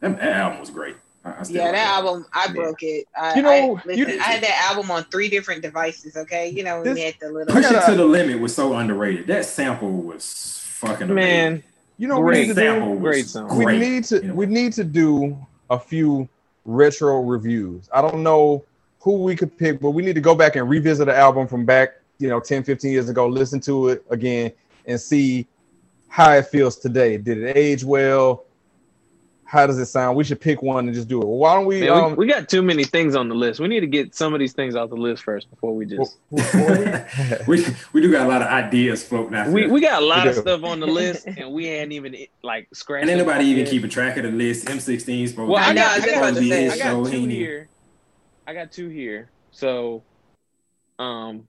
that, 0.00 0.18
that 0.18 0.32
album 0.32 0.60
was 0.60 0.70
great. 0.70 0.96
I, 1.24 1.30
I 1.30 1.32
Yeah, 1.48 1.62
like 1.64 1.72
that 1.72 1.74
it. 1.74 1.76
album, 2.04 2.26
I 2.32 2.52
broke 2.52 2.82
it. 2.82 3.06
I, 3.16 3.36
You 3.36 3.42
know, 3.42 3.76
I, 3.78 3.82
listen, 3.86 3.98
you- 4.08 4.20
I 4.20 4.22
had 4.24 4.42
that 4.42 4.68
album 4.70 4.90
on 4.90 5.04
three 5.04 5.28
different 5.28 5.62
devices. 5.62 6.16
Okay, 6.16 6.48
you 6.48 6.64
know, 6.64 6.80
we 6.82 7.00
had 7.00 7.14
the 7.20 7.30
little. 7.30 7.52
Push 7.54 7.66
It 7.70 7.86
to 7.86 7.94
the 7.94 8.04
Limit 8.04 8.40
was 8.40 8.54
so 8.54 8.74
underrated. 8.74 9.26
That 9.26 9.44
sample 9.44 9.90
was 9.90 10.60
fucking 10.66 11.10
amazing. 11.10 11.52
Man, 11.52 11.62
You 11.98 12.08
know 12.08 12.14
what 12.16 12.24
we 12.26 12.30
Great 12.32 12.40
need 12.48 12.48
to 12.48 12.54
do? 12.54 12.60
sample 12.60 12.94
was 12.94 13.00
Great 13.02 13.26
song. 13.26 13.58
we 13.58 13.64
great. 13.64 13.80
need 13.80 14.04
to 14.04 14.16
you 14.16 14.22
know. 14.28 14.34
we 14.34 14.46
need 14.46 14.72
to 14.74 14.84
do 14.84 15.36
a 15.68 15.78
few 15.78 16.28
retro 16.66 17.20
reviews 17.22 17.88
i 17.92 18.02
don't 18.02 18.22
know 18.22 18.62
who 19.00 19.22
we 19.22 19.34
could 19.34 19.56
pick 19.56 19.80
but 19.80 19.90
we 19.92 20.02
need 20.02 20.14
to 20.14 20.20
go 20.20 20.34
back 20.34 20.56
and 20.56 20.68
revisit 20.68 21.06
the 21.06 21.16
album 21.16 21.46
from 21.48 21.64
back 21.64 21.94
you 22.18 22.28
know 22.28 22.38
10 22.38 22.64
15 22.64 22.92
years 22.92 23.08
ago 23.08 23.26
listen 23.26 23.58
to 23.60 23.88
it 23.88 24.04
again 24.10 24.52
and 24.86 25.00
see 25.00 25.46
how 26.08 26.32
it 26.32 26.46
feels 26.46 26.76
today 26.76 27.16
did 27.16 27.38
it 27.38 27.56
age 27.56 27.82
well 27.82 28.44
how 29.50 29.66
does 29.66 29.78
it 29.80 29.86
sound? 29.86 30.16
We 30.16 30.22
should 30.22 30.40
pick 30.40 30.62
one 30.62 30.86
and 30.86 30.94
just 30.94 31.08
do 31.08 31.20
it. 31.20 31.26
Why 31.26 31.54
don't 31.54 31.66
we? 31.66 31.80
Man, 31.80 31.88
um, 31.90 32.10
we, 32.12 32.24
we 32.24 32.32
got 32.32 32.48
too 32.48 32.62
many 32.62 32.84
things 32.84 33.16
on 33.16 33.28
the 33.28 33.34
list. 33.34 33.58
We 33.58 33.66
need 33.66 33.80
to 33.80 33.88
get 33.88 34.14
some 34.14 34.32
of 34.32 34.38
these 34.38 34.52
things 34.52 34.76
off 34.76 34.90
the 34.90 34.94
list 34.96 35.24
first 35.24 35.50
before 35.50 35.74
we 35.74 35.86
just. 35.86 36.18
we 37.48 37.64
we 37.92 38.00
do 38.00 38.12
got 38.12 38.26
a 38.26 38.28
lot 38.28 38.42
of 38.42 38.48
ideas 38.48 39.02
floating 39.02 39.34
out. 39.34 39.48
We, 39.48 39.66
we 39.66 39.80
got 39.80 40.02
a 40.02 40.06
lot 40.06 40.22
We 40.24 40.30
of 40.30 40.36
stuff 40.36 40.62
on 40.62 40.78
the 40.78 40.86
list, 40.86 41.26
and 41.36 41.52
we 41.52 41.66
ain't 41.66 41.90
even 41.90 42.14
like 42.44 42.68
scratched. 42.72 43.02
and 43.02 43.10
ain't 43.10 43.18
them 43.18 43.26
nobody 43.26 43.44
off 43.46 43.50
even 43.50 43.64
yet. 43.64 43.70
keeping 43.70 43.90
track 43.90 44.16
of 44.18 44.22
the 44.22 44.30
list. 44.30 44.66
M16's 44.66 45.30
supposed 45.30 45.50
Well, 45.50 45.56
I 45.62 45.70
be- 45.70 45.74
know, 45.74 45.82
got, 45.82 45.90
I 45.90 45.94
I 45.94 45.96
was 45.96 46.04
just 46.04 46.14
got, 46.14 46.16
about 46.22 46.34
to 46.34 46.40
be 46.40 46.50
say, 46.50 46.68
I 46.70 46.78
got 46.78 46.92
two 46.92 47.04
He 47.10 47.16
ain't 47.16 47.16
even- 47.24 47.30
here. 47.30 47.68
I 48.46 48.54
got 48.54 48.70
two 48.72 48.88
here. 48.88 49.30
So, 49.50 50.02
um, 51.00 51.48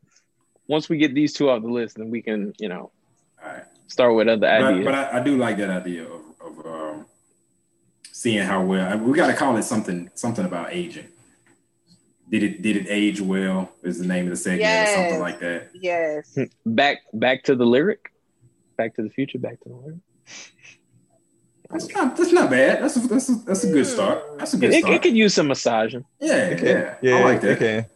once 0.68 0.90
we 0.90 0.98
get 0.98 1.14
these 1.14 1.34
two 1.34 1.50
off 1.52 1.62
the 1.62 1.68
list, 1.70 1.98
then 1.98 2.10
we 2.10 2.22
can, 2.24 2.54
you 2.58 2.68
know, 2.70 2.90
All 3.44 3.48
right. 3.52 3.64
start 3.88 4.16
with 4.16 4.28
other 4.28 4.40
But, 4.40 4.50
ideas. 4.64 4.86
but 4.86 4.96
I, 4.96 5.20
I 5.20 5.24
do 5.24 5.38
like 5.38 5.58
that 5.58 5.70
idea 5.70 6.04
of, 6.04 6.12
of 6.14 6.21
seeing 8.22 8.44
how 8.44 8.64
well 8.64 9.00
we 9.00 9.16
got 9.16 9.28
to 9.28 9.34
call 9.34 9.58
it 9.58 9.64
something 9.64 10.10
something 10.14 10.46
about 10.46 10.72
aging. 10.72 11.08
Did 12.30 12.44
it 12.44 12.62
did 12.62 12.78
it 12.78 12.86
age 12.88 13.20
well? 13.20 13.72
Is 13.82 13.98
the 13.98 14.06
name 14.06 14.26
of 14.26 14.30
the 14.30 14.36
segment 14.36 14.90
or 14.90 14.94
something 14.94 15.20
like 15.20 15.40
that? 15.40 15.72
Yes. 15.74 16.36
Hmm. 16.36 16.44
back 16.66 17.00
back 17.14 17.44
to 17.46 17.56
the 17.56 17.66
lyric. 17.66 18.12
Back 18.78 18.96
to 18.96 19.02
the 19.02 19.10
future. 19.10 19.40
Back 19.40 19.60
to 19.62 19.70
the 19.70 19.76
lyric. 19.76 20.00
That's 21.72 21.90
not 21.94 22.16
that's 22.16 22.32
not 22.32 22.52
bad. 22.52 22.84
That's 22.84 22.96
a, 22.98 23.00
that's 23.08 23.30
a, 23.30 23.36
that's 23.46 23.64
a 23.64 23.72
good 23.72 23.88
hmm. 23.88 23.92
start. 23.92 24.38
That's 24.38 24.54
a 24.54 24.58
good 24.58 24.72
It, 24.72 24.80
start. 24.82 24.94
it 24.94 25.02
could 25.02 25.16
use 25.16 25.34
some 25.34 25.48
massaging. 25.48 26.06
yeah, 26.20 26.36
it 26.36 26.62
yeah, 26.64 26.96
yeah, 27.02 27.16
I 27.18 27.24
like 27.24 27.44
it 27.44 27.60
that. 27.60 27.90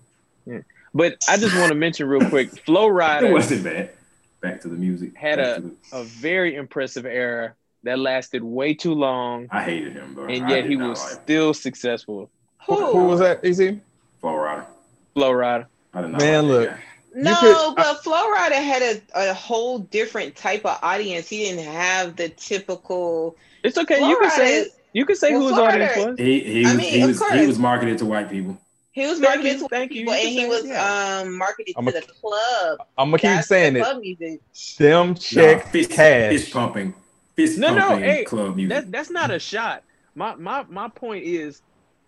can. 0.48 0.66
But 0.94 1.18
I 1.30 1.36
just 1.36 1.56
want 1.58 1.70
to 1.70 1.76
mention 1.76 2.08
real 2.08 2.30
quick, 2.30 2.58
Flow 2.66 2.88
It 2.88 2.92
Rider 2.92 3.32
wasn't 3.32 3.66
bad. 3.66 3.92
Back 4.40 4.62
to 4.62 4.70
the 4.70 4.78
music. 4.78 5.16
Had 5.16 5.38
Back 5.38 5.58
a- 5.58 5.62
the- 5.62 5.76
a 5.92 6.04
very 6.04 6.56
impressive 6.56 7.06
era 7.06 7.54
that 7.86 7.98
lasted 8.00 8.44
way 8.44 8.74
too 8.74 8.94
long, 8.94 9.48
I 9.52 9.64
hated 9.64 9.94
him, 9.94 10.14
bro. 10.14 10.26
and 10.28 10.50
yet 10.50 10.66
he 10.66 10.76
was 10.76 11.00
like 11.02 11.14
him. 11.14 11.20
still 11.24 11.54
successful. 11.54 12.30
Who, 12.68 12.76
who 12.92 13.06
was 13.06 13.20
that? 13.20 13.44
Is 13.46 13.58
he? 13.60 13.80
Flo 14.20 14.32
Rida. 14.34 14.66
Flo 15.14 15.32
Rida. 15.32 15.66
I 15.94 16.02
did 16.02 16.12
not 16.12 16.20
know. 16.20 16.26
Man, 16.26 16.44
like 16.44 16.52
look. 16.52 16.70
that. 16.70 16.80
No, 17.18 17.36
could- 17.70 17.76
but 17.78 18.04
Flo 18.04 18.34
Rida 18.36 18.54
had 18.54 18.82
a, 18.82 19.30
a 19.30 19.34
whole 19.34 19.80
different 19.80 20.36
type 20.36 20.66
of 20.66 20.78
audience. 20.84 21.30
He 21.30 21.46
didn't 21.46 21.64
have 21.72 22.16
the 22.18 22.30
typical. 22.30 23.38
It's 23.64 23.78
okay. 23.78 23.98
Flow 24.00 24.10
you 24.10 24.20
can 24.20 24.30
say 24.32 24.44
Rider- 24.60 24.66
it. 24.68 24.72
You 24.94 25.06
can 25.06 25.16
say 25.16 25.32
Well, 25.32 25.42
who 25.42 25.48
his 25.48 25.56
Flow 25.56 25.66
audience 25.66 25.96
Rider- 25.98 26.10
was. 26.12 26.20
He 26.20 26.40
he 26.42 26.66
I 26.66 26.70
was 26.70 26.78
mean, 26.78 26.92
he 26.94 27.06
was 27.06 27.32
he 27.32 27.48
was 27.48 27.60
marketed 27.60 27.98
to 28.00 28.06
white 28.06 28.30
people. 28.30 28.58
He 28.92 29.06
was 29.06 29.20
Thank 29.20 29.24
marketed 29.44 29.54
you, 29.54 29.60
to 29.60 29.68
thank 29.68 29.92
you. 29.92 30.02
people, 30.02 30.14
You 30.16 30.20
and 30.22 30.30
he 30.30 30.46
was 30.48 30.66
yeah. 30.66 31.20
um 31.22 31.38
marketed 31.38 31.76
I'm 31.78 31.86
to 31.86 31.92
a- 31.98 32.02
the 32.02 32.08
club. 32.22 32.80
I'm 32.98 33.08
gonna 33.10 33.18
keep 33.18 33.30
That's 33.30 33.48
saying 33.50 33.74
the 33.74 33.80
it. 33.82 33.84
club 33.84 34.02
music. 34.02 34.42
Them 34.78 35.08
Nah, 35.10 35.14
check 35.16 35.68
fist, 35.68 35.90
cash. 35.92 36.32
fist 36.32 36.52
pumping, 36.54 36.94
fist 37.36 37.58
No, 37.60 37.74
no, 37.74 37.98
hey, 37.98 38.24
club 38.24 38.56
music. 38.56 38.70
That 38.70 38.92
that's 38.92 39.10
not 39.10 39.32
a 39.32 39.40
shot. 39.40 39.84
My 40.16 40.36
my 40.36 40.64
my 40.70 40.90
point 40.90 41.24
is, 41.26 41.62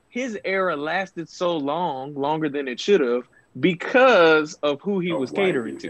his 0.09 0.37
era 0.45 0.75
lasted 0.75 1.29
so 1.29 1.57
long, 1.57 2.13
longer 2.15 2.49
than 2.49 2.67
it 2.67 2.79
should 2.79 3.01
have, 3.01 3.23
because 3.59 4.53
of 4.55 4.81
who 4.81 4.99
he 4.99 5.11
Oh, 5.11 5.19
was 5.19 5.31
white 5.31 5.47
catering 5.47 5.77
people, 5.77 5.79
to. 5.79 5.87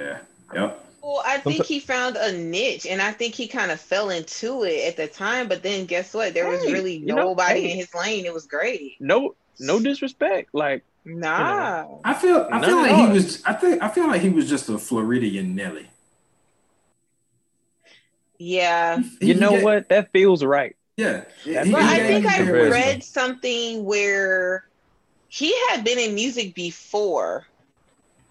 Yeah. 0.54 0.62
Yep. 0.62 0.84
Well, 1.02 1.24
I 1.26 1.38
think 1.38 1.66
he 1.66 1.80
found 1.80 2.18
a 2.18 2.32
niche, 2.38 2.86
and 2.86 3.02
I 3.02 3.12
think 3.12 3.36
he 3.36 3.48
kind 3.48 3.72
of 3.72 3.80
fell 3.80 4.10
into 4.10 4.64
it 4.64 4.88
at 4.88 4.98
the 4.98 5.08
time. 5.08 5.48
But 5.48 5.64
then, 5.64 5.86
guess 5.86 6.14
what? 6.14 6.34
There 6.34 6.50
was 6.50 6.64
Hey, 6.64 6.74
really 6.74 6.98
you 6.98 7.14
know, 7.14 7.16
nobody 7.16 7.62
hey. 7.62 7.72
in 7.72 7.78
his 7.78 7.94
lane. 7.94 8.26
It 8.26 8.34
was 8.34 8.46
great. 8.48 8.96
No, 9.00 9.36
no 9.60 9.80
disrespect. 9.80 10.50
Like 10.54 10.84
Nah, 11.06 11.86
I 12.04 12.14
feel 12.14 12.48
I 12.52 12.60
feel 12.66 12.76
like 12.78 12.96
he 12.96 13.08
was 13.08 13.42
I 13.46 13.54
think 13.54 13.82
I 13.82 13.88
feel 13.90 14.08
like 14.08 14.22
he 14.22 14.30
was 14.30 14.50
just 14.50 14.68
a 14.70 14.78
Floridian 14.78 15.56
Nelly. 15.56 15.88
Yeah. 18.40 19.02
You 19.22 19.34
know 19.36 19.52
get- 19.52 19.64
what? 19.64 19.90
That 19.90 20.12
feels 20.12 20.44
right. 20.44 20.76
Yeah. 20.96 21.26
He- 21.44 21.54
But 21.54 21.76
I 21.76 22.00
think 22.00 22.26
I 22.26 22.40
the 22.40 22.46
comparison. 22.46 22.72
read 22.72 23.04
something 23.04 23.86
where 23.86 24.66
he 25.30 25.54
had 25.70 25.84
been 25.84 26.00
in 26.00 26.16
music 26.16 26.56
before. 26.56 27.46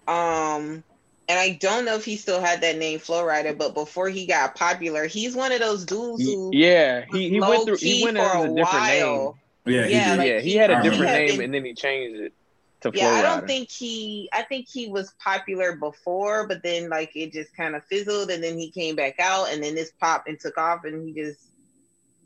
Um, 0.07 0.83
and 1.29 1.37
I 1.39 1.57
don't 1.59 1.83
know 1.85 1.95
if 1.95 2.05
he 2.05 2.15
still 2.15 2.39
had 2.39 2.61
that 2.61 2.77
name 2.77 2.99
Flo 2.99 3.23
Rida, 3.23 3.57
but 3.57 3.73
before 3.73 4.07
he 4.09 4.25
got 4.25 4.55
popular, 4.55 5.05
he's 5.07 5.35
one 5.35 5.51
of 5.51 5.59
those 5.59 5.85
dudes 5.85 6.23
who 6.23 6.49
Yeah, 6.53 7.03
he, 7.11 7.29
he 7.29 7.39
went 7.41 7.65
through. 7.65 7.77
He 7.77 8.03
went 8.03 8.17
for 8.17 8.23
as 8.23 8.45
a 8.45 8.47
different 8.55 8.85
name. 8.85 9.05
while. 9.07 9.37
Yeah, 9.65 9.85
he 9.85 9.93
Yeah, 9.93 10.15
like, 10.15 10.27
yeah, 10.29 10.39
he 10.39 10.55
had 10.55 10.71
a 10.71 10.77
he 10.81 10.89
different 10.89 11.09
had 11.09 11.17
name 11.19 11.27
been- 11.37 11.41
and 11.45 11.53
then 11.53 11.65
he 11.65 11.73
changed 11.73 12.21
it 12.21 12.33
to 12.81 12.91
Flo 12.91 13.01
Yeah, 13.01 13.09
I 13.09 13.21
don't 13.21 13.47
think 13.47 13.69
he. 13.69 14.29
I 14.33 14.43
think 14.43 14.67
he 14.69 14.87
was 14.87 15.13
popular 15.23 15.75
before, 15.75 16.47
but 16.47 16.61
then 16.63 16.89
like 16.89 17.15
it 17.15 17.33
just 17.33 17.55
kind 17.55 17.75
of 17.75 17.83
fizzled, 17.85 18.29
and 18.29 18.43
then 18.43 18.57
he 18.57 18.69
came 18.71 18.95
back 18.95 19.19
out, 19.19 19.51
and 19.51 19.63
then 19.63 19.75
this 19.75 19.91
popped 19.99 20.27
and 20.27 20.39
took 20.39 20.57
off, 20.57 20.83
and 20.85 21.07
he 21.07 21.13
just 21.13 21.39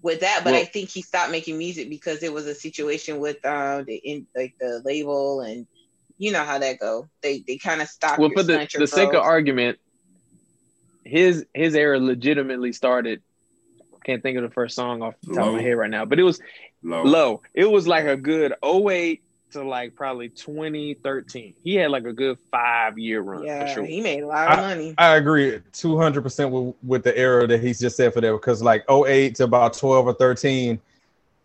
with 0.02 0.22
that. 0.22 0.42
But 0.44 0.54
Well- 0.54 0.62
I 0.62 0.66
think 0.66 0.90
he 0.90 1.02
stopped 1.02 1.32
making 1.32 1.58
music 1.58 1.90
because 1.90 2.24
it 2.24 2.34
was 2.34 2.48
a 2.48 2.56
situation 2.56 3.20
with 3.20 3.44
um 3.46 3.86
the 3.86 3.96
in 3.96 4.28
like 4.36 4.56
the 4.60 4.82
label, 4.84 5.42
and 5.42 5.68
you 6.18 6.32
know 6.32 6.44
how 6.44 6.60
that 6.60 6.80
go. 6.80 7.08
They 7.22 7.44
they 7.48 7.58
kind 7.58 7.82
of 7.82 7.88
stopped. 7.88 8.20
well, 8.20 8.30
for 8.30 8.44
the 8.44 8.54
stunt 8.54 8.74
your 8.74 8.82
the 8.82 8.88
sake 8.88 9.10
of 9.14 9.24
argument, 9.24 9.80
his 11.04 11.46
his 11.54 11.76
era 11.76 12.00
legitimately 12.00 12.74
started. 12.74 13.22
Can't 14.04 14.24
think 14.24 14.36
of 14.38 14.44
the 14.44 14.50
first 14.50 14.76
song 14.76 15.04
off 15.04 15.14
the 15.22 15.36
top 15.36 15.48
of 15.48 15.54
my 15.54 15.62
head 15.62 15.74
right 15.78 15.90
now, 15.90 16.06
but 16.06 16.20
it 16.20 16.24
was 16.24 16.42
Low. 16.84 17.04
low. 17.04 17.42
It 17.54 17.70
was 17.70 17.88
like 17.88 18.06
a 18.06 18.18
good 18.18 18.54
08 18.64 19.22
to 19.52 19.64
like 19.64 19.96
probably 19.96 20.30
2013. 20.30 21.54
He 21.64 21.76
had 21.76 21.92
like 21.92 22.06
a 22.06 22.14
good 22.14 22.38
five 22.52 22.98
year 22.98 23.22
run 23.22 23.44
yeah, 23.44 23.68
for 23.68 23.74
sure. 23.74 23.86
he 23.86 24.02
made 24.02 24.22
a 24.24 24.28
lot 24.28 24.52
of 24.52 24.58
money. 24.60 24.94
I 24.98 25.16
agree 25.16 25.60
200% 25.74 26.50
with, 26.52 26.76
with 26.84 27.04
the 27.04 27.18
era 27.18 27.48
that 27.48 27.62
he's 27.62 27.80
just 27.80 27.98
said 27.98 28.14
for 28.14 28.22
that 28.22 28.32
because 28.32 28.62
like 28.62 28.84
08 28.90 29.36
to 29.36 29.44
about 29.46 29.74
12 29.74 30.08
or 30.08 30.14
13 30.14 30.80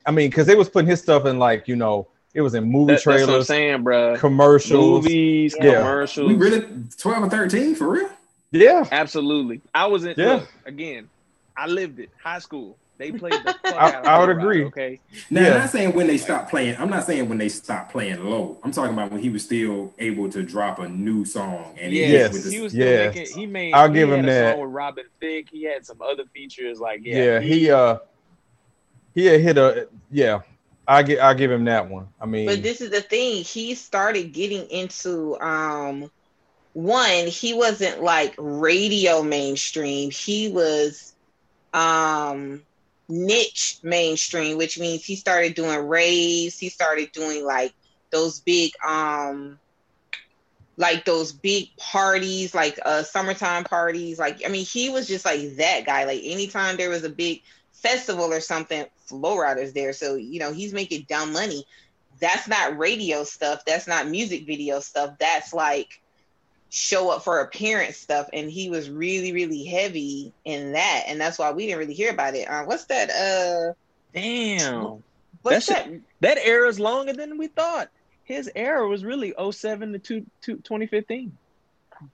I 0.07 0.11
mean 0.11 0.31
cuz 0.31 0.47
they 0.47 0.55
was 0.55 0.69
putting 0.69 0.89
his 0.89 1.01
stuff 1.01 1.27
in 1.27 1.39
like 1.39 1.67
you 1.69 1.77
know 1.77 2.07
it 2.35 2.41
was 2.43 2.55
in 2.55 2.65
movie 2.65 2.93
That- 2.93 2.93
that's 2.95 3.07
what 3.07 3.13
I'm 3.21 3.27
trailers 3.27 3.47
saying, 3.47 3.83
bro. 3.83 4.17
commercials 4.19 5.05
Movies, 5.05 5.57
Yeah. 5.61 5.79
commercials. 5.79 6.29
We 6.29 6.35
really 6.35 6.67
12 6.99 7.25
or 7.25 7.29
13 7.31 7.75
for 7.75 7.89
real? 7.89 8.09
yeah 8.53 8.85
Absolutely. 8.93 9.61
I 9.75 9.87
was 9.87 10.05
in. 10.05 10.15
Yeah. 10.17 10.35
Look, 10.35 10.49
again, 10.67 11.09
I 11.57 11.67
lived 11.67 11.99
it. 12.01 12.11
High 12.23 12.39
school. 12.39 12.77
They 12.99 13.13
played 13.13 13.35
the 13.45 13.55
fuck 13.63 13.75
I- 13.75 13.93
out 13.93 13.95
of 13.97 14.07
I 14.07 14.19
would 14.19 14.27
Flo 14.37 14.39
agree. 14.39 14.65
Okay. 14.67 15.01
Now, 15.31 15.41
Yeah. 15.43 15.47
I'm 15.55 15.59
not 15.61 15.71
saying 15.71 15.95
when 15.95 16.07
they 16.07 16.17
stopped 16.19 16.49
playing. 16.51 16.77
I'm 16.79 16.89
not 16.89 17.05
saying 17.05 17.29
when 17.29 17.39
they 17.39 17.49
stopped 17.51 17.93
playing 17.93 18.25
low. 18.25 18.59
I'm 18.63 18.73
talking 18.73 18.95
about 18.95 19.13
when 19.13 19.21
he 19.21 19.29
was 19.29 19.45
still 19.45 19.93
able 19.99 20.31
to 20.31 20.43
drop 20.43 20.79
a 20.79 20.89
new 20.89 21.25
song 21.25 21.77
and 21.81 21.93
he 21.93 22.07
Yes. 22.07 22.33
with 22.33 22.45
the- 22.45 22.51
he 22.51 22.61
was 22.61 22.73
still 22.73 22.87
yes. 22.87 23.15
making. 23.15 23.37
He 23.39 23.47
made. 23.47 23.73
I'll 23.75 23.89
he 23.89 23.95
give 23.95 24.09
had 24.09 24.19
him 24.21 24.25
a 24.25 24.29
that. 24.29 24.53
Song 24.55 24.61
with 24.63 24.71
Robin 24.73 25.05
Thicke. 25.21 25.49
He 25.51 25.65
had 25.65 25.85
some 25.85 26.01
other 26.01 26.25
features 26.35 26.81
like 26.81 27.01
yeah, 27.05 27.17
yeah. 27.17 27.41
he 27.41 27.71
uh 27.71 27.99
he 29.15 29.27
had 29.27 29.41
hit 29.41 29.59
a 29.59 29.89
yeah 30.11 30.41
I 30.89 31.03
get 31.03 31.21
I 31.21 31.35
give 31.35 31.51
him 31.51 31.65
that 31.65 31.89
one 31.91 32.09
I 32.21 32.27
mean 32.27 32.47
But 32.47 32.63
this 32.63 32.81
is 32.81 32.91
the 32.91 33.01
thing. 33.03 33.43
He 33.45 33.75
started 33.75 34.33
getting 34.33 34.69
into 34.71 35.39
um 35.41 36.11
one, 36.73 37.27
he 37.27 37.55
wasn't 37.55 38.03
like 38.03 38.35
radio 38.39 39.23
mainstream. 39.23 40.11
He 40.11 40.49
was 40.51 41.15
um 41.75 42.63
niche 43.09 43.79
mainstream, 43.83 44.57
which 44.59 44.79
means 44.79 45.05
he 45.05 45.17
started 45.17 45.55
doing 45.55 45.87
raves, 45.87 46.59
he 46.59 46.69
started 46.69 47.13
doing 47.13 47.45
like 47.45 47.75
those 48.11 48.41
big 48.41 48.73
um 48.87 49.59
like 50.77 51.05
those 51.05 51.33
big 51.33 51.69
parties, 51.77 52.55
like 52.55 52.79
uh 52.85 53.03
summertime 53.03 53.65
parties. 53.65 54.19
Like 54.19 54.43
I 54.45 54.49
mean, 54.49 54.65
he 54.65 54.91
was 54.91 55.07
just 55.07 55.25
like 55.25 55.57
that 55.57 55.85
guy. 55.87 56.05
Like 56.05 56.21
anytime 56.23 56.77
there 56.77 56.91
was 56.91 57.05
a 57.05 57.11
big 57.11 57.43
festival 57.73 58.33
or 58.33 58.41
something, 58.41 58.85
Flo 59.07 59.37
Rida's 59.39 59.73
there. 59.73 59.93
So, 59.93 60.17
you 60.17 60.39
know, 60.41 60.53
he's 60.53 60.73
making 60.73 61.07
dumb 61.09 61.33
money. 61.33 61.65
That's 62.21 62.49
not 62.49 62.79
radio 62.79 63.25
stuff. 63.25 63.63
That's 63.67 63.87
not 63.87 64.09
music 64.09 64.47
video 64.47 64.81
stuff. 64.81 65.19
That's 65.19 65.53
like 65.53 65.89
show 66.77 67.09
up 67.11 67.25
for 67.25 67.41
appearance 67.41 67.97
stuff. 67.97 68.29
And 68.35 68.51
he 68.51 68.69
was 68.69 68.91
really, 68.91 69.33
really 69.33 69.65
heavy 69.65 70.33
in 70.45 70.73
that. 70.73 71.05
And 71.07 71.19
that's 71.19 71.39
why 71.39 71.51
we 71.51 71.65
didn't 71.67 71.79
really 71.79 71.95
hear 71.95 72.11
about 72.11 72.35
it. 72.35 72.47
Uh, 72.49 72.65
what's 72.65 72.85
that? 72.85 73.09
Uh, 73.11 73.73
Damn. 74.13 75.03
what's 75.41 75.67
That's 75.67 75.87
that? 75.87 76.01
That 76.21 76.39
era 76.45 76.69
is 76.69 76.79
longer 76.79 77.15
than 77.15 77.39
we 77.39 77.47
thought. 77.47 77.89
His 78.25 78.51
era 78.55 78.87
was 78.87 79.05
really 79.05 79.33
07 79.51 79.93
to 79.93 79.99
two, 79.99 80.27
two, 80.43 80.57
2015. 80.57 81.35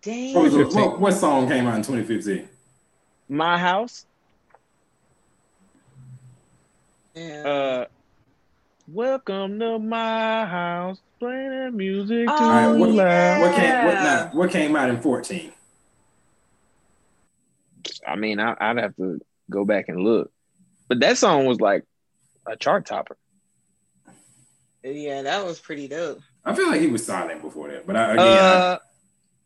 Damn. 0.01 0.35
What, 0.35 0.45
was 0.45 0.53
the- 0.55 0.81
what, 0.81 1.01
what 1.01 1.15
song 1.15 1.49
came 1.49 1.67
out 1.67 1.75
in 1.75 1.83
2015? 1.83 2.49
My 3.29 3.59
house. 3.59 4.07
Yeah. 7.15 7.43
Uh, 7.43 7.85
welcome 8.87 9.59
to 9.59 9.79
my 9.81 10.47
house. 10.47 11.01
Play 11.23 11.49
the 11.49 11.71
music 11.71 12.27
too 12.27 12.35
Oh, 12.35 12.35
All 12.35 12.51
right, 12.51 12.77
what, 12.77 12.91
loud. 12.91 13.41
what 13.43 13.55
came 13.55 13.85
what, 13.85 13.95
now, 13.95 14.31
what 14.33 14.51
came 14.51 14.75
out 14.75 14.91
in 14.91 15.01
14? 15.01 15.53
I 18.05 18.17
mean, 18.17 18.41
I, 18.41 18.57
I'd 18.59 18.79
have 18.79 18.97
to 18.97 19.21
go 19.49 19.65
back 19.65 19.89
and 19.89 20.01
look, 20.01 20.33
but 20.89 20.99
that 20.99 21.17
song 21.17 21.47
was 21.47 21.61
like 21.61 21.85
a 22.45 22.57
chart 22.57 22.87
topper. 22.87 23.17
yeah, 24.83 25.23
that 25.23 25.45
was 25.47 25.61
pretty 25.61 25.87
dope. 25.87 26.19
I 26.45 26.57
feel 26.57 26.67
like 26.67 26.81
he 26.81 26.89
was 26.89 27.07
silent 27.07 27.41
before 27.41 27.69
that, 27.71 27.87
but 27.87 27.95
I, 27.95 28.15
again, 28.15 28.27
Uh, 28.27 28.79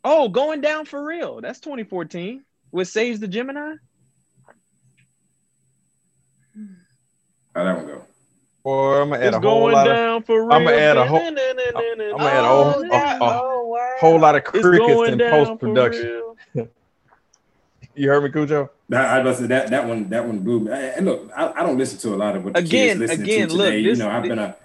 oh, 0.02 0.30
going 0.30 0.62
down 0.62 0.86
for 0.86 1.04
real. 1.04 1.42
That's 1.42 1.60
2014 1.60 2.42
with 2.72 2.88
Sage 2.88 3.18
the 3.18 3.28
Gemini. 3.28 3.74
I, 6.54 6.62
how 7.54 7.64
that 7.64 7.76
one 7.76 7.86
go? 7.86 8.02
Or 8.66 9.00
I'm 9.00 9.10
gonna 9.10 9.20
add 9.22 9.26
It's 9.28 9.36
a 9.36 9.40
whole 9.48 9.70
lot 9.70 9.86
of 9.86 9.94
down 9.94 10.22
for 10.24 10.40
real. 10.42 10.52
I'ma 10.52 10.70
add 10.70 10.96
a 10.96 11.06
whole- 11.06 11.20
I'm 11.20 11.38
I'ma 11.38 12.26
add 12.26 12.44
a 12.44 12.48
whole- 12.48 12.74
Oh, 12.74 12.82
a- 12.82 12.96
a 12.96 13.18
oh, 13.20 13.66
wow. 13.68 13.92
whole 14.00 14.18
lot 14.18 14.34
of 14.34 14.42
crickets 14.42 15.08
in 15.08 15.18
post 15.20 15.60
production. 15.60 16.22
You 17.94 18.10
heard 18.10 18.24
me, 18.24 18.28
Khujoe? 18.28 18.68
That, 18.90 19.06
I 19.06 19.22
was 19.22 19.38
say 19.38 19.46
that 19.46 19.70
that 19.70 19.86
one 19.86 20.10
that 20.10 20.26
one 20.26 20.40
blew 20.40 20.60
me. 20.60 20.70
And 20.72 21.06
look, 21.06 21.30
I, 21.34 21.50
I 21.50 21.62
don't 21.62 21.78
listen 21.78 21.98
to 22.00 22.14
a 22.14 22.18
lot 22.18 22.36
of 22.36 22.44
what 22.44 22.52
the 22.54 22.58
Again- 22.60 22.98
kids 22.98 23.00
listen 23.00 23.22
again, 23.22 23.48
to 23.48 23.54
look, 23.54 23.66
today. 23.68 23.82
this- 23.84 23.98
you 23.98 24.04
know, 24.04 24.10
I've 24.10 24.22
been 24.24 24.38
a 24.38 24.56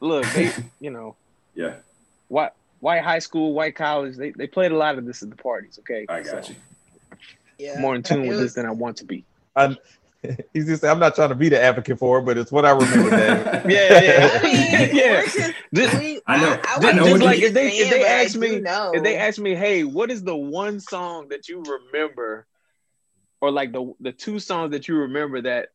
Look, 0.00 0.24
they, 0.34 0.50
you 0.80 0.90
know, 0.90 1.14
yeah. 1.54 1.74
white 2.28 2.50
white 2.80 3.02
high 3.04 3.18
school, 3.20 3.52
white 3.52 3.76
college, 3.76 4.16
they, 4.16 4.30
they 4.30 4.46
played 4.46 4.72
a 4.72 4.76
lot 4.76 4.96
of 4.98 5.04
this 5.04 5.22
at 5.22 5.28
the 5.30 5.36
parties. 5.36 5.78
Okay, 5.80 6.06
I 6.08 6.22
got 6.22 6.46
So, 6.46 6.52
you. 6.52 6.56
Yeah. 7.58 7.80
More 7.80 7.94
in 7.94 8.02
tune 8.02 8.22
with 8.22 8.30
was- 8.30 8.40
this 8.40 8.54
than 8.54 8.64
I 8.66 8.70
want 8.72 8.96
to 8.96 9.04
be. 9.04 9.24
I, 9.54 9.76
he's 10.52 10.66
just 10.66 10.84
I'm 10.84 10.98
not 10.98 11.14
trying 11.14 11.30
to 11.30 11.34
be 11.34 11.48
the 11.48 11.60
advocate 11.60 11.98
for 11.98 12.18
it, 12.18 12.22
but 12.26 12.36
it's 12.38 12.52
what 12.52 12.64
I 12.64 12.70
remember. 12.72 13.10
Dave. 13.10 13.64
Yeah, 13.70 14.00
yeah. 14.02 14.40
I 14.42 14.90
Yeah. 14.92 15.22
we're 15.72 15.86
just- 15.86 15.98
we- 15.98 16.20
I 16.26 16.40
know. 16.40 16.60
I, 16.64 16.74
I 16.74 16.78
wouldn't 16.78 16.96
know 16.96 17.06
just 17.08 17.22
like 17.22 17.38
if 17.40 17.54
they- 17.54 17.68
if 17.68 17.90
they 17.90 18.04
ask 18.04 18.36
me- 18.36 18.60
know. 18.60 18.92
If 18.94 19.02
they 19.02 19.16
ask 19.16 19.38
me, 19.38 19.54
hey, 19.54 19.84
what 19.84 20.10
is 20.10 20.22
the 20.22 20.36
one 20.36 20.80
song 20.80 21.28
that 21.30 21.48
you 21.48 21.62
remember, 21.62 22.46
or 23.40 23.50
like 23.50 23.72
the 23.72 23.92
the 24.00 24.12
two 24.12 24.38
songs 24.38 24.72
that 24.72 24.88
you 24.88 24.96
remember 24.96 25.42
that 25.42 25.68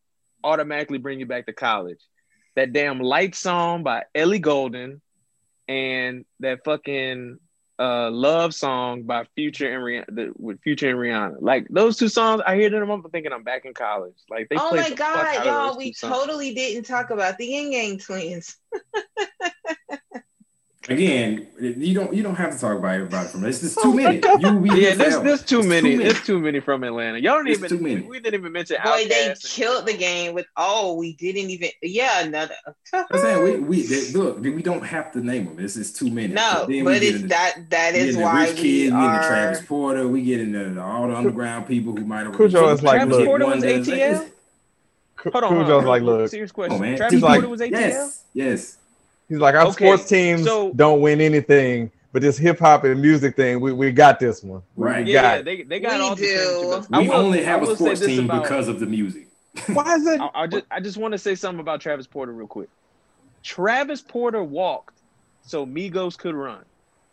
automatically 0.43 0.97
bring 0.99 1.19
you 1.19 1.25
back 1.25 1.45
to 1.47 1.53
college? 1.53 1.99
That 2.55 2.71
damn 2.71 2.99
light 2.99 3.35
song 3.35 3.83
by 3.83 4.03
Ellie 4.13 4.39
Goulding, 4.39 5.01
and 5.67 6.25
that 6.39 6.63
fucking 6.63 7.39
uh 7.77 8.09
love 8.09 8.53
song 8.53 9.03
by 9.03 9.25
Future 9.35 9.73
and 9.73 9.83
Rihanna 9.83 10.15
the, 10.15 10.33
with 10.37 10.61
Future 10.61 10.89
and 10.89 10.99
Rihanna. 10.99 11.37
Like 11.41 11.67
those 11.69 11.97
two 11.97 12.07
songs, 12.07 12.41
I 12.45 12.55
hear 12.55 12.69
them, 12.69 12.89
I'm 12.89 13.03
thinking 13.03 13.33
I'm 13.33 13.43
back 13.43 13.65
in 13.65 13.73
college. 13.73 14.15
Like 14.29 14.49
they 14.49 14.55
oh 14.57 14.75
my 14.75 14.89
the 14.89 14.95
god, 14.95 15.45
y'all, 15.45 15.77
we 15.77 15.93
totally 15.93 16.53
didn't 16.53 16.85
talk 16.85 17.09
about 17.09 17.37
the 17.37 17.45
Ying 17.45 17.73
Yang 17.73 17.99
twins. 17.99 18.57
Again, 20.87 21.47
you 21.59 21.95
don't 21.95 22.13
you 22.13 22.21
don't 22.21 22.35
have 22.35 22.53
to 22.53 22.59
talk 22.59 22.77
about 22.77 22.93
everybody 22.93 23.27
from 23.27 23.41
this. 23.41 23.63
It's 23.63 23.81
too 23.81 23.93
many. 23.93 24.17
You 24.39 24.59
be 24.59 24.69
Yeah, 24.69 24.75
here 24.75 24.95
there's 24.95 25.13
forever. 25.13 25.23
there's 25.23 25.43
too 25.43 25.59
It's 25.59 25.67
many. 25.67 25.95
There's 25.95 26.21
too 26.23 26.39
many 26.39 26.59
from 26.59 26.83
Atlanta. 26.83 27.17
Y'all 27.17 27.35
don't 27.35 27.47
It's 27.47 27.57
even. 27.57 27.69
too 27.77 27.83
many. 27.83 28.01
We 28.01 28.19
didn't 28.19 28.39
even 28.39 28.51
mention. 28.51 28.77
Boy, 28.83 29.05
they 29.07 29.29
Outkast 29.29 29.29
and- 29.29 29.41
killed 29.43 29.85
the 29.87 29.93
game 29.97 30.33
with 30.35 30.45
oh, 30.57 30.93
we 30.93 31.13
didn't 31.13 31.49
even 31.49 31.69
yeah, 31.81 32.21
another 32.25 32.53
I'm 32.93 33.05
saying 33.13 33.43
we 33.43 33.59
we 33.59 33.81
they, 33.81 34.11
look 34.11 34.39
we 34.41 34.61
don't 34.61 34.83
have 34.85 35.11
to 35.13 35.19
name 35.25 35.45
them. 35.45 35.55
This 35.55 35.75
is 35.75 35.91
too 35.91 36.09
many. 36.11 36.33
No, 36.33 36.65
Then 36.67 36.67
we 36.67 36.81
but 36.83 36.93
get 36.93 37.03
it's 37.03 37.15
into- 37.15 37.27
that 37.29 37.55
that 37.71 37.93
we 37.93 37.99
get 37.99 38.07
is 38.09 38.15
into 38.15 38.25
why 38.27 38.43
Rich 38.47 38.55
we 38.57 38.61
Kid, 38.61 38.65
we 38.65 38.89
get 38.89 38.93
into 38.93 38.99
are 38.99 39.27
Travis 39.27 39.65
Porter, 39.65 40.07
we 40.07 40.21
get 40.21 40.39
into 40.41 40.81
all 40.81 41.07
the 41.07 41.15
underground 41.15 41.67
people 41.67 41.95
who 41.95 42.05
might 42.05 42.25
have. 42.27 42.35
Khujoe 42.35 42.73
is 42.73 42.83
like, 42.83 42.97
Travis 42.97 43.15
look- 43.17 43.25
Porter 43.25 43.45
was 43.47 43.63
Wonders. 43.63 43.87
ATL. 43.87 44.29
Hold 45.31 45.43
on, 45.43 45.53
Khujoe's 45.53 45.67
hold 45.69 45.71
on. 45.81 45.85
like, 45.87 46.03
look, 46.03 46.29
Serious 46.29 46.51
question. 46.51 46.75
on, 46.75 46.81
man. 46.81 46.97
Travis 46.97 47.13
He's 47.13 47.23
like- 47.23 47.33
Porter 47.41 47.49
was 47.49 47.61
ATL. 47.61 47.71
Yes, 47.71 48.23
yes. 48.33 48.77
He's 49.29 49.39
like 49.39 49.55
our 49.55 49.67
Okay, 49.67 49.85
sports 49.85 50.07
teams 50.07 50.43
so- 50.43 50.71
don't 50.73 51.01
win 51.01 51.21
anything, 51.21 51.91
but 52.11 52.21
this 52.21 52.37
hip 52.37 52.59
hop 52.59 52.83
and 52.83 53.01
music 53.01 53.35
thing, 53.35 53.59
we, 53.59 53.73
we 53.73 53.91
got 53.91 54.19
this 54.19 54.43
one. 54.43 54.61
Right. 54.75 55.05
We 55.05 55.13
Yeah, 55.13 55.21
got 55.21 55.35
yeah, 55.37 55.41
they 55.41 55.63
they 55.63 55.79
got 55.79 55.99
We 55.99 56.03
all 56.05 56.15
the 56.15 56.21
do. 56.21 56.27
things, 56.71 56.87
but 56.87 56.97
I 56.97 57.01
We 57.01 57.09
will- 57.09 57.15
only 57.15 57.43
have 57.43 57.63
a 57.63 57.75
sports 57.75 57.99
team 58.05 58.25
about- 58.25 58.43
because 58.43 58.67
of 58.67 58.79
the 58.79 58.85
music. 58.85 59.27
Why 59.67 59.95
is 59.95 60.05
it? 60.05 60.19
I, 60.19 60.29
I 60.33 60.47
just 60.47 60.65
I 60.71 60.79
just 60.79 60.97
want 60.97 61.13
to 61.13 61.17
say 61.17 61.33
something 61.35 61.59
about 61.61 61.79
Travis 61.81 62.07
Porter 62.07 62.31
real 62.33 62.47
quick. 62.47 62.69
Travis 63.43 64.01
Porter 64.01 64.43
walked 64.43 64.99
so 65.43 65.65
Migos 65.65 66.17
could 66.17 66.35
run. 66.35 66.65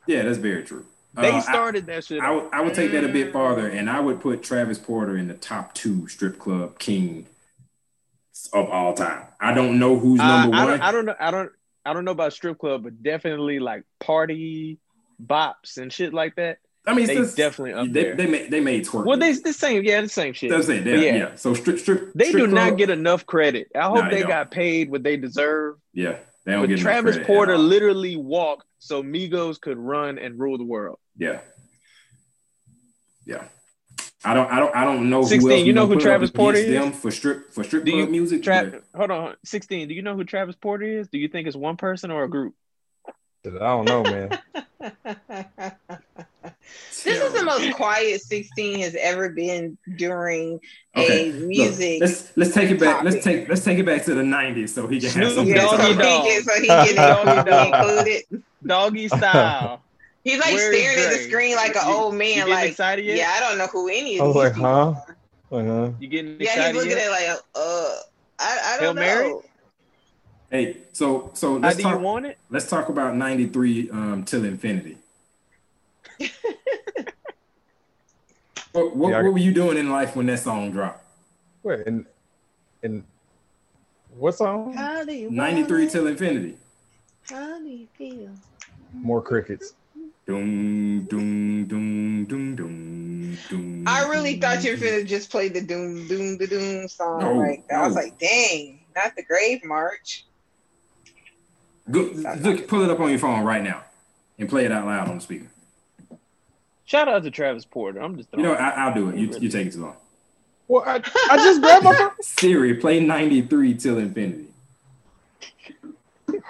Yeah, 0.06 0.22
that's 0.22 0.38
very 0.38 0.62
true. 0.64 0.86
They 1.14 1.30
Uh, 1.30 1.36
I- 1.36 1.40
started 1.40 1.86
that 1.86 2.04
shit. 2.04 2.20
I, 2.22 2.26
off. 2.34 2.44
would, 2.44 2.52
I 2.54 2.60
would 2.62 2.74
take 2.74 2.90
that 2.92 3.04
a 3.04 3.08
bit 3.08 3.32
farther, 3.32 3.68
and 3.68 3.88
I 3.90 4.00
would 4.00 4.20
put 4.20 4.42
Travis 4.42 4.78
Porter 4.78 5.16
in 5.16 5.28
the 5.28 5.34
top 5.34 5.74
two 5.74 6.08
strip 6.08 6.38
club 6.38 6.78
king 6.78 7.26
of 8.52 8.68
all 8.70 8.94
time. 8.94 9.26
I 9.40 9.52
don't 9.52 9.78
know 9.78 9.98
who's 9.98 10.18
Uh, 10.20 10.24
number 10.42 10.56
I 10.56 10.60
one. 10.64 10.68
don't, 10.70 10.82
I 10.82 10.92
don't 10.92 11.04
know. 11.06 11.14
I 11.20 11.30
don't. 11.30 11.52
I 11.84 11.92
don't 11.92 12.04
know 12.04 12.12
about 12.12 12.32
strip 12.32 12.58
club, 12.58 12.84
but 12.84 13.02
definitely 13.02 13.58
like 13.58 13.84
party 14.00 14.78
bops 15.24 15.78
and 15.78 15.92
shit 15.92 16.12
like 16.14 16.36
that. 16.36 16.58
I 16.86 16.94
mean, 16.94 17.06
They 17.06 17.14
just- 17.16 17.36
definitely 17.36 17.74
up 17.74 17.92
they, 17.92 18.02
there. 18.02 18.16
they 18.16 18.26
made 18.26 18.50
they 18.50 18.60
made 18.60 18.84
twerk. 18.84 19.04
Well, 19.04 19.16
they 19.16 19.32
the 19.32 19.52
same. 19.52 19.84
Yeah, 19.84 20.00
the 20.00 20.08
same 20.08 20.32
shit. 20.32 20.50
That's 20.50 20.68
it. 20.68 20.82
But 20.84 20.98
yeah. 20.98 21.14
yeah. 21.14 21.34
So 21.36 21.54
strip 21.54 21.78
strip. 21.78 22.12
They 22.14 22.30
strip 22.30 22.48
do 22.48 22.54
not 22.54 22.76
get 22.76 22.90
enough 22.90 23.24
credit. 23.24 23.68
I 23.74 23.82
hope 23.82 23.96
Nah, 23.96 24.10
they 24.10 24.22
they 24.22 24.28
got 24.28 24.50
paid 24.50 24.90
what 24.90 25.04
they 25.04 25.16
deserve. 25.16 25.76
Yeah, 25.92 26.16
they 26.44 26.52
don't 26.52 26.62
But 26.62 26.70
get 26.70 26.80
Travis 26.80 27.18
Porter 27.24 27.56
literally 27.56 28.16
walked 28.16 28.64
so 28.78 29.00
Migos 29.02 29.60
could 29.60 29.78
run 29.78 30.18
and 30.18 30.38
rule 30.40 30.58
the 30.58 30.64
world. 30.64 30.98
Yeah. 31.16 31.40
Yeah. 33.24 33.44
I 34.24 34.34
don't 34.34 34.50
I 34.52 34.58
don't 34.60 34.74
I 34.76 34.84
don't 34.84 35.10
know 35.10 35.22
16, 35.22 35.40
who 35.48 35.54
else 35.56 35.66
you 35.66 35.72
know 35.72 35.86
who 35.86 35.98
Travis 35.98 36.30
Porter 36.30 36.58
is? 36.58 36.68
them 36.70 36.92
for 36.92 37.10
strip 37.10 37.50
for 37.52 37.64
strip 37.64 37.84
club 37.84 37.96
you- 37.96 38.06
music. 38.06 38.42
Tra- 38.42 38.80
hold 38.94 39.10
on, 39.10 39.34
sixteen. 39.44 39.88
Do 39.88 39.94
you 39.94 40.02
know 40.02 40.14
who 40.14 40.24
Travis 40.24 40.54
Porter 40.56 40.84
is? 40.84 41.08
Do 41.08 41.18
you 41.18 41.28
think 41.28 41.46
it's 41.48 41.56
one 41.56 41.76
person 41.76 42.10
or 42.10 42.22
a 42.24 42.28
group? 42.30 42.54
I 43.44 43.50
don't 43.50 43.84
know, 43.86 44.02
man. 44.04 44.38
This 47.04 47.20
is 47.20 47.32
the 47.32 47.44
most 47.44 47.74
quiet 47.74 48.20
16 48.20 48.80
has 48.80 48.94
ever 48.94 49.28
been 49.30 49.76
during 49.96 50.60
Okay, 50.96 51.30
a 51.30 51.32
look, 51.32 51.48
music. 51.48 52.00
let's 52.00 52.36
let's 52.36 52.54
take 52.54 52.70
it 52.70 52.78
back. 52.78 53.02
Let's 53.02 53.24
take 53.24 53.48
let's 53.48 53.64
take 53.64 53.78
it 53.78 53.86
back 53.86 54.04
to 54.04 54.14
the 54.14 54.22
'90s 54.22 54.68
so 54.70 54.86
he 54.86 55.00
can 55.00 55.10
have 55.10 55.32
Snoop 55.32 55.32
something. 55.34 55.54
yeah, 55.56 55.66
so 55.68 55.76
talk 55.76 55.86
he 55.88 55.94
Doggy 55.94 55.94
about. 55.94 56.02
Dog. 56.04 56.24
can, 56.26 56.42
so 56.42 56.60
he 56.60 56.66
can 56.66 56.94
Doggy 56.96 57.42
be 57.42 57.50
Dog. 57.50 57.74
included. 57.74 58.42
Doggy 58.64 59.08
style. 59.08 59.82
He's 60.24 60.38
like 60.38 60.54
Where's 60.54 60.76
staring 60.76 60.98
at 61.04 61.10
the 61.10 61.18
screen 61.18 61.56
like 61.56 61.74
an 61.76 61.88
You- 61.88 61.94
old 61.94 62.14
man, 62.14 62.34
getting 62.34 62.52
like, 62.54 62.70
excited 62.70 63.04
yet? 63.04 63.16
yeah, 63.16 63.32
I 63.36 63.40
don't 63.40 63.58
know 63.58 63.66
who 63.66 63.88
any 63.88 64.20
I 64.20 64.24
of 64.24 64.28
was 64.28 64.36
these 64.36 64.42
like, 64.44 64.54
people 64.54 64.70
huh? 64.70 64.94
are. 65.50 65.60
Uh-huh. 65.60 65.90
You 66.00 66.08
getting 66.08 66.36
Yeah, 66.40 66.42
excited 66.52 66.66
he's 66.66 66.74
looking 66.76 66.90
yet? 66.90 66.98
at 66.98 67.06
it 67.06 67.10
like, 67.10 67.38
uh, 67.56 67.94
I, 68.38 68.58
I 68.74 68.76
Hail 68.78 68.80
don't 68.80 68.94
Mary? 68.96 69.28
know. 69.28 69.42
Hey, 70.50 70.76
so 70.92 71.30
so 71.34 71.54
let's 71.54 71.76
do 71.76 71.82
you 71.82 71.88
talk. 71.90 72.00
want 72.00 72.26
it? 72.26 72.38
Let's 72.50 72.68
talk 72.68 72.88
about 72.88 73.16
'93 73.16 73.90
um, 73.90 74.24
till 74.24 74.44
infinity. 74.44 74.98
what 78.72 78.96
what, 78.96 79.10
Yeah, 79.10 79.22
what 79.22 79.32
were 79.32 79.38
you 79.38 79.52
doing 79.52 79.76
in 79.78 79.90
life 79.90 80.14
when 80.16 80.26
that 80.26 80.38
song 80.40 80.70
dropped? 80.72 81.04
Wait, 81.62 81.86
and 81.86 82.06
and 82.82 83.04
what 84.16 84.34
song? 84.34 84.72
How 84.74 85.04
do 85.04 85.12
you 85.14 85.30
'93 85.30 85.88
till 85.88 86.06
infinity. 86.06 86.56
How 87.28 87.58
do 87.58 87.68
you 87.68 87.86
feel? 87.96 88.30
More 88.92 89.22
crickets. 89.22 89.74
Doom 90.32 91.04
doom 91.10 91.66
doom 91.66 92.24
doom 92.24 92.56
doom 92.56 93.38
doom. 93.50 93.84
I 93.86 94.06
really 94.08 94.36
thought 94.40 94.64
you 94.64 94.70
were 94.70 94.78
gonna 94.78 95.04
just 95.04 95.30
play 95.30 95.48
the 95.50 95.60
doom 95.60 96.08
doom 96.08 96.38
the 96.38 96.46
doom 96.46 96.88
song 96.88 97.20
No, 97.20 97.34
like 97.34 97.68
that. 97.68 97.82
I 97.82 97.86
was 97.86 97.94
like, 97.94 98.18
dang, 98.18 98.80
not 98.96 99.14
the 99.14 99.24
grave 99.24 99.62
march. 99.62 100.24
Go, 101.90 102.08
look, 102.40 102.66
pull 102.66 102.80
it 102.80 102.88
up 102.88 102.98
on 103.00 103.10
your 103.10 103.18
phone 103.18 103.44
right 103.44 103.62
now, 103.62 103.82
and 104.38 104.48
play 104.48 104.64
it 104.64 104.72
out 104.72 104.86
loud 104.86 105.10
on 105.10 105.16
the 105.16 105.20
speaker. 105.20 105.48
Shout 106.86 107.08
out 107.08 107.24
to 107.24 107.30
Travis 107.30 107.66
Porter. 107.66 108.00
I'm 108.00 108.16
just 108.16 108.30
You 108.34 108.42
know, 108.44 108.54
I, 108.54 108.70
I'll 108.70 108.94
do 108.94 109.10
it. 109.10 109.16
You 109.16 109.38
you 109.38 109.50
take 109.50 109.66
it 109.66 109.74
too 109.74 109.82
long. 109.82 109.96
Well, 110.66 110.82
I, 110.86 111.02
I 111.28 111.36
just 111.36 111.60
grabbed 111.60 111.84
my 111.84 111.92
phone. 111.98 112.10
Siri, 112.22 112.72
play 112.76 113.00
'93 113.00 113.74
till 113.74 113.98
infinity. 113.98 114.46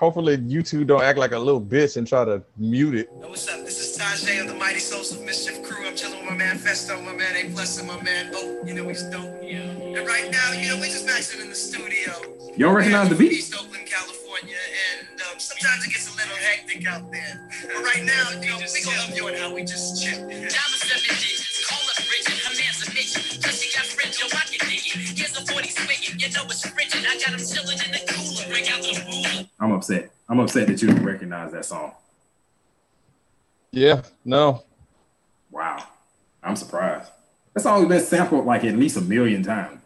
Hopefully, 0.02 0.34
you 0.48 0.64
two 0.64 0.84
don't 0.84 1.04
act 1.04 1.16
like 1.16 1.30
a 1.30 1.38
little 1.38 1.60
bitch 1.60 1.96
and 1.96 2.08
try 2.08 2.24
to 2.24 2.42
mute 2.58 2.96
it. 2.96 3.08
Yo, 3.20 3.28
what's 3.28 3.46
up? 3.46 3.62
This 3.62 3.78
is 3.78 3.96
Tajai 3.96 4.40
of 4.40 4.48
the 4.48 4.54
Mighty 4.54 4.80
Souls 4.80 5.12
of 5.12 5.22
Mischief 5.22 5.62
crew. 5.62 5.86
I'm 5.86 5.94
chilling 5.94 6.18
with 6.18 6.28
my 6.28 6.34
man 6.34 6.58
Phesto, 6.58 6.98
my 7.04 7.14
man 7.14 7.36
A 7.36 7.54
Plus, 7.54 7.78
and 7.78 7.86
my 7.86 8.02
man 8.02 8.32
Bo. 8.32 8.64
You 8.66 8.74
know 8.74 8.88
he's 8.88 9.04
dope. 9.04 9.30
Yeah. 9.40 9.60
And 9.62 10.04
right 10.04 10.28
now, 10.28 10.58
you 10.58 10.74
know, 10.74 10.80
we 10.82 10.90
just 10.90 11.06
maxing 11.06 11.40
in 11.40 11.50
the 11.50 11.54
studio. 11.54 12.18
You 12.50 12.66
don't 12.66 12.74
recognize 12.74 13.10
the 13.10 13.14
beat? 13.14 13.30
East 13.30 13.54
Oakland, 13.54 13.86
California, 13.86 14.58
and 14.98 15.22
um, 15.30 15.38
sometimes 15.38 15.86
it 15.86 15.94
gets 15.94 16.10
a 16.10 16.16
little 16.18 16.34
hectic 16.34 16.84
out 16.84 17.06
there. 17.12 17.48
But 17.62 17.84
right 17.84 18.02
now, 18.02 18.42
you 18.42 18.50
know, 18.50 18.58
we 18.58 18.82
gonna 18.82 18.98
love 19.06 19.14
you 19.14 19.28
and 19.28 19.38
how 19.38 19.54
we 19.54 19.62
just 19.62 20.02
chill. 20.02 20.18
Diamond 20.18 20.50
seven 20.82 21.14
digits, 21.14 21.62
call 21.70 21.78
up 21.78 22.02
Bridget, 22.10 22.42
her 22.42 22.50
man's 22.58 22.71
a 23.44 23.46
midget. 23.46 23.52
Plus 23.52 23.60
she 23.62 23.76
got 23.76 23.86
friends, 23.86 24.20
yo, 24.20 24.26
I 24.26 24.44
can 24.44 24.68
dig 24.68 24.78
it. 24.78 25.18
Here's 25.18 25.32
the 25.32 25.52
40 25.52 25.68
swinging, 25.68 26.20
you 26.20 26.28
know 26.34 26.44
it's 26.44 26.68
frigid. 26.68 27.04
I 27.06 27.18
got 27.18 27.38
him 27.38 27.46
chilling 27.46 27.78
in 27.84 27.92
the 27.92 28.00
cooler, 28.08 28.48
bring 28.52 28.68
out 28.68 28.82
the 28.82 29.02
ruler. 29.06 29.48
I'm 29.60 29.72
upset. 29.72 30.10
I'm 30.28 30.40
upset 30.40 30.66
that 30.68 30.80
you 30.82 30.88
didn't 30.88 31.04
recognize 31.04 31.52
that 31.52 31.64
song. 31.64 31.92
Yeah, 33.70 34.02
no. 34.24 34.62
Wow, 35.50 35.84
I'm 36.42 36.56
surprised. 36.56 37.10
That 37.54 37.60
song's 37.60 37.88
been 37.88 38.00
sampled 38.00 38.46
like 38.46 38.64
at 38.64 38.76
least 38.76 38.96
a 38.96 39.00
million 39.02 39.42
times. 39.42 39.80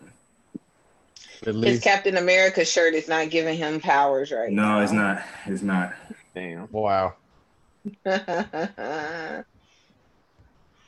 At 1.47 1.55
His 1.55 1.81
Captain 1.81 2.17
America 2.17 2.65
shirt 2.65 2.95
is 2.95 3.09
not 3.09 3.31
giving 3.31 3.57
him 3.57 3.79
powers 3.81 4.33
right 4.33 4.51
No, 4.51 4.63
now. 4.63 4.81
it's 4.81 4.93
not. 4.93 5.23
It's 5.47 5.63
not. 5.63 5.93
Damn. 6.35 6.69
wow. 6.73 7.15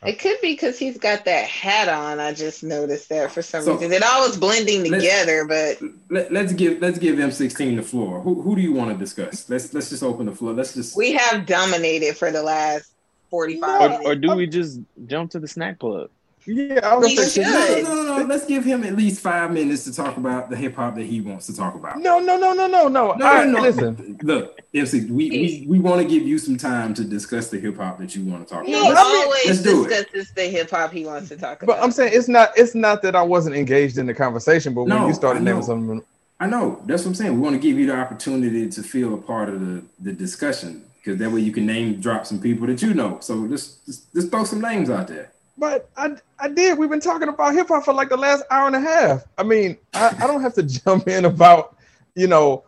it 0.06 0.18
could 0.18 0.36
be 0.40 0.52
because 0.52 0.78
he's 0.78 0.96
got 0.98 1.24
that 1.24 1.46
hat 1.46 1.88
on. 1.88 2.20
I 2.20 2.32
just 2.32 2.62
noticed 2.62 3.08
that 3.08 3.32
for 3.32 3.42
some 3.42 3.62
So- 3.62 3.74
reason. 3.74 3.92
It 3.92 4.02
all 4.02 4.26
was 4.26 4.36
blending 4.36 4.90
Let's- 4.90 5.02
together, 5.04 5.44
but 5.44 5.78
Let, 6.10 6.32
let's 6.32 6.52
give 6.52 6.80
let's 6.80 6.98
give 6.98 7.16
M16 7.16 7.76
the 7.76 7.82
floor. 7.82 8.20
Who 8.20 8.40
who 8.42 8.54
do 8.56 8.62
you 8.62 8.72
want 8.72 8.90
to 8.92 8.96
discuss? 8.96 9.48
Let's 9.48 9.72
let's 9.74 9.90
just 9.90 10.02
open 10.02 10.26
the 10.26 10.34
floor. 10.34 10.52
Let's 10.52 10.74
just 10.74 10.96
we 10.96 11.12
have 11.12 11.46
dominated 11.46 12.16
for 12.16 12.30
the 12.30 12.42
last 12.42 12.90
45 13.30 14.00
Or, 14.02 14.12
or 14.12 14.14
do 14.14 14.34
we 14.34 14.46
just 14.46 14.80
jump 15.06 15.30
to 15.32 15.38
the 15.40 15.48
snack 15.48 15.78
plug? 15.78 16.10
Yeah, 16.50 16.80
I 16.82 16.96
was 16.96 17.08
We 17.10 17.16
gonna 17.16 17.28
say, 17.28 17.42
should. 17.44 17.84
No, 17.84 17.94
no, 17.94 18.02
no, 18.02 18.18
no. 18.18 18.24
Let's 18.24 18.46
give 18.46 18.64
him 18.64 18.82
at 18.82 18.96
least 18.96 19.20
five 19.20 19.52
minutes 19.52 19.84
to 19.84 19.92
talk 19.92 20.16
about 20.16 20.48
the 20.48 20.56
hip 20.56 20.74
hop 20.76 20.94
that 20.94 21.04
he 21.04 21.20
wants 21.20 21.44
to 21.46 21.54
talk 21.54 21.74
about. 21.74 21.98
no, 21.98 22.18
no, 22.20 22.38
no, 22.38 22.54
no, 22.54 22.66
no, 22.66 22.88
no. 22.88 23.12
No, 23.12 23.26
I, 23.26 23.44
no, 23.44 23.50
no. 23.52 23.60
Listen, 23.60 24.18
Look, 24.22 24.58
MC, 24.72 25.04
we, 25.10 25.28
we, 25.30 25.66
we 25.68 25.78
want 25.78 26.00
to 26.00 26.08
give 26.08 26.26
you 26.26 26.38
some 26.38 26.56
time 26.56 26.94
to 26.94 27.04
discuss 27.04 27.48
the 27.50 27.58
hip 27.60 27.76
hop 27.76 27.98
that 27.98 28.16
you 28.16 28.24
want 28.24 28.48
to 28.48 28.54
talk 28.54 28.64
He 28.64 28.72
No, 28.72 28.90
about. 28.90 29.06
I 29.06 29.12
mean- 29.12 29.22
always 29.24 29.46
Let's 29.46 29.62
do 29.62 29.84
it. 29.84 29.88
discusses 29.88 30.32
the 30.32 30.44
hip 30.44 30.70
hop 30.70 30.90
he 30.90 31.04
wants 31.04 31.28
to 31.28 31.36
talk 31.36 31.62
about. 31.62 31.76
but 31.76 31.84
I'm 31.84 31.92
saying 31.92 32.12
it's 32.14 32.28
not. 32.28 32.50
It's 32.56 32.74
not 32.74 33.02
that 33.02 33.14
I 33.14 33.22
wasn't 33.22 33.54
engaged 33.54 33.98
in 33.98 34.06
the 34.06 34.14
conversation. 34.14 34.72
But 34.72 34.84
when 34.84 35.06
you 35.06 35.12
started 35.12 35.42
naming 35.42 35.60
know. 35.60 35.66
something, 35.66 36.02
I 36.40 36.46
know. 36.46 36.80
That's 36.86 37.02
what 37.02 37.10
I'm 37.10 37.14
saying. 37.16 37.34
We 37.34 37.40
want 37.40 37.56
to 37.56 37.60
give 37.60 37.78
you 37.78 37.86
the 37.86 37.96
opportunity 37.96 38.70
to 38.70 38.82
feel 38.82 39.12
a 39.12 39.18
part 39.18 39.50
of 39.50 39.60
the, 39.60 39.82
the 40.00 40.12
discussion 40.14 40.84
because 40.96 41.18
that 41.18 41.30
way 41.30 41.40
you 41.40 41.52
can 41.52 41.66
name 41.66 42.00
drop 42.00 42.24
some 42.26 42.40
people 42.40 42.66
that 42.68 42.80
you 42.80 42.94
know. 42.94 43.18
So 43.20 43.46
just, 43.48 43.84
just, 43.86 44.12
just 44.14 44.30
throw 44.30 44.44
some 44.44 44.60
names 44.62 44.88
out 44.88 45.08
there. 45.08 45.30
But 45.58 45.88
I, 45.96 46.16
I 46.38 46.48
did. 46.48 46.78
We've 46.78 46.88
been 46.90 47.00
talking 47.00 47.28
about 47.28 47.54
hip 47.54 47.68
hop 47.68 47.84
for 47.84 47.92
like 47.92 48.08
the 48.08 48.16
last 48.16 48.44
hour 48.50 48.66
and 48.66 48.76
a 48.76 48.80
half. 48.80 49.24
I 49.36 49.42
mean, 49.42 49.76
I, 49.94 50.14
I 50.20 50.26
don't 50.26 50.40
have 50.40 50.54
to 50.54 50.62
jump 50.84 51.08
in 51.08 51.24
about, 51.24 51.76
you 52.14 52.26
know, 52.28 52.64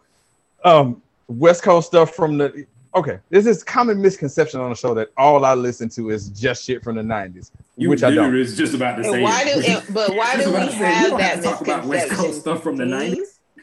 um, 0.65 1.01
West 1.29 1.63
Coast 1.63 1.89
stuff 1.89 2.15
from 2.15 2.39
the. 2.39 2.67
Okay, 2.93 3.21
this 3.29 3.47
is 3.47 3.63
common 3.63 4.03
misconception 4.03 4.59
on 4.61 4.69
the 4.71 4.75
show 4.75 4.95
that 4.95 5.13
all 5.17 5.45
I 5.45 5.55
listen 5.55 5.89
to 5.91 6.11
is 6.11 6.29
just 6.29 6.65
shit 6.65 6.83
from 6.83 6.97
the 6.97 7.03
'90s, 7.03 7.53
You 7.77 7.89
which 7.89 8.03
I 8.03 8.09
don't. 8.11 8.25
literally 8.25 8.41
is 8.43 8.57
just 8.57 8.75
about 8.75 8.97
to 8.97 9.03
And 9.05 9.13
say. 9.13 9.23
why 9.23 9.45
do 9.45 9.61
and- 9.61 9.95
but 9.95 10.11
why 10.17 10.37
do 10.37 10.51
we 10.51 10.57
to 10.59 10.73
say, 10.73 10.79
you 10.79 10.85
have 10.85 11.09
don't 11.11 11.19
that 11.19 11.37
to 11.37 11.43
talk 11.43 11.61
about 11.61 11.85
West 11.85 12.11
Coast 12.11 12.41
stuff 12.41 12.65
from 12.65 12.77
the 12.77 12.85
90s? 12.85 13.15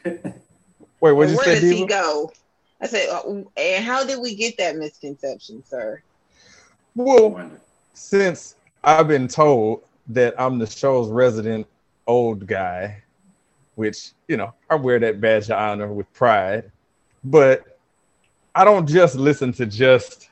Please? 0.02 0.18
Wait, 1.00 1.12
what 1.12 1.26
did 1.26 1.32
you 1.32 1.36
Where 1.36 1.44
say, 1.44 1.60
does 1.60 1.70
he 1.70 1.84
go? 1.86 2.32
I 2.80 2.86
said, 2.86 3.08
uh, 3.10 3.42
and 3.58 3.84
how 3.84 4.02
did 4.06 4.18
we 4.20 4.34
get 4.34 4.56
that 4.56 4.76
misconception, 4.76 5.62
sir? 5.62 6.00
Well, 6.94 7.50
since 7.92 8.54
I've 8.88 9.06
been 9.06 9.28
told 9.28 9.82
that 10.06 10.34
I'm 10.40 10.58
the 10.58 10.66
show's 10.66 11.10
resident 11.10 11.66
old 12.06 12.46
guy, 12.46 13.02
which, 13.74 14.12
you 14.28 14.38
know, 14.38 14.54
I 14.70 14.76
wear 14.76 14.98
that 14.98 15.20
badge 15.20 15.50
of 15.50 15.58
honor 15.58 15.92
with 15.92 16.10
pride, 16.14 16.72
but 17.22 17.78
I 18.54 18.64
don't 18.64 18.88
just 18.88 19.14
listen 19.14 19.52
to 19.52 19.66
just, 19.66 20.30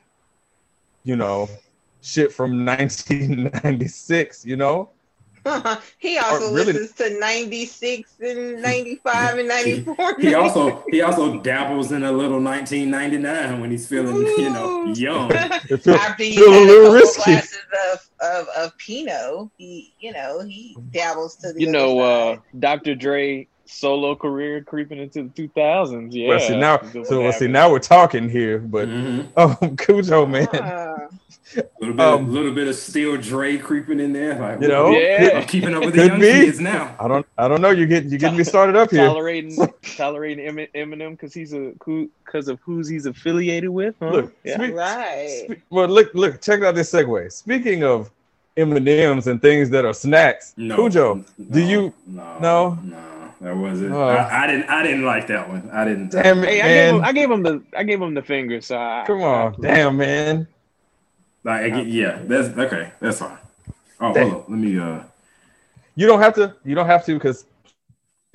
you 1.05 1.17
know, 1.17 1.51
shit 2.01 2.33
from 2.33 2.65
1996, 2.65 4.47
you 4.47 4.57
know? 4.57 4.89
he 5.99 6.19
also 6.19 6.53
really- 6.55 6.73
listens 6.73 6.93
to 6.93 7.19
96 7.19 8.11
and 8.21 8.63
95 8.63 9.39
and 9.39 9.49
94. 9.49 10.15
He 10.19 10.35
also 10.35 10.85
he 10.91 11.01
also 11.03 11.41
dabbles 11.41 11.93
in 11.93 12.03
a 12.05 12.13
little 12.13 12.41
1999 12.41 13.61
when 13.61 13.71
he's 13.71 13.87
feeling 13.87 14.17
you 14.17 14.51
know 14.51 14.87
young. 14.95 15.31
It 15.71 15.83
feel- 15.83 15.95
After 15.95 16.25
you 16.25 16.35
feel 16.35 16.51
a 16.51 16.55
had 16.55 16.63
a 16.63 16.67
little 16.67 16.93
risky. 16.93 17.23
glasses 17.33 17.59
of, 17.93 18.11
of, 18.21 18.49
of 18.57 18.79
Pinot, 18.79 19.49
he, 19.57 19.93
you 20.01 20.13
know, 20.13 20.41
he 20.41 20.77
dabbles 20.93 21.37
to 21.37 21.53
the 21.53 21.61
You 21.61 21.69
other 21.69 21.79
know, 21.79 21.99
uh. 22.01 22.37
Dr. 22.59 22.95
Dre 22.95 23.47
solo 23.69 24.15
career 24.15 24.63
creeping 24.63 24.99
into 24.99 25.25
the 25.25 25.49
2000s. 25.49 26.09
Yeah. 26.13 26.29
Well, 26.29 26.41
see 26.41 26.57
now, 26.57 26.77
Good 26.77 26.95
what 27.01 27.07
so 27.09 27.21
well, 27.23 27.33
see 27.33 27.49
now 27.49 27.69
we're 27.71 27.81
talking 27.81 28.29
here, 28.29 28.59
but 28.61 28.89
Mhm. 28.89 29.27
um, 29.37 29.57
Khujoe 29.77 30.29
man, 30.31 31.09
Ah. 31.57 31.61
little 31.81 31.95
bit, 31.95 32.05
Um, 32.05 32.33
little 32.33 32.53
bit 32.53 32.67
of 32.69 32.75
still 32.75 33.17
Dre 33.17 33.57
creeping 33.57 34.01
in 34.01 34.13
there. 34.13 34.35
Like, 34.39 34.61
you 34.61 34.69
know, 34.69 34.91
Yeah. 34.91 35.39
I'm 35.39 35.45
keeping 35.47 35.75
up 35.75 35.85
with 35.85 35.95
the 35.95 36.03
Could 36.03 36.09
young 36.13 36.21
be. 36.21 36.27
kids 36.47 36.61
now. 36.61 36.97
I 36.99 37.07
don't, 37.07 37.27
I 37.39 37.47
don't 37.49 37.61
know. 37.61 37.71
You 37.71 37.87
get, 37.87 38.05
you're 38.07 38.19
getting 38.19 38.37
me 38.39 38.45
started 38.45 38.75
up 38.77 38.91
here. 38.91 39.07
tolerating 39.07 39.57
tolerating 39.97 40.67
Eminem 40.75 41.13
because 41.13 41.33
he's 41.33 41.53
a 41.53 41.73
because 42.25 42.49
of 42.49 42.59
who's 42.61 42.89
he's 42.89 43.07
affiliated 43.07 43.71
with. 43.71 43.95
Huh? 44.01 44.11
Look, 44.11 44.35
yeah. 44.45 44.57
speak- 44.57 44.75
Right. 44.75 45.45
Spe- 45.49 45.59
Well, 45.71 45.89
look, 45.89 46.13
look, 46.15 46.41
check 46.41 46.63
out 46.63 46.75
this 46.75 46.91
segue. 46.93 47.31
Speaking 47.33 47.85
of 47.85 48.11
M 48.57 48.73
and 48.73 48.89
M's 48.89 49.27
and 49.29 49.41
things 49.41 49.71
that 49.71 49.85
are 49.85 49.95
snacks, 49.95 50.53
No, 50.57 50.77
Khujoe, 50.79 51.25
no, 51.39 51.45
do 51.53 51.61
you- 51.61 51.93
No, 52.07 52.39
no? 52.41 52.79
no, 52.83 52.97
that 53.41 53.57
wasn't. 53.57 53.93
Oh. 53.93 54.01
I, 54.03 54.45
I 54.45 54.47
didn't. 54.49 54.69
I 54.69 54.83
didn't 54.83 55.05
like 55.05 55.27
that 55.29 55.49
one. 55.49 55.71
I 55.73 55.85
didn't. 55.85 56.11
damn 56.11 56.43
Hey, 56.43 56.61
I 56.61 56.67
gave 56.69 56.91
him 56.91 56.97
man! 56.97 57.05
I 57.05 57.13
gave 57.13 57.31
him 57.31 57.43
the 57.43 57.63
I 57.77 57.83
gave 57.85 58.03
him 58.03 58.15
the 58.15 58.23
finger. 58.23 58.61
So 58.61 58.77
I, 58.79 59.05
Come 59.07 59.23
on, 59.23 59.55
damn, 59.61 59.97
man! 59.99 60.49
Like, 61.47 61.63
I 61.63 61.71
get, 61.71 61.87
yeah, 61.87 62.19
that's 62.25 62.59
okay. 62.59 62.91
That's 62.99 63.21
fine. 63.21 63.39
Oh, 64.01 64.13
Damn. 64.13 64.31
hold 64.31 64.45
on. 64.47 64.51
Let 64.51 64.61
me. 64.61 64.79
Uh, 64.81 65.05
You 65.95 66.09
don't 66.09 66.21
have 66.21 66.35
to. 66.35 66.57
You 66.65 66.75
don't 66.75 66.87
have 66.87 67.05
to 67.07 67.15
because 67.15 67.45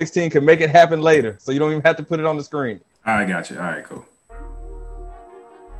16 0.00 0.30
can 0.30 0.46
make 0.46 0.62
it 0.62 0.70
happen 0.70 1.02
later, 1.02 1.36
so 1.38 1.52
you 1.52 1.58
don't 1.58 1.72
even 1.72 1.82
have 1.82 1.96
to 1.98 2.02
put 2.02 2.20
it 2.20 2.24
on 2.24 2.38
the 2.38 2.42
screen. 2.42 2.80
I 3.04 3.26
got 3.26 3.50
you. 3.50 3.58
All 3.58 3.64
right, 3.64 3.84
cool. 3.84 4.06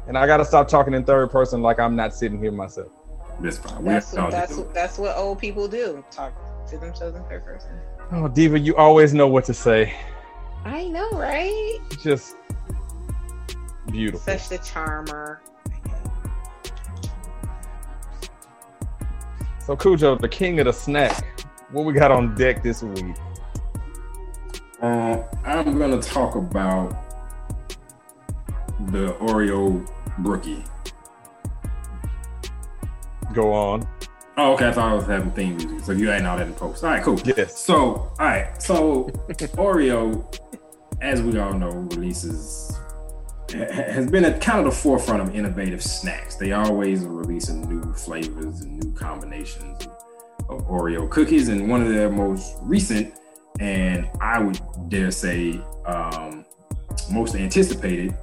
And 0.07 0.19
I 0.19 0.27
gotta 0.27 0.45
stop 0.45 0.69
talking 0.69 0.93
in 0.93 1.05
third 1.05 1.31
person 1.31 1.63
like 1.63 1.79
I'm 1.79 1.97
not 1.97 2.15
sitting 2.15 2.39
here 2.39 2.53
myself. 2.53 2.93
That's 3.41 3.57
fine. 3.57 3.83
We 3.83 3.95
That's 3.95 4.13
what, 4.13 4.31
that's 4.31 4.55
what, 4.55 4.75
that's 4.75 4.99
what 4.99 5.17
old 5.17 5.39
people 5.39 5.67
do. 5.69 6.05
Talk 6.11 6.35
to 6.69 6.77
themselves 6.77 7.17
in 7.17 7.25
third 7.25 7.47
person. 7.47 7.71
Oh, 8.11 8.29
Diva, 8.29 8.59
you 8.59 8.77
always 8.77 9.15
know 9.15 9.27
what 9.27 9.47
to 9.47 9.55
say. 9.55 9.95
I 10.67 10.87
know, 10.89 11.09
right? 11.13 11.79
Just 12.03 12.37
beautiful. 13.91 14.21
Such 14.21 14.51
the 14.51 14.59
charmer. 14.59 15.41
So 19.65 19.77
Khujoe, 19.77 20.21
the 20.21 20.29
king 20.29 20.59
of 20.59 20.67
the 20.67 20.73
snack. 20.73 21.41
What 21.71 21.85
we 21.85 21.93
got 21.93 22.11
on 22.11 22.35
deck 22.35 22.63
this 22.65 22.83
week? 22.83 23.15
Uh, 24.81 25.23
I'm 25.45 25.79
gonna 25.79 26.03
talk 26.03 26.35
about 26.35 26.91
the 28.91 29.13
Oreo 29.21 29.89
brookie. 30.19 30.65
Go 33.33 33.53
on. 33.53 33.89
Oh, 34.37 34.55
okay. 34.55 34.69
I 34.69 34.73
thought 34.73 34.91
I 34.91 34.95
was 34.95 35.07
having 35.07 35.31
theme 35.31 35.57
music. 35.57 35.81
So 35.81 35.93
you 35.93 36.11
ain't 36.11 36.27
all 36.27 36.37
that 36.37 36.49
in 36.49 36.55
post. 36.55 36.83
All 36.83 36.91
right, 36.91 37.03
cool. 37.03 37.21
Yes. 37.21 37.59
So, 37.59 37.77
all 37.79 38.15
right. 38.19 38.61
So, 38.61 39.05
Oreo, 39.57 40.39
as 41.01 41.23
we 41.23 41.39
all 41.39 41.55
know, 41.55 41.71
releases 41.71 42.77
has 43.53 44.11
been 44.11 44.25
at 44.25 44.41
kind 44.41 44.59
of 44.59 44.65
the 44.67 44.71
forefront 44.71 45.23
of 45.23 45.35
innovative 45.35 45.83
snacks. 45.83 46.37
They 46.37 46.53
always 46.53 47.05
are 47.05 47.13
releasing 47.13 47.63
new 47.69 47.93
flavors 47.95 48.61
and 48.61 48.83
new 48.83 48.93
combinations 48.93 49.87
of 50.49 50.67
Oreo 50.69 51.09
cookies. 51.11 51.49
And 51.49 51.69
one 51.69 51.83
of 51.83 51.89
their 51.89 52.11
most 52.11 52.57
recent, 52.61 53.15
and 53.61 54.09
I 54.21 54.39
would 54.41 54.61
dare 54.89 55.11
say, 55.11 55.61
um, 55.87 56.45
most 57.11 57.35
anticipated 57.35 58.15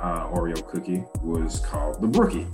uh, 0.00 0.28
Oreo 0.28 0.66
cookie 0.66 1.04
was 1.22 1.60
called 1.60 2.00
the 2.00 2.06
Brookie. 2.06 2.46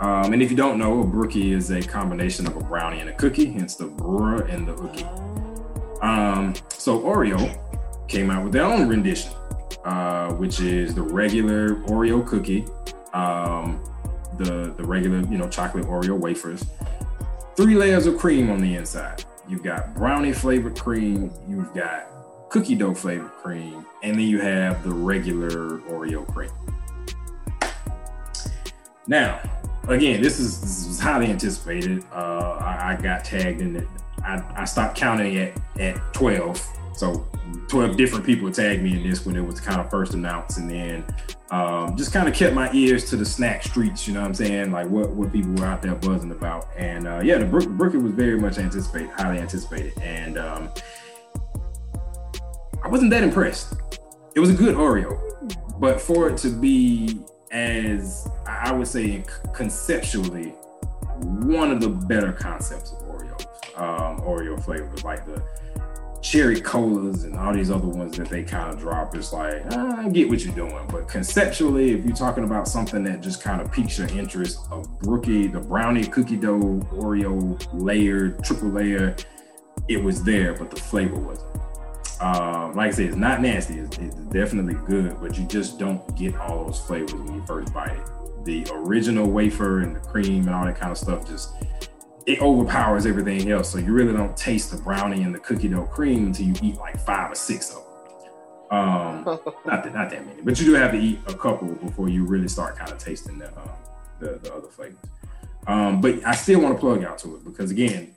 Um, 0.00 0.32
and 0.32 0.42
if 0.42 0.50
you 0.50 0.56
don't 0.56 0.78
know, 0.78 1.02
a 1.02 1.06
brookie 1.06 1.52
is 1.52 1.70
a 1.70 1.80
combination 1.80 2.44
of 2.48 2.56
a 2.56 2.60
brownie 2.60 2.98
and 2.98 3.08
a 3.08 3.12
cookie, 3.12 3.46
hence 3.46 3.76
the 3.76 3.86
brr 3.86 4.42
and 4.46 4.66
the 4.66 4.74
ookie. 4.74 6.02
Um, 6.02 6.54
so 6.68 7.00
Oreo 7.00 7.56
came 8.08 8.28
out 8.28 8.42
with 8.42 8.52
their 8.52 8.64
own 8.64 8.88
rendition, 8.88 9.30
uh, 9.84 10.32
which 10.34 10.60
is 10.60 10.94
the 10.94 11.02
regular 11.02 11.76
Oreo 11.86 12.26
cookie, 12.26 12.66
um, 13.12 13.82
the 14.38 14.72
the 14.76 14.84
regular 14.84 15.20
you 15.20 15.38
know 15.38 15.48
chocolate 15.48 15.84
Oreo 15.84 16.18
wafers, 16.18 16.64
three 17.56 17.74
layers 17.74 18.06
of 18.06 18.18
cream 18.18 18.50
on 18.50 18.60
the 18.60 18.74
inside. 18.74 19.24
You've 19.48 19.62
got 19.62 19.94
brownie 19.94 20.32
flavored 20.32 20.78
cream, 20.78 21.32
you've 21.48 21.74
got 21.74 22.06
cookie 22.48 22.74
dough 22.74 22.94
flavored 22.94 23.32
cream, 23.32 23.84
and 24.02 24.14
then 24.14 24.26
you 24.26 24.40
have 24.40 24.82
the 24.82 24.90
regular 24.90 25.78
Oreo 25.80 26.26
cream. 26.32 26.50
Now, 29.06 29.40
again, 29.88 30.22
this 30.22 30.38
is, 30.38 30.60
this 30.60 30.86
is 30.86 31.00
highly 31.00 31.26
anticipated. 31.26 32.04
Uh, 32.12 32.58
I, 32.60 32.92
I 32.92 33.02
got 33.02 33.24
tagged 33.24 33.60
in 33.60 33.76
it. 33.76 33.88
I, 34.24 34.42
I 34.56 34.64
stopped 34.64 34.96
counting 34.96 35.36
at, 35.38 35.60
at 35.78 36.14
12. 36.14 36.64
So 36.94 37.26
12 37.68 37.96
different 37.96 38.24
people 38.24 38.50
tagged 38.50 38.82
me 38.82 38.96
in 38.96 39.08
this 39.08 39.24
when 39.24 39.36
it 39.36 39.40
was 39.40 39.60
kind 39.60 39.80
of 39.80 39.90
first 39.90 40.14
announced. 40.14 40.58
And 40.58 40.70
then 40.70 41.04
um, 41.50 41.96
just 41.96 42.12
kind 42.12 42.28
of 42.28 42.34
kept 42.34 42.54
my 42.54 42.72
ears 42.72 43.08
to 43.10 43.16
the 43.16 43.24
snack 43.24 43.62
streets, 43.62 44.06
you 44.06 44.14
know 44.14 44.20
what 44.20 44.28
I'm 44.28 44.34
saying? 44.34 44.72
Like 44.72 44.88
what, 44.88 45.10
what 45.10 45.32
people 45.32 45.52
were 45.52 45.66
out 45.66 45.82
there 45.82 45.94
buzzing 45.94 46.30
about. 46.30 46.68
And 46.76 47.06
uh, 47.06 47.20
yeah, 47.22 47.38
the 47.38 47.44
Brook, 47.44 47.68
Brookie 47.70 47.98
was 47.98 48.12
very 48.12 48.38
much 48.38 48.58
anticipated, 48.58 49.10
highly 49.10 49.38
anticipated. 49.38 49.92
And 50.00 50.38
um, 50.38 50.70
I 52.82 52.88
wasn't 52.88 53.10
that 53.10 53.22
impressed. 53.22 53.74
It 54.34 54.40
was 54.40 54.50
a 54.50 54.54
good 54.54 54.74
Oreo, 54.76 55.18
but 55.78 56.00
for 56.00 56.28
it 56.30 56.38
to 56.38 56.48
be 56.48 57.22
as 57.52 58.28
I 58.46 58.72
would 58.72 58.88
say 58.88 59.24
conceptually 59.52 60.54
one 61.20 61.70
of 61.70 61.80
the 61.80 61.88
better 61.88 62.32
concepts 62.32 62.92
of 62.92 62.98
Oreos, 63.02 63.44
um, 63.78 64.20
Oreo 64.22 64.62
flavors 64.62 65.04
like 65.04 65.24
the 65.26 65.42
cherry 66.22 66.60
colas 66.60 67.24
and 67.24 67.36
all 67.36 67.52
these 67.52 67.70
other 67.70 67.88
ones 67.88 68.16
that 68.16 68.28
they 68.28 68.44
kind 68.44 68.72
of 68.72 68.78
drop. 68.78 69.14
It's 69.14 69.32
like 69.32 69.62
ah, 69.72 70.04
I 70.04 70.08
get 70.08 70.28
what 70.28 70.44
you're 70.44 70.54
doing, 70.54 70.86
but 70.88 71.08
conceptually, 71.08 71.92
if 71.92 72.04
you're 72.04 72.16
talking 72.16 72.44
about 72.44 72.68
something 72.68 73.02
that 73.04 73.20
just 73.20 73.42
kind 73.42 73.60
of 73.60 73.70
piques 73.70 73.98
your 73.98 74.08
interest, 74.08 74.60
of 74.70 75.00
brookie, 75.00 75.48
the 75.48 75.60
brownie 75.60 76.04
cookie 76.04 76.36
dough 76.36 76.80
Oreo 76.92 77.60
layered 77.72 78.42
triple 78.44 78.68
layer, 78.68 79.16
it 79.88 80.02
was 80.02 80.22
there, 80.22 80.54
but 80.54 80.70
the 80.70 80.80
flavor 80.80 81.16
wasn't. 81.16 81.48
Um, 82.20 82.74
like 82.74 82.92
I 82.92 82.94
said, 82.94 83.06
it's 83.06 83.16
not 83.16 83.42
nasty. 83.42 83.80
It's, 83.80 83.98
it's 83.98 84.14
definitely 84.14 84.74
good, 84.86 85.20
but 85.20 85.36
you 85.36 85.44
just 85.46 85.80
don't 85.80 86.16
get 86.16 86.36
all 86.36 86.66
those 86.66 86.80
flavors 86.80 87.14
when 87.14 87.34
you 87.34 87.44
first 87.46 87.74
bite 87.74 87.96
it. 87.96 88.44
The 88.44 88.64
original 88.72 89.28
wafer 89.28 89.80
and 89.80 89.96
the 89.96 90.00
cream 90.00 90.46
and 90.46 90.54
all 90.54 90.64
that 90.64 90.76
kind 90.76 90.92
of 90.92 90.98
stuff 90.98 91.26
just 91.26 91.52
it 92.26 92.40
overpowers 92.40 93.06
everything 93.06 93.50
else. 93.50 93.70
So 93.70 93.78
you 93.78 93.92
really 93.92 94.12
don't 94.12 94.36
taste 94.36 94.70
the 94.70 94.76
brownie 94.76 95.22
and 95.22 95.34
the 95.34 95.38
cookie 95.38 95.68
dough 95.68 95.84
cream 95.84 96.26
until 96.26 96.46
you 96.46 96.54
eat 96.62 96.76
like 96.76 96.98
five 97.00 97.32
or 97.32 97.34
six 97.34 97.70
of 97.70 97.76
them. 97.76 98.78
Um, 98.78 99.24
not 99.66 99.84
that 99.84 99.94
not 99.94 100.10
that 100.10 100.26
many, 100.26 100.40
but 100.42 100.58
you 100.58 100.66
do 100.66 100.74
have 100.74 100.92
to 100.92 100.98
eat 100.98 101.20
a 101.26 101.34
couple 101.34 101.68
before 101.68 102.08
you 102.08 102.24
really 102.24 102.48
start 102.48 102.76
kind 102.76 102.90
of 102.90 102.98
tasting 102.98 103.38
the 103.38 103.48
um, 103.48 103.68
the, 104.18 104.38
the 104.42 104.54
other 104.54 104.68
flavors. 104.68 104.98
Um, 105.66 106.00
but 106.00 106.24
I 106.24 106.34
still 106.34 106.60
want 106.60 106.74
to 106.74 106.80
plug 106.80 107.04
out 107.04 107.18
to 107.18 107.36
it 107.36 107.44
because 107.44 107.70
again, 107.70 108.14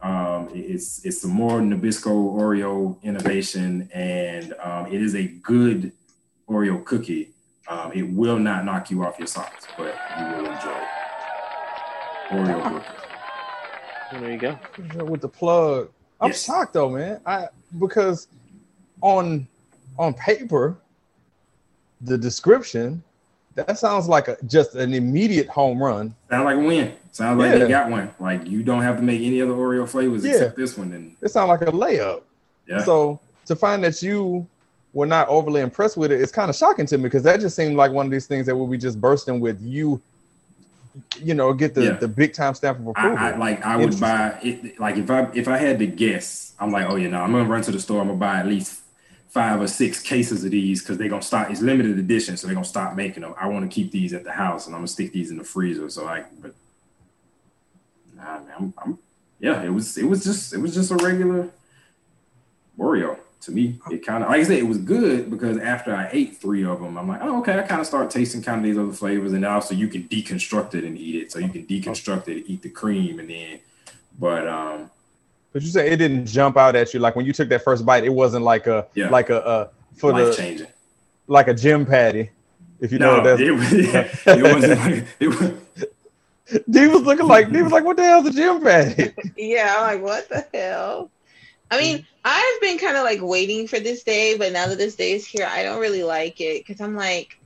um, 0.00 0.48
it's 0.52 1.04
it's 1.04 1.22
some 1.22 1.30
more 1.30 1.60
Nabisco 1.60 2.10
Oreo 2.10 3.00
innovation, 3.02 3.88
and 3.94 4.54
um, 4.60 4.86
it 4.86 5.00
is 5.00 5.14
a 5.14 5.26
good 5.26 5.92
Oreo 6.48 6.84
cookie. 6.84 7.30
Um, 7.68 7.92
it 7.92 8.02
will 8.02 8.38
not 8.38 8.64
knock 8.64 8.90
you 8.90 9.04
off 9.04 9.18
your 9.18 9.28
socks, 9.28 9.68
but 9.78 9.94
you 10.18 10.24
will 10.24 10.46
enjoy 10.50 10.72
it. 10.72 10.88
Oreo 12.30 12.62
cookie. 12.62 13.01
There 14.12 14.30
you 14.30 14.38
go. 14.38 14.58
with 15.04 15.20
the 15.20 15.28
plug. 15.28 15.88
I'm 16.20 16.28
Yes. 16.28 16.44
shocked 16.44 16.74
though, 16.74 16.90
man. 16.90 17.20
I 17.26 17.48
because 17.78 18.28
on 19.00 19.46
on 19.98 20.14
paper, 20.14 20.76
the 22.00 22.16
description 22.18 23.02
that 23.54 23.78
sounds 23.78 24.08
like 24.08 24.28
a, 24.28 24.36
just 24.46 24.74
an 24.74 24.94
immediate 24.94 25.46
home 25.48 25.82
run. 25.82 26.14
Sound 26.30 26.44
like 26.44 26.56
a 26.56 26.60
win. 26.60 26.92
Sounds 27.10 27.38
like 27.38 27.52
Yeah. 27.52 27.58
they 27.58 27.68
got 27.68 27.90
one. 27.90 28.10
Like 28.18 28.46
you 28.46 28.62
don't 28.62 28.82
have 28.82 28.96
to 28.96 29.02
make 29.02 29.20
any 29.20 29.42
other 29.42 29.52
Oreo 29.52 29.86
flavors 29.88 30.24
Yeah. 30.24 30.32
except 30.32 30.56
this 30.56 30.78
one. 30.78 30.92
And 30.92 31.14
It 31.20 31.30
sounds 31.30 31.48
like 31.48 31.62
a 31.62 31.66
layup. 31.66 32.22
yeah, 32.66 32.82
So 32.84 33.20
to 33.46 33.54
find 33.56 33.84
that 33.84 34.02
you 34.02 34.46
were 34.94 35.06
not 35.06 35.28
overly 35.28 35.60
impressed 35.60 35.96
with 35.96 36.12
it, 36.12 36.20
it's 36.20 36.32
kind 36.32 36.48
of 36.48 36.56
shocking 36.56 36.86
to 36.86 36.96
me 36.98 37.04
because 37.04 37.22
that 37.24 37.40
just 37.40 37.56
seemed 37.56 37.76
like 37.76 37.92
one 37.92 38.06
of 38.06 38.12
these 38.12 38.26
things 38.26 38.46
that 38.46 38.56
will 38.56 38.66
be 38.66 38.78
just 38.78 39.00
bursting 39.00 39.40
with 39.40 39.60
you. 39.60 40.00
You 41.20 41.34
know, 41.34 41.52
get 41.52 41.74
the, 41.74 41.84
Yeah. 41.84 41.92
the 41.92 42.08
big 42.08 42.34
time 42.34 42.54
stamp 42.54 42.78
of 42.80 42.86
approval. 42.88 43.18
I, 43.18 43.30
I 43.30 43.36
like 43.36 43.64
I 43.64 43.76
would 43.76 43.98
buy 43.98 44.38
it. 44.42 44.78
Like 44.78 44.96
if 44.96 45.10
I 45.10 45.30
if 45.34 45.48
I 45.48 45.56
had 45.56 45.78
to 45.78 45.86
guess, 45.86 46.54
I'm 46.58 46.70
like, 46.70 46.88
oh 46.88 46.96
yeah, 46.96 47.08
no, 47.08 47.22
I'm 47.22 47.32
gonna 47.32 47.48
run 47.48 47.62
to 47.62 47.70
the 47.70 47.80
store. 47.80 48.00
I'm 48.00 48.08
gonna 48.08 48.18
buy 48.18 48.40
at 48.40 48.46
least 48.46 48.80
five 49.28 49.60
or 49.62 49.66
six 49.66 50.02
cases 50.02 50.44
of 50.44 50.50
these 50.50 50.82
because 50.82 50.98
they're 50.98 51.08
gonna 51.08 51.22
start. 51.22 51.50
It's 51.50 51.62
limited 51.62 51.98
edition, 51.98 52.36
so 52.36 52.46
they're 52.46 52.54
gonna 52.54 52.64
stop 52.66 52.94
making 52.94 53.22
them. 53.22 53.34
I 53.38 53.48
want 53.48 53.70
to 53.70 53.74
keep 53.74 53.90
these 53.90 54.12
at 54.12 54.24
the 54.24 54.32
house, 54.32 54.66
and 54.66 54.74
I'm 54.74 54.80
gonna 54.80 54.88
stick 54.88 55.12
these 55.12 55.30
in 55.30 55.38
the 55.38 55.44
freezer. 55.44 55.88
So 55.88 56.06
I, 56.06 56.24
but 56.40 56.54
nah, 58.14 58.40
man, 58.40 58.52
I'm, 58.58 58.74
I'm 58.78 58.98
yeah, 59.40 59.62
it 59.62 59.70
was 59.70 59.96
it 59.96 60.04
was 60.04 60.22
just 60.24 60.52
it 60.52 60.58
was 60.58 60.74
just 60.74 60.90
a 60.90 60.96
regular 60.96 61.48
Oreo 62.78 63.18
to 63.42 63.52
me. 63.52 63.78
It 63.90 64.04
kind 64.06 64.22
of 64.24 64.30
like 64.30 64.40
I 64.40 64.42
said, 64.44 64.58
it 64.58 64.66
was 64.66 64.78
good 64.78 65.30
because 65.30 65.58
after 65.58 65.94
I 65.94 66.08
ate 66.12 66.36
three 66.38 66.64
of 66.64 66.80
them, 66.80 66.96
I'm 66.98 67.08
like, 67.08 67.20
oh 67.22 67.40
okay, 67.40 67.58
I 67.58 67.62
kind 67.62 67.80
of 67.80 67.86
start 67.86 68.10
tasting 68.10 68.42
kind 68.42 68.58
of 68.58 68.64
these 68.64 68.78
other 68.78 68.92
flavors, 68.92 69.32
and 69.32 69.44
also 69.44 69.74
you 69.74 69.88
can 69.88 70.04
deconstruct 70.04 70.74
it 70.74 70.84
and 70.84 70.96
eat 70.98 71.16
it. 71.16 71.32
So 71.32 71.38
you 71.38 71.48
can 71.48 71.66
deconstruct 71.66 72.28
it, 72.28 72.44
eat 72.46 72.62
the 72.62 72.68
cream, 72.70 73.18
and 73.18 73.28
then, 73.30 73.58
but 74.18 74.46
um. 74.48 74.90
but 75.52 75.62
you 75.62 75.68
say 75.68 75.90
it 75.90 75.96
didn't 75.96 76.26
jump 76.26 76.56
out 76.56 76.76
at 76.76 76.92
you 76.94 77.00
like 77.00 77.16
when 77.16 77.26
you 77.26 77.32
took 77.32 77.48
that 77.50 77.62
first 77.64 77.84
bite. 77.84 78.04
It 78.04 78.14
wasn't 78.14 78.44
like 78.44 78.66
a 78.66 78.86
Yeah. 78.94 79.10
like 79.10 79.30
a 79.30 79.44
uh, 79.44 79.68
for 79.96 80.12
life 80.12 80.26
the 80.28 80.34
changing. 80.34 80.66
like 81.26 81.48
a 81.48 81.54
gym 81.54 81.84
patty. 81.86 82.30
If 82.80 82.90
you 82.90 82.98
know 82.98 83.12
No, 83.12 83.22
what 83.22 83.24
that's 83.24 83.40
it, 83.40 83.50
was- 84.24 84.36
it 84.38 84.42
wasn't 84.42 84.80
like 84.80 85.06
it 85.20 85.28
was. 85.28 85.52
D 86.68 86.86
was 86.88 87.02
looking 87.02 87.26
like 87.26 87.50
D 87.52 87.62
was 87.62 87.72
like, 87.72 87.84
what 87.84 87.96
the 87.96 88.02
hell's 88.02 88.26
a 88.26 88.30
gym 88.30 88.60
patty? 88.62 89.12
Yeah, 89.36 89.74
I'm 89.78 89.82
like, 89.94 90.02
what 90.02 90.28
the 90.28 90.46
hell? 90.52 91.10
I 91.72 91.80
mean, 91.80 91.98
mm-hmm. 91.98 92.06
I've 92.24 92.60
been 92.60 92.78
kind 92.78 92.98
of 92.98 93.04
like 93.04 93.20
waiting 93.22 93.66
for 93.66 93.80
this 93.80 94.02
day, 94.02 94.36
but 94.36 94.52
now 94.52 94.66
that 94.66 94.76
this 94.76 94.94
day 94.94 95.12
is 95.12 95.26
here, 95.26 95.46
I 95.50 95.62
don't 95.62 95.80
really 95.80 96.02
like 96.04 96.40
it 96.40 96.66
because 96.66 96.82
I'm 96.82 96.94
like, 96.94 97.38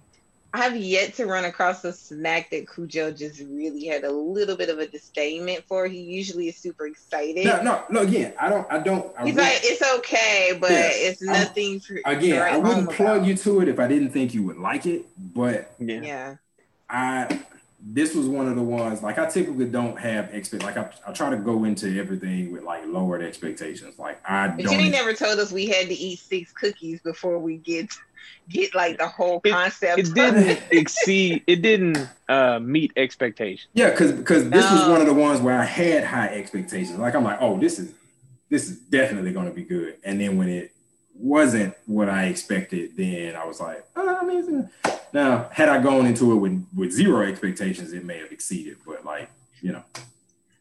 I've 0.52 0.76
yet 0.76 1.14
to 1.14 1.26
run 1.26 1.44
across 1.44 1.84
a 1.84 1.92
snack 1.92 2.50
that 2.50 2.66
Khujoe 2.66 3.16
just 3.16 3.40
really 3.40 3.86
had 3.86 4.04
a 4.04 4.10
little 4.10 4.56
bit 4.56 4.68
of 4.68 4.78
a 4.78 4.86
disdainment 4.86 5.62
for. 5.64 5.86
He 5.86 6.00
usually 6.00 6.48
is 6.48 6.56
super 6.56 6.86
excited. 6.86 7.44
No, 7.44 7.62
no, 7.62 7.84
no. 7.88 8.00
Again, 8.00 8.32
I 8.40 8.48
don't. 8.48 8.66
I 8.72 8.78
don't. 8.78 9.12
I 9.16 9.26
He's 9.26 9.34
would- 9.34 9.42
like, 9.42 9.60
it's 9.62 9.82
okay, 9.98 10.56
but 10.60 10.70
Yeah, 10.70 10.90
it's 10.92 11.22
nothing 11.22 11.78
for 11.80 12.00
again, 12.04 12.42
I 12.42 12.56
wouldn't 12.56 12.90
plug 12.90 13.18
about. 13.18 13.26
you 13.28 13.36
to 13.36 13.60
it 13.60 13.68
if 13.68 13.78
I 13.78 13.86
didn't 13.86 14.10
think 14.10 14.34
you 14.34 14.42
would 14.44 14.56
like 14.56 14.86
it. 14.86 15.04
But 15.16 15.72
Yeah. 15.78 16.00
Yeah. 16.00 16.34
I, 16.88 17.40
this 17.88 18.16
was 18.16 18.26
one 18.26 18.48
of 18.48 18.56
the 18.56 18.62
ones. 18.62 19.02
Like 19.02 19.18
I 19.18 19.26
typically 19.26 19.66
don't 19.66 19.96
have 19.98 20.34
expect. 20.34 20.64
Like 20.64 20.76
I, 20.76 20.90
I 21.06 21.12
try 21.12 21.30
to 21.30 21.36
go 21.36 21.64
into 21.64 21.98
everything 21.98 22.50
with 22.50 22.64
like 22.64 22.84
lowered 22.86 23.22
expectations. 23.22 23.96
Like 23.98 24.20
I 24.28 24.48
But 24.48 24.64
don't. 24.64 24.72
you 24.72 24.80
ain't 24.80 24.92
never 24.92 25.12
told 25.12 25.38
us 25.38 25.52
we 25.52 25.66
had 25.66 25.86
to 25.86 25.94
eat 25.94 26.18
six 26.18 26.52
cookies 26.52 27.00
before 27.00 27.38
we 27.38 27.58
get 27.58 27.92
get 28.48 28.74
like 28.74 28.98
the 28.98 29.06
whole 29.06 29.40
concept. 29.40 30.00
It 30.00 30.12
didn't 30.14 30.60
exceed. 30.72 31.44
It 31.46 31.62
didn't 31.62 32.08
uh, 32.28 32.58
meet 32.58 32.92
expectations. 32.96 33.68
Yeah, 33.74 33.90
because 33.90 34.10
because 34.12 34.50
this 34.50 34.68
was 34.70 34.88
one 34.88 35.00
of 35.00 35.06
the 35.06 35.14
ones 35.14 35.40
where 35.40 35.56
I 35.56 35.64
had 35.64 36.02
high 36.02 36.28
expectations. 36.28 36.98
Like 36.98 37.14
I'm 37.14 37.22
like, 37.22 37.38
oh, 37.40 37.56
this 37.56 37.78
is 37.78 37.92
this 38.48 38.68
is 38.68 38.78
definitely 38.78 39.32
going 39.32 39.46
to 39.46 39.54
be 39.54 39.62
good. 39.62 39.96
And 40.04 40.20
then 40.20 40.36
when 40.36 40.48
it 40.48 40.72
wasn't 41.18 41.74
what 41.86 42.08
I 42.08 42.26
expected, 42.26 42.96
then 42.96 43.34
I 43.36 43.44
was 43.46 43.60
like, 43.60 43.84
oh, 43.96 44.16
I 44.20 44.24
mean, 44.24 44.68
now 45.12 45.48
had 45.52 45.68
I 45.68 45.82
gone 45.82 46.06
into 46.06 46.32
it 46.32 46.36
with 46.36 46.66
with 46.74 46.92
zero 46.92 47.22
expectations, 47.26 47.92
it 47.92 48.04
may 48.04 48.18
have 48.18 48.32
exceeded. 48.32 48.76
But 48.86 49.04
like, 49.04 49.30
you 49.60 49.72
know, 49.72 49.82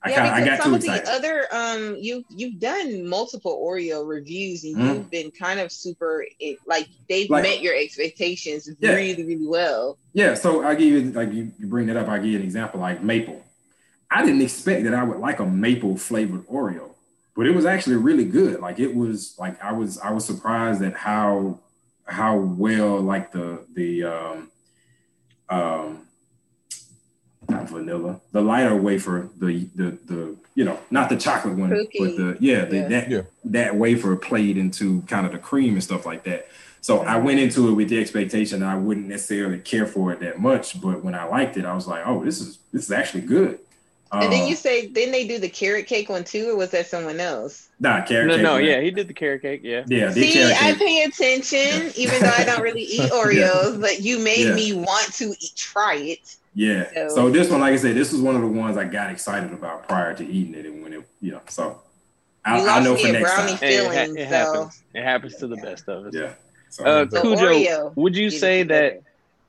I 0.03 0.10
yeah, 0.10 0.15
kind 0.18 0.30
I 0.30 0.40
because 0.44 0.57
got 0.60 0.64
some 0.64 0.73
of 0.73 0.82
the 0.82 1.11
other 1.11 1.45
um 1.52 1.95
you 1.99 2.23
you've 2.30 2.60
done 2.60 3.07
multiple 3.07 3.60
Oreo 3.65 4.07
reviews 4.07 4.64
and 4.64 4.76
Mhm. 4.77 4.94
you've 4.94 5.10
been 5.11 5.32
kind 5.32 5.60
of 5.60 5.72
super 5.72 6.26
it, 6.40 6.57
like 6.65 6.88
they've 7.10 7.30
Like- 7.30 7.44
met 7.44 7.61
your 7.61 7.76
expectations 7.76 8.69
Yeah. 8.80 8.94
really 8.94 9.23
really 9.23 9.48
well. 9.48 9.98
Yeah, 10.14 10.34
so 10.36 10.64
I 10.64 10.76
give 10.76 10.88
you 10.88 11.11
like 11.11 11.34
you, 11.34 11.52
you 11.60 11.68
bring 11.68 11.88
that 11.88 11.98
up. 11.98 12.07
I 12.07 12.18
give 12.18 12.27
you 12.27 12.38
an 12.38 12.44
example 12.44 12.80
like 12.80 13.03
maple. 13.03 13.41
I 14.11 14.23
didn't 14.23 14.41
expect 14.44 14.84
that 14.86 14.94
I 14.94 15.03
would 15.03 15.18
like 15.18 15.40
a 15.40 15.45
maple 15.45 15.98
flavored 15.98 16.45
Oreo, 16.48 16.91
but 17.36 17.45
it 17.45 17.53
was 17.56 17.66
actually 17.66 17.98
really 17.98 18.26
good. 18.26 18.60
Like 18.62 18.80
it 18.80 18.95
was 18.95 19.36
like 19.38 19.62
I 19.64 19.72
was 19.74 19.99
I 19.99 20.12
was 20.12 20.26
surprised 20.26 20.82
at 20.82 20.94
how 20.95 21.60
how 22.06 22.38
well 22.38 22.99
like 23.02 23.32
the 23.32 23.66
the 23.74 24.03
um 24.06 24.52
um 25.49 26.02
not 27.48 27.70
vanilla 27.70 28.20
the 28.32 28.41
lighter 28.41 28.76
wafer 28.76 29.30
the 29.38 29.68
the 29.76 29.98
the 30.06 30.36
you 30.56 30.64
know 30.66 30.80
not 30.90 31.10
the 31.10 31.18
chocolate 31.18 31.56
one 31.57 31.70
Cookie. 31.70 31.99
but 31.99 32.18
the 32.18 32.38
yeah, 32.40 32.66
the, 32.66 32.78
Yeah. 32.78 32.88
that 32.88 33.12
Yeah. 33.12 33.22
that 33.45 33.76
wafer 33.76 34.16
played 34.16 34.57
into 34.57 35.02
kind 35.03 35.26
of 35.26 35.32
the 35.32 35.38
cream 35.38 35.74
and 35.74 35.84
stuff 35.84 36.06
like 36.06 36.24
that. 36.24 36.48
So 36.82 36.99
I 36.99 37.18
went 37.18 37.40
into 37.40 37.68
it 37.68 37.74
with 37.74 37.90
the 37.90 37.99
expectation 37.99 38.60
that 38.62 38.70
I 38.70 38.76
wouldn't 38.76 39.07
necessarily 39.07 39.57
care 39.60 39.88
for 39.88 40.12
it 40.14 40.20
that 40.20 40.40
much, 40.40 40.80
but 40.80 41.03
when 41.03 41.16
I 41.16 41.24
liked 41.26 41.57
it, 41.57 41.66
I 41.66 41.74
was 41.74 41.88
like, 41.88 42.03
"Oh, 42.06 42.24
this 42.24 42.40
is 42.40 42.60
this 42.72 42.86
is 42.86 42.91
actually 42.91 43.22
good." 43.22 43.57
And 44.24 44.32
then 44.32 44.44
Um, 44.44 44.50
you 44.50 44.56
say 44.56 44.88
didn't 44.88 45.12
they 45.12 45.28
do 45.28 45.40
the 45.40 45.50
carrot 45.50 45.88
cake 45.88 46.10
one 46.10 46.24
too, 46.24 46.50
or 46.52 46.56
was 46.56 46.72
that 46.72 46.88
someone 46.88 47.20
else? 47.20 47.70
nah, 47.80 48.02
carrot 48.04 48.28
No, 48.28 48.36
cake. 48.36 48.44
no, 48.44 48.56
man. 48.56 48.66
yeah, 48.66 48.82
he 48.82 48.92
did 48.92 49.08
the 49.08 49.14
carrot 49.14 49.42
cake. 49.42 49.62
Yeah. 49.64 49.84
yeah, 49.88 50.12
See, 50.12 50.34
carrot 50.34 50.64
I 50.64 50.74
pay 50.76 51.04
attention, 51.04 51.92
even 51.96 52.22
though 52.22 52.34
I 52.38 52.44
don't 52.44 52.62
really 52.62 52.82
eat 52.98 53.12
Oreos, 53.12 53.80
but 53.82 54.02
you 54.02 54.20
made 54.20 54.48
Yeah. 54.48 54.56
me 54.56 54.74
want 54.74 55.14
to 55.16 55.36
eat, 55.40 55.52
try 55.56 55.96
it. 55.96 56.36
Yeah. 56.54 56.90
So- 56.94 57.10
So 57.16 57.30
this 57.30 57.50
one, 57.50 57.60
like 57.62 57.74
I 57.74 57.78
said, 57.78 57.96
this 57.96 58.12
was 58.12 58.22
one 58.22 58.36
of 58.36 58.42
the 58.42 58.48
ones 58.48 58.78
I 58.78 58.86
got 58.86 59.10
excited 59.12 59.52
about 59.52 59.88
prior 59.88 60.14
to 60.16 60.24
eating 60.26 60.56
it, 60.56 60.66
and 60.66 60.82
when 60.84 60.94
it, 60.94 61.02
you 61.22 61.32
know, 61.32 61.42
so 61.50 61.82
I, 62.46 62.60
I 62.78 62.84
know 62.84 62.96
for 62.96 63.08
next 63.12 63.32
time. 63.34 63.58
Hey, 63.58 63.78
it, 63.78 64.18
it 64.18 64.30
so- 64.30 64.36
happens. 64.36 64.84
It 64.94 65.04
happens 65.04 65.36
to 65.38 65.48
the 65.48 65.58
best 65.58 65.88
of 65.90 66.06
us. 66.08 66.14
Yeah. 66.16 66.34
So, 66.70 66.84
Uh, 66.86 67.06
Khujoe, 67.06 67.38
Oreo 67.68 67.96
would 67.96 68.16
you 68.16 68.30
say 68.30 68.64
that 68.64 68.68
better. 68.94 69.00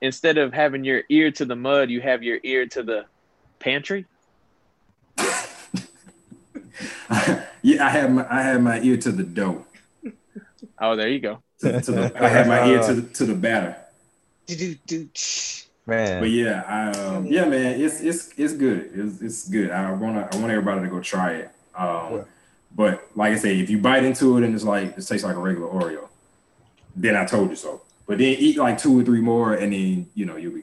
instead 0.00 0.38
of 0.38 0.52
having 0.52 0.84
your 0.84 1.02
ear 1.08 1.30
to 1.32 1.44
the 1.44 1.56
mud, 1.56 1.90
you 1.90 2.00
have 2.00 2.22
your 2.22 2.38
ear 2.42 2.66
to 2.66 2.82
the 2.82 3.04
pantry? 3.58 4.04
Yeah, 7.62 7.86
I 7.86 7.90
had 7.90 8.12
my 8.12 8.26
I 8.30 8.42
had 8.42 8.62
my 8.62 8.80
ear 8.80 8.96
to 8.98 9.12
the 9.12 9.22
dough. 9.22 9.64
Oh, 10.78 10.96
there 10.96 11.08
you 11.08 11.20
go. 11.20 11.42
To, 11.60 11.80
to 11.80 11.92
the, 11.92 12.22
I 12.22 12.28
had 12.28 12.48
my 12.48 12.68
ear 12.68 12.82
to 12.82 12.94
the, 12.94 13.14
to 13.14 13.24
the 13.26 13.34
batter. 13.34 13.76
Man. 15.86 16.20
But 16.20 16.30
yeah, 16.30 16.64
I, 16.66 16.90
um, 16.98 17.26
yeah, 17.26 17.44
man, 17.44 17.80
it's 17.80 18.00
it's 18.00 18.32
it's 18.36 18.54
good. 18.54 18.90
It's 18.92 19.22
it's 19.22 19.48
good. 19.48 19.70
I 19.70 19.92
wanna 19.92 20.28
I 20.32 20.36
want 20.36 20.50
everybody 20.50 20.82
to 20.82 20.88
go 20.88 21.00
try 21.00 21.34
it. 21.34 21.50
Um, 21.76 22.24
but 22.74 23.06
like 23.14 23.32
I 23.32 23.36
say, 23.36 23.60
if 23.60 23.70
you 23.70 23.78
bite 23.78 24.04
into 24.04 24.36
it 24.36 24.44
and 24.44 24.54
it's 24.54 24.64
like 24.64 24.88
it 24.98 25.06
tastes 25.06 25.24
like 25.24 25.36
a 25.36 25.40
regular 25.40 25.68
Oreo, 25.68 26.08
then 26.94 27.16
I 27.16 27.24
told 27.24 27.50
you 27.50 27.56
so. 27.56 27.82
But 28.06 28.18
then 28.18 28.36
eat 28.38 28.56
like 28.56 28.78
two 28.78 29.00
or 29.00 29.04
three 29.04 29.20
more, 29.20 29.54
and 29.54 29.72
then 29.72 30.08
you 30.14 30.26
know 30.26 30.36
you'll 30.36 30.54
be 30.54 30.62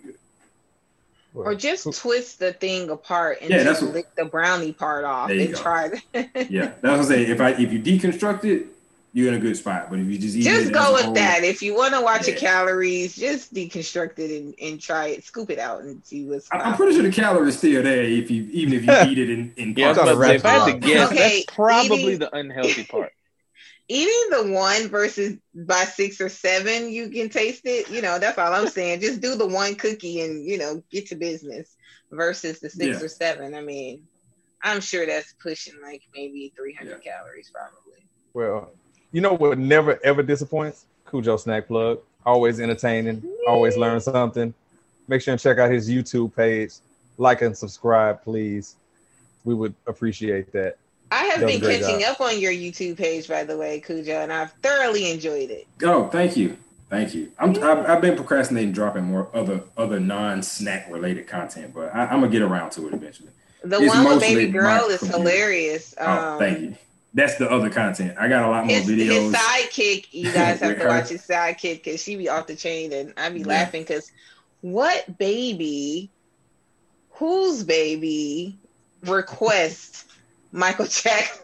good. 1.34 1.41
Or 1.41 1.55
just 1.55 1.99
twist 2.01 2.39
the 2.39 2.53
thing 2.53 2.89
apart 2.89 3.39
and 3.41 3.49
Yeah, 3.49 3.64
just 3.64 3.65
that's 3.65 3.81
what- 3.84 3.93
lick 3.93 4.15
the 4.15 4.26
brownie 4.26 4.72
part 4.73 5.05
off 5.05 5.30
and 5.30 5.53
go. 5.53 5.60
try 5.60 5.89
that. 6.14 6.30
Yeah, 6.51 6.65
that's 6.65 6.81
what 6.84 6.91
I'm 6.91 7.03
saying. 7.03 7.30
If 7.31 7.41
I 7.41 7.49
if 7.51 7.72
you 7.73 7.80
deconstruct 7.80 8.45
it, 8.45 8.68
you're 9.15 9.27
in 9.27 9.35
a 9.35 9.39
good 9.39 9.55
spot. 9.55 9.91
But 9.91 9.99
if 9.99 10.07
you 10.07 10.18
just 10.18 10.35
eat 10.35 10.41
just 10.43 10.68
it 10.69 10.73
go 10.73 10.93
with 10.93 11.03
whole- 11.05 11.14
that. 11.14 11.43
If 11.43 11.61
you 11.61 11.76
want 11.76 11.93
to 11.93 12.01
watch 12.01 12.27
your 12.27 12.35
Yeah. 12.35 12.41
calories, 12.41 13.15
just 13.15 13.53
deconstruct 13.53 14.18
it 14.18 14.41
and, 14.41 14.55
and 14.60 14.81
try 14.81 15.07
it. 15.07 15.23
Scoop 15.23 15.51
it 15.51 15.60
out 15.60 15.81
and 15.81 16.03
see 16.03 16.26
what's. 16.26 16.49
I- 16.51 16.57
I'm 16.60 16.76
pretty 16.76 16.93
sure 16.93 17.03
the 17.03 17.11
calories 17.11 17.57
still 17.57 17.84
there 17.84 18.01
if 18.03 18.31
you 18.31 18.47
even 18.51 18.73
if 18.73 18.85
you 18.85 18.91
eat 19.11 19.19
it 19.19 19.30
in 19.30 19.53
in 19.57 19.73
Yeah, 19.77 19.91
I 19.91 19.93
parts. 19.93 20.10
about 20.10 20.19
to 20.22 20.27
say, 20.27 20.35
if 20.35 20.45
I 20.45 20.49
had 20.49 20.65
to 20.65 20.88
guess, 20.88 21.11
okay, 21.11 21.18
that's 21.45 21.55
probably 21.55 22.03
eating- 22.03 22.19
the 22.19 22.35
unhealthy 22.35 22.84
part. 22.85 23.14
Eating 23.89 24.30
the 24.31 24.53
one 24.53 24.88
versus 24.88 25.38
by 25.53 25.84
six 25.84 26.22
or 26.22 26.30
seven, 26.30 26.89
you 26.89 27.10
can 27.10 27.30
taste 27.30 27.64
it. 27.65 27.89
You 27.89 28.01
know, 28.01 28.18
that's 28.18 28.38
all 28.38 28.53
I'm 28.53 28.68
saying. 28.69 29.01
Just 29.01 29.22
do 29.22 29.35
the 29.35 29.45
one 29.45 29.76
cookie 29.76 30.22
and 30.22 30.45
you 30.45 30.57
know 30.57 30.81
get 30.89 31.07
to 31.07 31.15
business 31.15 31.76
versus 32.11 32.60
the 32.60 32.69
six 32.69 32.99
Yeah. 32.99 33.05
or 33.05 33.10
seven. 33.10 33.53
I 33.53 33.61
mean, 33.61 34.03
I'm 34.64 34.80
sure 34.80 35.05
that's 35.05 35.34
pushing 35.34 35.73
like 35.81 36.01
maybe 36.15 36.53
300 36.55 37.03
calories 37.03 37.51
probably. 37.53 38.05
Well, 38.34 38.72
you 39.11 39.19
know 39.22 39.34
what 39.34 39.57
never 39.57 39.99
ever 40.03 40.23
disappoints? 40.23 40.85
Khujoe 41.05 41.39
Snack 41.39 41.68
Plug. 41.68 41.99
Always 42.26 42.61
entertaining, 42.61 43.22
always 43.47 43.76
learn 43.76 43.99
something. 43.99 44.53
Make 45.10 45.22
sure 45.22 45.34
and 45.34 45.41
check 45.41 45.57
out 45.57 45.69
his 45.69 45.89
YouTube 45.89 46.34
page. 46.34 46.76
Like 47.18 47.41
and 47.41 47.55
subscribe, 47.55 48.23
please. 48.23 48.76
We 49.43 49.53
would 49.53 49.76
appreciate 49.85 50.53
that. 50.53 50.77
I 51.14 51.26
have 51.26 51.41
been 51.48 51.61
catching 51.61 51.99
job. 52.02 52.11
up 52.15 52.22
on 52.22 52.40
your 52.40 52.52
YouTube 52.52 52.98
page, 52.98 53.27
by 53.27 53.44
the 53.44 53.56
way, 53.57 53.81
Khujoe, 53.85 54.23
and 54.23 54.34
I've 54.34 54.52
thoroughly 54.64 55.11
enjoyed 55.11 55.52
it. 55.52 55.68
Oh, 55.84 56.07
thank 56.07 56.35
you, 56.35 56.57
thank 56.90 57.14
you. 57.14 57.31
I'm, 57.38 57.52
I've, 57.64 57.85
I've 57.90 58.02
been 58.02 58.15
procrastinating 58.15 58.72
dropping 58.72 59.03
more 59.06 59.30
other 59.34 59.61
other 59.77 59.99
non 59.99 60.41
snack 60.41 60.90
related 60.91 61.27
content, 61.27 61.73
but 61.73 61.94
I, 61.94 62.06
I'm 62.06 62.19
gonna 62.22 62.30
get 62.30 62.41
around 62.41 62.72
to 62.72 62.88
it 62.88 62.94
eventually. 62.94 63.30
The 63.64 63.80
It's 63.81 63.94
one 63.95 64.06
with 64.06 64.19
baby 64.22 64.52
girl 64.52 64.88
is 64.90 64.99
computer. 64.99 65.18
hilarious. 65.19 65.95
Oh, 65.99 66.34
Um, 66.34 66.40
thank 66.40 66.60
you. 66.60 66.76
That's 67.14 67.35
the 67.38 67.49
other 67.49 67.69
content. 67.69 68.18
I 68.19 68.27
got 68.27 68.44
a 68.44 68.49
lot 68.49 68.65
more 68.65 68.76
His, 68.76 68.88
videos. 68.90 69.26
his 69.26 69.34
sidekick, 69.35 70.07
you 70.11 70.23
guys 70.34 70.60
have 70.61 70.77
to 70.77 70.84
her. 70.84 70.88
watch 70.90 71.10
his 71.10 71.22
sidekick 71.22 71.84
because 71.84 72.02
she 72.03 72.15
be 72.15 72.27
off 72.27 72.48
the 72.48 72.56
chain, 72.56 72.91
and 72.91 73.14
I 73.18 73.30
be 73.30 73.40
Yeah. 73.41 73.45
laughing 73.45 73.84
because 73.84 74.11
what 74.61 75.18
baby, 75.19 76.10
whose 77.11 77.64
baby 77.64 78.57
requests 79.06 80.06
Michael 80.54 80.86
Jackson? 80.86 81.44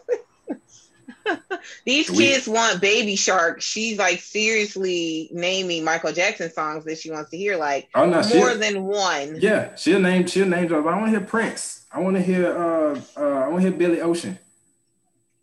These 1.84 2.06
Do 2.06 2.16
kids 2.16 2.48
want 2.48 2.80
Baby 2.80 3.16
Shark. 3.16 3.60
She's 3.60 3.98
like 3.98 4.20
seriously 4.20 5.28
naming 5.32 5.84
Michael 5.84 6.12
Jackson 6.12 6.50
songs 6.50 6.84
that 6.84 6.98
she 6.98 7.10
wants 7.10 7.30
to 7.30 7.36
hear, 7.36 7.56
like 7.56 7.88
oh 7.94 8.06
no, 8.06 8.22
more 8.34 8.54
than 8.54 8.84
one. 8.84 9.36
yeah, 9.40 9.74
she'll 9.76 10.00
name 10.00 10.26
she'll 10.26 10.46
name 10.46 10.66
drop. 10.66 10.86
I 10.86 10.96
want 10.96 11.06
to 11.06 11.18
hear 11.18 11.20
Prince. 11.20 11.84
I 11.92 12.00
want 12.00 12.16
to 12.16 12.22
hear 12.22 12.46
uh 12.46 13.00
uh 13.16 13.20
I 13.20 13.48
want 13.48 13.62
to 13.62 13.68
hear 13.68 13.78
Billy 13.78 14.00
Ocean. 14.00 14.38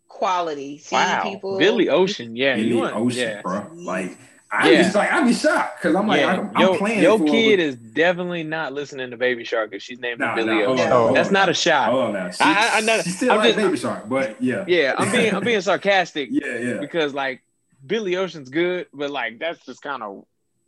Quality. 0.08 0.78
See 0.78 0.96
Wow, 0.96 1.22
people. 1.22 1.58
Billy 1.58 1.88
Ocean, 1.88 2.34
yeah, 2.34 2.56
Billy 2.56 2.80
Ocean, 2.82 3.20
yeah. 3.20 3.42
bro. 3.42 3.70
Like 3.74 4.18
I 4.50 4.70
Yeah. 4.70 4.82
just 4.82 4.94
like 4.94 5.12
I'd 5.12 5.26
be 5.26 5.34
shocked 5.34 5.82
because 5.82 5.94
I'm 5.94 6.06
like 6.06 6.20
yeah, 6.20 6.32
I'm, 6.38 6.50
I'm 6.54 6.60
your, 6.62 6.78
playing 6.78 7.02
your 7.02 7.18
for 7.18 7.24
kid 7.26 7.60
is 7.60 7.76
definitely 7.76 8.42
not 8.44 8.72
listening 8.72 9.10
to 9.10 9.16
Baby 9.18 9.44
Shark 9.44 9.74
if 9.74 9.82
she's 9.82 9.98
named 10.00 10.20
Nah, 10.20 10.34
Billy 10.34 10.54
nah, 10.54 10.62
Ocean. 10.64 10.90
on, 10.92 11.14
That's 11.14 11.28
on 11.28 11.34
not 11.34 11.48
a 11.50 11.54
shot. 11.54 11.90
Hold 11.90 12.04
on 12.06 12.12
now. 12.14 12.30
She, 12.30 12.38
I- 12.44 12.78
I 12.78 12.80
know- 12.80 13.00
she 13.02 13.10
still 13.10 13.32
I'm 13.32 13.38
like 13.38 13.54
just- 13.54 13.66
Baby 13.66 13.76
Shark, 13.76 14.08
but 14.08 14.42
yeah, 14.42 14.64
Yeah, 14.66 14.94
I'm 14.96 15.12
being 15.12 15.34
I'm 15.34 15.44
being 15.44 15.60
sarcastic 15.70 16.28
yeah, 16.32 16.56
yeah. 16.58 16.78
because 16.78 17.12
like 17.12 17.42
Billy 17.86 18.16
Ocean's 18.16 18.48
good, 18.48 18.86
but 18.94 19.10
like 19.10 19.38
that's 19.38 19.64
just 19.66 19.82
kind 19.82 20.02
of 20.02 20.24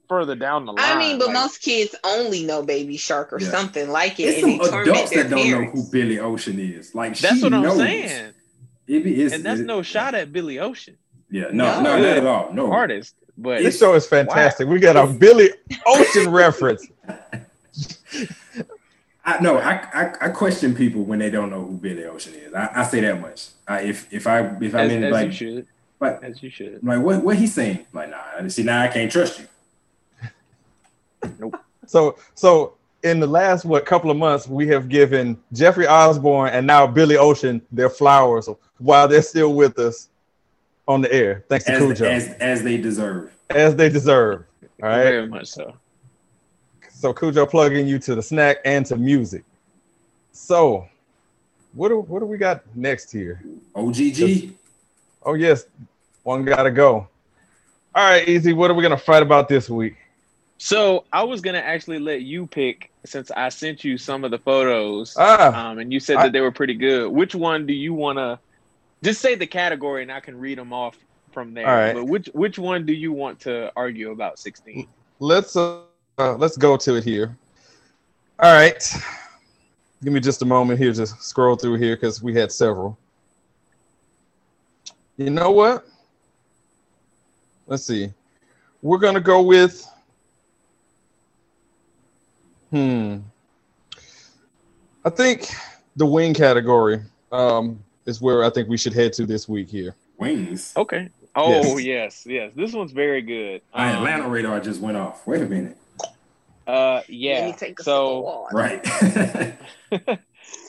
further 0.09 0.35
down 0.35 0.67
the 0.67 0.73
line. 0.73 0.85
I 0.85 0.99
mean, 0.99 1.19
but 1.19 1.29
like, 1.29 1.35
most 1.35 1.63
kids 1.63 1.95
only 2.05 2.45
know 2.45 2.63
Baby 2.63 2.97
Shark 2.99 3.33
or 3.33 3.41
Yeah. 3.41 3.49
something 3.51 3.89
like 3.89 4.21
it, 4.21 4.25
It's 4.25 4.43
and 4.43 4.61
some 4.61 4.71
torment 4.71 4.89
adults 4.91 5.11
that 5.15 5.31
don't 5.31 5.51
know 5.51 5.65
who 5.71 5.85
Billy 5.91 6.19
Ocean 6.19 6.59
is. 6.59 6.95
Like 6.95 7.17
that's 7.17 7.37
she 7.39 7.43
what 7.45 7.55
I'm 7.55 7.63
knows. 7.63 7.79
saying, 7.79 8.33
It 8.89 9.05
be, 9.05 9.23
it's, 9.23 9.33
and 9.35 9.43
that's 9.45 9.61
it- 9.61 9.67
no 9.67 9.81
shot 9.83 10.15
at 10.15 10.33
Billy 10.33 10.59
Ocean, 10.59 10.97
Yeah, 11.31 11.45
no, 11.53 11.81
No. 11.81 11.83
no, 11.83 11.97
not 11.99 12.05
at 12.05 12.27
all. 12.27 12.53
No, 12.53 12.73
artist. 12.73 13.15
But 13.41 13.63
This 13.63 13.79
show 13.79 13.95
is 13.95 14.07
fantastic. 14.07 14.69
We 14.69 14.79
got 14.79 14.97
a 14.97 15.07
Billy 15.07 15.49
Ocean 15.87 16.31
reference. 16.31 16.87
I 19.25 19.41
no, 19.41 19.59
I, 19.59 19.73
I 19.93 20.13
I 20.23 20.29
question 20.31 20.75
people 20.75 21.05
when 21.05 21.19
they 21.19 21.31
don't 21.31 21.51
know 21.51 21.65
who 21.65 21.77
Billy 21.77 22.05
Ocean 22.05 22.35
is. 22.35 22.53
I, 22.53 22.71
I 22.75 22.85
say 22.85 23.01
that 23.01 23.21
much. 23.21 23.49
I, 23.67 23.83
if 23.83 24.13
if 24.13 24.27
I 24.27 24.41
if 24.41 24.75
I'm 24.75 24.87
as, 24.87 24.93
in 24.93 25.05
as 25.05 25.13
like 25.13 25.27
you 25.27 25.33
should, 25.33 25.67
like 26.01 26.23
as 26.23 26.43
you 26.43 26.51
should. 26.51 26.85
like 26.85 27.01
what 27.01 27.23
what 27.23 27.37
he's 27.37 27.55
saying, 27.55 27.87
like 27.93 28.11
nah, 28.11 28.49
see 28.49 28.63
now 28.63 28.83
I 28.83 28.89
can't 28.89 29.11
trust 29.11 29.41
you. 29.41 29.47
nope. 31.39 31.57
So 31.87 32.17
so 32.35 32.75
in 33.03 33.21
the 33.21 33.27
last 33.27 33.65
what 33.65 33.87
couple 33.87 34.11
of 34.11 34.17
months, 34.17 34.49
we 34.49 34.67
have 34.69 34.89
given 34.89 35.39
Jeffrey 35.53 35.87
Osborne 35.87 36.51
and 36.53 36.67
now 36.67 36.87
Billy 36.87 37.17
Ocean 37.17 37.63
their 37.73 37.91
flowers 37.91 38.49
while 38.79 39.09
they're 39.09 39.23
still 39.23 39.55
with 39.55 39.79
us 39.79 40.09
on 40.91 41.01
the 41.01 41.13
air. 41.13 41.45
Thanks 41.49 41.65
to 41.67 41.73
As, 41.73 41.83
Khujoe. 41.83 42.07
as 42.07 42.29
as 42.41 42.63
they 42.63 42.77
deserve. 42.77 43.33
as 43.51 43.77
they 43.77 43.89
deserve. 43.89 44.45
All 44.83 44.89
right. 44.89 45.05
Very 45.05 45.27
much 45.29 45.47
so. 45.47 45.75
So 46.91 47.15
Khujoe 47.15 47.49
plugging 47.49 47.87
you 47.87 47.99
to 48.01 48.15
the 48.15 48.23
snack 48.23 48.57
and 48.65 48.85
to 48.87 48.97
music. 48.97 49.45
So 50.33 50.87
what 51.75 51.89
do 51.89 52.01
what 52.01 52.19
do 52.21 52.27
we 52.27 52.39
got 52.39 52.63
next 52.75 53.13
here? 53.13 53.43
OGG. 53.75 54.53
Oh 55.23 55.35
yes, 55.35 55.67
one 56.25 56.45
gotta 56.45 56.71
go. 56.71 57.07
All 57.95 58.11
right, 58.11 58.27
easy. 58.29 58.53
What 58.53 58.71
are 58.71 58.75
we 58.75 58.83
gonna 58.83 58.97
fight 58.99 59.23
about 59.23 59.49
this 59.49 59.71
week? 59.71 59.97
So 60.59 61.05
I 61.13 61.23
was 61.23 61.41
gonna 61.41 61.59
actually 61.59 61.99
let 62.01 62.23
you 62.23 62.47
pick 62.47 62.91
since 63.07 63.31
I 63.31 63.49
sent 63.49 63.83
you 63.85 63.97
some 63.97 64.25
of 64.25 64.31
the 64.31 64.39
photos, 64.39 65.15
Ah, 65.19 65.71
um, 65.71 65.79
and 65.79 65.93
you 65.93 66.01
said 66.01 66.17
I- 66.17 66.25
that 66.25 66.33
they 66.33 66.41
were 66.41 66.51
pretty 66.53 66.75
good. 66.75 67.09
Which 67.11 67.35
one 67.35 67.65
do 67.67 67.73
you 67.73 67.95
want 67.95 68.19
to? 68.19 68.39
Just 69.03 69.21
say 69.21 69.35
the 69.35 69.47
category, 69.47 70.03
and 70.03 70.13
I 70.13 70.21
can 70.21 70.39
read 70.39 70.59
them 70.59 70.73
off 70.73 70.99
from 71.33 71.55
there. 71.55 71.67
All 71.67 71.75
right. 71.75 71.95
But 71.95 72.05
which 72.05 72.27
which 72.35 72.59
one 72.59 72.85
do 72.85 72.93
you 72.93 73.13
want 73.13 73.41
to 73.41 73.73
argue 73.77 74.11
about? 74.11 74.39
Sixteen. 74.39 74.87
let's 75.19 75.57
uh, 75.57 75.83
uh 76.19 76.35
let's 76.35 76.57
go 76.57 76.77
to 76.77 76.97
it 76.97 77.05
here. 77.05 77.37
All 78.39 78.53
right. 78.53 78.83
Give 80.03 80.13
me 80.13 80.21
just 80.21 80.41
a 80.43 80.47
moment 80.47 80.79
here 80.79 80.93
to 80.93 81.07
scroll 81.07 81.57
through 81.57 81.77
here 81.77 81.95
because 81.95 82.23
we 82.23 82.35
had 82.35 82.51
several. 82.51 82.97
You 85.19 85.29
know 85.29 85.51
what? 85.51 85.87
Let's 87.67 87.85
see. 87.85 88.11
We're 88.81 88.99
gonna 88.99 89.21
go 89.21 89.43
with 89.43 89.87
hmm. 92.71 93.19
I 95.05 95.11
think 95.11 95.51
the 95.97 96.07
wing 96.07 96.33
category 96.33 97.03
um 97.31 97.83
is 98.07 98.21
where 98.21 98.45
I 98.45 98.51
think 98.51 98.69
we 98.69 98.77
should 98.77 98.93
head 98.93 99.13
to 99.15 99.27
this 99.27 99.49
week 99.49 99.69
here. 99.71 99.95
Wings. 100.19 100.73
Okay. 100.77 101.09
Oh 101.37 101.79
yes, 101.79 102.27
yes. 102.27 102.53
This 102.57 102.73
one's 102.73 102.93
very 102.93 103.23
good. 103.23 103.63
My 103.75 103.91
Um, 103.93 103.97
Atlanta 103.99 104.29
radar 104.29 104.61
just 104.61 104.81
went 104.81 104.97
off. 104.97 105.27
Wait 105.27 105.41
a 105.43 105.47
minute. 105.47 105.77
Uh, 106.67 107.03
yeah. 107.09 107.51
take 107.53 107.79
a 107.81 107.83
sip 107.83 107.93
of 107.93 108.45
So. 108.45 108.49
Right. 108.53 108.85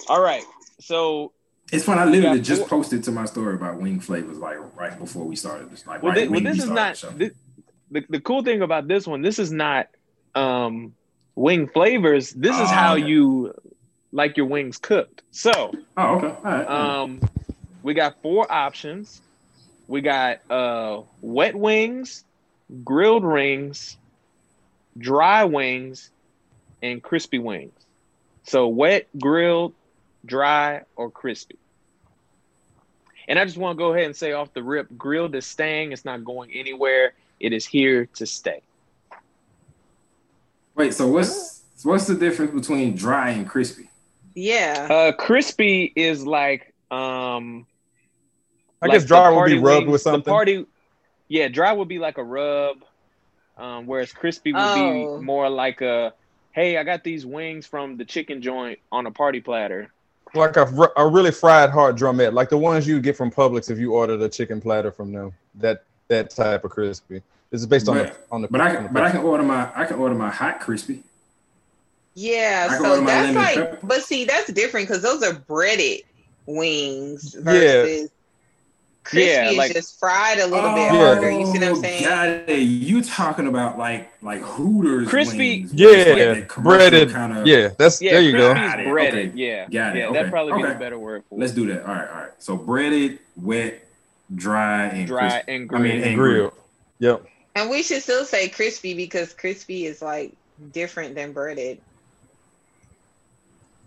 all 0.10 0.22
right. 0.22 0.44
So, 0.80 1.32
it's 1.72 1.84
fun. 1.86 1.98
I 1.99 2.06
literally 2.06 2.38
Yeah, 2.38 2.44
just 2.44 2.68
posted 2.68 3.03
to 3.06 3.12
my 3.12 3.26
story 3.26 3.56
about 3.56 3.78
wing 3.80 3.99
flavors 3.99 4.38
like 4.38 4.58
right 4.76 4.98
before 4.98 5.26
we 5.26 5.36
started 5.36 5.70
this. 5.72 5.86
Like 5.86 6.02
well, 6.03 6.12
right 6.14 6.22
thi- 6.24 6.28
well 6.28 6.36
when 6.41 6.44
this 6.44 6.53
we 6.53 6.60
is 6.60 6.66
started 6.66 6.76
not 6.76 6.94
the 6.94 6.98
show. 6.98 7.12
thi- 7.30 7.36
the 7.91 8.06
the 8.10 8.20
cool 8.22 8.44
thing 8.44 8.62
about 8.62 8.88
this 8.88 9.06
one. 9.08 9.22
This 9.22 9.40
is 9.40 9.52
not 9.52 9.88
um 10.36 10.94
wing 11.36 11.68
flavors. 11.68 12.32
This 12.32 12.56
is 12.56 12.62
Oh, 12.62 12.66
how 12.66 12.94
okay. 12.95 13.06
you 13.08 13.53
like 14.11 14.38
your 14.38 14.45
wings 14.47 14.77
cooked. 14.77 15.21
So, 15.31 15.73
Oh, 15.97 16.15
okay. 16.15 16.35
Right. 16.43 16.67
um, 16.67 17.21
we 17.83 17.93
got 17.93 18.21
four 18.21 18.51
options. 18.51 19.21
We 19.88 20.01
got 20.01 20.39
uh 20.49 21.01
wet 21.21 21.55
wings, 21.55 22.23
grilled 22.83 23.25
wings, 23.25 23.97
dry 24.97 25.43
wings, 25.43 26.09
and 26.81 27.01
crispy 27.03 27.39
wings. 27.39 27.73
So 28.43 28.67
wet, 28.67 29.07
grilled, 29.19 29.73
dry, 30.25 30.81
or 30.95 31.11
crispy. 31.11 31.57
And 33.27 33.38
I 33.38 33.45
just 33.45 33.57
want 33.57 33.77
to 33.77 33.83
go 33.83 33.93
ahead 33.93 34.05
and 34.05 34.15
say 34.15 34.31
off 34.33 34.53
the 34.53 34.63
rip, 34.63 34.88
grilled 34.97 35.35
is 35.35 35.45
staying. 35.45 35.91
It's 35.91 36.05
not 36.05 36.25
going 36.25 36.51
anywhere. 36.51 37.13
It 37.39 37.53
is 37.53 37.65
here 37.65 38.07
to 38.15 38.25
stay. 38.25 38.61
Wait. 40.75 40.93
So 40.93 41.07
what's 41.07 41.61
what's 41.83 42.07
the 42.07 42.15
difference 42.15 42.51
between 42.51 42.95
dry 42.95 43.29
and 43.29 43.47
crispy? 43.47 43.90
Yeah. 44.36 44.88
Uh, 44.90 45.12
crispy 45.14 45.91
is 45.95 46.26
like 46.26 46.74
um. 46.91 47.66
I 48.82 48.88
like 48.88 48.94
guess 48.94 49.06
dry 49.06 49.30
would 49.30 49.45
be 49.45 49.60
rubbed 49.60 49.82
wings- 49.86 49.91
with 49.91 50.02
something. 50.02 50.22
The 50.24 50.32
party, 50.32 50.66
yeah, 51.28 51.48
dry 51.49 51.72
would 51.72 51.88
be 51.88 51.99
like 51.99 52.18
a 52.18 52.24
rub, 52.24 52.78
um, 53.58 53.86
whereas 53.86 54.12
crispy 54.12 54.53
would 54.53 54.60
Oh. 54.60 55.20
be 55.20 55.24
more 55.24 55.49
like 55.49 55.82
a, 55.82 56.14
hey, 56.53 56.78
I 56.78 56.84
got 56.84 57.03
these 57.03 57.24
wings 57.24 57.68
from 57.68 57.95
the 57.98 58.06
chicken 58.06 58.41
joint 58.41 58.80
on 58.91 59.06
a 59.06 59.12
party 59.12 59.40
platter. 59.40 59.91
like 60.34 60.58
a, 60.58 60.66
a 60.98 61.08
really 61.08 61.30
fried 61.32 61.70
hard 61.70 61.95
drumette, 61.95 62.34
like 62.34 62.49
the 62.49 62.58
ones 62.58 62.88
you 62.88 62.99
get 62.99 63.16
from 63.18 63.30
Publix 63.30 63.70
if 63.70 63.78
you 63.78 63.94
order 63.94 64.14
a 64.14 64.30
chicken 64.30 64.60
platter 64.60 64.91
from 64.91 65.12
them. 65.12 65.32
That 65.56 65.84
that 66.08 66.30
type 66.32 66.64
of 66.66 66.72
crispy. 66.72 67.22
This 67.52 67.62
is 67.62 67.68
based 67.68 67.88
on 67.88 67.98
the 67.98 68.16
on 68.32 68.41
the. 68.41 68.48
But 68.48 68.62
I 68.62 68.70
on 68.70 68.72
the 68.76 68.82
can, 68.88 68.94
but 68.94 69.03
I 69.03 69.12
can 69.12 69.20
order 69.22 69.44
my 69.44 69.70
I 69.76 69.86
can 69.86 69.98
order 69.98 70.16
my 70.16 70.30
hot 70.32 70.60
crispy. 70.62 71.03
Yeah, 72.13 72.67
I 72.71 72.77
so 72.77 73.03
that's 73.05 73.35
like, 73.35 73.55
pepper. 73.55 73.79
but 73.83 74.03
see, 74.03 74.25
that's 74.25 74.51
different 74.51 74.88
because 74.88 75.01
those 75.01 75.23
are 75.23 75.33
breaded 75.33 76.01
wings 76.45 77.33
versus 77.35 78.09
crispy 79.03 79.27
Yeah, 79.31 79.49
is 79.51 79.57
like- 79.57 79.73
just 79.73 79.97
fried 79.99 80.39
a 80.39 80.45
little 80.47 80.71
bit 80.73 80.91
Yeah. 80.91 81.15
harder. 81.15 81.31
You 81.31 81.45
see 81.45 81.53
what 81.59 81.63
I'm 81.63 81.73
Oh, 81.77 81.81
saying? 81.81 82.03
Got 82.03 82.27
it. 82.49 82.59
You 82.59 83.01
talking 83.01 83.47
about 83.47 83.77
like 83.79 84.11
like 84.21 84.41
Hooters 84.41 85.07
Crispy- 85.07 85.38
wings, 85.61 85.73
where 85.73 85.99
it's 85.99 86.09
like 86.41 86.57
Yeah, 86.57 86.63
breaded. 86.63 87.11
Kinda, 87.13 87.43
Yeah, 87.45 87.69
that's 87.77 88.01
Yeah, 88.01 88.11
there 88.11 88.21
you 88.21 88.33
go. 88.33 88.51
crispy 88.53 88.67
Got 88.67 88.79
is 88.81 88.85
it, 88.85 88.89
breaded. 88.89 89.29
okay. 89.29 89.38
Yeah, 89.38 89.55
Got 89.69 89.69
it, 89.95 89.99
yeah, 89.99 90.05
okay, 90.07 90.13
that'd 90.13 90.31
probably 90.31 90.53
be 90.53 90.63
okay. 90.63 90.73
the 90.73 90.79
better 90.79 90.99
word 90.99 91.23
for 91.29 91.35
it. 91.35 91.39
Let's 91.41 91.53
do 91.53 91.65
that. 91.67 91.81
All 91.85 91.93
right, 91.95 92.07
all 92.09 92.21
right. 92.21 92.31
So 92.39 92.57
breaded, 92.57 93.19
wet, 93.38 93.83
dry, 94.35 94.85
and 94.88 95.07
Dry 95.07 95.29
crispy. 95.29 95.53
and 95.53 95.69
I 95.73 95.77
mean, 95.79 96.03
and 96.03 96.15
Grill. 96.15 96.33
grilled. 96.35 96.53
Yep. 96.99 97.25
And 97.55 97.69
we 97.69 97.83
should 97.83 98.01
still 98.03 98.25
say 98.25 98.49
crispy 98.49 98.93
because 98.93 99.33
crispy 99.33 99.85
is 99.85 100.01
like 100.01 100.33
different 100.73 101.15
than 101.15 101.31
breaded. 101.31 101.79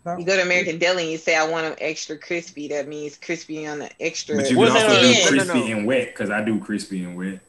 You 0.06 0.24
go 0.24 0.36
to 0.36 0.43
American 0.43 0.78
Deli 0.78 1.05
and 1.05 1.12
you 1.12 1.18
say, 1.18 1.35
"I 1.35 1.48
want 1.48 1.64
them 1.66 1.76
extra 1.81 2.18
crispy." 2.18 2.68
That 2.68 2.89
means 2.89 3.16
crispy 3.16 3.66
on 3.66 3.78
the 3.78 3.90
extra. 4.01 4.36
But 4.36 4.51
you 4.51 4.59
Well, 4.59 4.70
can 4.70 4.86
no, 4.86 4.89
also 4.89 4.94
no, 4.97 5.01
do 5.01 5.06
no, 5.06 5.20
no, 5.20 5.28
crispy 5.28 5.70
no. 5.70 5.76
and 5.78 5.86
wet 5.86 6.06
because 6.09 6.31
I 6.31 6.44
do 6.44 6.59
crispy 6.60 7.05
and 7.05 7.16
wet. 7.16 7.40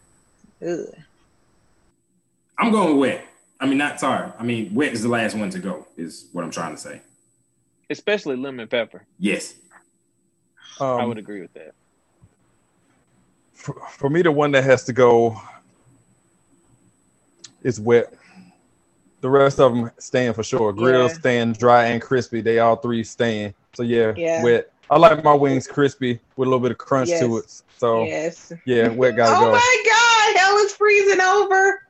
Ugh. 0.65 0.95
I'm 2.57 2.72
going 2.72 2.98
wet. 2.98 3.26
I 3.60 3.65
mean, 3.65 3.77
not 3.77 3.99
sorry. 3.99 4.32
I 4.40 4.44
mean, 4.44 4.73
wet 4.73 4.94
is 4.94 5.02
the 5.02 5.10
last 5.10 5.36
one 5.36 5.49
to 5.49 5.60
go. 5.60 5.86
Is 5.98 6.27
what 6.32 6.45
I'm 6.45 6.52
trying 6.52 6.76
to 6.76 6.82
say. 6.82 7.02
Especially 7.90 8.38
lemon 8.38 8.68
pepper. 8.69 9.03
Yes. 9.19 9.56
Um, 10.80 10.88
I 11.02 11.06
would 11.06 11.18
agree 11.18 11.41
with 11.41 11.53
that. 11.53 11.73
for, 13.53 13.76
for 13.90 14.10
me, 14.10 14.22
the 14.22 14.32
one 14.32 14.52
that 14.52 14.64
has 14.64 14.84
to 14.86 14.94
go 14.94 15.41
is 17.64 17.80
wet. 17.80 18.14
The 19.26 19.31
rest 19.31 19.60
of 19.60 19.73
them 19.73 19.89
staying 19.97 20.34
for 20.34 20.43
sure. 20.43 20.72
Grill 20.72 21.02
Yeah. 21.02 21.07
staying 21.07 21.53
dry 21.53 21.85
and 21.85 21.99
crispy. 21.99 22.41
They 22.41 22.60
all 22.60 22.76
three 22.76 23.03
staying. 23.03 23.56
So 23.73 23.81
yeah, 23.81 24.14
Yeah. 24.15 24.43
wet. 24.43 24.69
I 24.88 24.99
like 24.99 25.23
my 25.23 25.34
wings 25.34 25.65
crispy 25.65 26.19
with 26.38 26.45
a 26.45 26.49
little 26.52 26.60
bit 26.60 26.69
of 26.69 26.77
crunch 26.77 27.10
to 27.10 27.38
it. 27.38 27.45
So 27.80 28.03
yes. 28.03 28.52
yeah, 28.68 28.89
wet 28.89 29.15
gotta 29.15 29.35
Oh 29.35 29.45
go. 29.45 29.52
my 29.53 29.84
God, 29.84 30.39
hell 30.39 30.57
is 30.57 30.73
freezing 30.73 31.22
over. 31.22 31.81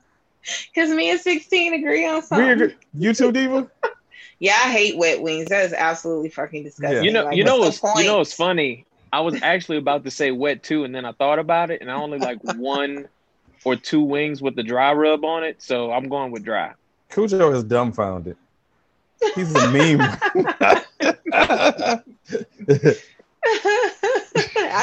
Cause 0.74 0.88
me 0.92 1.10
and 1.10 1.20
16 1.20 1.74
agree 1.74 2.08
on 2.08 2.16
We 2.16 2.22
something. 2.22 2.50
agree. 2.52 2.76
You 2.94 3.14
too, 3.14 3.34
Diva? 3.34 3.70
Yeah, 4.40 4.54
I 4.54 4.72
hate 4.72 4.96
wet 4.98 5.22
wings. 5.22 5.50
That 5.50 5.66
is 5.66 5.74
absolutely 5.74 6.30
fucking 6.30 6.64
disgusting. 6.64 7.00
Yeah. 7.00 7.04
You 7.04 7.12
know, 7.12 7.26
Like, 7.26 7.36
you 7.36 7.44
know 7.44 7.58
what's 7.58 7.82
what's 7.84 8.00
you 8.00 8.06
know 8.06 8.12
point? 8.12 8.20
what's 8.20 8.34
funny? 8.34 8.86
I 9.12 9.20
was 9.20 9.42
actually 9.42 9.78
about 9.80 10.06
to 10.06 10.12
say 10.12 10.32
wet 10.32 10.64
too, 10.64 10.86
and 10.86 10.96
then 10.96 11.04
I 11.04 11.12
thought 11.12 11.40
about 11.40 11.70
it, 11.70 11.82
and 11.82 11.92
I 11.92 11.96
only 11.96 12.18
like 12.18 12.40
one 12.56 13.10
or 13.66 13.76
two 13.76 14.02
wings 14.04 14.42
with 14.42 14.56
the 14.56 14.64
dry 14.64 14.94
rub 14.94 15.26
on 15.26 15.44
it, 15.44 15.62
so 15.62 15.92
I'm 15.92 16.08
going 16.08 16.32
with 16.32 16.46
dry. 16.46 16.74
Khujoe 17.10 17.56
is 17.56 17.64
dumbfounded. 17.64 18.38
He's 19.36 19.54
a 19.56 19.72
meme. 19.72 20.02
I 21.34 22.02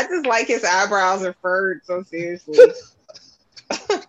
just 0.09 0.27
like 0.27 0.47
his 0.47 0.65
eyebrows 0.65 1.25
are 1.25 1.35
furred 1.43 1.83
so 1.85 2.03
seriously. 2.03 2.59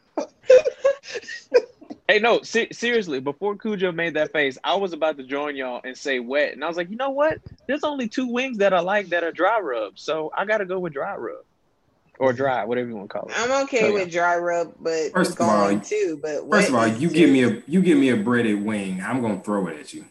Hey, 2.10 2.20
no, 2.20 2.42
se- 2.42 2.74
seriously. 2.74 3.22
Before 3.22 3.56
Khujoe 3.56 3.96
made 3.96 4.16
that 4.16 4.34
face, 4.34 4.58
I 4.62 4.76
was 4.76 4.92
about 4.92 5.18
to 5.18 5.24
join 5.24 5.56
y'all 5.56 5.80
and 5.86 5.98
say 5.98 6.20
wet, 6.20 6.52
and 6.52 6.62
I 6.64 6.68
was 6.68 6.76
like, 6.76 6.90
you 6.90 6.98
know 6.98 7.12
what? 7.12 7.40
There's 7.66 7.86
only 7.86 8.10
two 8.10 8.28
wings 8.28 8.58
that 8.58 8.74
I 8.74 8.82
like 8.82 9.08
that 9.10 9.24
are 9.24 9.32
dry 9.32 9.60
rub, 9.62 9.98
so 9.98 10.30
I 10.38 10.44
got 10.44 10.58
to 10.58 10.66
go 10.66 10.80
with 10.80 10.92
dry 10.94 11.16
rub 11.16 11.46
or 12.20 12.34
dry, 12.34 12.66
whatever 12.66 12.90
you 12.90 12.96
want 12.96 13.10
to 13.10 13.14
call 13.14 13.28
it. 13.28 13.34
I'm 13.38 13.64
okay 13.64 13.82
So, 13.82 13.94
with 13.94 14.12
dry 14.12 14.38
rub, 14.38 14.74
but 14.80 15.12
First 15.12 15.34
of 15.34 15.42
all, 15.42 15.80
too. 15.80 16.20
But 16.22 16.50
First 16.50 16.70
of 16.70 16.76
all, 16.76 16.88
you 16.88 17.10
give 17.10 17.30
me 17.30 17.44
a 17.44 17.62
you 17.68 17.82
give 17.82 17.98
me 17.98 18.10
a 18.10 18.18
breaded 18.18 18.64
wing, 18.64 19.02
I'm 19.02 19.22
gonna 19.22 19.42
throw 19.42 19.68
it 19.68 19.80
at 19.80 19.94
you. 19.94 20.06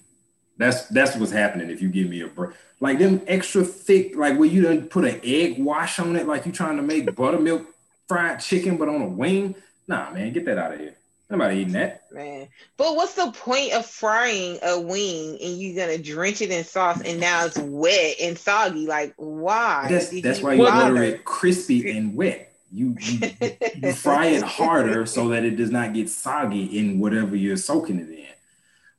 That's 0.58 0.86
that's 0.88 1.16
what's 1.16 1.32
happening 1.32 1.70
if 1.70 1.80
you 1.80 1.88
give 1.88 2.08
me 2.08 2.20
a 2.20 2.26
bread 2.28 2.54
like 2.82 2.98
them 2.98 3.22
extra 3.28 3.62
thick, 3.62 4.16
like 4.16 4.36
where 4.36 4.48
you 4.48 4.60
done 4.60 4.88
put 4.88 5.04
an 5.04 5.20
egg 5.22 5.56
wash 5.62 6.00
on 6.00 6.16
it, 6.16 6.26
like 6.26 6.44
you're 6.44 6.54
trying 6.54 6.76
to 6.76 6.82
make 6.82 7.14
buttermilk 7.16 7.64
fried 8.08 8.40
chicken, 8.40 8.76
but 8.76 8.88
on 8.88 9.00
a 9.00 9.06
wing. 9.06 9.54
Nah, 9.86 10.10
man, 10.10 10.32
get 10.32 10.44
that 10.46 10.58
out 10.58 10.74
of 10.74 10.80
here. 10.80 10.96
Nobody 11.32 11.60
eating 11.60 11.72
that. 11.72 12.02
man. 12.12 12.46
But 12.76 12.94
what's 12.94 13.14
the 13.14 13.32
point 13.32 13.72
of 13.72 13.86
frying 13.86 14.58
a 14.62 14.78
wing 14.78 15.38
and 15.42 15.58
you're 15.58 15.74
gonna 15.74 15.96
drench 15.96 16.42
it 16.42 16.50
in 16.50 16.62
sauce 16.62 17.00
and 17.00 17.18
now 17.18 17.46
it's 17.46 17.56
wet 17.58 18.16
and 18.20 18.36
soggy? 18.36 18.86
Like 18.86 19.14
why? 19.16 19.86
That's 19.88 20.20
that's 20.20 20.42
why 20.42 20.52
you 20.52 20.64
bother? 20.64 20.92
order 20.92 21.02
it 21.04 21.24
crispy 21.24 21.96
and 21.96 22.14
wet. 22.14 22.52
You, 22.70 22.96
you 23.00 23.30
you 23.76 23.92
fry 23.94 24.26
it 24.26 24.42
harder 24.42 25.06
so 25.06 25.28
that 25.28 25.42
it 25.42 25.56
does 25.56 25.70
not 25.70 25.94
get 25.94 26.10
soggy 26.10 26.78
in 26.78 27.00
whatever 27.00 27.34
you're 27.34 27.56
soaking 27.56 27.98
it 27.98 28.10
in. 28.10 28.26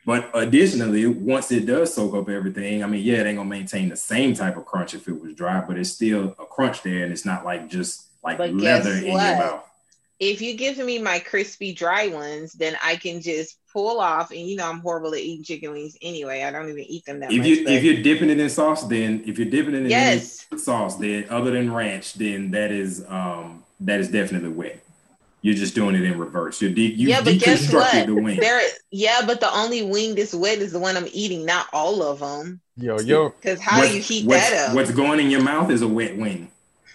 But 0.03 0.31
additionally, 0.33 1.05
once 1.05 1.51
it 1.51 1.67
does 1.67 1.93
soak 1.93 2.15
up 2.15 2.29
everything, 2.29 2.83
I 2.83 2.87
mean, 2.87 3.03
yeah, 3.03 3.17
it 3.17 3.27
ain't 3.27 3.37
gonna 3.37 3.47
maintain 3.47 3.89
the 3.89 3.95
same 3.95 4.33
type 4.33 4.57
of 4.57 4.65
crunch 4.65 4.95
if 4.95 5.07
it 5.07 5.21
was 5.21 5.35
dry, 5.35 5.61
but 5.61 5.77
it's 5.77 5.91
still 5.91 6.35
a 6.39 6.45
crunch 6.45 6.81
there, 6.81 7.03
and 7.03 7.13
it's 7.13 7.25
not 7.25 7.45
like 7.45 7.69
just 7.69 8.07
like 8.23 8.39
But 8.39 8.55
leather 8.55 8.93
in 8.93 9.05
your 9.05 9.17
mouth. 9.17 9.69
If 10.31 10.41
you 10.41 10.55
give 10.55 10.77
me 10.77 10.99
my 10.99 11.19
crispy 11.19 11.73
dry 11.73 12.07
ones, 12.07 12.53
then 12.53 12.75
I 12.83 12.95
can 12.95 13.21
just 13.21 13.57
pull 13.71 13.99
off. 13.99 14.31
And 14.31 14.39
you 14.41 14.55
know, 14.55 14.69
I'm 14.69 14.79
horrible 14.79 15.13
at 15.13 15.19
eating 15.19 15.43
chicken 15.43 15.71
wings 15.71 15.97
anyway. 16.01 16.43
I 16.43 16.51
don't 16.51 16.69
even 16.69 16.83
eat 16.83 17.05
them 17.05 17.19
that 17.21 17.31
If 17.31 17.39
much. 17.39 17.47
You, 17.47 17.67
if 17.67 17.83
you're 17.83 18.01
dipping 18.03 18.29
it 18.29 18.39
in 18.39 18.49
sauce, 18.49 18.83
then 18.87 19.23
if 19.25 19.37
you're 19.37 19.49
dipping 19.49 19.73
it 19.75 19.83
in 19.83 19.89
yes, 19.89 20.45
sauce, 20.57 20.97
then 20.97 21.25
other 21.29 21.51
than 21.51 21.73
ranch, 21.73 22.13
then 22.15 22.51
that 22.51 22.71
is 22.71 23.05
um 23.07 23.63
that 23.81 23.99
is 23.99 24.09
definitely 24.09 24.49
wet. 24.49 24.79
You're 25.41 25.55
just 25.55 25.75
doing 25.75 25.95
it 25.95 26.03
in 26.03 26.17
reverse. 26.17 26.61
You're 26.61 26.71
de- 26.71 26.93
you 26.93 27.09
Yeah, 27.09 27.21
but 27.21 27.37
guess 27.37 27.73
what? 27.73 27.91
deconstructed 27.91 28.05
the 28.05 28.15
wing. 28.15 28.39
there. 28.39 28.61
Yeah, 28.91 29.23
but 29.27 29.41
the 29.41 29.53
only 29.53 29.83
wing 29.83 30.15
that's 30.15 30.33
wet 30.33 30.59
is 30.59 30.71
the 30.71 30.79
one 30.79 30.95
I'm 30.95 31.07
eating, 31.11 31.45
not 31.45 31.67
all 31.73 32.01
of 32.01 32.19
them. 32.19 32.61
Yo, 32.77 32.97
yo, 33.01 33.29
Because 33.29 33.59
how 33.59 33.79
What's- 33.79 33.91
do 33.91 33.97
you 33.97 34.01
heat 34.01 34.25
what's, 34.25 34.49
that 34.49 34.69
up? 34.69 34.75
What's 34.75 34.91
going 34.91 35.19
in 35.19 35.29
your 35.29 35.41
mouth 35.43 35.69
is 35.69 35.81
a 35.81 35.87
wet 35.87 36.15
wing. 36.17 36.49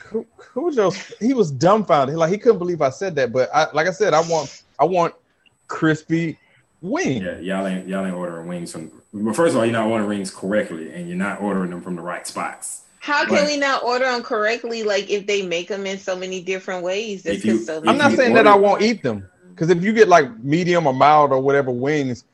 Cu- 0.09 0.27
Khujoe, 0.39 1.15
he 1.21 1.35
was 1.35 1.51
dumbfounded. 1.51 2.17
Like 2.17 2.31
he 2.31 2.39
couldn't 2.39 2.59
believe 2.59 2.81
I 2.81 2.91
said 2.91 3.15
that. 3.17 3.33
But 3.33 3.51
I, 3.55 3.67
like 3.73 3.87
I 3.87 3.91
said, 3.91 4.15
I 4.15 4.21
want, 4.21 4.63
I 4.79 4.85
want 4.85 5.15
crispy 5.67 6.39
wing. 6.81 7.23
Yeah, 7.23 7.39
y'all 7.39 7.67
ain't 7.67 7.87
y'all 7.87 8.07
ain't 8.07 8.15
ordering 8.15 8.49
wings 8.49 8.73
from. 8.73 8.91
Well, 9.13 9.35
first 9.35 9.53
of 9.55 9.59
all, 9.61 9.67
you're 9.67 9.73
not 9.73 9.87
ordering 9.87 10.09
wings 10.09 10.31
correctly, 10.35 10.93
and 10.93 11.09
you're 11.09 11.17
not 11.19 11.41
ordering 11.43 11.71
them 11.71 11.81
from 11.83 11.97
the 11.97 12.03
right 12.03 12.27
spots. 12.27 12.83
How 13.01 13.25
can 13.25 13.35
Right. 13.35 13.47
we 13.47 13.57
not 13.57 13.83
order 13.85 14.07
them 14.07 14.23
correctly? 14.23 14.83
Like 14.83 15.09
if 15.11 15.27
they 15.27 15.43
make 15.43 15.69
them 15.69 15.87
in 15.87 15.99
so 15.99 16.17
many 16.17 16.43
different 16.43 16.83
ways. 16.83 17.23
That's 17.23 17.45
you- 17.45 17.59
so 17.59 17.83
I'm 17.87 17.99
not 17.99 18.11
you 18.13 18.17
saying 18.17 18.35
that 18.35 18.47
I 18.47 18.55
won't 18.57 18.83
eat 18.83 19.03
them 19.03 19.29
because 19.51 19.71
if 19.71 19.83
you 19.83 19.93
get 19.93 20.09
like 20.09 20.43
medium 20.43 20.87
or 20.87 20.93
mild 20.95 21.33
or 21.33 21.41
whatever 21.41 21.71
wings, 21.71 22.25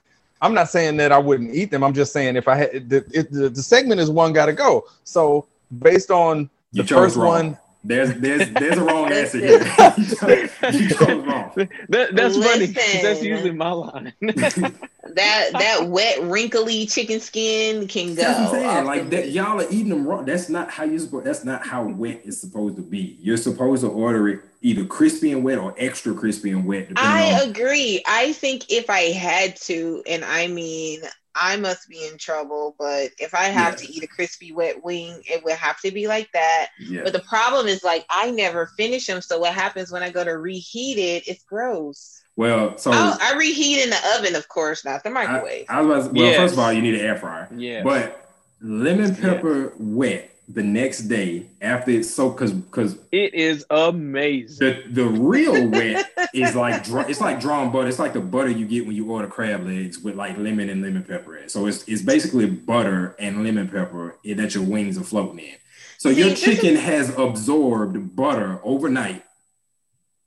I'm 0.41 0.55
not 0.55 0.69
saying 0.69 0.97
that 0.99 1.13
I 1.13 1.19
wouldn't 1.19 1.55
eat 1.55 1.71
them. 1.71 1.83
I'm 1.83 1.95
just 1.95 2.13
saying 2.13 2.37
if 2.37 2.49
I 2.49 2.57
had 2.57 2.89
the, 2.91 3.05
it, 3.13 3.31
the, 3.33 3.49
the 3.49 3.63
segment 3.63 4.01
is 4.01 4.11
one 4.11 4.33
got 4.33 4.47
to 4.47 4.53
go. 4.53 4.85
So 5.05 5.47
based 5.79 6.11
on 6.11 6.51
the 6.73 6.83
You 6.83 6.85
first 6.85 7.17
wrong. 7.17 7.27
one, 7.29 7.59
There's 7.86 8.15
there's 8.15 8.51
there's 8.51 8.78
a 8.78 8.82
wrong 8.82 9.12
answer 9.12 9.39
here. 9.39 9.59
you 10.73 10.89
chose 10.89 11.27
wrong. 11.27 11.52
That, 11.90 12.15
that's 12.15 12.36
funny. 12.36 12.66
That's 12.66 13.23
usually 13.23 13.52
my 13.52 13.73
line. 13.73 14.12
that 14.20 15.51
that 15.52 15.86
wet 15.89 16.23
wrinkly 16.23 16.86
chicken 16.86 17.20
skin 17.20 17.86
can 17.86 18.15
go. 18.15 18.23
That's 18.23 18.39
what 18.39 18.62
I'm 18.62 18.62
saying. 18.62 18.85
Like 18.86 19.11
that, 19.11 19.31
y'all 19.31 19.61
are 19.61 19.69
eating 19.70 19.90
them 19.90 20.06
raw. 20.06 20.23
That's 20.23 20.48
not 20.48 20.70
how 20.70 20.85
you 20.85 20.98
supposed. 20.98 21.27
That's 21.27 21.44
not 21.44 21.66
how 21.66 21.85
wet 21.85 22.23
is 22.24 22.40
supposed 22.40 22.77
to 22.77 22.82
be. 22.82 23.19
You're 23.20 23.36
supposed 23.36 23.82
to 23.82 23.89
order 23.89 24.28
it 24.28 24.40
either 24.62 24.86
crispy 24.86 25.32
and 25.32 25.44
wet 25.44 25.59
or 25.59 25.74
extra 25.77 26.15
crispy 26.15 26.52
and 26.52 26.65
wet. 26.65 26.89
I 26.97 27.43
on, 27.43 27.51
agree. 27.51 28.02
I 28.06 28.32
think 28.32 28.70
if 28.70 28.89
I 28.89 29.11
had 29.11 29.56
to, 29.62 30.02
and 30.06 30.24
I 30.24 30.47
mean, 30.47 31.02
I 31.36 31.56
must 31.56 31.89
be 31.89 32.06
in 32.06 32.16
trouble, 32.19 32.74
but 32.78 33.11
if 33.19 33.35
I 33.35 33.44
have 33.44 33.73
Yeah. 33.74 33.86
to 33.86 33.93
eat 33.93 34.02
a 34.05 34.06
crispy 34.06 34.52
wet 34.52 34.85
wing, 34.85 35.20
it 35.27 35.43
would 35.44 35.55
have 35.55 35.81
to 35.81 35.90
be 35.90 36.06
like 36.06 36.31
that. 36.32 36.69
yeah. 36.78 37.01
But 37.02 37.12
the 37.12 37.20
problem 37.20 37.66
is, 37.66 37.82
like, 37.82 38.05
I 38.09 38.31
never 38.31 38.66
finish 38.77 39.06
them. 39.06 39.20
So 39.20 39.39
what 39.40 39.52
happens 39.52 39.90
when 39.90 40.02
I 40.02 40.11
go 40.11 40.23
to 40.24 40.36
reheat 40.36 40.98
it? 40.98 41.28
It's 41.28 41.43
gross. 41.44 42.20
well, 42.36 42.77
so 42.78 42.90
I'll- 42.90 43.16
I 43.20 43.35
reheat 43.35 43.78
in 43.85 43.90
the 43.90 44.16
oven, 44.19 44.35
of 44.35 44.48
course, 44.48 44.85
not 44.85 45.05
the 45.05 45.11
microwave. 45.11 45.66
I 45.69 45.82
was 45.82 46.06
about 46.06 46.15
to- 46.16 46.20
well. 46.23 46.31
Yes. 46.32 46.36
First 46.40 46.52
of 46.55 46.59
all, 46.61 46.73
you 46.73 46.82
need 46.82 46.94
an 46.97 47.01
air 47.01 47.16
fryer. 47.16 47.48
yeah. 47.56 47.82
But 47.85 48.28
lemon 48.61 49.15
pepper 49.15 49.73
wet 49.78 50.34
the 50.49 50.62
next 50.62 51.03
day 51.03 51.47
after 51.62 51.91
it's 51.91 52.12
soaked, 52.12 52.39
because 52.41 52.53
because 52.53 52.99
it 53.12 53.33
is 53.35 53.65
amazing. 53.71 54.59
the 54.59 54.83
the 54.91 55.05
real 55.05 55.69
wet 55.69 56.11
is 56.35 56.55
like 56.55 56.85
dry, 56.85 57.07
it's 57.09 57.21
like 57.21 57.41
drawn 57.41 57.73
butter. 57.73 57.89
It's 57.89 57.99
like 57.99 58.12
the 58.12 58.21
butter 58.21 58.51
you 58.51 58.66
get 58.66 58.87
when 58.87 58.95
you 58.95 59.11
order 59.11 59.27
crab 59.29 59.65
legs 59.66 59.99
with 60.01 60.16
like 60.16 60.37
lemon 60.37 60.69
and 60.69 60.83
lemon 60.83 61.03
pepper 61.03 61.37
in. 61.39 61.49
So 61.49 61.66
it's 61.66 61.83
it's 61.89 62.03
basically 62.03 62.47
butter 62.47 63.16
and 63.19 63.43
lemon 63.43 63.69
pepper 63.69 64.16
that 64.25 64.55
your 64.55 64.65
wings 64.65 64.99
are 64.99 65.03
floating 65.05 65.39
in. 65.39 65.55
So 65.99 66.12
See, 66.12 66.19
your 66.21 66.29
this 66.31 66.43
chicken 66.43 66.77
has 66.77 67.16
absorbed 67.16 68.15
butter 68.15 68.61
overnight, 68.62 69.25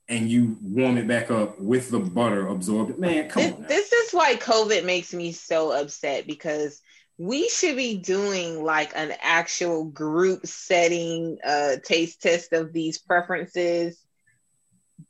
and 0.08 0.28
you 0.28 0.56
warm 0.62 0.98
it 0.98 1.06
back 1.06 1.30
up 1.30 1.60
with 1.60 1.90
the 1.90 2.00
butter 2.00 2.48
absorbed. 2.48 2.98
Man, 2.98 3.28
come 3.28 3.42
This, 3.42 3.52
on. 3.52 3.60
now. 3.62 3.68
this 3.68 3.92
is 3.92 4.12
why 4.12 4.34
COVID 4.36 4.84
makes 4.84 5.14
me 5.14 5.30
so 5.30 5.70
upset 5.70 6.26
because 6.26 6.82
we 7.18 7.48
should 7.48 7.76
be 7.76 7.96
doing 7.98 8.62
like 8.62 8.92
an 8.94 9.12
actual 9.20 9.84
group 9.84 10.46
setting 10.46 11.38
uh 11.44 11.76
taste 11.84 12.22
test 12.22 12.52
of 12.52 12.72
these 12.72 12.98
preferences. 12.98 13.98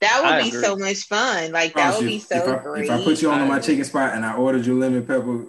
That 0.01 0.21
would 0.23 0.33
I 0.33 0.43
be 0.43 0.49
agree. 0.49 0.61
so 0.61 0.77
much 0.77 1.03
fun. 1.05 1.53
Like 1.53 1.75
that 1.75 1.95
would 1.95 2.03
you, 2.03 2.09
be 2.09 2.17
if 2.17 2.23
so 2.23 2.57
I, 2.57 2.63
great. 2.63 2.85
If 2.85 2.91
I 2.91 3.05
put 3.05 3.23
you 3.23 3.31
on 3.31 3.41
I 3.41 3.47
my 3.47 3.59
chicken 3.59 3.85
spot 3.85 4.15
and 4.15 4.25
I 4.25 4.35
ordered 4.35 4.65
you 4.65 4.79
lemon 4.79 5.07
pepper 5.07 5.45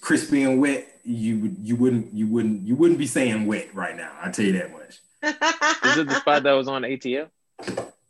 crispy 0.00 0.42
and 0.42 0.60
wet, 0.60 1.00
you 1.02 1.38
would 1.38 1.56
you 1.58 1.76
wouldn't 1.76 2.12
you 2.12 2.26
wouldn't 2.26 2.62
you 2.62 2.76
wouldn't 2.76 2.98
be 2.98 3.06
saying 3.06 3.46
wet 3.46 3.74
right 3.74 3.96
now. 3.96 4.12
I 4.20 4.30
tell 4.30 4.44
you 4.44 4.52
that 4.52 4.72
much. 4.72 4.98
Is 5.22 5.98
it 5.98 6.08
the 6.08 6.14
spot 6.20 6.42
that 6.42 6.52
was 6.52 6.68
on 6.68 6.82
ATL? 6.82 7.28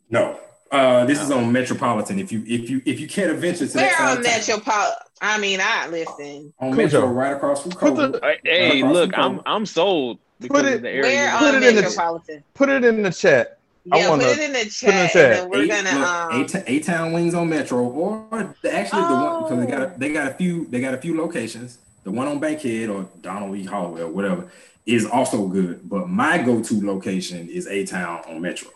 No. 0.09 0.39
Uh, 0.73 1.05
this 1.05 1.21
is 1.21 1.29
on 1.29 1.51
Metropolitan. 1.51 2.17
If 2.17 2.31
you 2.31 2.43
if 2.47 2.67
you 2.67 2.81
if 2.83 2.99
you 2.99 3.07
care 3.07 3.27
to 3.27 3.35
venture 3.35 3.67
to 3.67 3.77
Where 3.77 3.89
that 3.91 4.01
on 4.01 4.17
of 4.17 4.25
town- 4.25 4.39
Metropol? 4.39 4.91
I 5.21 5.37
mean, 5.39 5.59
I 5.61 5.87
listen. 5.87 6.51
on 6.59 6.71
Khujoe. 6.71 6.77
Metro, 6.77 7.05
right 7.05 7.31
across 7.33 7.61
from 7.61 7.71
Put 7.73 7.79
Cole. 7.79 7.95
the- 7.95 8.19
Hey, 8.43 8.79
Hey, 8.79 8.83
look, 8.83 9.15
I'm 9.15 9.39
I'm 9.45 9.67
sold 9.67 10.17
Put 10.47 10.65
it- 10.65 10.73
of 10.77 10.81
the 10.81 10.89
area. 10.89 11.01
Where 11.03 11.29
you're 11.29 11.37
Put 11.37 11.55
on 11.55 11.63
it 11.63 11.67
in 11.67 11.75
the- 11.75 11.81
Metropolitan? 11.83 12.43
put 12.55 12.69
it 12.69 12.83
in 12.83 13.03
the 13.03 13.11
chat. 13.11 13.59
I 13.91 14.09
wanna- 14.09 14.23
put 14.23 14.31
it 14.31 14.39
in 14.39 14.53
the 14.53 14.61
in 14.61 14.65
the 14.65 14.69
chat. 14.71 15.11
chat. 15.11 15.15
And 15.15 15.33
then 15.41 15.49
we're 15.51 15.61
Eight- 15.63 15.69
gonna 15.69 15.99
look, 15.99 16.07
um. 16.09 16.41
eight, 16.41 16.63
eight 16.65 16.83
town 16.85 17.13
wings 17.13 17.35
on 17.35 17.49
Metro, 17.49 17.77
or 17.83 18.25
the- 18.63 18.73
actually 18.75 19.01
the 19.03 19.13
one 19.13 19.43
because 19.43 19.65
they 19.65 19.71
got 19.71 19.81
Oh. 19.81 19.91
a, 19.95 19.99
they 19.99 20.11
got 20.11 20.27
a 20.31 20.33
few 20.33 20.65
they 20.71 20.81
got 20.81 20.95
a 20.95 20.97
few 20.97 21.15
locations. 21.15 21.77
the 22.03 22.11
one 22.11 22.27
on 22.27 22.37
Bankhead 22.39 22.89
or 22.89 23.05
Donald 23.21 23.55
E. 23.55 23.63
Holloway 23.63 24.01
or 24.01 24.09
whatever, 24.09 24.43
is 24.85 25.05
also 25.05 25.45
good. 25.47 25.87
But 25.87 26.09
my 26.09 26.37
go-to 26.37 26.85
location 26.85 27.47
is 27.47 27.65
A 27.67 27.85
Town 27.85 28.19
on 28.27 28.41
Metro. 28.41 28.69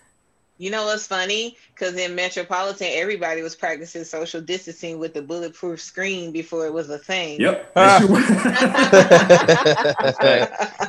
You 0.60 0.72
know 0.72 0.86
what's 0.86 1.06
funny? 1.06 1.56
Because 1.74 1.96
in 1.96 2.16
Metropolitan, 2.16 2.88
everybody 2.92 3.44
was 3.44 3.56
practicing 3.56 4.04
social 4.04 4.42
distancing 4.42 4.98
with 4.98 5.14
the 5.14 5.22
bulletproof 5.22 5.80
screen 5.80 6.32
before 6.32 6.66
it 6.66 6.74
was 6.74 6.90
a 6.90 6.98
thing. 6.98 7.40
Yep. 7.40 7.72
Ah. 7.76 8.00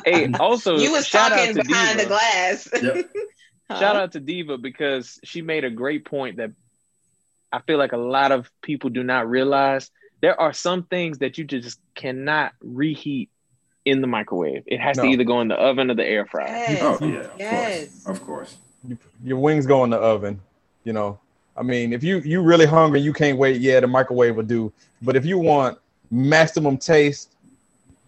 Hey, 0.05 0.31
also 0.39 0.77
you 0.77 0.91
was 0.91 1.07
shout 1.07 1.29
talking 1.31 1.49
out 1.49 1.55
to 1.55 1.63
behind 1.67 1.99
the 1.99 2.03
Diva. 2.03 2.09
glass. 2.09 2.69
Yep. 2.81 3.09
Shout 3.79 3.95
out 3.95 4.13
to 4.13 4.19
Diva 4.19 4.57
because 4.57 5.19
she 5.23 5.43
made 5.43 5.63
a 5.63 5.69
great 5.69 6.03
point 6.03 6.37
that 6.37 6.49
I 7.51 7.59
feel 7.59 7.77
like 7.77 7.91
a 7.91 7.97
lot 7.97 8.31
of 8.31 8.49
people 8.63 8.89
do 8.89 9.03
not 9.03 9.29
realize. 9.29 9.91
There 10.21 10.39
are 10.41 10.53
some 10.53 10.83
things 10.83 11.19
that 11.19 11.37
you 11.37 11.43
just 11.43 11.79
cannot 11.93 12.53
reheat 12.61 13.29
in 13.85 14.01
the 14.01 14.07
microwave. 14.07 14.63
It 14.65 14.79
has 14.79 14.97
No. 14.97 15.03
to 15.03 15.09
either 15.09 15.23
go 15.23 15.39
in 15.41 15.49
the 15.49 15.55
oven 15.55 15.91
or 15.91 15.93
the 15.93 16.03
air 16.05 16.25
fryer. 16.25 16.47
Yes. 16.47 16.97
Oh 16.99 17.05
yeah, 17.05 17.19
of 17.19 17.31
Yes. 17.39 18.03
course, 18.03 18.17
of 18.17 18.25
course. 18.25 18.57
Your 19.23 19.37
wings 19.37 19.65
go 19.65 19.83
in 19.83 19.89
the 19.89 19.97
oven. 19.97 20.39
You 20.83 20.93
know, 20.93 21.19
I 21.57 21.63
mean, 21.63 21.93
if 21.93 22.03
you 22.03 22.19
you 22.19 22.41
really 22.41 22.65
hungry, 22.65 23.01
you 23.01 23.13
can't 23.13 23.37
wait. 23.37 23.59
Yeah, 23.61 23.79
the 23.79 23.87
microwave 23.87 24.35
will 24.35 24.43
do. 24.43 24.71
But 25.01 25.15
if 25.15 25.25
you 25.25 25.37
want 25.37 25.77
maximum 26.11 26.77
taste, 26.77 27.33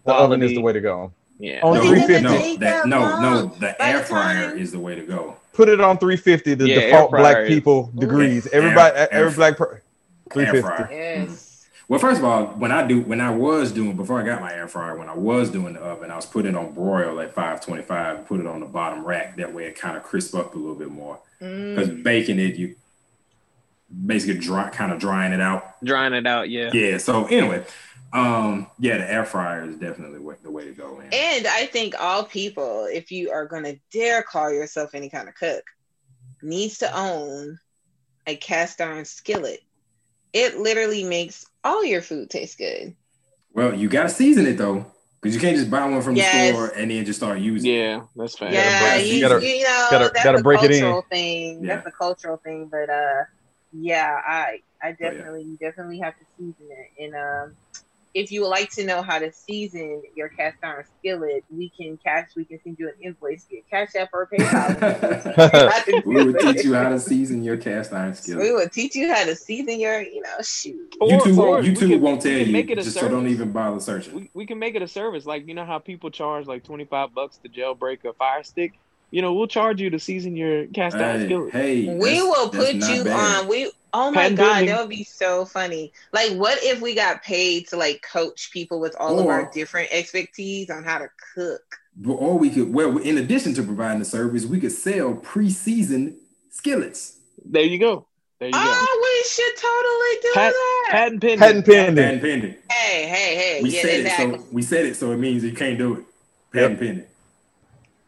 the 0.04 0.12
oven 0.12 0.42
is 0.42 0.52
the 0.52 0.60
way 0.60 0.72
to 0.72 0.80
go. 0.80 1.12
Yeah. 1.38 1.60
On 1.62 1.74
No, 1.74 1.80
350. 1.82 2.22
no, 2.22 2.30
that 2.30 2.60
that 2.60 2.86
no, 2.86 3.20
no. 3.20 3.46
The 3.58 3.74
By 3.78 3.88
air 3.90 4.00
fryer 4.00 4.50
time- 4.50 4.58
is 4.58 4.72
the 4.72 4.78
way 4.78 4.94
to 4.94 5.02
go. 5.02 5.36
Put 5.52 5.68
it 5.68 5.80
on 5.80 5.98
350, 5.98 6.54
the 6.54 6.66
Yeah, 6.68 6.80
default 6.80 7.10
black 7.10 7.46
people 7.46 7.90
degrees. 7.98 8.46
Everybody, 8.52 8.96
air- 8.96 9.08
every 9.12 9.30
air- 9.30 9.36
black 9.36 9.56
per, 9.58 9.66
Air 9.74 9.82
350. 10.32 10.60
fryer. 10.62 10.88
Yes. 10.90 11.41
Well, 11.92 12.00
first 12.00 12.20
of 12.20 12.24
all, 12.24 12.46
when 12.46 12.72
I 12.72 12.86
do, 12.86 13.02
when 13.02 13.20
I 13.20 13.28
was 13.28 13.70
doing 13.70 13.96
before 13.96 14.18
I 14.18 14.24
got 14.24 14.40
my 14.40 14.50
air 14.50 14.66
fryer, 14.66 14.96
when 14.96 15.10
I 15.10 15.14
was 15.14 15.50
doing 15.50 15.74
the 15.74 15.80
oven, 15.80 16.10
I 16.10 16.16
was 16.16 16.24
putting 16.24 16.54
it 16.54 16.56
on 16.56 16.72
broil 16.72 17.20
at 17.20 17.34
525, 17.34 18.26
put 18.26 18.40
it 18.40 18.46
on 18.46 18.60
the 18.60 18.66
bottom 18.66 19.04
rack. 19.04 19.36
That 19.36 19.52
way, 19.52 19.66
it 19.66 19.78
kind 19.78 19.98
of 19.98 20.02
crisp 20.02 20.34
up 20.34 20.54
a 20.54 20.58
little 20.58 20.74
bit 20.74 20.90
more. 20.90 21.20
Because 21.38 21.90
Mm. 21.90 22.02
baking 22.02 22.38
it, 22.38 22.54
you 22.56 22.76
basically 24.06 24.40
dry, 24.40 24.70
kind 24.70 24.90
of 24.90 25.00
drying 25.00 25.34
it 25.34 25.42
out. 25.42 25.84
Drying 25.84 26.14
it 26.14 26.26
out, 26.26 26.48
yeah. 26.48 26.70
Yeah. 26.72 26.96
So 26.96 27.26
anyway, 27.26 27.62
um, 28.14 28.68
yeah, 28.78 28.96
the 28.96 29.12
air 29.12 29.26
fryer 29.26 29.68
is 29.68 29.76
definitely 29.76 30.20
the 30.42 30.50
way 30.50 30.64
to 30.64 30.72
go. 30.72 30.96
Man. 30.96 31.10
And 31.12 31.46
I 31.46 31.66
think 31.66 31.94
all 32.00 32.24
people, 32.24 32.86
if 32.90 33.12
you 33.12 33.30
are 33.30 33.44
going 33.44 33.64
to 33.64 33.78
dare 33.92 34.22
call 34.22 34.50
yourself 34.50 34.94
any 34.94 35.10
kind 35.10 35.28
of 35.28 35.34
cook, 35.34 35.64
needs 36.40 36.78
to 36.78 36.90
own 36.98 37.58
a 38.26 38.34
cast 38.36 38.80
iron 38.80 39.04
skillet. 39.04 39.60
It 40.32 40.58
literally 40.58 41.04
makes 41.04 41.44
all 41.64 41.84
your 41.84 42.00
food 42.02 42.30
taste 42.30 42.58
good. 42.58 42.94
Well, 43.52 43.74
you 43.74 43.88
got 43.88 44.04
to 44.04 44.08
season 44.08 44.46
it 44.46 44.56
though, 44.56 44.86
because 45.20 45.34
you 45.34 45.40
can't 45.40 45.56
just 45.56 45.70
buy 45.70 45.84
one 45.86 46.00
from 46.02 46.16
Yes. 46.16 46.50
the 46.50 46.56
store 46.56 46.68
and 46.68 46.90
then 46.90 47.04
just 47.04 47.18
start 47.18 47.38
using. 47.38 47.70
it. 47.70 47.74
Yeah, 47.76 48.00
that's 48.16 48.38
fair. 48.38 48.52
yeah, 48.52 48.96
you, 48.96 49.14
you 49.16 49.20
gotta- 49.20 49.46
you 49.46 49.62
know 49.62 49.86
gotta- 49.90 50.10
that's 50.12 50.24
gotta 50.24 50.38
a 50.38 50.42
break 50.42 50.62
it 50.62 50.70
in. 50.70 51.02
thing. 51.10 51.62
Yeah. 51.64 51.74
That's 51.76 51.86
a 51.86 51.90
cultural 51.90 52.38
thing, 52.38 52.68
but 52.70 52.88
uh, 52.88 53.24
yeah, 53.72 54.18
I 54.26 54.60
I 54.82 54.88
Oh, 54.88 54.94
yeah. 54.98 55.10
definitely 55.10 55.58
definitely 55.60 55.98
have 56.00 56.14
to 56.18 56.24
season 56.36 56.66
it. 56.70 57.04
And 57.04 57.14
um, 57.14 57.56
if 58.14 58.30
you 58.30 58.42
would 58.42 58.48
like 58.48 58.68
to 58.72 58.84
know 58.84 59.00
how 59.00 59.18
to 59.18 59.32
season 59.32 60.02
your 60.14 60.28
cast 60.28 60.58
iron 60.62 60.84
skillet, 60.98 61.44
we 61.50 61.70
can 61.70 61.96
cash. 61.96 62.28
We 62.36 62.44
can 62.44 62.60
send 62.62 62.78
you 62.78 62.88
an 62.88 62.94
invoice 63.00 63.46
via 63.48 63.62
Cash 63.70 63.94
App 63.96 64.10
or 64.12 64.28
PayPal. 64.30 66.02
We 66.06 66.24
would 66.24 66.38
teach 66.38 66.64
you 66.64 66.74
how 66.74 66.90
to 66.90 66.98
season 67.00 67.42
your 67.42 67.56
cast 67.56 67.92
iron 67.92 68.14
skillet. 68.14 68.38
We 68.40 68.44
skillet. 68.48 68.62
will 68.64 68.68
teach 68.70 68.94
you 68.96 69.12
how 69.12 69.24
to 69.24 69.34
season 69.34 69.80
your, 69.80 70.00
you 70.02 70.20
know, 70.20 70.42
shoot. 70.42 70.94
Or- 71.00 71.08
YouTube, 71.08 71.38
or 71.38 71.60
we 71.60 71.68
YouTube 71.70 71.78
can- 71.88 72.00
won't 72.00 72.22
we 72.22 72.30
tell 72.30 72.38
can 72.38 72.46
you. 72.48 72.52
make 72.52 72.70
it 72.70 72.78
a 72.78 72.82
Just 72.82 72.98
so 72.98 73.08
don't 73.08 73.28
even 73.28 73.50
bother 73.52 73.80
searching. 73.80 74.14
we, 74.14 74.30
we 74.34 74.46
can 74.46 74.58
make 74.58 74.74
it 74.74 74.82
a 74.82 74.88
service. 74.88 75.24
Like 75.26 75.46
you 75.46 75.54
know 75.54 75.64
how 75.64 75.78
people 75.78 76.10
charge 76.10 76.46
like 76.46 76.64
twenty 76.64 76.84
five 76.84 77.14
bucks 77.14 77.38
to 77.38 77.48
jailbreak 77.48 78.04
a 78.04 78.12
fire 78.12 78.42
stick. 78.42 78.78
You 79.12 79.20
know, 79.22 79.34
we'll 79.34 79.46
charge 79.46 79.80
you 79.80 79.90
to 79.90 79.98
season 80.00 80.34
your 80.36 80.66
cast 80.68 80.96
iron 80.96 81.20
Hey, 81.20 81.26
skillet. 81.26 81.52
hey, 81.52 81.84
We 81.94 82.04
that's- 82.10 82.22
will 82.22 82.48
that's 82.48 82.64
put 82.64 82.74
you 82.96 83.04
bad. 83.04 83.42
on. 83.42 83.48
We 83.48 83.70
oh 83.92 84.10
my 84.10 84.22
Patent 84.22 84.38
god, 84.38 84.52
pending. 84.54 84.68
that 84.70 84.80
would 84.80 84.88
be 84.88 85.04
so 85.04 85.44
funny. 85.44 85.92
Like, 86.12 86.32
what 86.32 86.58
if 86.64 86.80
we 86.80 86.94
got 86.94 87.22
paid 87.22 87.68
to 87.68 87.76
like 87.76 88.02
coach 88.02 88.50
people 88.52 88.80
with 88.80 88.96
all 88.98 89.20
of 89.20 89.26
our 89.26 89.50
different 89.52 89.90
expertise 89.92 90.70
on 90.70 90.82
how 90.82 90.98
to 90.98 91.08
cook? 91.34 91.60
Or 92.08 92.38
we 92.38 92.48
could, 92.48 92.72
well, 92.72 92.96
in 92.96 93.18
addition 93.18 93.52
to 93.54 93.62
providing 93.62 93.98
the 93.98 94.06
service, 94.06 94.46
we 94.46 94.58
could 94.58 94.72
sell 94.72 95.12
pre-seasoned 95.12 96.16
skillets. 96.50 97.18
There 97.44 97.62
you 97.64 97.78
go. 97.78 98.06
There 98.38 98.48
you 98.48 98.52
go. 98.54 98.58
Oh, 98.64 99.00
we 99.02 99.28
should 99.28 99.56
totally 99.60 100.22
do 100.22 100.30
Pat- 100.34 100.52
that. 100.52 100.88
Patent 100.90 101.20
pending. 101.20 101.38
Patent 101.38 101.66
pending. 101.66 101.96
Patent 102.04 102.22
pending. 102.22 102.54
hey, 102.70 103.06
hey, 103.08 103.36
hey! 103.36 103.60
We 103.62 103.70
yeah, 103.70 103.82
said 103.82 104.00
exactly. 104.00 104.34
it, 104.36 104.40
so 104.40 104.46
we 104.52 104.62
said 104.62 104.86
it, 104.86 104.96
so 104.96 105.12
it 105.12 105.18
means 105.18 105.44
you 105.44 105.52
can't 105.52 105.76
do 105.76 105.96
it. 105.96 106.04
Patent 106.50 106.80
pending. 106.80 107.04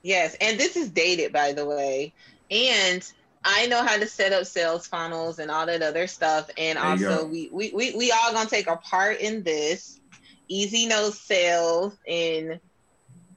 Yes, 0.04 0.36
and 0.38 0.60
this 0.60 0.76
is 0.76 0.90
dated, 0.90 1.32
by 1.32 1.52
the 1.52 1.64
way. 1.64 2.12
And 2.50 3.02
I 3.42 3.66
know 3.66 3.82
how 3.82 3.96
to 3.98 4.06
set 4.06 4.32
up 4.32 4.44
sales 4.44 4.86
funnels 4.86 5.38
and 5.38 5.50
all 5.50 5.64
that 5.64 5.80
other 5.82 6.06
stuff. 6.06 6.50
And 6.58 6.76
There 6.76 6.84
also, 6.84 7.26
we, 7.26 7.48
we 7.50 7.72
we 7.74 7.96
we 7.96 8.12
all 8.12 8.32
gonna 8.32 8.48
take 8.48 8.66
a 8.68 8.76
part 8.76 9.18
in 9.20 9.42
this. 9.42 9.98
Easy 10.46 10.86
knows 10.86 11.18
sales, 11.18 11.94
and 12.06 12.60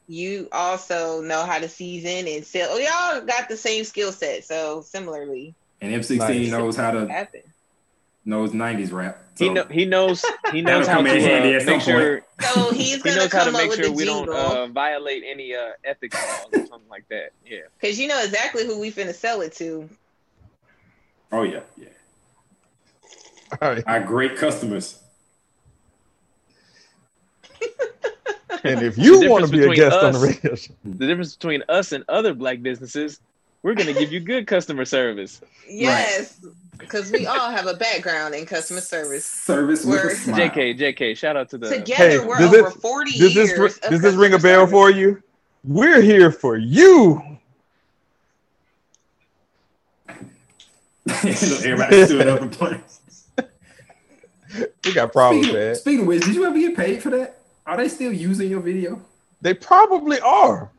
you 0.08 0.50
also 0.52 1.22
know 1.22 1.46
how 1.46 1.58
to 1.58 1.70
season 1.70 2.28
and 2.28 2.46
sell. 2.46 2.68
Oh, 2.72 2.76
we 2.78 2.88
all 2.88 3.22
got 3.22 3.48
the 3.48 3.56
same 3.56 3.86
skill 3.86 4.12
set, 4.12 4.44
so 4.44 4.82
similarly, 4.82 5.56
And 5.80 5.94
M16 5.94 6.18
Nice. 6.18 6.52
knows 6.52 6.76
how 6.76 6.92
to 6.92 7.08
happen. 7.08 7.44
Knows 8.28 8.52
90s 8.52 8.92
rap. 8.92 9.24
He 9.38 9.50
know, 9.50 9.64
he 9.66 9.86
knows 9.86 10.24
he 10.52 10.62
knows 10.64 10.88
how 10.88 10.96
come 10.96 11.06
to 11.06 11.12
uh, 11.12 11.64
make 11.66 11.82
sure 11.82 12.22
So 12.42 12.72
he's 12.72 12.96
he 12.96 13.02
gonna 13.02 13.16
knows 13.18 13.32
how 13.32 13.46
to 13.46 13.52
make 13.52 13.72
sure 13.74 13.86
the 13.86 13.92
we 13.92 14.06
don't 14.06 14.30
uh, 14.30 14.68
violate 14.68 15.24
any 15.26 15.56
uh, 15.56 15.72
ethics 15.84 16.16
laws 16.16 16.48
or 16.54 16.68
something 16.68 16.90
like 16.90 17.08
that. 17.10 17.32
Yeah. 17.46 17.62
because 17.80 18.00
you 18.00 18.08
know 18.08 18.22
exactly 18.24 18.66
who 18.66 18.80
we 18.80 18.92
finna 18.92 19.14
sell 19.14 19.42
it 19.42 19.54
to. 19.54 19.90
Oh 21.32 21.44
yeah, 21.44 21.62
yeah. 21.78 21.88
All 23.62 23.70
right. 23.70 23.84
Our 23.88 24.02
great 24.02 24.36
customers. 24.38 25.00
And 28.64 28.82
if 28.82 28.98
you 28.98 29.30
want 29.30 29.46
to 29.46 29.52
be 29.52 29.60
a 29.60 29.62
between 29.70 29.76
guest 29.78 29.96
on 29.98 30.14
the 30.14 30.18
us- 30.20 30.24
radio 30.24 30.56
show, 30.56 30.74
The 30.84 31.06
difference 31.08 31.36
between 31.36 31.64
us 31.70 31.92
and 31.92 32.04
other 32.10 32.34
black 32.34 32.62
businesses, 32.62 33.20
we're 33.62 33.76
gonna 33.76 33.94
give 33.94 34.12
you 34.12 34.20
good 34.20 34.48
customer 34.48 34.84
service. 34.84 35.42
Yes, 35.70 36.40
because 36.78 37.12
we 37.12 37.26
all 37.28 37.50
have 37.50 37.68
a 37.68 37.74
background 37.76 38.36
in 38.36 38.46
customer 38.46 38.82
service. 38.82 39.26
Service 39.26 39.86
with 39.86 40.04
a 40.04 40.16
smile. 40.16 40.50
JK, 40.50 40.78
JK, 40.80 41.18
shout 41.18 41.36
out 41.36 41.50
to 41.50 41.58
the 41.58 41.70
Together, 41.70 42.10
Hey, 42.10 42.20
we're 42.20 42.38
does 42.38 42.54
over 42.54 42.70
this- 42.70 42.74
40 42.82 43.12
does 43.18 43.36
years. 43.36 43.50
this 43.58 43.80
does 43.80 44.02
this 44.02 44.16
ring 44.16 44.34
a 44.34 44.40
bell 44.40 44.62
service. 44.68 44.72
for 44.72 44.90
you? 44.92 45.22
We're 45.64 46.02
here 46.02 46.32
for 46.32 46.56
you. 46.58 47.22
Everybody 51.08 52.06
stood 52.06 52.28
up 52.28 52.42
and 52.42 52.52
played. 52.52 52.82
We 54.86 54.94
got 54.94 55.12
problems, 55.12 55.46
Speaking, 55.48 55.60
man. 55.62 55.76
speaking 55.76 56.02
of 56.02 56.08
which, 56.08 56.24
did 56.24 56.36
you 56.36 56.46
ever 56.46 56.58
get 56.58 56.76
paid 56.76 57.04
for 57.04 57.10
that? 57.12 57.40
Are 57.66 57.78
they 57.78 57.88
still 57.90 58.12
using 58.14 58.50
your 58.50 58.62
video? 58.62 59.02
They 59.42 59.54
probably 59.54 60.20
are. 60.22 60.70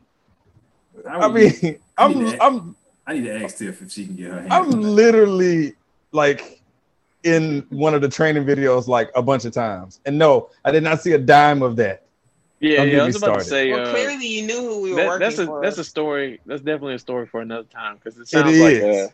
I 1.07 1.27
would- 1.27 1.33
mean, 1.61 1.79
I'm 1.97 2.25
Yeah. 2.25 2.37
I'm 2.41 2.75
I 3.07 3.13
need 3.13 3.23
to 3.23 3.43
ask 3.43 3.57
Tiff 3.57 3.81
if 3.81 3.91
she 3.91 4.05
can 4.05 4.15
get 4.15 4.31
her 4.31 4.39
hands. 4.41 4.51
I'm 4.51 4.69
literally 4.81 5.75
like 6.11 6.61
in 7.23 7.65
one 7.69 7.93
of 7.93 8.01
the 8.01 8.09
training 8.09 8.45
videos 8.45 8.87
like 8.87 9.09
a 9.15 9.21
bunch 9.21 9.45
of 9.45 9.51
times. 9.53 9.99
And 10.05 10.17
no, 10.17 10.49
I 10.65 10.71
did 10.71 10.83
not 10.83 11.01
see 11.01 11.11
a 11.13 11.17
dime 11.17 11.61
of 11.61 11.75
that. 11.77 12.03
Yeah, 12.59 12.83
yeah. 12.83 12.85
get 12.85 12.95
I 12.95 12.99
me 13.01 13.05
was 13.07 13.15
about 13.15 13.39
to 13.39 13.43
started. 13.43 13.49
say 13.49 13.71
Well, 13.71 13.87
uh, 13.87 13.91
clearly 13.91 14.27
you 14.27 14.45
knew 14.45 14.57
who 14.61 14.81
we 14.81 14.89
were 14.91 14.95
that, 14.97 15.07
working 15.07 15.19
that's 15.19 15.39
a 15.39 15.45
for. 15.45 15.61
that's 15.61 15.77
a 15.77 15.83
story. 15.83 16.39
That's 16.45 16.61
definitely 16.61 16.95
a 16.95 16.99
story 16.99 17.25
for 17.27 17.41
another 17.41 17.67
time 17.73 17.95
because 17.95 18.17
it 18.17 18.21
It 18.23 18.27
sounds 18.27 18.57
like 18.59 18.81
uh, 18.81 19.07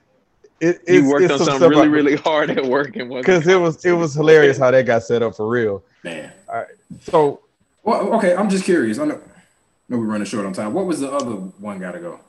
It, 0.60 0.82
you 0.88 1.10
worked 1.10 1.24
it's 1.26 1.34
on 1.34 1.40
some 1.40 1.48
something 1.60 1.70
really, 1.70 1.90
really 1.90 2.16
hard 2.30 2.50
at 2.52 2.66
work 2.66 2.96
and 2.96 3.10
because 3.10 3.46
it 3.48 3.56
was 3.60 3.84
it 3.86 3.92
was 3.92 4.14
hilarious 4.14 4.58
how 4.58 4.72
that 4.72 4.86
got 4.86 5.04
set 5.04 5.22
up 5.22 5.36
for 5.36 5.48
real. 5.48 5.84
Man. 6.04 6.32
all 6.50 6.56
right. 6.56 6.68
So 7.02 7.42
Well, 7.84 8.14
okay, 8.16 8.36
I'm 8.36 8.50
just 8.50 8.64
curious. 8.66 8.98
I 9.00 9.06
know, 9.06 9.22
know 9.90 9.98
we're 9.98 10.06
running 10.06 10.26
short 10.26 10.46
on 10.46 10.54
time. 10.54 10.74
What 10.74 10.86
was 10.86 11.00
the 11.02 11.12
other 11.12 11.32
one 11.60 11.80
got 11.80 11.92
to 11.92 12.00
go? 12.00 12.20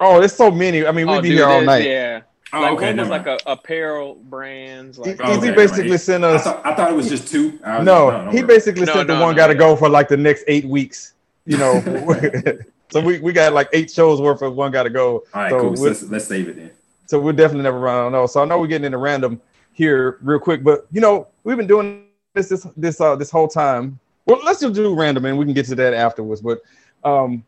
oh, 0.00 0.18
there's 0.18 0.34
so 0.34 0.50
many. 0.50 0.84
I 0.84 0.90
mean, 0.90 1.06
we'd 1.06 1.18
Oh, 1.18 1.22
be 1.22 1.28
dude, 1.28 1.38
here 1.38 1.46
all 1.46 1.62
night. 1.62 1.84
Yeah, 1.86 2.22
Oh, 2.54 2.60
like 2.60 2.72
okay, 2.72 2.86
one 2.88 2.96
was 2.98 3.08
like 3.08 3.26
a 3.26 3.38
apparel 3.46 4.16
brands. 4.16 4.98
Like 4.98 5.16
He- 5.16 5.22
Oh, 5.22 5.40
he 5.40 5.50
basically 5.52 5.84
never 5.84 5.88
mind. 5.90 6.00
sent 6.00 6.24
I 6.24 6.28
us. 6.34 6.44
thought, 6.44 6.66
I 6.66 6.74
thought 6.74 6.90
it 6.90 6.94
was 6.94 7.08
just 7.08 7.28
two. 7.28 7.58
Was 7.64 7.84
No, 7.84 8.06
like, 8.08 8.32
he 8.34 8.42
basically 8.42 8.84
No, 8.84 8.92
said 8.92 9.06
the 9.06 9.14
no, 9.14 9.22
one 9.22 9.34
no, 9.34 9.36
got 9.36 9.46
to 9.48 9.54
yeah. 9.54 9.58
go 9.60 9.76
for 9.76 9.88
like 9.88 10.08
the 10.08 10.16
next 10.18 10.44
eight 10.48 10.66
weeks. 10.66 11.14
You 11.46 11.56
know, 11.58 11.80
so 12.90 13.00
we, 13.00 13.18
we 13.20 13.32
got 13.32 13.52
like 13.52 13.68
eight 13.72 13.90
shows 13.90 14.20
worth 14.20 14.42
of 14.42 14.54
one 14.54 14.70
got 14.70 14.82
to 14.84 14.90
go. 14.90 15.24
All 15.34 15.42
right, 15.42 15.50
so 15.50 15.60
cool. 15.60 15.76
So 15.76 15.82
we'll- 15.82 15.90
let's, 15.90 16.02
let's 16.04 16.24
save 16.26 16.48
it 16.48 16.56
then. 16.56 16.70
So 17.06 17.18
we'll 17.20 17.32
definitely 17.34 17.64
never 17.64 17.78
run 17.78 17.96
out 17.98 18.06
of 18.06 18.12
those. 18.12 18.32
So 18.32 18.42
I 18.42 18.44
know 18.44 18.58
we're 18.60 18.66
getting 18.68 18.86
into 18.86 18.98
random 18.98 19.40
here 19.72 20.18
real 20.22 20.38
quick, 20.38 20.62
but 20.62 20.86
you 20.92 21.00
know 21.00 21.26
we've 21.44 21.56
been 21.56 21.66
doing 21.66 22.04
this 22.34 22.48
this 22.48 22.66
this 22.76 23.00
uh 23.00 23.16
this 23.16 23.30
whole 23.30 23.48
time. 23.48 23.98
Well, 24.26 24.40
let's 24.44 24.60
just 24.60 24.74
do 24.74 24.94
random 24.94 25.24
and 25.24 25.36
we 25.36 25.44
can 25.44 25.52
get 25.54 25.66
to 25.66 25.74
that 25.74 25.94
afterwards. 25.94 26.40
But 26.40 26.60
um, 27.04 27.44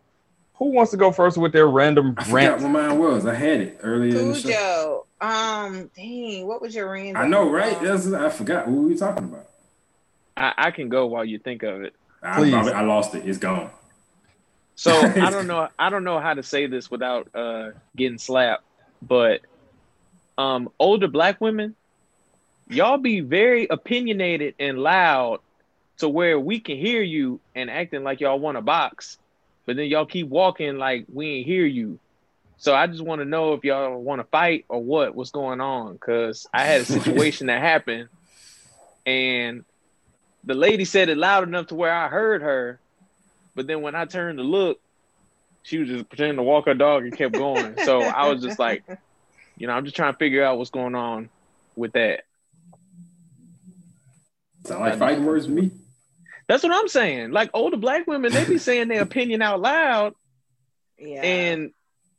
who 0.55 0.67
wants 0.67 0.91
to 0.93 0.97
go 0.97 1.11
first 1.11 1.37
with 1.37 1.53
their 1.53 1.67
random 1.67 2.15
I 2.17 2.31
rant? 2.31 2.63
what 2.63 2.69
mine 2.71 2.99
was. 2.99 3.27
I 3.27 3.35
had 3.35 3.61
it 3.61 3.81
earlier 3.83 4.19
in 4.19 4.33
the 4.33 4.39
show. 4.39 4.49
Khujoe. 5.21 5.27
Um, 5.27 5.91
dang, 5.97 6.47
what 6.47 6.61
was 6.61 6.75
your 6.75 6.91
random? 6.91 7.17
I 7.17 7.27
know, 7.27 7.49
right? 7.49 7.77
um, 7.77 7.85
That's, 7.85 8.13
I 8.13 8.31
forgot 8.31 8.69
what 8.69 8.77
we 8.77 8.93
were 8.93 8.99
talking 8.99 9.25
about. 9.25 9.49
I, 10.37 10.53
I 10.57 10.71
can 10.71 10.89
go 10.89 11.07
while 11.07 11.25
you 11.25 11.39
think 11.39 11.63
of 11.63 11.83
it. 11.83 11.95
I, 12.23 12.37
Please. 12.37 12.55
I, 12.55 12.71
I 12.71 12.81
lost 12.83 13.15
it. 13.15 13.27
It's 13.27 13.39
gone. 13.39 13.71
So 14.77 14.93
I 15.01 15.31
don't 15.31 15.47
know. 15.47 15.69
I 15.79 15.91
don't 15.91 16.05
know 16.05 16.21
how 16.21 16.35
to 16.35 16.43
say 16.43 16.67
this 16.67 16.91
without 16.91 17.29
uh, 17.35 17.71
getting 17.97 18.19
slapped. 18.19 18.65
But 19.03 19.43
um, 20.39 20.71
older 20.79 21.09
black 21.09 21.41
women, 21.41 21.75
y'all 22.69 22.99
be 22.99 23.21
very 23.21 23.67
opinionated 23.69 24.55
and 24.59 24.79
loud 24.79 25.41
to 25.99 26.09
where 26.09 26.39
we 26.39 26.61
can 26.61 26.77
hear 26.77 27.03
you 27.03 27.41
and 27.55 27.71
acting 27.71 28.03
like 28.03 28.21
y'all 28.21 28.39
want 28.39 28.57
a 28.57 28.63
box, 28.63 29.19
but 29.67 29.77
then 29.77 29.87
y'all 29.87 30.07
keep 30.07 30.29
walking 30.29 30.79
like 30.79 31.07
we 31.13 31.29
ain't 31.37 31.47
hear 31.47 31.65
you. 31.65 31.99
So 32.57 32.75
I 32.75 32.87
just 32.87 33.03
want 33.03 33.21
to 33.21 33.25
know 33.25 33.55
if 33.55 33.65
y'all 33.65 33.99
want 34.01 34.21
to 34.21 34.27
fight 34.29 34.65
or 34.69 34.83
what. 34.83 35.15
What's 35.15 35.31
going 35.31 35.61
on? 35.61 35.95
Because 35.95 36.47
I 36.53 36.65
had 36.65 36.81
a 36.81 36.85
situation 36.87 37.49
that 37.49 37.61
happened, 37.61 38.09
and 39.05 39.65
the 40.45 40.55
lady 40.55 40.85
said 40.85 41.09
it 41.09 41.19
loud 41.19 41.47
enough 41.47 41.69
to 41.69 41.75
where 41.75 41.93
I 41.93 42.09
heard 42.09 42.43
her, 42.43 42.79
but 43.55 43.67
then 43.67 43.83
when 43.83 43.95
I 43.95 44.05
turned 44.05 44.39
to 44.39 44.45
look, 44.45 44.81
she 45.63 45.79
was 45.79 45.89
just 45.89 46.09
pretending 46.09 46.37
to 46.37 46.43
walk 46.43 46.67
her 46.67 46.75
dog 46.75 47.05
and 47.05 47.17
kept 47.17 47.35
going. 47.35 47.77
so 47.85 48.03
I 48.03 48.29
was 48.29 48.43
just 48.43 48.59
like, 48.59 48.85
you 49.57 49.67
know, 49.67 49.73
I'm 49.73 49.85
just 49.85 49.97
trying 49.97 50.13
to 50.13 50.19
figure 50.19 50.45
out 50.45 50.59
what's 50.59 50.71
going 50.71 50.95
on 50.95 51.31
with 51.75 51.93
that. 51.93 52.25
Sound 54.67 54.81
like 54.81 54.99
fighting 54.99 55.25
words 55.25 55.47
to 55.47 55.53
me. 55.53 55.71
That's 56.47 56.63
what 56.63 56.73
I'm 56.73 56.89
saying. 56.89 57.31
Like 57.31 57.51
older 57.55 57.77
black 57.77 58.07
women, 58.07 58.33
they 58.33 58.45
be 58.45 58.59
saying 58.59 58.89
their 58.89 59.03
opinion 59.03 59.43
out 59.43 59.61
loud, 59.61 60.15
Yeah. 60.99 61.23
and 61.23 61.73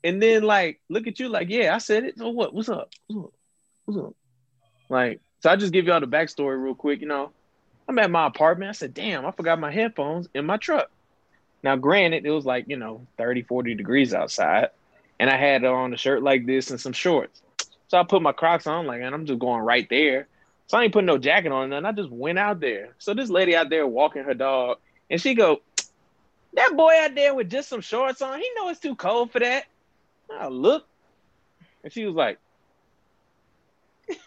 and 0.03 0.21
then 0.21 0.43
like 0.43 0.79
look 0.89 1.07
at 1.07 1.19
you 1.19 1.29
like, 1.29 1.49
yeah, 1.49 1.75
I 1.75 1.77
said 1.79 2.03
it. 2.05 2.17
So 2.17 2.29
what? 2.29 2.53
What's 2.53 2.69
up? 2.69 2.89
What's 3.07 3.25
up? 3.27 3.33
What's 3.85 3.99
up? 3.99 4.13
Like, 4.89 5.19
so 5.41 5.49
I 5.49 5.55
just 5.55 5.73
give 5.73 5.85
y'all 5.85 5.99
the 5.99 6.07
backstory 6.07 6.61
real 6.61 6.75
quick. 6.75 7.01
You 7.01 7.07
know, 7.07 7.31
I'm 7.87 7.99
at 7.99 8.11
my 8.11 8.27
apartment. 8.27 8.69
I 8.69 8.73
said, 8.73 8.93
damn, 8.93 9.25
I 9.25 9.31
forgot 9.31 9.59
my 9.59 9.71
headphones 9.71 10.27
in 10.33 10.45
my 10.45 10.57
truck. 10.57 10.89
Now, 11.63 11.75
granted, 11.75 12.25
it 12.25 12.31
was 12.31 12.45
like, 12.45 12.65
you 12.67 12.77
know, 12.77 13.07
30, 13.17 13.41
40 13.43 13.73
degrees 13.73 14.13
outside, 14.13 14.69
and 15.19 15.29
I 15.29 15.37
had 15.37 15.63
on 15.65 15.93
a 15.93 15.97
shirt 15.97 16.21
like 16.21 16.45
this 16.45 16.69
and 16.69 16.79
some 16.79 16.93
shorts. 16.93 17.41
So 17.87 17.99
I 17.99 18.03
put 18.03 18.21
my 18.21 18.31
Crocs 18.33 18.67
on, 18.67 18.85
like, 18.85 19.01
and 19.01 19.13
I'm 19.15 19.25
just 19.25 19.39
going 19.39 19.61
right 19.61 19.87
there. 19.89 20.27
So 20.67 20.77
I 20.77 20.83
ain't 20.83 20.93
putting 20.93 21.05
no 21.05 21.17
jacket 21.17 21.51
on, 21.51 21.71
and 21.73 21.85
I 21.85 21.91
just 21.91 22.09
went 22.09 22.39
out 22.39 22.59
there. 22.59 22.95
So 22.97 23.13
this 23.13 23.29
lady 23.29 23.55
out 23.55 23.69
there 23.69 23.85
walking 23.85 24.23
her 24.23 24.33
dog, 24.33 24.77
and 25.09 25.21
she 25.21 25.33
go, 25.35 25.61
that 26.53 26.75
boy 26.75 26.93
out 27.01 27.13
there 27.15 27.35
with 27.35 27.49
just 27.49 27.69
some 27.69 27.81
shorts 27.81 28.21
on, 28.21 28.39
he 28.39 28.49
know 28.55 28.69
it's 28.69 28.79
too 28.79 28.95
cold 28.95 29.31
for 29.31 29.39
that. 29.39 29.65
I 30.33 30.47
look, 30.47 30.85
and 31.83 31.93
she 31.93 32.05
was 32.05 32.15
like, 32.15 32.39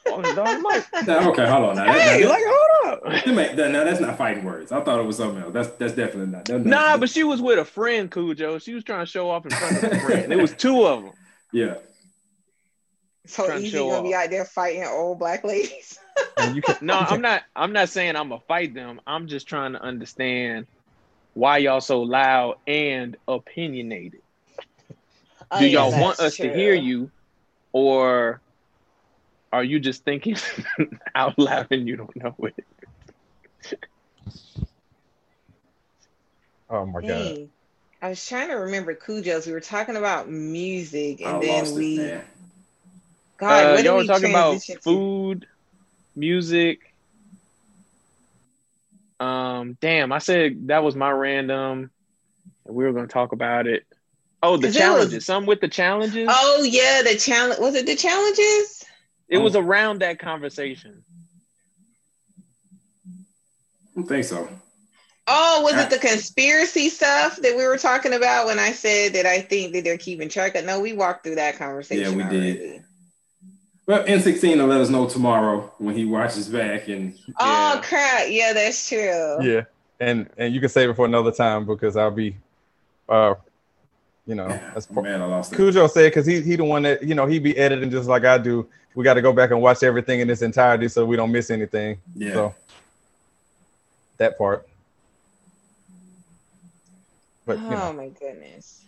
oh, 0.06 0.20
walking 0.20 0.35
dog. 0.36 0.47
I'm 0.48 0.62
like, 0.62 0.85
Now, 1.06 1.31
okay, 1.31 1.48
hold 1.48 1.70
on. 1.70 1.77
Now, 1.77 1.93
hey, 1.93 2.23
that- 2.23 2.28
like, 2.28 2.43
hold 2.47 2.93
up. 3.15 3.24
that 3.24 3.35
make- 3.35 3.56
that- 3.56 3.70
now 3.73 3.82
that's 3.85 4.01
not 4.01 4.16
fighting 4.16 4.44
words. 4.44 4.70
I 4.70 4.81
thought 4.81 5.01
it 5.01 5.06
was 5.06 5.16
something 5.16 5.43
else. 5.43 5.52
That's 5.52 5.69
that's 5.70 5.94
definitely 5.94 6.27
not. 6.32 6.44
That's 6.44 6.65
not- 6.65 6.90
Nah, 6.93 6.97
but 6.98 7.10
she 7.10 7.24
was 7.24 7.43
with 7.43 7.59
a 7.59 7.65
friend, 7.65 8.09
Khujoe. 8.10 8.62
She 8.62 8.74
was 8.74 8.85
trying 8.85 9.05
to 9.05 9.10
show 9.10 9.28
off 9.28 9.44
in 9.44 9.51
front 9.51 9.82
of 9.82 9.93
a 9.93 10.01
friend. 10.01 10.32
It 10.32 10.39
was 10.39 10.52
two 10.55 10.85
of 10.86 11.02
them. 11.02 11.12
yeah. 11.52 11.74
so 13.27 13.47
trying 13.47 13.60
to 13.60 13.66
easy 13.66 13.77
show 13.77 13.90
gonna 13.90 14.02
be 14.09 14.15
off. 14.15 14.24
out 14.24 14.31
there 14.31 14.44
fighting 14.44 14.85
old 14.85 15.19
black 15.19 15.43
ladies. 15.44 15.98
And 16.38 16.54
you 16.54 16.62
can, 16.62 16.76
No, 16.80 16.94
I'm 16.94 17.20
not. 17.20 17.42
I'm 17.56 17.72
not 17.72 17.88
saying 17.88 18.16
I'm 18.16 18.28
gonna 18.28 18.40
fight 18.46 18.74
them. 18.74 19.00
I'm 19.06 19.26
just 19.26 19.48
trying 19.48 19.72
to 19.72 19.82
understand 19.82 20.66
why 21.34 21.58
y'all 21.58 21.80
so 21.80 22.02
loud 22.02 22.56
and 22.66 23.16
opinionated. 23.26 24.20
Oh, 25.50 25.58
Do 25.58 25.66
yeah, 25.66 25.80
y'all 25.80 25.90
want 25.90 26.18
that's 26.18 26.20
us 26.20 26.36
to 26.36 26.52
hear 26.52 26.74
you, 26.74 27.10
or 27.72 28.40
are 29.52 29.64
you 29.64 29.80
just 29.80 30.04
thinking 30.04 30.36
out 31.14 31.38
loud 31.38 31.68
and 31.70 31.88
you 31.88 31.96
don't 31.96 32.14
know 32.16 32.34
it? 32.42 32.64
oh 36.70 36.86
my 36.86 37.02
god. 37.02 37.48
I 38.00 38.10
was 38.10 38.26
trying 38.26 38.48
to 38.48 38.54
remember 38.54 38.94
Khujoe's. 38.94 39.46
We 39.46 39.52
were 39.52 39.60
talking 39.60 39.96
about 39.96 40.30
music, 40.30 41.20
and 41.20 41.36
I 41.36 41.40
then 41.40 41.64
lost 41.64 41.74
we. 41.74 41.96
it, 41.96 41.96
man. 41.96 42.24
God, 43.38 43.66
Uh, 43.66 43.70
what 43.70 43.76
did 43.78 43.86
y'all 43.86 43.94
were 43.96 44.02
we 44.02 44.06
talking 44.06 44.30
about 44.30 44.62
food. 44.82 45.40
to? 45.42 45.46
Food, 46.18 46.20
music. 46.20 46.94
Um, 49.20 49.76
damn, 49.80 50.12
I 50.12 50.18
said 50.18 50.68
that 50.68 50.84
was 50.84 50.94
my 50.94 51.10
random. 51.10 51.90
and 52.66 52.74
We 52.74 52.84
were 52.84 52.92
going 52.92 53.06
to 53.06 53.12
talk 53.12 53.32
about 53.32 53.66
it. 53.66 53.84
Oh, 54.42 54.56
the 54.56 54.66
it 54.66 54.70
was- 54.70 54.76
challenges. 54.76 55.26
Some 55.26 55.46
with 55.46 55.60
the 55.60 55.68
challenges. 55.68 56.28
Oh 56.30 56.62
yeah, 56.62 57.02
the 57.02 57.16
challenge. 57.18 57.58
Was 57.60 57.74
it 57.74 57.86
the 57.86 57.96
challenges? 57.96 58.84
It 59.28 59.38
was 59.38 59.56
around 59.56 60.00
that 60.00 60.18
conversation. 60.18 61.02
I 63.92 64.00
don't 64.00 64.08
think 64.08 64.24
so. 64.24 64.48
Oh, 65.26 65.60
was 65.62 65.74
it 65.74 65.90
the 65.90 65.98
conspiracy 65.98 66.88
stuff 66.88 67.36
that 67.36 67.54
we 67.54 67.66
were 67.66 67.76
talking 67.76 68.14
about 68.14 68.46
when 68.46 68.58
I 68.58 68.72
said 68.72 69.12
that 69.12 69.26
I 69.26 69.40
think 69.42 69.74
that 69.74 69.84
they're 69.84 69.98
keeping 69.98 70.30
track 70.30 70.54
of? 70.54 70.64
No, 70.64 70.80
we 70.80 70.94
walked 70.94 71.24
through 71.24 71.34
that 71.34 71.58
conversation. 71.58 72.18
Yeah, 72.18 72.30
we 72.30 72.38
did. 72.38 72.84
Already. 73.89 74.12
Well, 74.12 74.20
M16 74.20 74.56
will 74.59 74.66
let 74.66 74.81
us 74.81 74.90
know 74.90 75.09
tomorrow 75.09 75.73
when 75.78 75.97
he 75.97 76.05
watches 76.05 76.48
back, 76.48 76.89
and 76.89 77.19
Oh 77.40 77.81
crap! 77.82 78.27
Yeah, 78.28 78.52
that's 78.52 78.89
true. 78.89 79.39
Yeah, 79.43 79.62
and 80.01 80.28
and 80.36 80.55
you 80.55 80.60
can 80.60 80.69
save 80.69 80.90
it 80.90 80.94
for 80.94 81.06
another 81.06 81.32
time 81.32 81.65
because 81.65 81.97
I'll 81.97 82.10
be, 82.10 82.36
uh, 83.09 83.35
you 84.27 84.35
know, 84.35 84.48
that's 84.48 84.86
part. 84.86 85.05
man, 85.05 85.23
I 85.23 85.24
lost 85.24 85.52
it. 85.52 85.59
Khujoe 85.59 85.89
said 85.90 86.05
because 86.05 86.27
he 86.27 86.43
he 86.43 86.56
the 86.56 86.65
one 86.65 86.82
that 86.82 87.02
you 87.02 87.15
know 87.15 87.27
he 87.27 87.39
be 87.39 87.56
editing 87.56 87.90
just 87.90 88.09
like 88.09 88.24
I 88.24 88.36
do. 88.39 88.69
We 88.94 89.05
got 89.05 89.15
to 89.15 89.23
go 89.23 89.32
back 89.32 89.52
and 89.52 89.62
watch 89.62 89.82
everything 89.82 90.20
in 90.20 90.28
its 90.28 90.43
entirety 90.43 90.89
so 90.89 91.06
we 91.06 91.16
don't 91.16 91.31
miss 91.31 91.51
anything. 91.51 91.98
Yeah. 92.15 92.32
So 92.32 92.55
that 94.19 94.36
part. 94.36 94.66
But 97.47 97.59
you 97.59 97.66
oh 97.66 97.70
know, 97.70 97.93
my 97.94 98.09
goodness. 98.09 98.85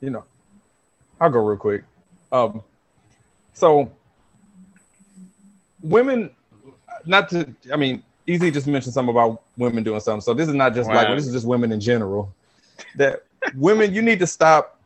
you 0.00 0.10
know, 0.10 0.24
I'll 1.20 1.30
go 1.30 1.44
real 1.44 1.56
quick. 1.56 1.82
Um, 2.30 2.62
so 3.58 3.90
women, 5.82 6.30
not 7.04 7.28
to, 7.30 7.52
I 7.72 7.76
mean, 7.76 8.04
Easy 8.24 8.50
just 8.50 8.66
mentioned 8.66 8.94
something 8.94 9.10
about 9.10 9.42
women 9.56 9.82
doing 9.82 10.00
something. 10.00 10.20
So 10.20 10.32
this 10.32 10.48
is 10.48 10.54
not 10.54 10.74
just 10.74 10.88
like 10.88 11.08
this 11.16 11.26
is 11.26 11.32
just 11.32 11.46
women 11.46 11.72
in 11.72 11.80
general. 11.80 12.32
That 12.96 13.24
women, 13.56 13.92
you 13.94 14.02
need 14.02 14.20
to 14.20 14.26
stop 14.26 14.78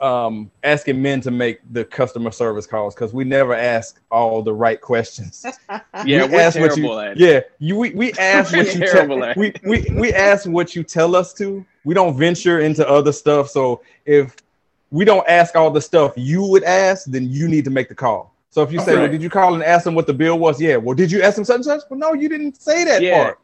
um, 0.00 0.50
asking 0.62 1.02
men 1.02 1.20
to 1.22 1.30
make 1.30 1.58
the 1.72 1.84
customer 1.84 2.30
service 2.30 2.66
calls 2.66 2.94
because 2.94 3.12
we 3.12 3.24
never 3.24 3.54
ask 3.54 4.00
all 4.10 4.42
the 4.42 4.54
right 4.54 4.80
questions. 4.80 5.44
Yeah, 6.04 6.26
We 6.26 6.36
ask 6.36 6.58
what 6.58 6.76
you, 6.76 6.92
at. 6.98 7.16
Yeah, 7.16 7.40
you 7.58 7.76
we, 7.76 7.90
we 7.90 8.12
ask 8.18 8.54
what 8.54 8.74
you 8.74 8.86
tell, 8.86 9.24
at 9.24 9.36
we, 9.36 9.52
we 9.64 9.86
we 9.92 10.12
ask 10.12 10.46
what 10.46 10.76
you 10.76 10.84
tell 10.84 11.16
us 11.16 11.32
to. 11.34 11.64
We 11.84 11.94
don't 11.94 12.16
venture 12.16 12.60
into 12.60 12.88
other 12.88 13.12
stuff. 13.12 13.48
So 13.48 13.82
if 14.04 14.36
we 14.96 15.04
don't 15.04 15.28
ask 15.28 15.54
all 15.54 15.70
the 15.70 15.80
stuff 15.80 16.14
you 16.16 16.42
would 16.42 16.64
ask, 16.64 17.04
then 17.14 17.28
you 17.30 17.46
need 17.48 17.64
to 17.64 17.70
make 17.70 17.88
the 17.90 17.94
call. 17.94 18.34
So 18.50 18.62
if 18.62 18.72
you 18.72 18.80
say, 18.80 18.92
Okay. 18.92 19.02
"Well, 19.02 19.10
did 19.10 19.22
you 19.22 19.28
call 19.28 19.52
and 19.54 19.62
ask 19.62 19.84
them 19.84 19.94
what 19.94 20.06
the 20.06 20.14
bill 20.14 20.38
was?" 20.38 20.58
Yeah. 20.60 20.76
Well, 20.76 20.94
did 20.96 21.12
you 21.12 21.20
ask 21.22 21.36
them 21.36 21.44
such 21.44 21.56
and 21.56 21.64
such? 21.64 21.82
Well, 21.90 21.98
no, 22.00 22.14
you 22.14 22.28
didn't 22.30 22.56
say 22.60 22.84
that 22.84 23.02
Yeah. 23.02 23.24
part. 23.24 23.38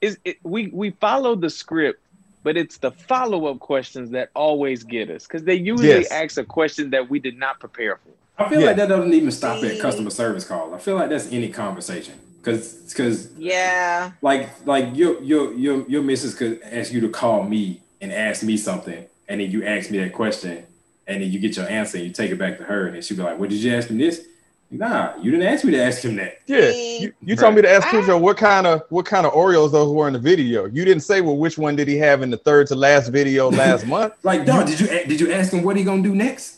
Is 0.00 0.18
it, 0.24 0.36
we 0.42 0.68
we 0.72 0.90
follow 1.00 1.36
the 1.36 1.50
script, 1.50 2.00
but 2.42 2.56
it's 2.56 2.78
the 2.78 2.90
follow 2.90 3.46
up 3.46 3.60
questions 3.60 4.10
that 4.10 4.30
always 4.34 4.82
get 4.82 5.08
us 5.10 5.26
because 5.26 5.44
they 5.44 5.54
usually 5.54 5.88
Yes. 6.08 6.10
ask 6.10 6.38
a 6.38 6.44
question 6.44 6.90
that 6.90 7.08
we 7.08 7.20
did 7.20 7.38
not 7.38 7.60
prepare 7.60 7.96
for. 8.02 8.10
I 8.44 8.48
feel 8.48 8.60
Yeah. 8.60 8.66
like 8.68 8.76
that 8.76 8.88
doesn't 8.88 9.14
even 9.14 9.30
stop 9.30 9.62
at 9.62 9.78
customer 9.78 10.10
service 10.10 10.44
calls. 10.44 10.72
I 10.72 10.78
feel 10.78 10.96
like 10.96 11.10
that's 11.10 11.28
any 11.30 11.48
conversation 11.48 12.14
because 12.40 12.74
because 12.88 13.28
Yeah. 13.38 14.10
like 14.22 14.48
like 14.66 14.86
your 14.96 15.22
your 15.22 15.52
your 15.54 15.84
your 15.88 16.02
missus 16.02 16.34
could 16.34 16.60
ask 16.62 16.92
you 16.92 17.00
to 17.02 17.08
call 17.08 17.44
me 17.44 17.80
and 18.00 18.12
ask 18.12 18.42
me 18.42 18.56
something, 18.56 19.04
and 19.28 19.40
then 19.40 19.50
you 19.50 19.64
ask 19.64 19.90
me 19.90 19.98
that 19.98 20.12
question, 20.12 20.64
and 21.08 21.22
then 21.22 21.30
you 21.32 21.38
get 21.40 21.56
your 21.56 21.68
answer, 21.68 21.96
and 21.98 22.06
you 22.06 22.12
take 22.12 22.30
it 22.30 22.38
back 22.38 22.58
to 22.58 22.64
her, 22.64 22.86
and 22.86 22.94
then 22.94 23.02
she'll 23.02 23.16
be 23.16 23.22
like, 23.24 23.38
"What 23.38 23.48
did 23.50 23.58
you 23.58 23.74
ask 23.74 23.88
him 23.88 23.98
this?" 23.98 24.26
Nah, 24.70 25.16
you 25.22 25.30
didn't 25.30 25.46
ask 25.46 25.64
me 25.64 25.72
to 25.72 25.82
ask 25.82 26.02
him 26.04 26.16
that. 26.16 26.40
Yeah. 26.46 26.70
See? 26.72 27.00
You, 27.00 27.12
you 27.22 27.36
told 27.36 27.54
me 27.54 27.62
to 27.62 27.70
ask 27.70 27.86
I- 27.86 27.90
Khujoe 28.02 28.20
what 28.20 28.36
kind 28.36 28.66
of 28.66 28.82
what 28.90 29.06
kind 29.06 29.24
of 29.26 29.32
Oreos 29.32 29.72
those 29.72 29.90
were 29.92 30.06
in 30.08 30.12
the 30.12 30.18
video. 30.18 30.66
You 30.66 30.84
didn't 30.84 31.02
say 31.02 31.22
well 31.22 31.38
which 31.38 31.56
one 31.56 31.74
did 31.74 31.88
he 31.88 31.96
have 31.96 32.20
in 32.22 32.28
the 32.30 32.36
third 32.36 32.66
to 32.66 32.74
last 32.74 33.08
video 33.08 33.50
last 33.50 33.86
month. 33.94 34.12
Like, 34.22 34.44
dog, 34.44 34.66
did 34.66 34.78
you 34.78 34.86
did 34.86 35.20
you 35.20 35.32
ask 35.32 35.52
him 35.52 35.62
what 35.64 35.76
he 35.76 35.84
gonna 35.84 36.02
do 36.02 36.14
next? 36.14 36.56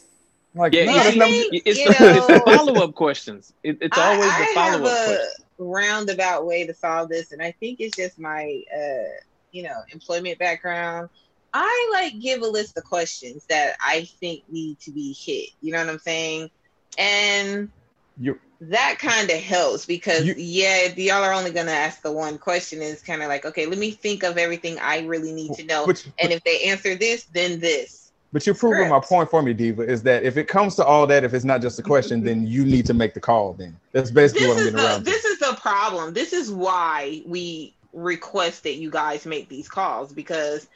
Like, 0.56 0.72
Yeah, 0.74 0.86
no, 0.86 0.90
you 0.94 0.96
that's 0.98 1.10
see, 1.12 1.18
not- 1.20 1.28
it's, 1.64 1.78
you 1.78 1.86
the, 1.86 2.14
it's 2.16 2.26
the 2.26 2.40
follow 2.44 2.82
up 2.82 2.94
questions. 2.96 3.52
It, 3.62 3.78
it's 3.80 3.96
I- 3.96 4.14
always 4.14 4.28
the 4.28 4.34
I 4.42 4.52
follow 4.54 4.70
have 4.72 4.80
up 4.80 4.86
a 4.86 5.04
questions. 5.06 5.44
roundabout 5.58 6.46
way 6.46 6.66
to 6.66 6.74
solve 6.74 7.08
this, 7.08 7.30
and 7.30 7.40
I 7.40 7.52
think 7.60 7.78
it's 7.80 7.96
just 7.96 8.18
my, 8.18 8.60
uh, 8.76 9.04
you 9.52 9.62
know, 9.62 9.76
employment 9.92 10.38
background. 10.40 11.08
I 11.52 11.90
like 11.92 12.20
give 12.20 12.42
a 12.42 12.46
list 12.46 12.76
of 12.76 12.84
questions 12.84 13.44
that 13.48 13.76
I 13.84 14.08
think 14.20 14.42
need 14.48 14.78
to 14.80 14.92
be 14.92 15.16
hit. 15.18 15.50
You 15.60 15.72
know 15.72 15.78
what 15.80 15.88
I'm 15.92 15.98
saying? 15.98 16.50
And 16.98 17.70
you 18.18 18.38
that 18.62 18.98
kind 18.98 19.30
of 19.30 19.38
helps 19.38 19.86
because 19.86 20.26
You- 20.26 20.34
yeah, 20.36 20.80
if 20.84 20.98
y'all 20.98 21.22
are 21.24 21.32
only 21.32 21.50
gonna 21.50 21.70
ask 21.70 22.02
the 22.02 22.12
one 22.12 22.36
question. 22.38 22.82
It's 22.82 23.02
kind 23.02 23.22
of 23.22 23.28
like 23.28 23.44
okay, 23.46 23.66
let 23.66 23.78
me 23.78 23.90
think 23.90 24.22
of 24.22 24.38
everything 24.38 24.78
I 24.78 25.00
really 25.00 25.32
need 25.32 25.54
to 25.54 25.64
know, 25.64 25.86
Which, 25.86 26.04
and 26.18 26.30
if 26.32 26.42
they 26.44 26.64
answer 26.64 26.94
this, 26.94 27.24
then 27.32 27.58
this. 27.58 28.12
But 28.32 28.46
you're 28.46 28.54
proving 28.54 28.88
my 28.88 29.00
point 29.00 29.28
for 29.28 29.42
me, 29.42 29.52
Diva, 29.52 29.82
is 29.82 30.04
that 30.04 30.22
if 30.22 30.36
it 30.36 30.46
comes 30.46 30.76
to 30.76 30.84
all 30.84 31.04
that, 31.08 31.24
if 31.24 31.34
it's 31.34 31.44
not 31.44 31.60
just 31.60 31.80
a 31.80 31.82
question, 31.82 32.22
then 32.24 32.46
you 32.46 32.64
need 32.64 32.86
to 32.86 32.94
make 32.94 33.12
the 33.14 33.18
call. 33.20 33.54
Then 33.54 33.76
that's 33.92 34.12
basically 34.12 34.46
This 34.46 34.48
what 34.50 34.58
I'm 34.58 34.64
getting 34.64 34.76
the 34.78 34.86
around. 34.86 35.04
to. 35.04 35.10
this 35.10 35.24
is 35.24 35.38
the 35.38 35.50
the 35.50 35.60
problem. 35.60 36.14
This 36.14 36.32
is 36.32 36.50
why 36.50 37.22
we 37.26 37.74
request 37.92 38.62
that 38.62 38.74
you 38.76 38.90
guys 38.90 39.26
make 39.26 39.48
these 39.48 39.68
calls 39.68 40.12
because 40.12 40.68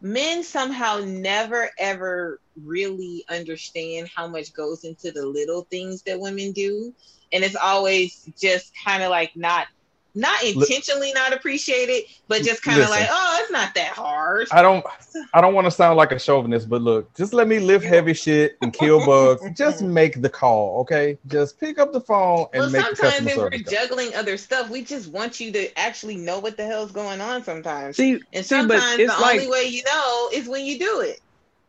men 0.00 0.42
somehow 0.42 1.00
never 1.04 1.70
ever 1.78 2.40
really 2.64 3.24
understand 3.28 4.08
how 4.14 4.26
much 4.26 4.52
goes 4.52 4.84
into 4.84 5.12
the 5.12 5.24
little 5.24 5.66
things 5.70 6.02
that 6.02 6.18
women 6.18 6.52
do. 6.52 6.94
And 7.32 7.44
it's 7.44 7.56
always 7.56 8.28
just 8.38 8.72
kind 8.84 9.02
of 9.02 9.10
like 9.10 9.36
not 9.36 9.66
not 10.14 10.42
intentionally 10.42 11.12
not 11.12 11.32
appreciated, 11.32 12.04
but 12.26 12.42
just 12.42 12.62
kind 12.62 12.80
of 12.80 12.90
like, 12.90 13.06
oh, 13.08 13.29
it's 13.50 13.64
not 13.66 13.74
that 13.74 13.92
hard. 13.92 14.48
I 14.52 14.62
don't, 14.62 14.84
I 15.34 15.40
don't 15.40 15.54
want 15.54 15.66
to 15.66 15.70
sound 15.70 15.96
like 15.96 16.12
a 16.12 16.18
chauvinist, 16.18 16.68
but 16.68 16.82
look, 16.82 17.14
just 17.14 17.32
let 17.32 17.48
me 17.48 17.58
lift 17.58 17.84
heavy 17.84 18.14
shit 18.14 18.56
and 18.62 18.72
kill 18.72 19.04
bugs. 19.04 19.42
just 19.56 19.82
make 19.82 20.22
the 20.22 20.28
call, 20.28 20.80
okay? 20.80 21.18
Just 21.26 21.58
pick 21.58 21.78
up 21.78 21.92
the 21.92 22.00
phone 22.00 22.46
and 22.52 22.62
well, 22.62 22.70
make 22.70 22.82
sometimes 22.82 23.26
if 23.26 23.36
we're 23.36 23.50
juggling 23.50 24.14
other 24.14 24.36
stuff, 24.36 24.70
we 24.70 24.82
just 24.82 25.10
want 25.10 25.40
you 25.40 25.52
to 25.52 25.78
actually 25.78 26.16
know 26.16 26.38
what 26.38 26.56
the 26.56 26.64
hell's 26.64 26.92
going 26.92 27.20
on. 27.20 27.42
Sometimes, 27.42 27.96
see, 27.96 28.20
and 28.32 28.44
see, 28.44 28.56
sometimes 28.56 28.96
the 28.96 29.06
like, 29.06 29.40
only 29.40 29.50
way 29.50 29.64
you 29.64 29.82
know 29.84 30.30
is 30.32 30.48
when 30.48 30.64
you 30.64 30.78
do 30.78 31.00
it. 31.00 31.20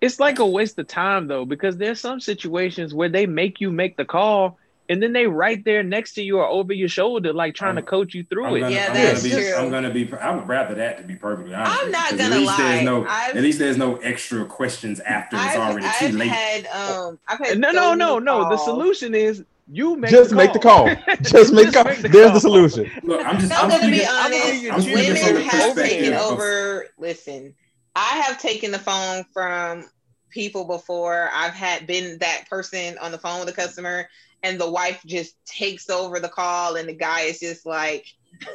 It's 0.02 0.20
like 0.20 0.40
a 0.40 0.46
waste 0.46 0.80
of 0.80 0.88
time 0.88 1.28
though, 1.28 1.46
because 1.46 1.78
there's 1.78 2.00
some 2.00 2.20
situations 2.20 2.94
where 2.94 3.10
they 3.10 3.26
make 3.26 3.62
you 3.62 3.72
make 3.72 3.98
the 3.98 4.06
call 4.06 4.58
and 4.92 5.02
then 5.02 5.14
they 5.14 5.26
right 5.26 5.64
there 5.64 5.84
next 5.84 6.16
to 6.16 6.22
you 6.22 6.40
or 6.40 6.46
over 6.46 6.74
your 6.74 6.90
shoulder, 6.90 7.32
like 7.32 7.56
trying 7.56 7.78
to 7.78 7.82
coach 7.82 8.14
you 8.14 8.26
through 8.26 8.46
I'm 8.46 8.56
it. 8.56 8.60
Gonna, 8.60 8.76
yeah, 8.76 8.88
I'm 8.90 8.94
that's 8.94 9.24
gonna 9.24 9.36
be, 9.36 9.42
true. 9.42 9.56
I'm 9.56 9.70
gonna 9.70 9.90
be. 9.90 10.14
I 10.14 10.36
would 10.36 10.48
rather 10.50 10.76
that 10.76 10.98
to 10.98 11.04
be 11.04 11.16
perfectly 11.16 11.54
honest. 11.54 11.82
I'm 11.82 11.92
not 11.92 12.10
gonna 12.10 12.24
at 12.24 12.32
least 12.32 12.48
lie. 12.48 12.58
There's 12.58 12.84
no, 12.84 13.06
I've, 13.08 13.36
at 13.38 13.42
least 13.42 13.60
there's 13.60 13.78
no 13.78 13.96
extra 13.98 14.46
questions 14.46 15.00
after 15.00 15.38
it's 15.38 15.46
I've, 15.46 15.60
already 15.60 15.86
I've 15.86 15.98
too 15.98 16.18
late. 16.18 16.28
Had, 16.28 16.68
um, 16.68 17.18
I've 17.26 17.40
had 17.40 17.58
no, 17.58 17.72
so 17.72 17.74
no, 17.74 17.96
no, 17.96 18.20
no. 18.20 18.50
The 18.50 18.58
solution 18.58 19.16
is 19.16 19.46
you 19.72 19.96
make 19.96 20.12
just 20.12 20.32
the 20.32 20.36
make 20.36 20.52
the 20.52 20.60
call. 20.60 20.88
Just 21.22 21.54
make 21.54 21.68
the 21.68 21.72
call. 21.72 21.84
make 21.86 22.02
the 22.02 22.10
There's 22.10 22.26
call. 22.26 22.34
the 22.34 22.40
solution. 22.42 22.92
Look, 23.04 23.26
I'm 23.26 23.40
just. 23.40 23.50
No, 23.50 23.60
I'm 23.60 23.70
but 23.70 23.80
to 23.80 23.90
be 23.90 24.06
honest, 24.06 24.72
I'm 24.74 24.82
speaking 24.82 25.16
from 25.16 25.26
women 25.26 25.36
the 25.36 25.44
have 25.44 25.76
taken 25.78 26.14
over. 26.16 26.88
Listen, 26.98 27.56
I 27.96 28.24
have 28.26 28.42
taken 28.42 28.72
the 28.72 28.80
phone 28.80 29.24
from 29.32 29.86
people 30.32 30.66
before. 30.66 31.30
I've 31.34 31.54
had 31.54 31.88
been 31.88 32.18
that 32.18 32.46
person 32.50 32.98
on 32.98 33.12
the 33.12 33.18
phone 33.18 33.40
with 33.40 33.50
a 33.50 33.54
customer, 33.54 34.10
and 34.44 34.60
the 34.60 34.70
wife 34.70 35.02
just 35.06 35.36
takes 35.46 35.90
over 35.90 36.20
the 36.20 36.30
call, 36.30 36.76
and 36.76 36.90
the 36.90 36.96
guy 36.96 37.22
is 37.22 37.40
just 37.40 37.66
like. 37.66 38.06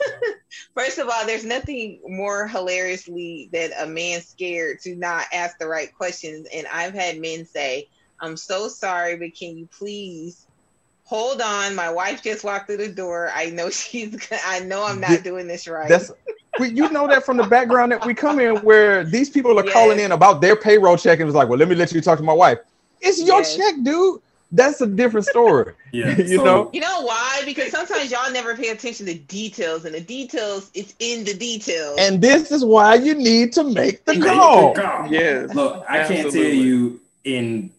First 0.75 0.99
of 0.99 1.09
all, 1.09 1.27
there's 1.27 1.45
nothing 1.45 2.01
more 2.07 2.47
hilariously 2.49 3.51
than 3.53 3.73
a 3.79 3.87
man 3.87 4.21
scared 4.23 4.79
to 4.83 4.97
not 4.97 5.27
ask 5.33 5.57
the 5.59 5.69
right 5.69 5.93
questions. 5.95 6.47
And 6.55 6.67
I've 6.73 6.95
had 6.95 7.19
men 7.19 7.45
say, 7.47 7.89
I'm 8.21 8.37
so 8.37 8.69
sorry, 8.69 9.17
but 9.17 9.37
can 9.39 9.57
you 9.59 9.69
please 9.79 10.47
hold 11.05 11.41
on? 11.41 11.75
My 11.75 11.91
wife 11.91 12.23
just 12.23 12.45
walked 12.45 12.69
through 12.69 12.79
the 12.79 12.93
door. 12.93 13.31
I 13.35 13.47
know 13.51 13.71
she's, 13.71 14.17
I 14.47 14.61
know 14.61 14.85
I'm 14.87 15.01
not 15.01 15.25
doing 15.25 15.47
this 15.47 15.67
right. 15.67 15.89
That's 15.89 16.11
you 16.59 16.89
know 16.91 17.07
that 17.09 17.25
from 17.25 17.37
the 17.37 17.45
background 17.45 17.93
that 17.93 18.05
we 18.05 18.15
come 18.15 18.41
in 18.41 18.57
where 18.63 19.05
these 19.05 19.31
people 19.31 19.59
are 19.59 19.65
Yes. 19.65 19.73
calling 19.73 19.99
in 20.01 20.13
about 20.13 20.41
their 20.41 20.57
payroll 20.57 20.97
check 20.97 21.19
and 21.19 21.27
was 21.27 21.35
like, 21.35 21.49
well, 21.49 21.59
let 21.59 21.69
me 21.69 21.75
let 21.75 21.93
you 21.93 22.01
talk 22.01 22.19
to 22.19 22.25
my 22.25 22.33
wife. 22.33 22.59
It's 23.01 23.23
your 23.23 23.43
Yes. 23.43 23.57
check, 23.57 23.75
dude. 23.83 24.21
That's 24.53 24.81
a 24.81 24.87
different 24.87 25.27
story. 25.27 25.73
Yeah, 25.93 26.15
you 26.19 26.37
so- 26.39 26.45
know? 26.45 26.71
You 26.75 26.81
know 26.81 27.03
why? 27.03 27.43
Because 27.47 27.71
sometimes 27.71 28.11
y'all 28.11 28.31
never 28.33 28.55
pay 28.55 28.69
attention 28.69 29.07
to 29.07 29.15
details, 29.15 29.85
and 29.87 29.95
the 29.95 30.01
details 30.01 30.71
it's 30.75 30.95
in 30.99 31.25
the 31.25 31.33
details. 31.33 31.97
And 31.99 32.21
this 32.21 32.51
is 32.53 32.65
why 32.65 32.97
you 32.97 33.15
need 33.15 33.53
to 33.55 33.65
make 33.65 34.05
the 34.05 34.13
Make 34.15 34.23
the 34.23 34.29
call. 34.29 34.75
call. 34.75 35.07
Yes. 35.11 35.55
Look, 35.55 35.85
I 35.89 36.07
can't 36.07 36.31
tell 36.31 36.43
you 36.43 37.01
in 37.25 37.71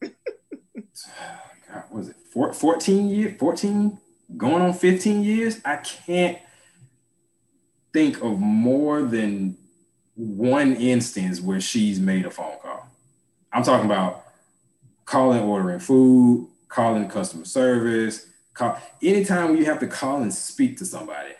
God, 0.00 1.82
was 1.90 2.08
it 2.10 2.16
four, 2.32 2.52
14 2.52 3.08
years, 3.08 3.38
14 3.38 3.98
going 4.36 4.62
on 4.62 4.72
15 4.72 5.22
years? 5.24 5.60
I 5.64 5.76
can't 5.76 6.38
think 7.92 8.22
of 8.22 8.38
more 8.38 9.02
than 9.02 9.56
one 10.14 10.76
instance 10.76 11.40
where 11.40 11.60
she's 11.60 11.98
made 11.98 12.24
a 12.26 12.30
phone 12.30 12.56
call. 12.62 12.86
I'm 13.52 13.62
talking 13.64 13.86
about 13.86 14.24
calling, 15.08 15.40
ordering 15.40 15.78
food, 15.78 16.46
calling 16.68 17.08
customer 17.08 17.46
service, 17.46 18.26
call 18.52 18.78
anytime 19.02 19.56
you 19.56 19.64
have 19.64 19.80
to 19.80 19.86
call 19.86 20.20
and 20.20 20.32
speak 20.32 20.76
to 20.76 20.84
somebody. 20.84 21.32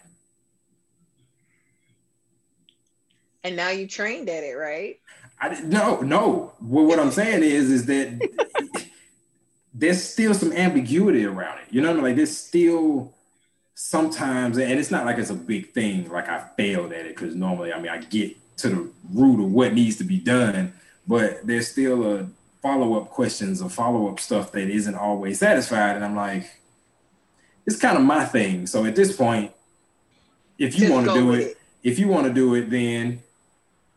and 3.45 3.57
now 3.57 3.70
you 3.70 3.86
trained 3.86 4.28
at 4.28 4.43
it, 4.43 4.55
right? 4.55 4.99
I 5.40 5.61
no, 5.61 6.01
no. 6.01 6.53
Well, 6.61 6.86
what 6.86 6.99
I'm 6.99 7.11
saying 7.20 7.43
is, 7.43 7.70
is 7.70 7.86
that 7.86 8.86
there's 9.74 10.03
still 10.03 10.35
some 10.35 10.53
ambiguity 10.53 11.24
around 11.24 11.59
it. 11.59 11.66
You 11.70 11.82
know 11.82 11.89
what 11.89 11.93
I 11.93 11.97
mean? 11.97 12.05
Like 12.05 12.16
there's 12.16 12.36
still 12.36 13.15
sometimes, 13.74 14.59
and 14.59 14.78
it's 14.78 14.90
not 14.90 15.07
like 15.07 15.19
it's 15.19 15.31
a 15.31 15.35
big 15.35 15.73
thing. 15.73 16.11
Like 16.11 16.28
I 16.28 16.45
failed 16.57 16.93
at 16.93 17.07
it 17.07 17.16
because 17.16 17.35
normally, 17.35 17.73
I 17.73 17.81
mean, 17.81 17.90
I 17.90 17.99
get 17.99 18.36
to 18.59 18.69
the 18.69 18.90
root 19.12 19.45
of 19.45 19.53
what 19.53 19.73
needs 19.73 19.97
to 19.97 20.05
be 20.05 20.19
done, 20.19 20.73
but 21.07 21.47
there's 21.47 21.69
still 21.69 22.19
a 22.19 22.28
follow 22.62 23.01
up 23.01 23.10
questions 23.10 23.62
or 23.62 23.68
follow 23.70 24.09
up 24.09 24.20
stuff 24.20 24.52
that 24.52 24.68
isn't 24.68 24.94
always 24.94 25.39
satisfied. 25.39 25.97
And 25.97 26.05
I'm 26.05 26.16
like, 26.16 26.51
it's 27.66 27.78
kind 27.78 27.97
of 27.97 28.05
my 28.05 28.24
thing. 28.24 28.66
So 28.66 28.85
at 28.85 28.97
this 28.97 29.16
point, 29.16 29.52
if 30.59 30.78
you 30.78 30.93
want 30.93 31.06
to 31.06 31.14
do 31.14 31.26
with 31.26 31.40
it, 31.40 31.59
if 31.82 31.98
you 31.98 32.09
want 32.09 32.26
to 32.26 32.32
do 32.32 32.55
it, 32.55 32.70
then 32.70 33.22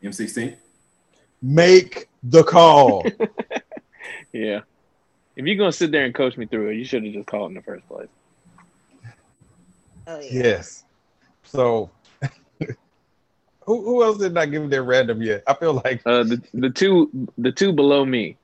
M16. 0.03 0.55
Make 1.41 2.07
the 2.23 2.43
call. 2.43 3.05
Yeah. 4.33 4.61
If 5.35 5.45
you're 5.45 5.57
gonna 5.57 5.71
sit 5.71 5.91
there 5.91 6.05
and 6.05 6.13
coach 6.13 6.37
me 6.37 6.45
through 6.45 6.69
it, 6.69 6.75
you 6.75 6.85
should 6.85 7.03
have 7.03 7.13
just 7.13 7.27
called 7.27 7.51
in 7.51 7.55
the 7.55 7.61
first 7.61 7.87
place. 7.87 8.07
Oh 10.07 10.19
yeah. 10.19 10.29
yes. 10.31 10.83
So 11.43 11.89
who, 12.59 12.67
who 13.65 14.03
else 14.03 14.17
did 14.17 14.33
not 14.33 14.51
give 14.51 14.69
their 14.69 14.83
random 14.83 15.21
yet? 15.21 15.43
I 15.47 15.53
feel 15.53 15.73
like 15.73 16.01
Uh, 16.05 16.23
the 16.23 16.41
the 16.53 16.69
two 16.69 17.27
the 17.37 17.51
two 17.51 17.73
below 17.73 18.05
me. 18.05 18.37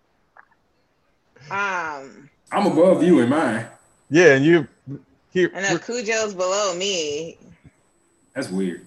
Um, 1.52 2.30
I'm 2.52 2.66
above 2.68 3.04
you 3.04 3.20
in 3.20 3.30
mine. 3.30 3.66
yeah, 4.10 4.34
and 4.36 4.46
you 4.46 4.68
here 5.32 5.52
I 5.56 5.62
know 5.62 5.78
Khujoe's 5.78 6.34
below 6.34 6.76
me. 6.76 7.38
That's 8.34 8.50
weird. 8.50 8.86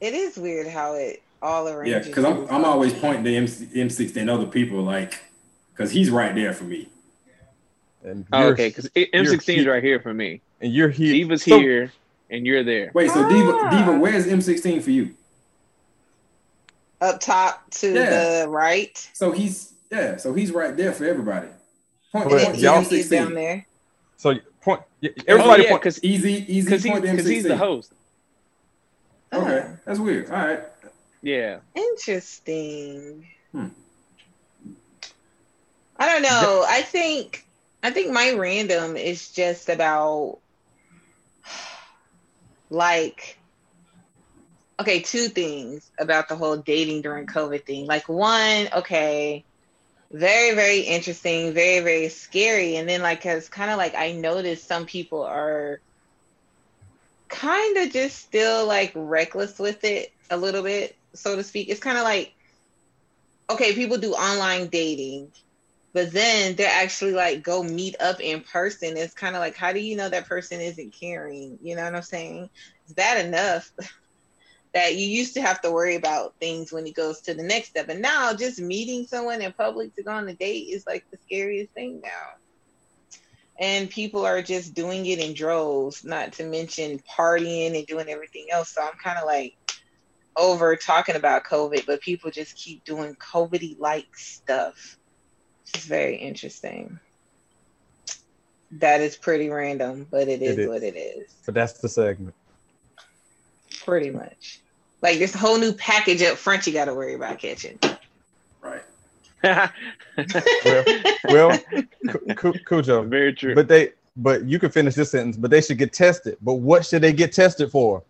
It 0.00 0.14
is 0.14 0.36
weird 0.36 0.66
how 0.68 0.94
it 0.94 1.22
all 1.42 1.68
around. 1.68 1.86
Yeah, 1.88 1.98
because 2.00 2.24
I'm 2.24 2.46
I'm 2.50 2.64
always 2.64 2.92
pointing 2.94 3.24
to 3.24 3.34
M 3.34 3.46
M16 3.46 4.16
and 4.16 4.30
other 4.30 4.46
people 4.46 4.82
like, 4.82 5.20
because 5.72 5.90
he's 5.90 6.10
right 6.10 6.34
there 6.34 6.52
for 6.52 6.64
me. 6.64 6.88
and 8.04 8.26
Oh, 8.32 8.48
okay, 8.48 8.68
because 8.68 8.88
M16 8.90 9.58
is 9.58 9.66
right 9.66 9.82
here 9.82 10.00
for 10.00 10.12
me. 10.14 10.40
and 10.60 10.72
you're 10.72 10.88
here. 10.88 11.12
Diva's 11.12 11.42
So- 11.42 11.58
here, 11.58 11.92
and 12.30 12.46
you're 12.46 12.62
there. 12.64 12.90
Wait, 12.94 13.10
so 13.10 13.28
Diva, 13.28 13.52
Ah. 13.54 13.70
Diva, 13.70 13.98
where's 13.98 14.26
M16 14.26 14.82
for 14.82 14.90
you? 14.90 15.14
up 17.00 17.20
top 17.20 17.70
to 17.70 17.92
Yeah. 17.94 18.42
the 18.42 18.48
right. 18.48 19.08
So 19.12 19.30
he's 19.32 19.72
yeah, 19.90 20.16
so 20.16 20.34
he's 20.34 20.50
right 20.50 20.76
there 20.76 20.92
for 20.92 21.04
everybody. 21.06 21.48
Point, 22.12 22.28
But 22.28 22.32
And 22.34 22.40
point 22.40 22.40
then 22.46 22.54
to 22.54 22.60
y'all- 22.60 22.82
Easy 22.82 23.00
is 23.00 23.08
down 23.10 23.34
there. 23.34 23.66
So 24.16 24.34
point 24.62 24.82
everybody 25.26 25.62
oh, 25.62 25.64
yeah, 25.64 25.70
point 25.70 25.82
because 25.82 26.02
Easy, 26.04 26.44
easy 26.48 26.62
because 26.62 26.82
he, 26.82 26.90
point 26.90 27.04
to 27.04 27.10
M16. 27.10 27.26
he's 27.30 27.42
the 27.44 27.56
host. 27.56 27.92
Okay, 29.32 29.62
Ah, 29.66 29.76
that's 29.84 29.98
weird. 29.98 30.30
All 30.30 30.36
right. 30.46 30.60
Yeah. 31.22 31.58
interesting. 31.74 33.26
Hmm. 33.52 33.68
I 35.98 36.06
don't 36.08 36.22
know. 36.22 36.64
I 36.68 36.82
think 36.82 37.44
I 37.82 37.90
think 37.90 38.12
my 38.12 38.32
random 38.32 38.96
is 38.96 39.30
just 39.30 39.68
about 39.68 40.38
like 42.70 43.36
okay, 44.80 45.00
two 45.00 45.26
things 45.28 45.90
about 45.98 46.28
the 46.28 46.36
whole 46.36 46.56
dating 46.56 47.02
during 47.02 47.26
COVID 47.26 47.64
thing. 47.64 47.86
Like 47.86 48.08
one, 48.08 48.68
okay, 48.76 49.44
very 50.10 50.54
very 50.54 50.80
interesting, 50.80 51.52
very 51.52 51.80
very 51.80 52.08
scary, 52.08 52.76
and 52.76 52.88
then 52.88 53.02
like 53.02 53.22
cause 53.22 53.48
kind 53.48 53.70
of 53.70 53.76
like 53.76 53.94
I 53.94 54.12
noticed 54.12 54.66
some 54.66 54.86
people 54.86 55.22
are 55.22 55.80
kind 57.28 57.76
of 57.78 57.92
just 57.92 58.18
still 58.18 58.66
like 58.66 58.92
reckless 58.94 59.58
with 59.58 59.84
it 59.84 60.12
a 60.30 60.36
little 60.36 60.62
bit, 60.62 60.96
so 61.12 61.36
to 61.36 61.44
speak. 61.44 61.68
It's 61.68 61.80
kind 61.80 61.98
of 61.98 62.04
like 62.04 62.34
okay, 63.50 63.74
people 63.74 63.98
do 63.98 64.12
online 64.12 64.68
dating, 64.68 65.32
but 65.92 66.12
then 66.12 66.54
they're 66.56 66.70
actually 66.70 67.12
like 67.12 67.42
go 67.42 67.62
meet 67.62 67.96
up 68.00 68.20
in 68.20 68.40
person. 68.40 68.96
It's 68.96 69.14
kind 69.14 69.34
of 69.34 69.40
like, 69.40 69.56
how 69.56 69.72
do 69.72 69.80
you 69.80 69.96
know 69.96 70.08
that 70.08 70.28
person 70.28 70.60
isn't 70.60 70.92
caring? 70.92 71.58
You 71.62 71.76
know 71.76 71.84
what 71.84 71.94
I'm 71.94 72.02
saying? 72.02 72.50
Is 72.88 72.94
that 72.94 73.24
enough? 73.24 73.70
that 74.74 74.96
you 74.96 75.06
used 75.06 75.34
to 75.34 75.42
have 75.42 75.60
to 75.62 75.72
worry 75.72 75.96
about 75.96 76.34
things 76.40 76.72
when 76.72 76.86
it 76.86 76.94
goes 76.94 77.20
to 77.22 77.34
the 77.34 77.42
next 77.42 77.68
step. 77.68 77.88
And 77.88 78.02
now 78.02 78.34
just 78.34 78.60
meeting 78.60 79.06
someone 79.06 79.40
in 79.40 79.52
public 79.52 79.94
to 79.96 80.02
go 80.02 80.10
on 80.12 80.28
a 80.28 80.34
date 80.34 80.68
is 80.70 80.86
like 80.86 81.04
the 81.10 81.18
scariest 81.24 81.72
thing 81.72 82.00
now. 82.02 82.10
And 83.60 83.90
people 83.90 84.24
are 84.24 84.42
just 84.42 84.74
doing 84.74 85.06
it 85.06 85.18
in 85.18 85.34
droves, 85.34 86.04
not 86.04 86.32
to 86.34 86.44
mention 86.44 87.00
partying 87.10 87.76
and 87.76 87.86
doing 87.86 88.08
everything 88.08 88.46
else. 88.52 88.70
So 88.70 88.82
I'm 88.82 88.96
kind 89.02 89.18
of 89.18 89.26
like 89.26 89.56
over 90.36 90.76
talking 90.76 91.16
about 91.16 91.44
COVID, 91.44 91.84
but 91.86 92.00
people 92.00 92.30
just 92.30 92.54
keep 92.54 92.84
doing 92.84 93.16
COVID 93.16 93.80
like 93.80 94.14
stuff. 94.14 94.96
It's 95.74 95.86
very 95.86 96.16
interesting. 96.16 97.00
That 98.72 99.00
is 99.00 99.16
pretty 99.16 99.48
random, 99.48 100.06
but 100.08 100.28
it 100.28 100.42
is, 100.42 100.58
It 100.58 100.62
is. 100.62 100.68
what 100.68 100.82
it 100.82 100.96
is. 100.96 101.34
But 101.44 101.54
that's 101.54 101.80
the 101.80 101.88
segment. 101.88 102.34
Pretty 103.88 104.10
much. 104.10 104.60
Like 105.00 105.18
this 105.18 105.32
whole 105.34 105.56
new 105.56 105.72
package 105.72 106.20
up 106.20 106.36
front 106.36 106.66
you 106.66 106.74
got 106.74 106.84
to 106.84 106.94
worry 106.94 107.14
about 107.14 107.38
catching. 107.38 107.78
Right. 108.60 108.82
Well, 110.64 110.84
well, 111.30 111.58
Cu- 112.08 112.34
Cu- 112.34 112.52
Khujoe. 112.66 113.08
Very 113.08 113.32
true. 113.32 113.54
But 113.54 113.68
they, 113.68 113.92
but 114.16 114.44
you 114.44 114.58
can 114.58 114.70
finish 114.70 114.94
this 114.94 115.12
sentence. 115.12 115.36
But 115.38 115.50
they 115.50 115.60
should 115.62 115.78
get 115.78 115.92
tested. 115.94 116.36
But 116.42 116.54
what 116.54 116.84
should 116.84 117.00
they 117.02 117.12
get 117.14 117.32
tested 117.32 117.70
for? 117.70 118.02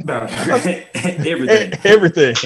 About 0.00 0.30
everything. 0.94 1.74
Everything. 1.84 2.36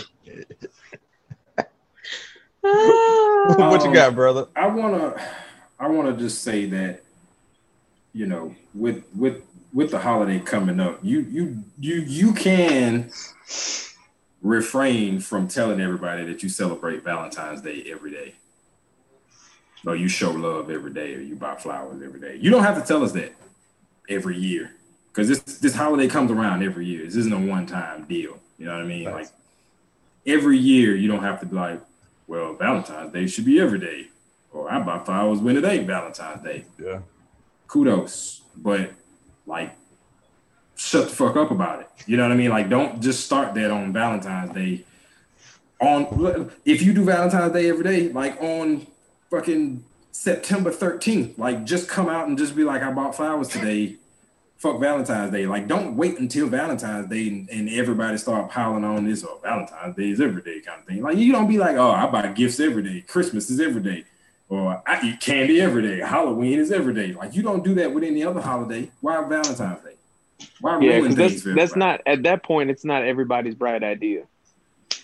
Oh, 2.64 3.54
what 3.70 3.82
you 3.82 3.88
Um, 3.88 3.94
got, 3.94 4.14
brother? 4.14 4.46
I 4.56 4.66
wanna 4.66 5.14
I 5.78 5.88
wanna 5.88 6.16
just 6.16 6.42
say 6.42 6.64
that, 6.66 7.02
you 8.14 8.26
know, 8.26 8.56
with 8.74 9.04
with 9.14 9.42
with 9.72 9.90
the 9.90 9.98
holiday 9.98 10.38
coming 10.38 10.80
up, 10.80 10.98
you 11.02 11.20
you 11.20 11.64
you 11.78 11.94
you 11.96 12.32
can 12.32 13.10
refrain 14.42 15.20
from 15.20 15.48
telling 15.48 15.80
everybody 15.80 16.24
that 16.24 16.42
you 16.42 16.48
celebrate 16.48 17.04
Valentine's 17.04 17.60
Day 17.62 17.84
every 17.88 18.10
day. 18.10 18.34
Or 19.86 19.96
you 19.96 20.08
show 20.08 20.30
love 20.30 20.70
every 20.70 20.92
day 20.92 21.14
or 21.14 21.20
you 21.20 21.34
buy 21.34 21.56
flowers 21.56 22.02
every 22.02 22.20
day. 22.20 22.36
You 22.40 22.50
don't 22.50 22.62
have 22.62 22.80
to 22.80 22.86
tell 22.86 23.02
us 23.02 23.12
that 23.12 23.34
every 24.08 24.36
year. 24.36 24.72
Because 25.08 25.28
this 25.28 25.40
this 25.58 25.74
holiday 25.74 26.08
comes 26.08 26.30
around 26.30 26.62
every 26.62 26.86
year. 26.86 27.04
This 27.04 27.16
isn't 27.16 27.32
a 27.32 27.50
one-time 27.50 28.04
deal. 28.04 28.38
You 28.58 28.66
know 28.66 28.74
what 28.74 28.84
I 28.84 28.86
mean? 28.86 29.06
Right. 29.06 29.24
Like 29.24 29.28
every 30.26 30.58
year 30.58 30.94
you 30.94 31.08
don't 31.08 31.22
have 31.22 31.40
to 31.40 31.46
be 31.46 31.56
like, 31.56 31.80
well, 32.26 32.54
Valentine's 32.54 33.12
Day 33.12 33.26
should 33.26 33.44
be 33.44 33.60
every 33.60 33.78
day. 33.78 34.08
Or 34.52 34.70
I 34.70 34.80
buy 34.80 34.98
flowers 35.00 35.40
when 35.40 35.56
it 35.56 35.64
ain't 35.64 35.86
Valentine's 35.86 36.42
Day. 36.42 36.64
Yeah. 36.78 37.00
Kudos. 37.66 38.42
But 38.56 38.92
like 39.46 39.76
shut 40.76 41.08
the 41.08 41.14
fuck 41.14 41.36
up 41.36 41.50
about 41.50 41.80
it. 41.80 41.88
You 42.06 42.16
know 42.16 42.24
what 42.24 42.32
I 42.32 42.36
mean? 42.36 42.50
Like 42.50 42.68
don't 42.68 43.00
just 43.00 43.24
start 43.24 43.54
that 43.54 43.70
on 43.70 43.92
Valentine's 43.92 44.52
Day. 44.54 44.84
On 45.80 46.50
if 46.64 46.82
you 46.82 46.92
do 46.92 47.04
Valentine's 47.04 47.52
Day 47.52 47.68
every 47.68 47.84
day, 47.84 48.12
like 48.12 48.40
on 48.40 48.86
fucking 49.30 49.84
September 50.12 50.70
13th, 50.70 51.38
like 51.38 51.64
just 51.64 51.88
come 51.88 52.08
out 52.08 52.28
and 52.28 52.38
just 52.38 52.54
be 52.54 52.64
like, 52.64 52.82
I 52.82 52.92
bought 52.92 53.16
flowers 53.16 53.48
today. 53.48 53.96
Fuck 54.58 54.78
Valentine's 54.78 55.32
Day. 55.32 55.46
Like, 55.46 55.66
don't 55.66 55.96
wait 55.96 56.20
until 56.20 56.46
Valentine's 56.46 57.08
Day 57.08 57.26
and, 57.26 57.50
and 57.50 57.68
everybody 57.68 58.16
start 58.16 58.48
piling 58.48 58.84
on 58.84 59.04
this 59.04 59.24
or 59.24 59.40
Valentine's 59.42 59.96
Day 59.96 60.10
is 60.10 60.20
every 60.20 60.42
day 60.42 60.60
kind 60.60 60.80
of 60.80 60.86
thing. 60.86 61.02
Like, 61.02 61.16
you 61.16 61.32
don't 61.32 61.48
be 61.48 61.58
like, 61.58 61.76
oh, 61.76 61.90
I 61.90 62.06
buy 62.06 62.28
gifts 62.28 62.60
every 62.60 62.84
day. 62.84 63.00
Christmas 63.00 63.50
is 63.50 63.58
every 63.58 63.82
day. 63.82 64.04
Or 64.52 64.82
I 64.86 65.00
eat 65.02 65.20
candy 65.20 65.62
every 65.62 65.80
day. 65.80 66.00
Halloween 66.00 66.58
is 66.58 66.70
every 66.70 66.92
day. 66.92 67.14
Like, 67.14 67.34
you 67.34 67.42
don't 67.42 67.64
do 67.64 67.74
that 67.76 67.94
with 67.94 68.04
any 68.04 68.22
other 68.22 68.42
holiday. 68.42 68.90
Why 69.00 69.16
Valentine's 69.26 69.80
Day? 69.82 69.94
Why 70.60 70.78
yeah, 70.78 70.96
ruin 70.96 71.14
that's 71.14 71.40
for 71.40 71.54
that's 71.54 71.74
not 71.74 72.02
at 72.04 72.22
that 72.24 72.42
point. 72.42 72.68
It's 72.68 72.84
not 72.84 73.02
everybody's 73.02 73.54
bright 73.54 73.82
idea. 73.82 74.24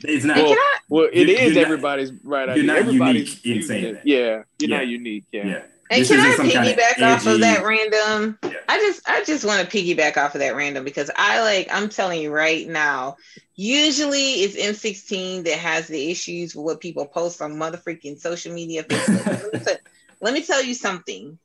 It's 0.04 0.26
not. 0.26 0.36
Well, 0.36 0.48
can 0.48 0.58
well, 0.90 1.08
it 1.10 1.28
You- 1.28 1.34
is 1.34 1.40
you're 1.40 1.54
not- 1.54 1.64
everybody's 1.64 2.10
bright 2.10 2.54
you're 2.56 2.66
not 2.66 2.76
Everybody's 2.76 3.42
unique 3.42 3.62
in 3.62 3.66
saying 3.66 3.94
that. 3.94 4.06
Yeah, 4.06 4.42
you're 4.58 4.68
Yeah. 4.70 4.76
not 4.76 4.86
unique. 4.86 5.24
Yeah. 5.32 5.46
yeah. 5.46 5.62
And 5.90 6.00
This 6.02 6.08
can 6.08 6.20
I 6.20 6.28
isn't 6.28 6.48
kinda 6.50 6.74
piggyback 6.74 7.02
off 7.02 7.26
of 7.26 7.40
that 7.40 7.64
random? 7.64 8.38
Yeah. 8.42 8.52
I 8.68 8.78
just 8.78 9.08
I 9.08 9.24
just 9.24 9.44
want 9.44 9.68
to 9.68 9.76
piggyback 9.76 10.16
off 10.16 10.34
of 10.34 10.40
that 10.40 10.54
random 10.54 10.84
because 10.84 11.10
I 11.16 11.40
like 11.42 11.68
I'm 11.72 11.88
telling 11.88 12.20
you 12.20 12.30
right 12.30 12.68
now. 12.68 13.16
Usually 13.54 14.34
it's 14.42 14.56
M16 14.56 15.44
that 15.44 15.58
has 15.58 15.88
the 15.88 16.10
issues 16.10 16.54
with 16.54 16.64
what 16.64 16.80
people 16.80 17.06
post 17.06 17.42
on 17.42 17.54
motherfucking 17.54 18.18
social 18.20 18.52
media. 18.52 18.84
Let, 18.90 19.52
me 19.52 19.60
tell, 19.60 19.76
let 20.20 20.34
me 20.34 20.42
tell 20.42 20.62
you 20.62 20.74
something. 20.74 21.38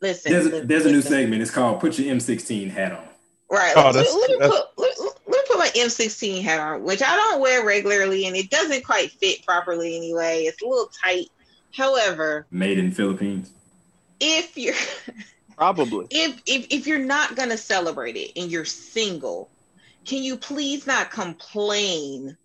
Listen, 0.00 0.32
There's 0.32 0.46
a, 0.46 0.50
listen, 0.50 0.66
there's 0.68 0.86
a 0.86 0.92
new 0.92 1.02
segment. 1.02 1.42
It's 1.42 1.50
called 1.50 1.80
"Put 1.80 1.98
Your 1.98 2.14
M16 2.14 2.70
Hat 2.70 2.92
On." 2.92 3.04
Right. 3.50 3.72
Oh, 3.76 3.82
let, 3.86 3.94
that's- 3.94 4.14
let 4.14 4.30
me 4.30 4.36
that's- 4.38 4.50
put 4.76 4.78
let, 4.78 4.98
let 5.26 5.28
me 5.28 5.38
put 5.48 5.58
my 5.58 5.68
M16 5.74 6.42
hat 6.42 6.60
on, 6.60 6.82
which 6.84 7.02
I 7.02 7.16
don't 7.16 7.40
wear 7.40 7.64
regularly, 7.64 8.26
and 8.26 8.36
it 8.36 8.50
doesn't 8.50 8.84
quite 8.84 9.10
fit 9.12 9.44
properly 9.46 9.96
anyway. 9.96 10.42
It's 10.42 10.62
a 10.62 10.66
little 10.66 10.90
tight. 11.04 11.26
However, 11.74 12.46
Made 12.50 12.78
in 12.78 12.90
Philippines. 12.92 13.52
If 14.20 14.56
you're 14.56 14.74
Probably. 15.56 16.08
if 16.10 16.42
if 16.46 16.66
if 16.70 16.86
you're 16.86 16.98
not 16.98 17.36
gonna 17.36 17.56
celebrate 17.58 18.16
it 18.16 18.32
and 18.36 18.50
you're 18.50 18.64
single, 18.64 19.50
can 20.06 20.22
you 20.22 20.36
please 20.36 20.86
not 20.86 21.10
complain 21.10 22.36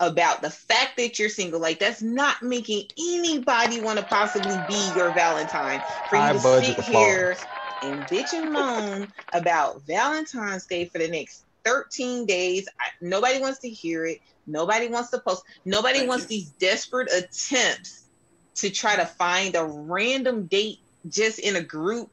about 0.00 0.42
the 0.42 0.50
fact 0.50 0.96
that 0.96 1.18
you're 1.18 1.28
single? 1.28 1.60
Like 1.60 1.78
that's 1.78 2.02
not 2.02 2.42
making 2.42 2.84
anybody 2.98 3.80
want 3.80 3.98
to 3.98 4.04
possibly 4.04 4.62
be 4.62 4.92
your 4.92 5.12
Valentine. 5.12 5.82
For 6.08 6.16
you 6.16 6.22
High 6.22 6.32
to 6.32 6.40
sit 6.40 6.80
here 6.80 7.36
and 7.82 8.06
bitch 8.06 8.32
and 8.32 8.52
moan 8.52 9.08
about 9.32 9.82
Valentine's 9.86 10.66
Day 10.66 10.86
for 10.86 10.98
the 10.98 11.08
next 11.08 11.44
13 11.64 12.26
days. 12.26 12.68
I, 12.80 12.86
nobody 13.00 13.40
wants 13.40 13.60
to 13.60 13.68
hear 13.70 14.04
it. 14.06 14.18
Nobody 14.46 14.88
wants 14.88 15.10
to 15.10 15.20
post. 15.20 15.42
Nobody 15.64 15.98
Thank 16.00 16.08
wants 16.08 16.24
you. 16.24 16.28
these 16.28 16.50
desperate 16.60 17.10
attempts 17.12 18.08
to 18.56 18.70
try 18.70 18.96
to 18.96 19.06
find 19.06 19.54
a 19.54 19.64
random 19.64 20.46
date 20.46 20.78
just 21.08 21.38
in 21.38 21.56
a 21.56 21.62
group 21.62 22.08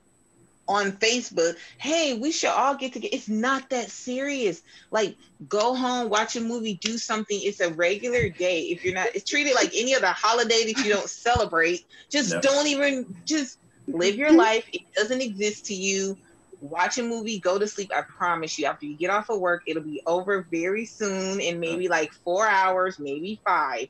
on 0.67 0.91
Facebook. 0.93 1.55
Hey, 1.79 2.13
we 2.17 2.31
should 2.31 2.51
all 2.51 2.75
get 2.75 2.93
together. 2.93 3.09
It's 3.13 3.27
not 3.27 3.69
that 3.71 3.89
serious. 3.89 4.61
Like, 4.91 5.17
go 5.47 5.73
home, 5.75 6.09
watch 6.09 6.35
a 6.35 6.41
movie, 6.41 6.79
do 6.81 6.97
something. 6.97 7.39
It's 7.41 7.59
a 7.59 7.73
regular 7.73 8.29
day. 8.29 8.61
If 8.63 8.83
you're 8.83 8.93
not, 8.93 9.07
it's 9.15 9.29
treated 9.29 9.55
like 9.55 9.71
any 9.75 9.95
other 9.95 10.07
holiday 10.15 10.71
that 10.71 10.83
you 10.83 10.91
don't 10.91 11.09
celebrate. 11.09 11.81
Just 12.11 12.31
No. 12.31 12.41
don't 12.41 12.67
even 12.67 13.15
just 13.25 13.57
live 13.87 14.15
your 14.15 14.31
life. 14.35 14.65
It 14.71 14.81
doesn't 14.95 15.21
exist 15.21 15.65
to 15.67 15.73
you. 15.73 16.17
Watch 16.61 16.97
a 16.97 17.03
movie, 17.03 17.39
go 17.39 17.57
to 17.57 17.67
sleep. 17.67 17.89
I 17.95 18.03
promise 18.17 18.57
you, 18.57 18.65
after 18.65 18.85
you 18.85 18.97
get 18.97 19.09
off 19.09 19.29
of 19.29 19.39
work, 19.39 19.63
it'll 19.65 19.83
be 19.83 20.01
over 20.05 20.45
very 20.51 20.85
soon 20.85 21.39
in 21.39 21.59
maybe 21.59 21.87
like 21.87 22.11
four 22.23 22.47
hours, 22.47 22.97
maybe 22.99 23.41
five. 23.45 23.87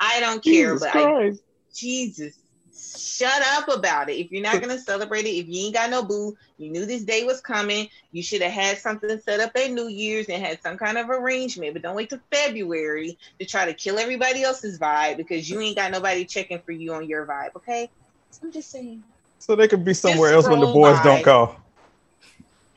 I 0.00 0.20
don't 0.20 0.42
care, 0.44 0.74
Jesus 0.74 0.80
but 0.80 0.90
I 0.94 1.14
Jesus, 1.74 2.36
shut 2.76 3.42
up 3.54 3.68
about 3.68 4.10
it. 4.10 4.14
If 4.18 4.30
you're 4.30 4.42
not 4.42 4.60
gonna 4.60 4.78
celebrate 4.78 5.26
it, 5.26 5.30
if 5.30 5.48
you 5.48 5.66
ain't 5.66 5.74
got 5.74 5.90
no 5.90 6.02
boo, 6.02 6.36
you 6.58 6.70
knew 6.70 6.86
this 6.86 7.04
day 7.04 7.24
was 7.24 7.40
coming. 7.40 7.88
You 8.12 8.22
should 8.22 8.42
have 8.42 8.52
had 8.52 8.78
something 8.78 9.20
set 9.20 9.40
up 9.40 9.52
at 9.56 9.70
New 9.70 9.88
Year's 9.88 10.26
and 10.28 10.42
had 10.42 10.62
some 10.62 10.78
kind 10.78 10.98
of 10.98 11.10
arrangement. 11.10 11.74
But 11.74 11.82
don't 11.82 11.96
wait 11.96 12.10
till 12.10 12.20
February 12.32 13.18
to 13.38 13.46
try 13.46 13.66
to 13.66 13.74
kill 13.74 13.98
everybody 13.98 14.42
else's 14.42 14.78
vibe 14.78 15.16
because 15.16 15.48
you 15.48 15.60
ain't 15.60 15.76
got 15.76 15.90
nobody 15.90 16.24
checking 16.24 16.60
for 16.60 16.72
you 16.72 16.94
on 16.94 17.08
your 17.08 17.26
vibe. 17.26 17.56
Okay, 17.56 17.88
I'm 18.42 18.52
just 18.52 18.70
saying. 18.70 19.02
So 19.38 19.56
they 19.56 19.68
could 19.68 19.84
be 19.84 19.94
somewhere 19.94 20.32
else 20.32 20.46
when 20.46 20.60
the 20.60 20.66
boys 20.66 20.96
by. 20.98 21.04
don't 21.04 21.24
call. 21.24 21.56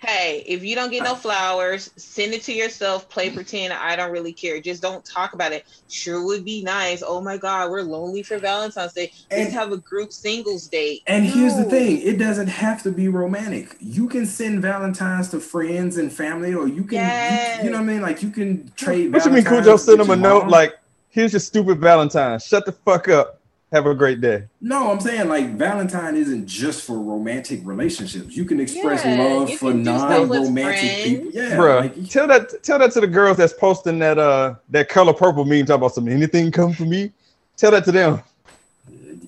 Hey, 0.04 0.44
if 0.46 0.66
you 0.66 0.76
don't 0.76 0.92
get 0.92 1.04
no 1.04 1.16
flowers, 1.16 1.90
send 1.96 2.34
it 2.34 2.42
to 2.44 2.54
yourself. 2.54 3.08
Play 3.08 3.28
mm-hmm. 3.28 3.36
pretend. 3.36 3.72
I 3.72 3.96
don't 3.96 4.12
really 4.12 4.34
care. 4.34 4.60
Just 4.60 4.82
don't 4.82 5.04
talk 5.06 5.34
about 5.34 5.54
it. 5.54 5.66
Sure 5.88 6.26
would 6.26 6.44
be 6.44 6.62
nice. 6.62 7.02
Oh 7.06 7.22
my 7.22 7.38
God, 7.38 7.72
we're 7.72 7.84
lonely 7.84 8.22
for 8.22 8.38
Valentine's 8.38 8.92
Day. 8.92 9.14
Let's 9.32 9.54
have 9.54 9.72
a 9.72 9.78
group 9.78 10.12
singles 10.12 10.68
date. 10.68 11.04
And 11.08 11.26
here's 11.26 11.56
the 11.56 11.64
thing: 11.64 12.02
it 12.02 12.18
doesn't 12.18 12.48
have 12.48 12.84
to 12.84 12.92
be 12.92 13.08
romantic. 13.08 13.78
You 13.80 14.10
can 14.10 14.26
send 14.26 14.62
Valentines 14.62 15.30
to 15.30 15.40
friends 15.40 15.96
and 15.96 16.12
family, 16.12 16.54
or 16.54 16.68
you 16.68 16.84
can, 16.84 16.96
Yes. 16.96 17.60
you, 17.60 17.66
you 17.66 17.72
know 17.72 17.78
what 17.78 17.90
I 17.90 17.94
mean? 17.94 18.02
Like 18.02 18.22
you 18.22 18.30
can 18.30 18.70
trade. 18.76 19.14
What 19.14 19.24
you 19.24 19.32
mean, 19.32 19.44
Valentines 19.46 19.68
Khujoe? 19.68 19.86
Send 19.86 20.00
with 20.00 20.08
them 20.10 20.20
a 20.20 20.22
note 20.22 20.48
like, 20.50 20.74
"Here's 21.08 21.32
your 21.32 21.40
stupid 21.40 21.80
Valentine. 21.80 22.40
Shut 22.40 22.66
the 22.66 22.74
fuck 22.74 23.08
up. 23.08 23.40
Have 23.74 23.88
a 23.88 23.94
great 23.96 24.22
day." 24.22 24.46
No, 24.62 24.92
I'm 24.92 25.00
saying 25.02 25.28
like 25.28 25.56
Valentine 25.56 26.16
isn't 26.16 26.46
just 26.48 26.86
for 26.86 26.98
romantic 26.98 27.60
relationships. 27.64 28.38
You 28.38 28.46
can 28.46 28.60
express 28.62 29.04
Yeah, 29.04 29.18
love 29.18 29.50
you 29.50 29.58
for 29.58 29.72
can 29.72 29.84
do 29.84 29.98
stuff 29.98 30.30
with 30.30 30.40
non-romantic 30.40 31.04
people. 31.04 31.32
Yeah, 31.34 31.58
Bruh, 31.58 31.82
like, 31.82 32.10
tell 32.10 32.28
that 32.28 32.64
tell 32.64 32.80
that 32.80 32.92
to 32.94 33.02
the 33.02 33.08
girls 33.08 33.38
that's 33.38 33.54
posting 33.54 34.00
that 34.00 34.18
uh 34.18 34.56
that 34.70 34.88
color 34.90 35.12
purple 35.14 35.44
meme 35.44 35.66
talking 35.66 35.82
about 35.82 35.94
some 35.96 36.08
anything 36.08 36.52
come 36.52 36.72
for 36.72 36.86
me. 36.86 37.12
Tell 37.58 37.72
that 37.72 37.84
to 37.86 37.92
them. 37.92 38.22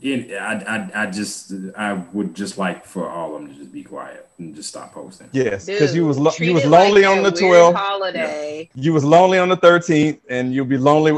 it, 0.01 0.35
I, 0.37 0.53
I, 0.93 1.03
I 1.03 1.05
just, 1.07 1.53
I 1.77 1.93
would 1.93 2.35
just 2.35 2.57
like 2.57 2.85
for 2.85 3.09
all 3.09 3.35
of 3.35 3.41
them 3.41 3.51
to 3.51 3.57
just 3.57 3.71
be 3.71 3.83
quiet 3.83 4.27
and 4.37 4.55
just 4.55 4.69
stop 4.69 4.93
posting. 4.93 5.29
Yes, 5.31 5.65
because 5.65 5.95
you 5.95 6.05
was 6.05 6.17
lo- 6.17 6.31
you 6.39 6.53
was 6.53 6.63
it 6.63 6.69
like 6.69 6.87
lonely 6.87 7.05
on 7.05 7.23
the 7.23 7.31
twelfth. 7.31 7.77
holiday. 7.77 8.69
You 8.75 8.93
was 8.93 9.03
lonely 9.03 9.37
on 9.39 9.49
the 9.49 9.57
thirteenth, 9.57 10.19
and 10.29 10.53
you'll 10.53 10.65
be 10.65 10.77
lonely 10.77 11.17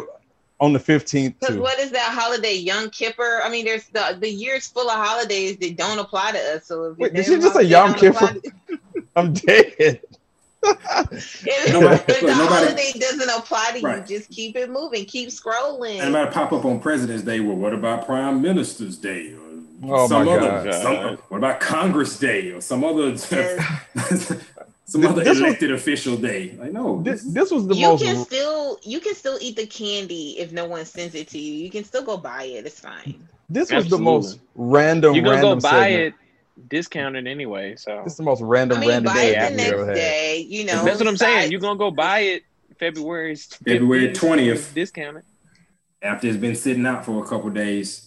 on 0.59 0.73
the 0.73 0.79
fifteenth 0.79 1.39
Because 1.39 1.55
too. 1.55 1.61
what 1.61 1.77
is 1.79 1.91
that 1.91 2.11
holiday? 2.13 2.53
Yom 2.55 2.89
Kippur. 2.89 3.41
I 3.43 3.49
mean, 3.49 3.65
there's 3.65 3.85
the 3.89 4.17
the 4.19 4.29
year's 4.29 4.67
full 4.67 4.89
of 4.89 4.95
holidays 4.97 5.57
that 5.57 5.77
don't 5.77 5.99
apply 5.99 6.31
to 6.31 6.39
us. 6.55 6.65
So 6.65 6.85
if 6.91 6.97
Wait, 6.97 7.11
if 7.11 7.25
did 7.25 7.27
you 7.27 7.41
just 7.41 7.53
say 7.55 7.63
they 7.63 7.69
Yom 7.69 7.91
don't 7.93 7.99
Kippur? 7.99 8.39
to- 8.39 8.51
I'm 9.15 9.33
dead. 9.33 10.01
If, 10.63 11.71
Nobody- 11.71 11.95
if 11.95 12.05
the 12.21 12.27
nobody- 12.27 12.47
holiday 12.47 12.91
doesn't 12.99 13.29
apply 13.29 13.77
to 13.79 13.85
Right. 13.85 14.09
you, 14.09 14.17
just 14.17 14.29
keep 14.31 14.55
it 14.57 14.69
moving, 14.69 15.05
keep 15.05 15.29
scrolling. 15.29 15.99
And 15.99 16.09
it 16.09 16.11
might 16.11 16.31
pop 16.33 16.51
up 16.51 16.65
on 16.65 16.79
President's 16.81 17.23
Day. 17.23 17.39
Well, 17.39 17.55
what 17.55 17.73
about 17.73 18.05
Prime 18.05 18.41
Minister's 18.41 18.97
Day? 18.97 19.33
Or 19.83 19.95
Oh 19.99 20.07
some 20.07 20.25
my 20.25 20.33
other, 20.33 20.71
God. 20.71 20.81
some- 20.81 21.17
what 21.29 21.37
about 21.37 21.59
Congress 21.61 22.17
Day 22.19 22.49
or 22.51 22.59
some 22.61 22.83
other? 22.83 23.11
some 24.87 25.01
This- 25.01 25.11
other 25.11 25.19
this 25.23 25.29
was- 25.31 25.39
elected 25.39 25.71
official 25.71 26.15
day. 26.17 26.57
I 26.61 26.69
know 26.69 27.01
This, 27.03 27.23
this 27.23 27.51
was 27.51 27.67
the 27.67 27.75
you 27.75 27.87
most. 27.87 28.03
can 28.03 28.15
still 28.23 28.79
you 28.83 28.99
can 28.99 29.15
still 29.15 29.37
eat 29.41 29.55
the 29.57 29.65
candy 29.67 30.39
if 30.39 30.51
no 30.51 30.65
one 30.65 30.85
sends 30.85 31.13
it 31.15 31.27
to 31.29 31.37
you. 31.39 31.53
You 31.53 31.69
can 31.69 31.83
still 31.83 32.03
go 32.03 32.17
buy 32.17 32.43
it. 32.45 32.65
It's 32.65 32.79
fine. 32.79 33.27
This 33.49 33.71
was 33.71 33.87
the 33.89 33.97
most 33.97 34.39
random. 34.55 35.13
You're 35.15 35.23
gonna 35.23 35.41
go 35.41 35.55
buy 35.55 35.89
segment. 35.89 36.01
it 36.01 36.13
discounted 36.69 37.27
anyway. 37.27 37.75
So 37.77 38.01
This 38.03 38.13
is 38.13 38.17
the 38.17 38.23
most 38.23 38.41
random, 38.41 38.77
I 38.77 38.81
mean, 38.81 38.89
random 38.89 39.13
day 39.13 39.31
the 39.31 39.43
I've 39.45 39.53
next 39.55 39.71
ever 39.73 39.85
had. 39.87 39.95
day. 39.95 40.45
You 40.49 40.65
know, 40.65 40.83
that's 40.85 40.99
what 40.99 41.07
I'm 41.07 41.17
saying. 41.17 41.51
You're 41.51 41.61
gonna 41.61 41.77
go 41.77 41.91
buy 41.91 42.19
it 42.21 42.43
February 42.79 43.35
February 43.35 44.07
15th, 44.09 44.13
20th. 44.19 44.73
discounted. 44.73 45.23
after 46.01 46.27
it's 46.27 46.37
been 46.37 46.55
sitting 46.55 46.85
out 46.85 47.03
for 47.05 47.23
a 47.23 47.27
couple 47.27 47.49
days. 47.49 48.06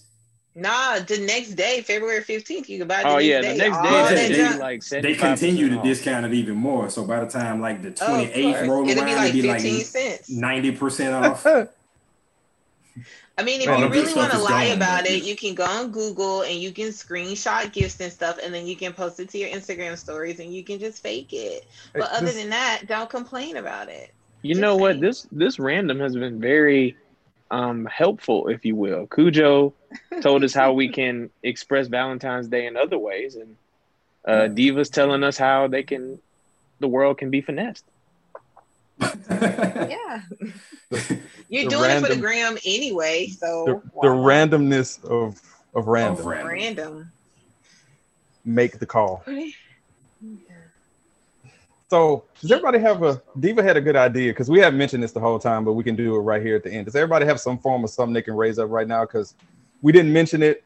Nah, 0.61 0.99
the 0.99 1.17
next 1.19 1.53
day, 1.55 1.81
February 1.81 2.21
15th, 2.23 2.69
you 2.69 2.79
can 2.79 2.87
buy 2.87 3.03
the 3.03 3.09
Oh 3.09 3.15
next 3.15 3.25
yeah, 3.27 3.41
day. 3.41 3.53
the 3.53 3.59
next 3.59 3.77
All 3.79 3.83
day 3.85 3.91
that 3.91 4.15
they- 4.15 4.29
they, 4.29 4.35
junk- 4.37 4.53
they 4.57 4.61
like 4.61 4.85
They 4.85 5.15
continue 5.15 5.69
to 5.71 5.77
off. 5.79 5.85
discount 5.85 6.27
it 6.27 6.35
even 6.35 6.55
more. 6.57 6.91
So 6.91 7.05
by 7.05 7.25
the 7.25 7.31
time 7.31 7.61
like 7.63 7.81
the 7.83 7.89
Oh, 8.03 8.07
28th 8.11 8.53
course. 8.57 8.69
roll 8.69 8.89
It'll 8.89 9.03
around, 9.03 9.11
be 9.11 9.17
like 9.17 9.29
it'd 9.31 9.43
be 9.43 9.49
15 9.49 9.77
like 9.79 9.87
cents. 9.87 10.31
90% 10.31 11.23
off. 11.31 11.47
I 13.39 13.43
mean, 13.43 13.63
if 13.63 13.69
All 13.71 13.79
you 13.81 13.89
really 13.89 14.13
want 14.15 14.33
to 14.33 14.39
lie 14.39 14.67
gone, 14.69 14.77
about 14.77 15.05
but 15.05 15.13
it, 15.13 15.23
you 15.25 15.35
can 15.35 15.55
go 15.55 15.65
on 15.65 15.91
Google 15.93 16.43
and 16.43 16.57
you 16.57 16.73
can 16.73 16.89
screenshot 16.89 17.73
gifts 17.73 17.99
and 18.01 18.13
stuff, 18.13 18.39
and 18.45 18.53
then 18.53 18.67
you 18.67 18.77
can 18.77 18.93
post 18.93 19.19
it 19.19 19.31
to 19.31 19.39
your 19.39 19.49
Instagram 19.49 19.97
stories, 19.97 20.41
and 20.41 20.53
you 20.53 20.63
can 20.63 20.79
just 20.79 21.03
fake 21.03 21.33
it. 21.33 21.65
But 21.95 22.11
other 22.11 22.27
This- 22.27 22.35
than 22.37 22.51
that, 22.51 22.83
don't 22.87 23.09
complain 23.09 23.57
about 23.57 23.89
it. 23.89 24.11
You 24.43 24.55
Just 24.55 24.61
know 24.61 24.77
what? 24.77 25.01
This 25.01 25.27
this 25.33 25.59
random 25.59 26.01
has 26.01 26.15
been 26.17 26.39
very 26.39 26.97
um 27.51 27.87
helpful, 27.87 28.49
if 28.49 28.65
you 28.65 28.77
will. 28.77 29.07
Khujoe 29.07 29.73
told 30.23 30.45
us 30.45 30.55
how 30.55 30.73
we 30.73 30.89
can 30.89 31.31
express 31.43 31.89
Valentine's 31.89 32.49
Day 32.49 32.67
in 32.67 32.77
other 32.77 32.99
ways, 32.99 33.35
and 33.37 33.57
uh, 34.25 34.49
Diva's 34.49 34.91
telling 34.91 35.25
us 35.25 35.37
how 35.37 35.67
they 35.69 35.83
can 35.83 36.19
the 36.79 36.89
world 36.89 37.19
can 37.19 37.31
be 37.31 37.41
finessed. 37.41 37.85
Yeah. 39.31 40.23
You're 41.49 41.65
the 41.65 41.71
doing 41.71 41.91
it 41.91 42.01
for 42.01 42.09
the 42.15 42.21
gram 42.21 42.57
anyway, 42.65 43.27
so 43.29 43.65
the, 43.65 43.73
why 43.93 44.09
the 44.09 44.15
randomness 44.15 45.03
of 45.05 45.41
of 45.75 45.87
random 45.89 46.19
Of 46.21 46.27
random. 46.27 46.49
random. 46.49 47.13
make 48.45 48.79
the 48.79 48.87
call. 48.87 49.25
So 51.91 52.23
does 52.41 52.53
everybody 52.53 52.79
have 52.79 53.03
a 53.03 53.21
Diva 53.41 53.65
had 53.65 53.77
a 53.77 53.81
good 53.81 53.97
idea 53.97 54.31
because 54.31 54.49
we 54.49 54.61
haven't 54.61 54.79
mentioned 54.79 55.03
this 55.03 55.11
the 55.11 55.19
whole 55.19 55.41
time, 55.41 55.65
but 55.65 55.73
we 55.73 55.83
can 55.83 55.97
do 55.97 56.15
it 56.15 56.21
right 56.21 56.41
here 56.41 56.55
at 56.55 56.63
the 56.63 56.73
end. 56.73 56.85
Does 56.85 56.95
everybody 56.95 57.27
have 57.27 57.41
some 57.41 57.59
form 57.59 57.83
of 57.83 57.91
something 57.91 58.15
they 58.15 58.23
can 58.23 58.37
raise 58.37 58.61
up 58.61 58.71
right 58.71 58.87
now? 58.87 59.05
Because 59.05 59.35
we 59.83 59.91
didn't 59.91 60.13
mention 60.13 60.41
it. 60.41 60.63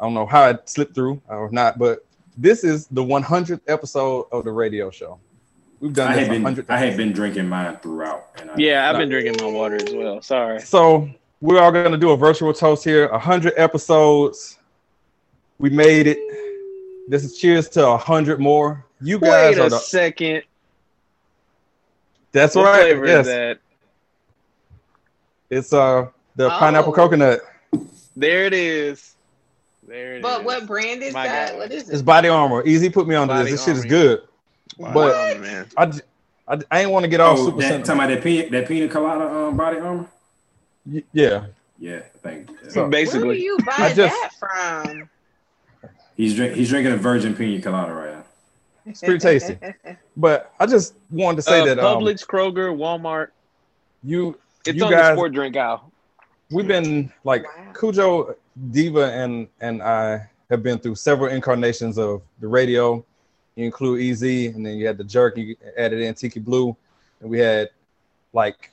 I 0.00 0.04
don't 0.04 0.14
know 0.14 0.24
how 0.24 0.48
it 0.48 0.66
slipped 0.70 0.94
through 0.94 1.20
or 1.28 1.50
not, 1.52 1.78
but 1.78 2.06
this 2.38 2.64
is 2.64 2.86
the 2.86 3.04
100th 3.04 3.60
episode 3.68 4.26
of 4.32 4.44
the 4.44 4.52
radio 4.52 4.90
show. 4.90 5.18
We've 5.80 5.92
done 5.92 6.12
I 6.12 6.14
this 6.14 6.20
had 6.22 6.30
been 6.30 6.42
100 6.42 6.70
I 6.70 6.78
had 6.78 6.96
been 6.96 7.12
drinking 7.12 7.48
mine 7.48 7.76
throughout. 7.82 8.28
And 8.40 8.52
I, 8.52 8.54
Yeah, 8.56 8.88
I've 8.88 8.96
been 8.96 9.10
drinking 9.10 9.36
my 9.38 9.52
water 9.52 9.76
as 9.76 9.92
well. 9.92 10.22
Sorry. 10.22 10.60
So 10.60 11.10
we're 11.42 11.60
all 11.60 11.72
gonna 11.72 11.98
do 11.98 12.12
a 12.12 12.16
virtual 12.16 12.54
toast 12.54 12.84
here. 12.84 13.06
Hundred 13.18 13.52
episodes. 13.58 14.58
We 15.58 15.68
made 15.68 16.06
it. 16.06 16.18
This 17.06 17.22
is 17.22 17.36
cheers 17.36 17.68
to 17.70 17.98
hundred 17.98 18.40
more. 18.40 18.86
You 19.02 19.18
guys 19.18 19.56
Wait 19.56 19.62
are 19.62 19.66
a 19.66 19.70
the. 19.70 19.78
second. 19.78 20.42
That's 22.32 22.54
What 22.54 22.64
right. 22.66 22.80
flavor 22.82 23.06
Yes, 23.06 23.26
is 23.26 23.32
that? 23.32 23.58
it's 25.50 25.72
uh 25.72 26.06
the 26.36 26.46
Oh. 26.46 26.58
pineapple 26.58 26.92
coconut. 26.92 27.40
There 28.16 28.44
it 28.44 28.54
is. 28.54 29.14
There 29.86 30.14
it 30.14 30.16
is. 30.18 30.22
But 30.22 30.44
what 30.44 30.66
brand 30.66 31.02
is 31.02 31.12
My 31.12 31.26
that? 31.26 31.50
God. 31.50 31.58
What 31.58 31.72
is 31.72 31.88
it? 31.88 31.92
It's 31.92 32.02
body 32.02 32.28
armor. 32.28 32.62
Easy, 32.66 32.88
put 32.88 33.06
me 33.06 33.14
on 33.14 33.28
this. 33.28 33.50
This 33.50 33.64
shit 33.64 33.76
is 33.76 33.84
good. 33.84 34.22
Wow, 34.78 34.92
but- 34.94 35.40
man. 35.40 35.66
I, 35.76 35.86
j- 35.86 36.00
I, 36.48 36.58
I 36.70 36.80
ain't 36.82 36.90
want 36.90 37.04
to 37.04 37.08
get 37.08 37.20
off 37.20 37.38
Oh, 37.38 37.46
super. 37.46 37.60
that, 37.60 37.68
sent- 37.68 37.84
talking 37.86 38.00
about 38.02 38.14
that 38.14 38.22
pina, 38.22 38.50
that 38.50 38.68
pina 38.68 38.88
colada 38.88 39.26
um, 39.48 39.56
body 39.56 39.78
armor? 39.78 40.06
Y- 40.90 41.02
yeah, 41.12 41.44
Yeah, 41.78 42.00
thank 42.22 42.50
you. 42.50 42.56
So- 42.70 42.80
Where 42.82 42.84
do 42.86 42.90
Basically, 42.90 43.42
you 43.42 43.58
buy 43.58 43.72
I 43.78 43.92
just- 43.92 44.14
that 44.14 44.30
from? 44.84 45.08
He's 46.16 46.34
drink, 46.34 46.54
he's 46.54 46.68
drinking 46.70 46.92
a 46.92 46.96
virgin 46.96 47.34
pina 47.34 47.60
colada 47.62 47.92
right 47.92 48.12
now. 48.14 48.21
It's 48.86 49.00
pretty 49.00 49.18
tasty. 49.18 49.58
But 50.16 50.52
I 50.60 50.66
just 50.66 50.94
wanted 51.10 51.36
to 51.36 51.42
say 51.42 51.60
uh, 51.60 51.64
that 51.66 51.78
um, 51.78 52.02
Publix, 52.02 52.26
Kroger, 52.26 52.76
Walmart. 52.76 53.28
you 54.04 54.38
It's 54.66 54.76
you 54.76 54.84
on 54.84 54.90
guys 54.90 55.08
the 55.08 55.14
sport 55.14 55.32
drink 55.32 55.56
aisle. 55.56 55.90
we've 56.50 56.66
been 56.68 57.10
like 57.24 57.44
Wow. 57.44 57.72
Khujoe, 57.72 58.34
Diva, 58.70 59.10
and 59.12 59.48
and 59.60 59.82
I 59.82 60.28
have 60.50 60.62
been 60.62 60.78
through 60.78 60.96
several 60.96 61.30
incarnations 61.32 61.96
of 61.98 62.22
the 62.40 62.48
radio. 62.48 63.02
You 63.56 63.64
include 63.64 64.00
Easy, 64.02 64.46
and 64.48 64.64
then 64.64 64.76
you 64.76 64.86
had 64.86 64.98
the 64.98 65.04
jerk. 65.04 65.36
You 65.38 65.56
added 65.78 66.00
in 66.00 66.14
Tiki 66.14 66.40
Blue, 66.40 66.76
and 67.20 67.30
we 67.30 67.38
had 67.38 67.70
like, 68.34 68.70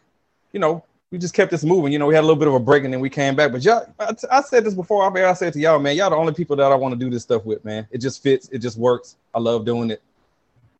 you 0.52 0.60
know, 0.60 0.84
we 1.11 1.18
just 1.18 1.34
kept 1.34 1.49
this 1.52 1.64
moving. 1.64 1.91
You 1.91 1.98
know, 1.99 2.06
we 2.06 2.14
had 2.14 2.22
a 2.22 2.27
little 2.27 2.36
bit 2.36 2.48
of 2.48 2.53
a 2.53 2.60
break, 2.60 2.84
and 2.84 2.94
then 2.94 2.99
we 2.99 3.10
came 3.10 3.36
back. 3.36 3.52
But 3.52 3.64
y'all, 3.64 3.88
I, 3.99 4.14
I 4.31 4.41
said 4.41 4.64
this 4.64 4.73
before. 4.76 5.03
I, 5.03 5.30
I 5.30 5.34
said 5.34 5.53
to 5.53 5.60
y'all, 5.60 5.80
man, 5.80 5.95
y'all 5.95 6.10
the 6.11 6.15
only 6.15 6.34
people 6.34 6.56
that 6.57 6.72
I 6.72 6.76
want 6.76 6.94
to 6.94 6.99
do 6.99 7.10
this 7.10 7.23
stuff 7.23 7.45
with, 7.45 7.65
man. 7.65 7.88
It 7.91 7.98
just 7.99 8.22
fits. 8.22 8.48
It 8.49 8.60
just 8.60 8.77
works. 8.77 9.15
I 9.34 9.40
love 9.40 9.65
doing 9.65 9.90
it. 9.91 10.02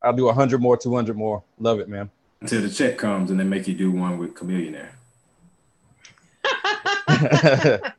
I'll 0.03 0.14
do 0.14 0.30
hundred 0.31 0.61
more, 0.61 0.77
two 0.77 0.95
hundred 0.95 1.18
more. 1.18 1.43
Love 1.60 1.80
it, 1.80 1.89
man. 1.89 2.10
Until 2.41 2.61
the 2.61 2.69
check 2.69 2.97
comes 2.97 3.31
and 3.31 3.39
they 3.39 3.43
make 3.43 3.68
you 3.68 3.73
do 3.73 3.91
one 3.91 4.18
with 4.18 4.34
Chamillionaire. 4.35 4.89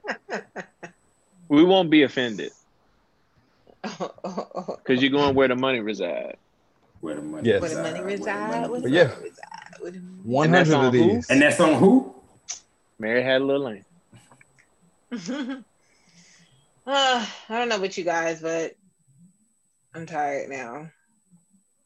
We 1.49 1.65
won't 1.65 1.91
be 1.91 2.05
offended 2.05 2.53
because 3.83 5.03
you're 5.03 5.11
going 5.11 5.35
where 5.35 5.49
the 5.49 5.57
money 5.57 5.81
resides. 5.81 6.39
Where 7.01 7.17
the 7.17 7.23
money 7.23 7.49
Yes. 7.51 7.61
Where 7.61 7.71
the 7.71 7.83
money 7.83 8.01
Where 8.05 8.17
the 8.17 8.25
money 8.25 8.69
Where 8.69 8.81
the 8.81 8.83
But 8.83 8.91
yeah. 8.93 9.03
reside? 9.21 9.75
Where 9.81 9.91
the 9.91 9.99
money- 9.99 10.21
One 10.23 10.45
And 10.47 10.55
that's 10.55 10.71
hundred 10.71 10.81
on 10.81 10.87
of 10.87 10.95
who? 10.95 11.13
these. 11.15 11.29
And 11.31 11.43
that's 11.43 11.59
on 11.59 11.75
who? 11.75 12.15
Mary 13.01 13.23
had 13.23 13.41
a 13.41 13.45
little 13.45 13.63
lane. 13.65 13.85
Uh, 16.87 17.25
I 17.49 17.59
don't 17.59 17.69
know 17.69 17.77
about 17.77 17.97
you 17.97 18.03
guys, 18.03 18.41
but 18.41 18.75
I'm 19.95 20.07
tired 20.07 20.49
now. 20.49 20.91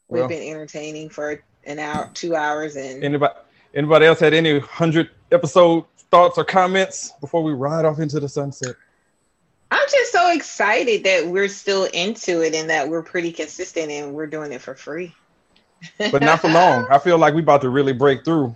We've 0.07 0.21
Well. 0.21 0.29
been 0.29 0.41
entertaining 0.41 1.09
for 1.09 1.43
an 1.65 1.77
hour, 1.77 2.09
two 2.13 2.33
hours, 2.35 2.75
and 2.75 3.03
Anybody 3.03 3.33
anybody 3.75 4.05
else 4.07 4.19
had 4.19 4.33
any 4.33 4.57
hundred 4.57 5.09
episode 5.31 5.83
thoughts 6.09 6.37
or 6.39 6.45
comments 6.45 7.11
before 7.21 7.43
we 7.43 7.51
ride 7.53 7.85
off 7.85 7.99
into 7.99 8.19
the 8.19 8.29
sunset? 8.29 8.75
I'm 9.69 9.87
just 9.91 10.11
so 10.13 10.31
excited 10.31 11.03
that 11.03 11.27
we're 11.27 11.49
still 11.49 11.83
into 11.93 12.41
it 12.41 12.55
and 12.55 12.69
that 12.69 12.87
we're 12.87 13.03
pretty 13.03 13.31
consistent 13.33 13.91
and 13.91 14.13
we're 14.13 14.27
doing 14.27 14.53
it 14.53 14.61
for 14.61 14.73
free. 14.75 15.13
But 15.99 16.23
not 16.23 16.39
for 16.39 16.49
long. 16.49 16.87
I 16.89 16.97
feel 16.97 17.17
like 17.19 17.33
we're 17.35 17.41
about 17.41 17.61
to 17.61 17.69
really 17.69 17.93
break 17.93 18.23
through. 18.25 18.55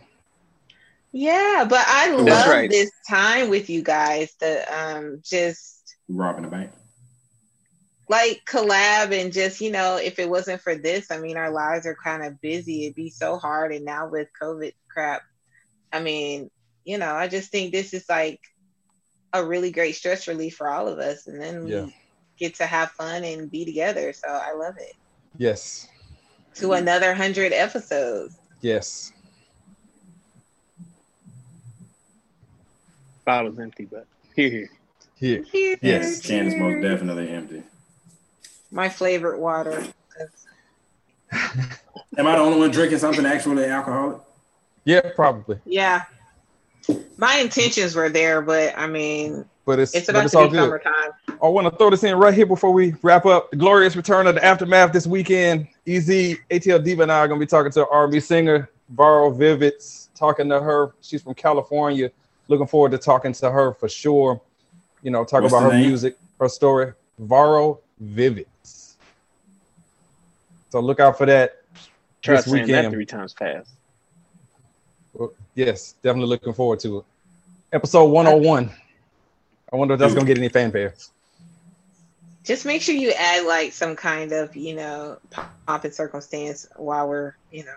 Yeah, 1.11 1.65
but 1.67 1.83
I 1.87 2.09
That's 2.09 2.21
love 2.21 2.47
right. 2.49 2.69
this 2.69 2.91
time 3.09 3.49
with 3.49 3.69
you 3.69 3.81
guys 3.81 4.33
to 4.35 4.73
um 4.73 5.21
just 5.23 5.95
Robbing 6.07 6.43
the 6.43 6.49
bank. 6.49 6.71
like 8.07 8.41
collab 8.47 9.11
and 9.19 9.31
just 9.33 9.61
you 9.61 9.71
know 9.71 9.97
if 9.97 10.19
it 10.19 10.29
wasn't 10.29 10.61
for 10.61 10.75
this, 10.75 11.11
I 11.11 11.17
mean 11.19 11.37
our 11.37 11.51
lives 11.51 11.85
are 11.85 11.95
kind 12.03 12.23
of 12.25 12.39
busy. 12.41 12.83
It'd 12.85 12.95
be 12.95 13.09
so 13.09 13.37
hard, 13.37 13.71
and 13.71 13.85
now 13.85 14.07
with 14.09 14.27
COVID 14.41 14.73
crap, 14.91 15.21
I 15.91 15.99
mean 16.01 16.49
you 16.85 16.97
know 16.97 17.13
I 17.13 17.27
just 17.27 17.51
think 17.51 17.71
this 17.71 17.93
is 17.93 18.07
like 18.09 18.39
a 19.33 19.43
really 19.45 19.71
great 19.71 19.95
stress 19.95 20.27
relief 20.27 20.55
for 20.55 20.67
all 20.69 20.87
of 20.87 20.99
us, 20.99 21.27
and 21.27 21.39
then 21.41 21.67
Yeah. 21.67 21.83
we 21.85 21.95
get 22.37 22.55
to 22.55 22.65
have 22.65 22.91
fun 22.91 23.23
and 23.23 23.49
be 23.51 23.65
together. 23.65 24.13
So 24.13 24.27
I 24.27 24.53
love 24.53 24.75
it. 24.77 24.93
Yes. 25.37 25.87
To 26.55 26.73
another 26.73 27.13
hundred 27.13 27.53
episodes. 27.53 28.35
Yes. 28.61 29.11
Bottle's 33.29 33.59
empty, 33.59 33.85
but 33.85 34.07
here, 34.35 34.67
here. 35.15 35.43
Here. 35.51 35.77
Yes. 35.83 36.19
Can 36.19 36.47
is 36.47 36.55
most 36.55 36.81
definitely 36.81 37.29
empty. 37.29 37.61
My 38.71 38.89
favorite 38.89 39.37
water. 39.39 39.85
Am 41.31 42.25
I 42.25 42.35
the 42.35 42.37
only 42.41 42.57
one 42.57 42.71
drinking 42.71 42.97
something 42.97 43.27
actually 43.27 43.65
alcoholic? 43.65 44.17
Yeah, 44.83 45.01
probably. 45.15 45.59
Yeah. 45.63 46.05
My 47.17 47.35
intentions 47.35 47.93
were 47.93 48.09
there, 48.09 48.41
but 48.41 48.75
I 48.75 48.87
mean, 48.87 49.45
But 49.63 49.77
it's 49.77 49.93
it's 49.93 50.07
but 50.07 50.15
about 50.15 50.23
it's 50.25 50.31
to 50.31 50.39
all 50.39 50.45
be 50.47 50.53
good. 50.53 50.63
summertime. 50.63 51.11
I 51.43 51.47
want 51.49 51.71
to 51.71 51.77
throw 51.77 51.91
this 51.91 52.03
in 52.03 52.15
right 52.15 52.33
here 52.33 52.47
before 52.47 52.71
we 52.73 52.95
wrap 53.03 53.27
up. 53.27 53.51
The 53.51 53.57
glorious 53.57 53.95
return 53.95 54.25
of 54.25 54.33
the 54.33 54.43
aftermath 54.43 54.91
this 54.91 55.05
weekend. 55.05 55.67
Easy 55.85 56.39
ATL 56.49 56.83
Diva 56.83 57.03
and 57.03 57.11
I 57.11 57.19
are 57.19 57.27
gonna 57.27 57.39
be 57.39 57.45
talking 57.45 57.71
to 57.73 57.87
R&B 57.89 58.21
singer 58.21 58.71
Varro 58.89 59.31
Vivitz, 59.31 60.07
talking 60.15 60.49
to 60.49 60.59
her. 60.59 60.95
She's 61.01 61.21
from 61.21 61.35
California. 61.35 62.09
Looking 62.49 62.67
forward 62.67 62.91
to 62.91 62.97
talking 62.97 63.31
to 63.33 63.49
her 63.51 63.73
for 63.73 63.87
sure. 63.87 64.41
You 65.01 65.11
know, 65.11 65.23
talk 65.23 65.43
What's 65.43 65.53
about 65.53 65.71
her 65.71 65.77
name? 65.77 65.87
music, 65.87 66.17
her 66.39 66.49
story. 66.49 66.91
Varro 67.17 67.79
Vivits. 68.03 68.95
So 70.71 70.79
look 70.81 70.99
out 70.99 71.17
for 71.17 71.25
that. 71.25 71.61
Try 72.21 72.35
This 72.35 72.45
saying 72.45 72.67
that 72.67 72.75
weekend. 72.85 72.93
three 72.93 73.05
times 73.05 73.33
fast. 73.33 73.69
Well, 75.13 75.31
Yes, 75.55 75.93
definitely 76.03 76.29
looking 76.29 76.53
forward 76.53 76.79
to 76.81 76.99
it. 76.99 77.05
Episode 77.71 78.05
101. 78.05 78.71
I 79.71 79.75
wonder 79.75 79.93
if 79.93 79.99
that's 79.99 80.13
gonna 80.13 80.25
get 80.25 80.37
any 80.37 80.49
fanfare. 80.49 80.93
Just 82.43 82.65
make 82.65 82.81
sure 82.81 82.95
you 82.95 83.11
add 83.11 83.45
like 83.45 83.73
some 83.73 83.95
kind 83.95 84.31
of, 84.31 84.55
you 84.55 84.75
know, 84.75 85.17
pomp 85.67 85.83
and 85.83 85.93
circumstance 85.93 86.67
while 86.77 87.07
we're, 87.07 87.35
you 87.51 87.63
know, 87.65 87.75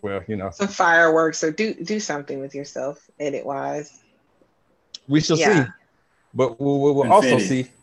Well, 0.00 0.22
you 0.28 0.36
know, 0.36 0.50
some 0.50 0.68
fireworks 0.68 1.42
or 1.42 1.50
do 1.50 1.74
do 1.74 1.98
something 1.98 2.38
with 2.40 2.54
yourself 2.54 3.00
edit 3.18 3.44
wise. 3.44 4.01
We 5.12 5.20
shall 5.20 5.36
Yeah. 5.36 5.64
see. 5.66 5.70
But 6.32 6.58
we'll, 6.58 6.80
we'll, 6.80 6.94
we'll 6.94 7.12
also 7.12 7.38
see. 7.38 7.70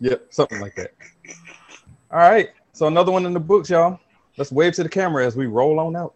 Yep, 0.00 0.26
something 0.30 0.60
like 0.60 0.76
that. 0.76 0.92
All 2.10 2.18
right. 2.18 2.50
So 2.72 2.86
another 2.86 3.10
one 3.10 3.26
in 3.26 3.32
the 3.32 3.40
books, 3.40 3.68
y'all. 3.68 3.98
Let's 4.36 4.52
wave 4.52 4.72
to 4.74 4.84
the 4.84 4.88
camera 4.88 5.26
as 5.26 5.34
we 5.34 5.46
roll 5.46 5.80
on 5.80 5.96
out. 5.96 6.14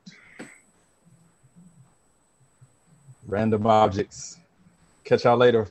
Random 3.26 3.66
objects. 3.66 4.38
Catch 5.02 5.24
y'all 5.24 5.36
later. 5.36 5.66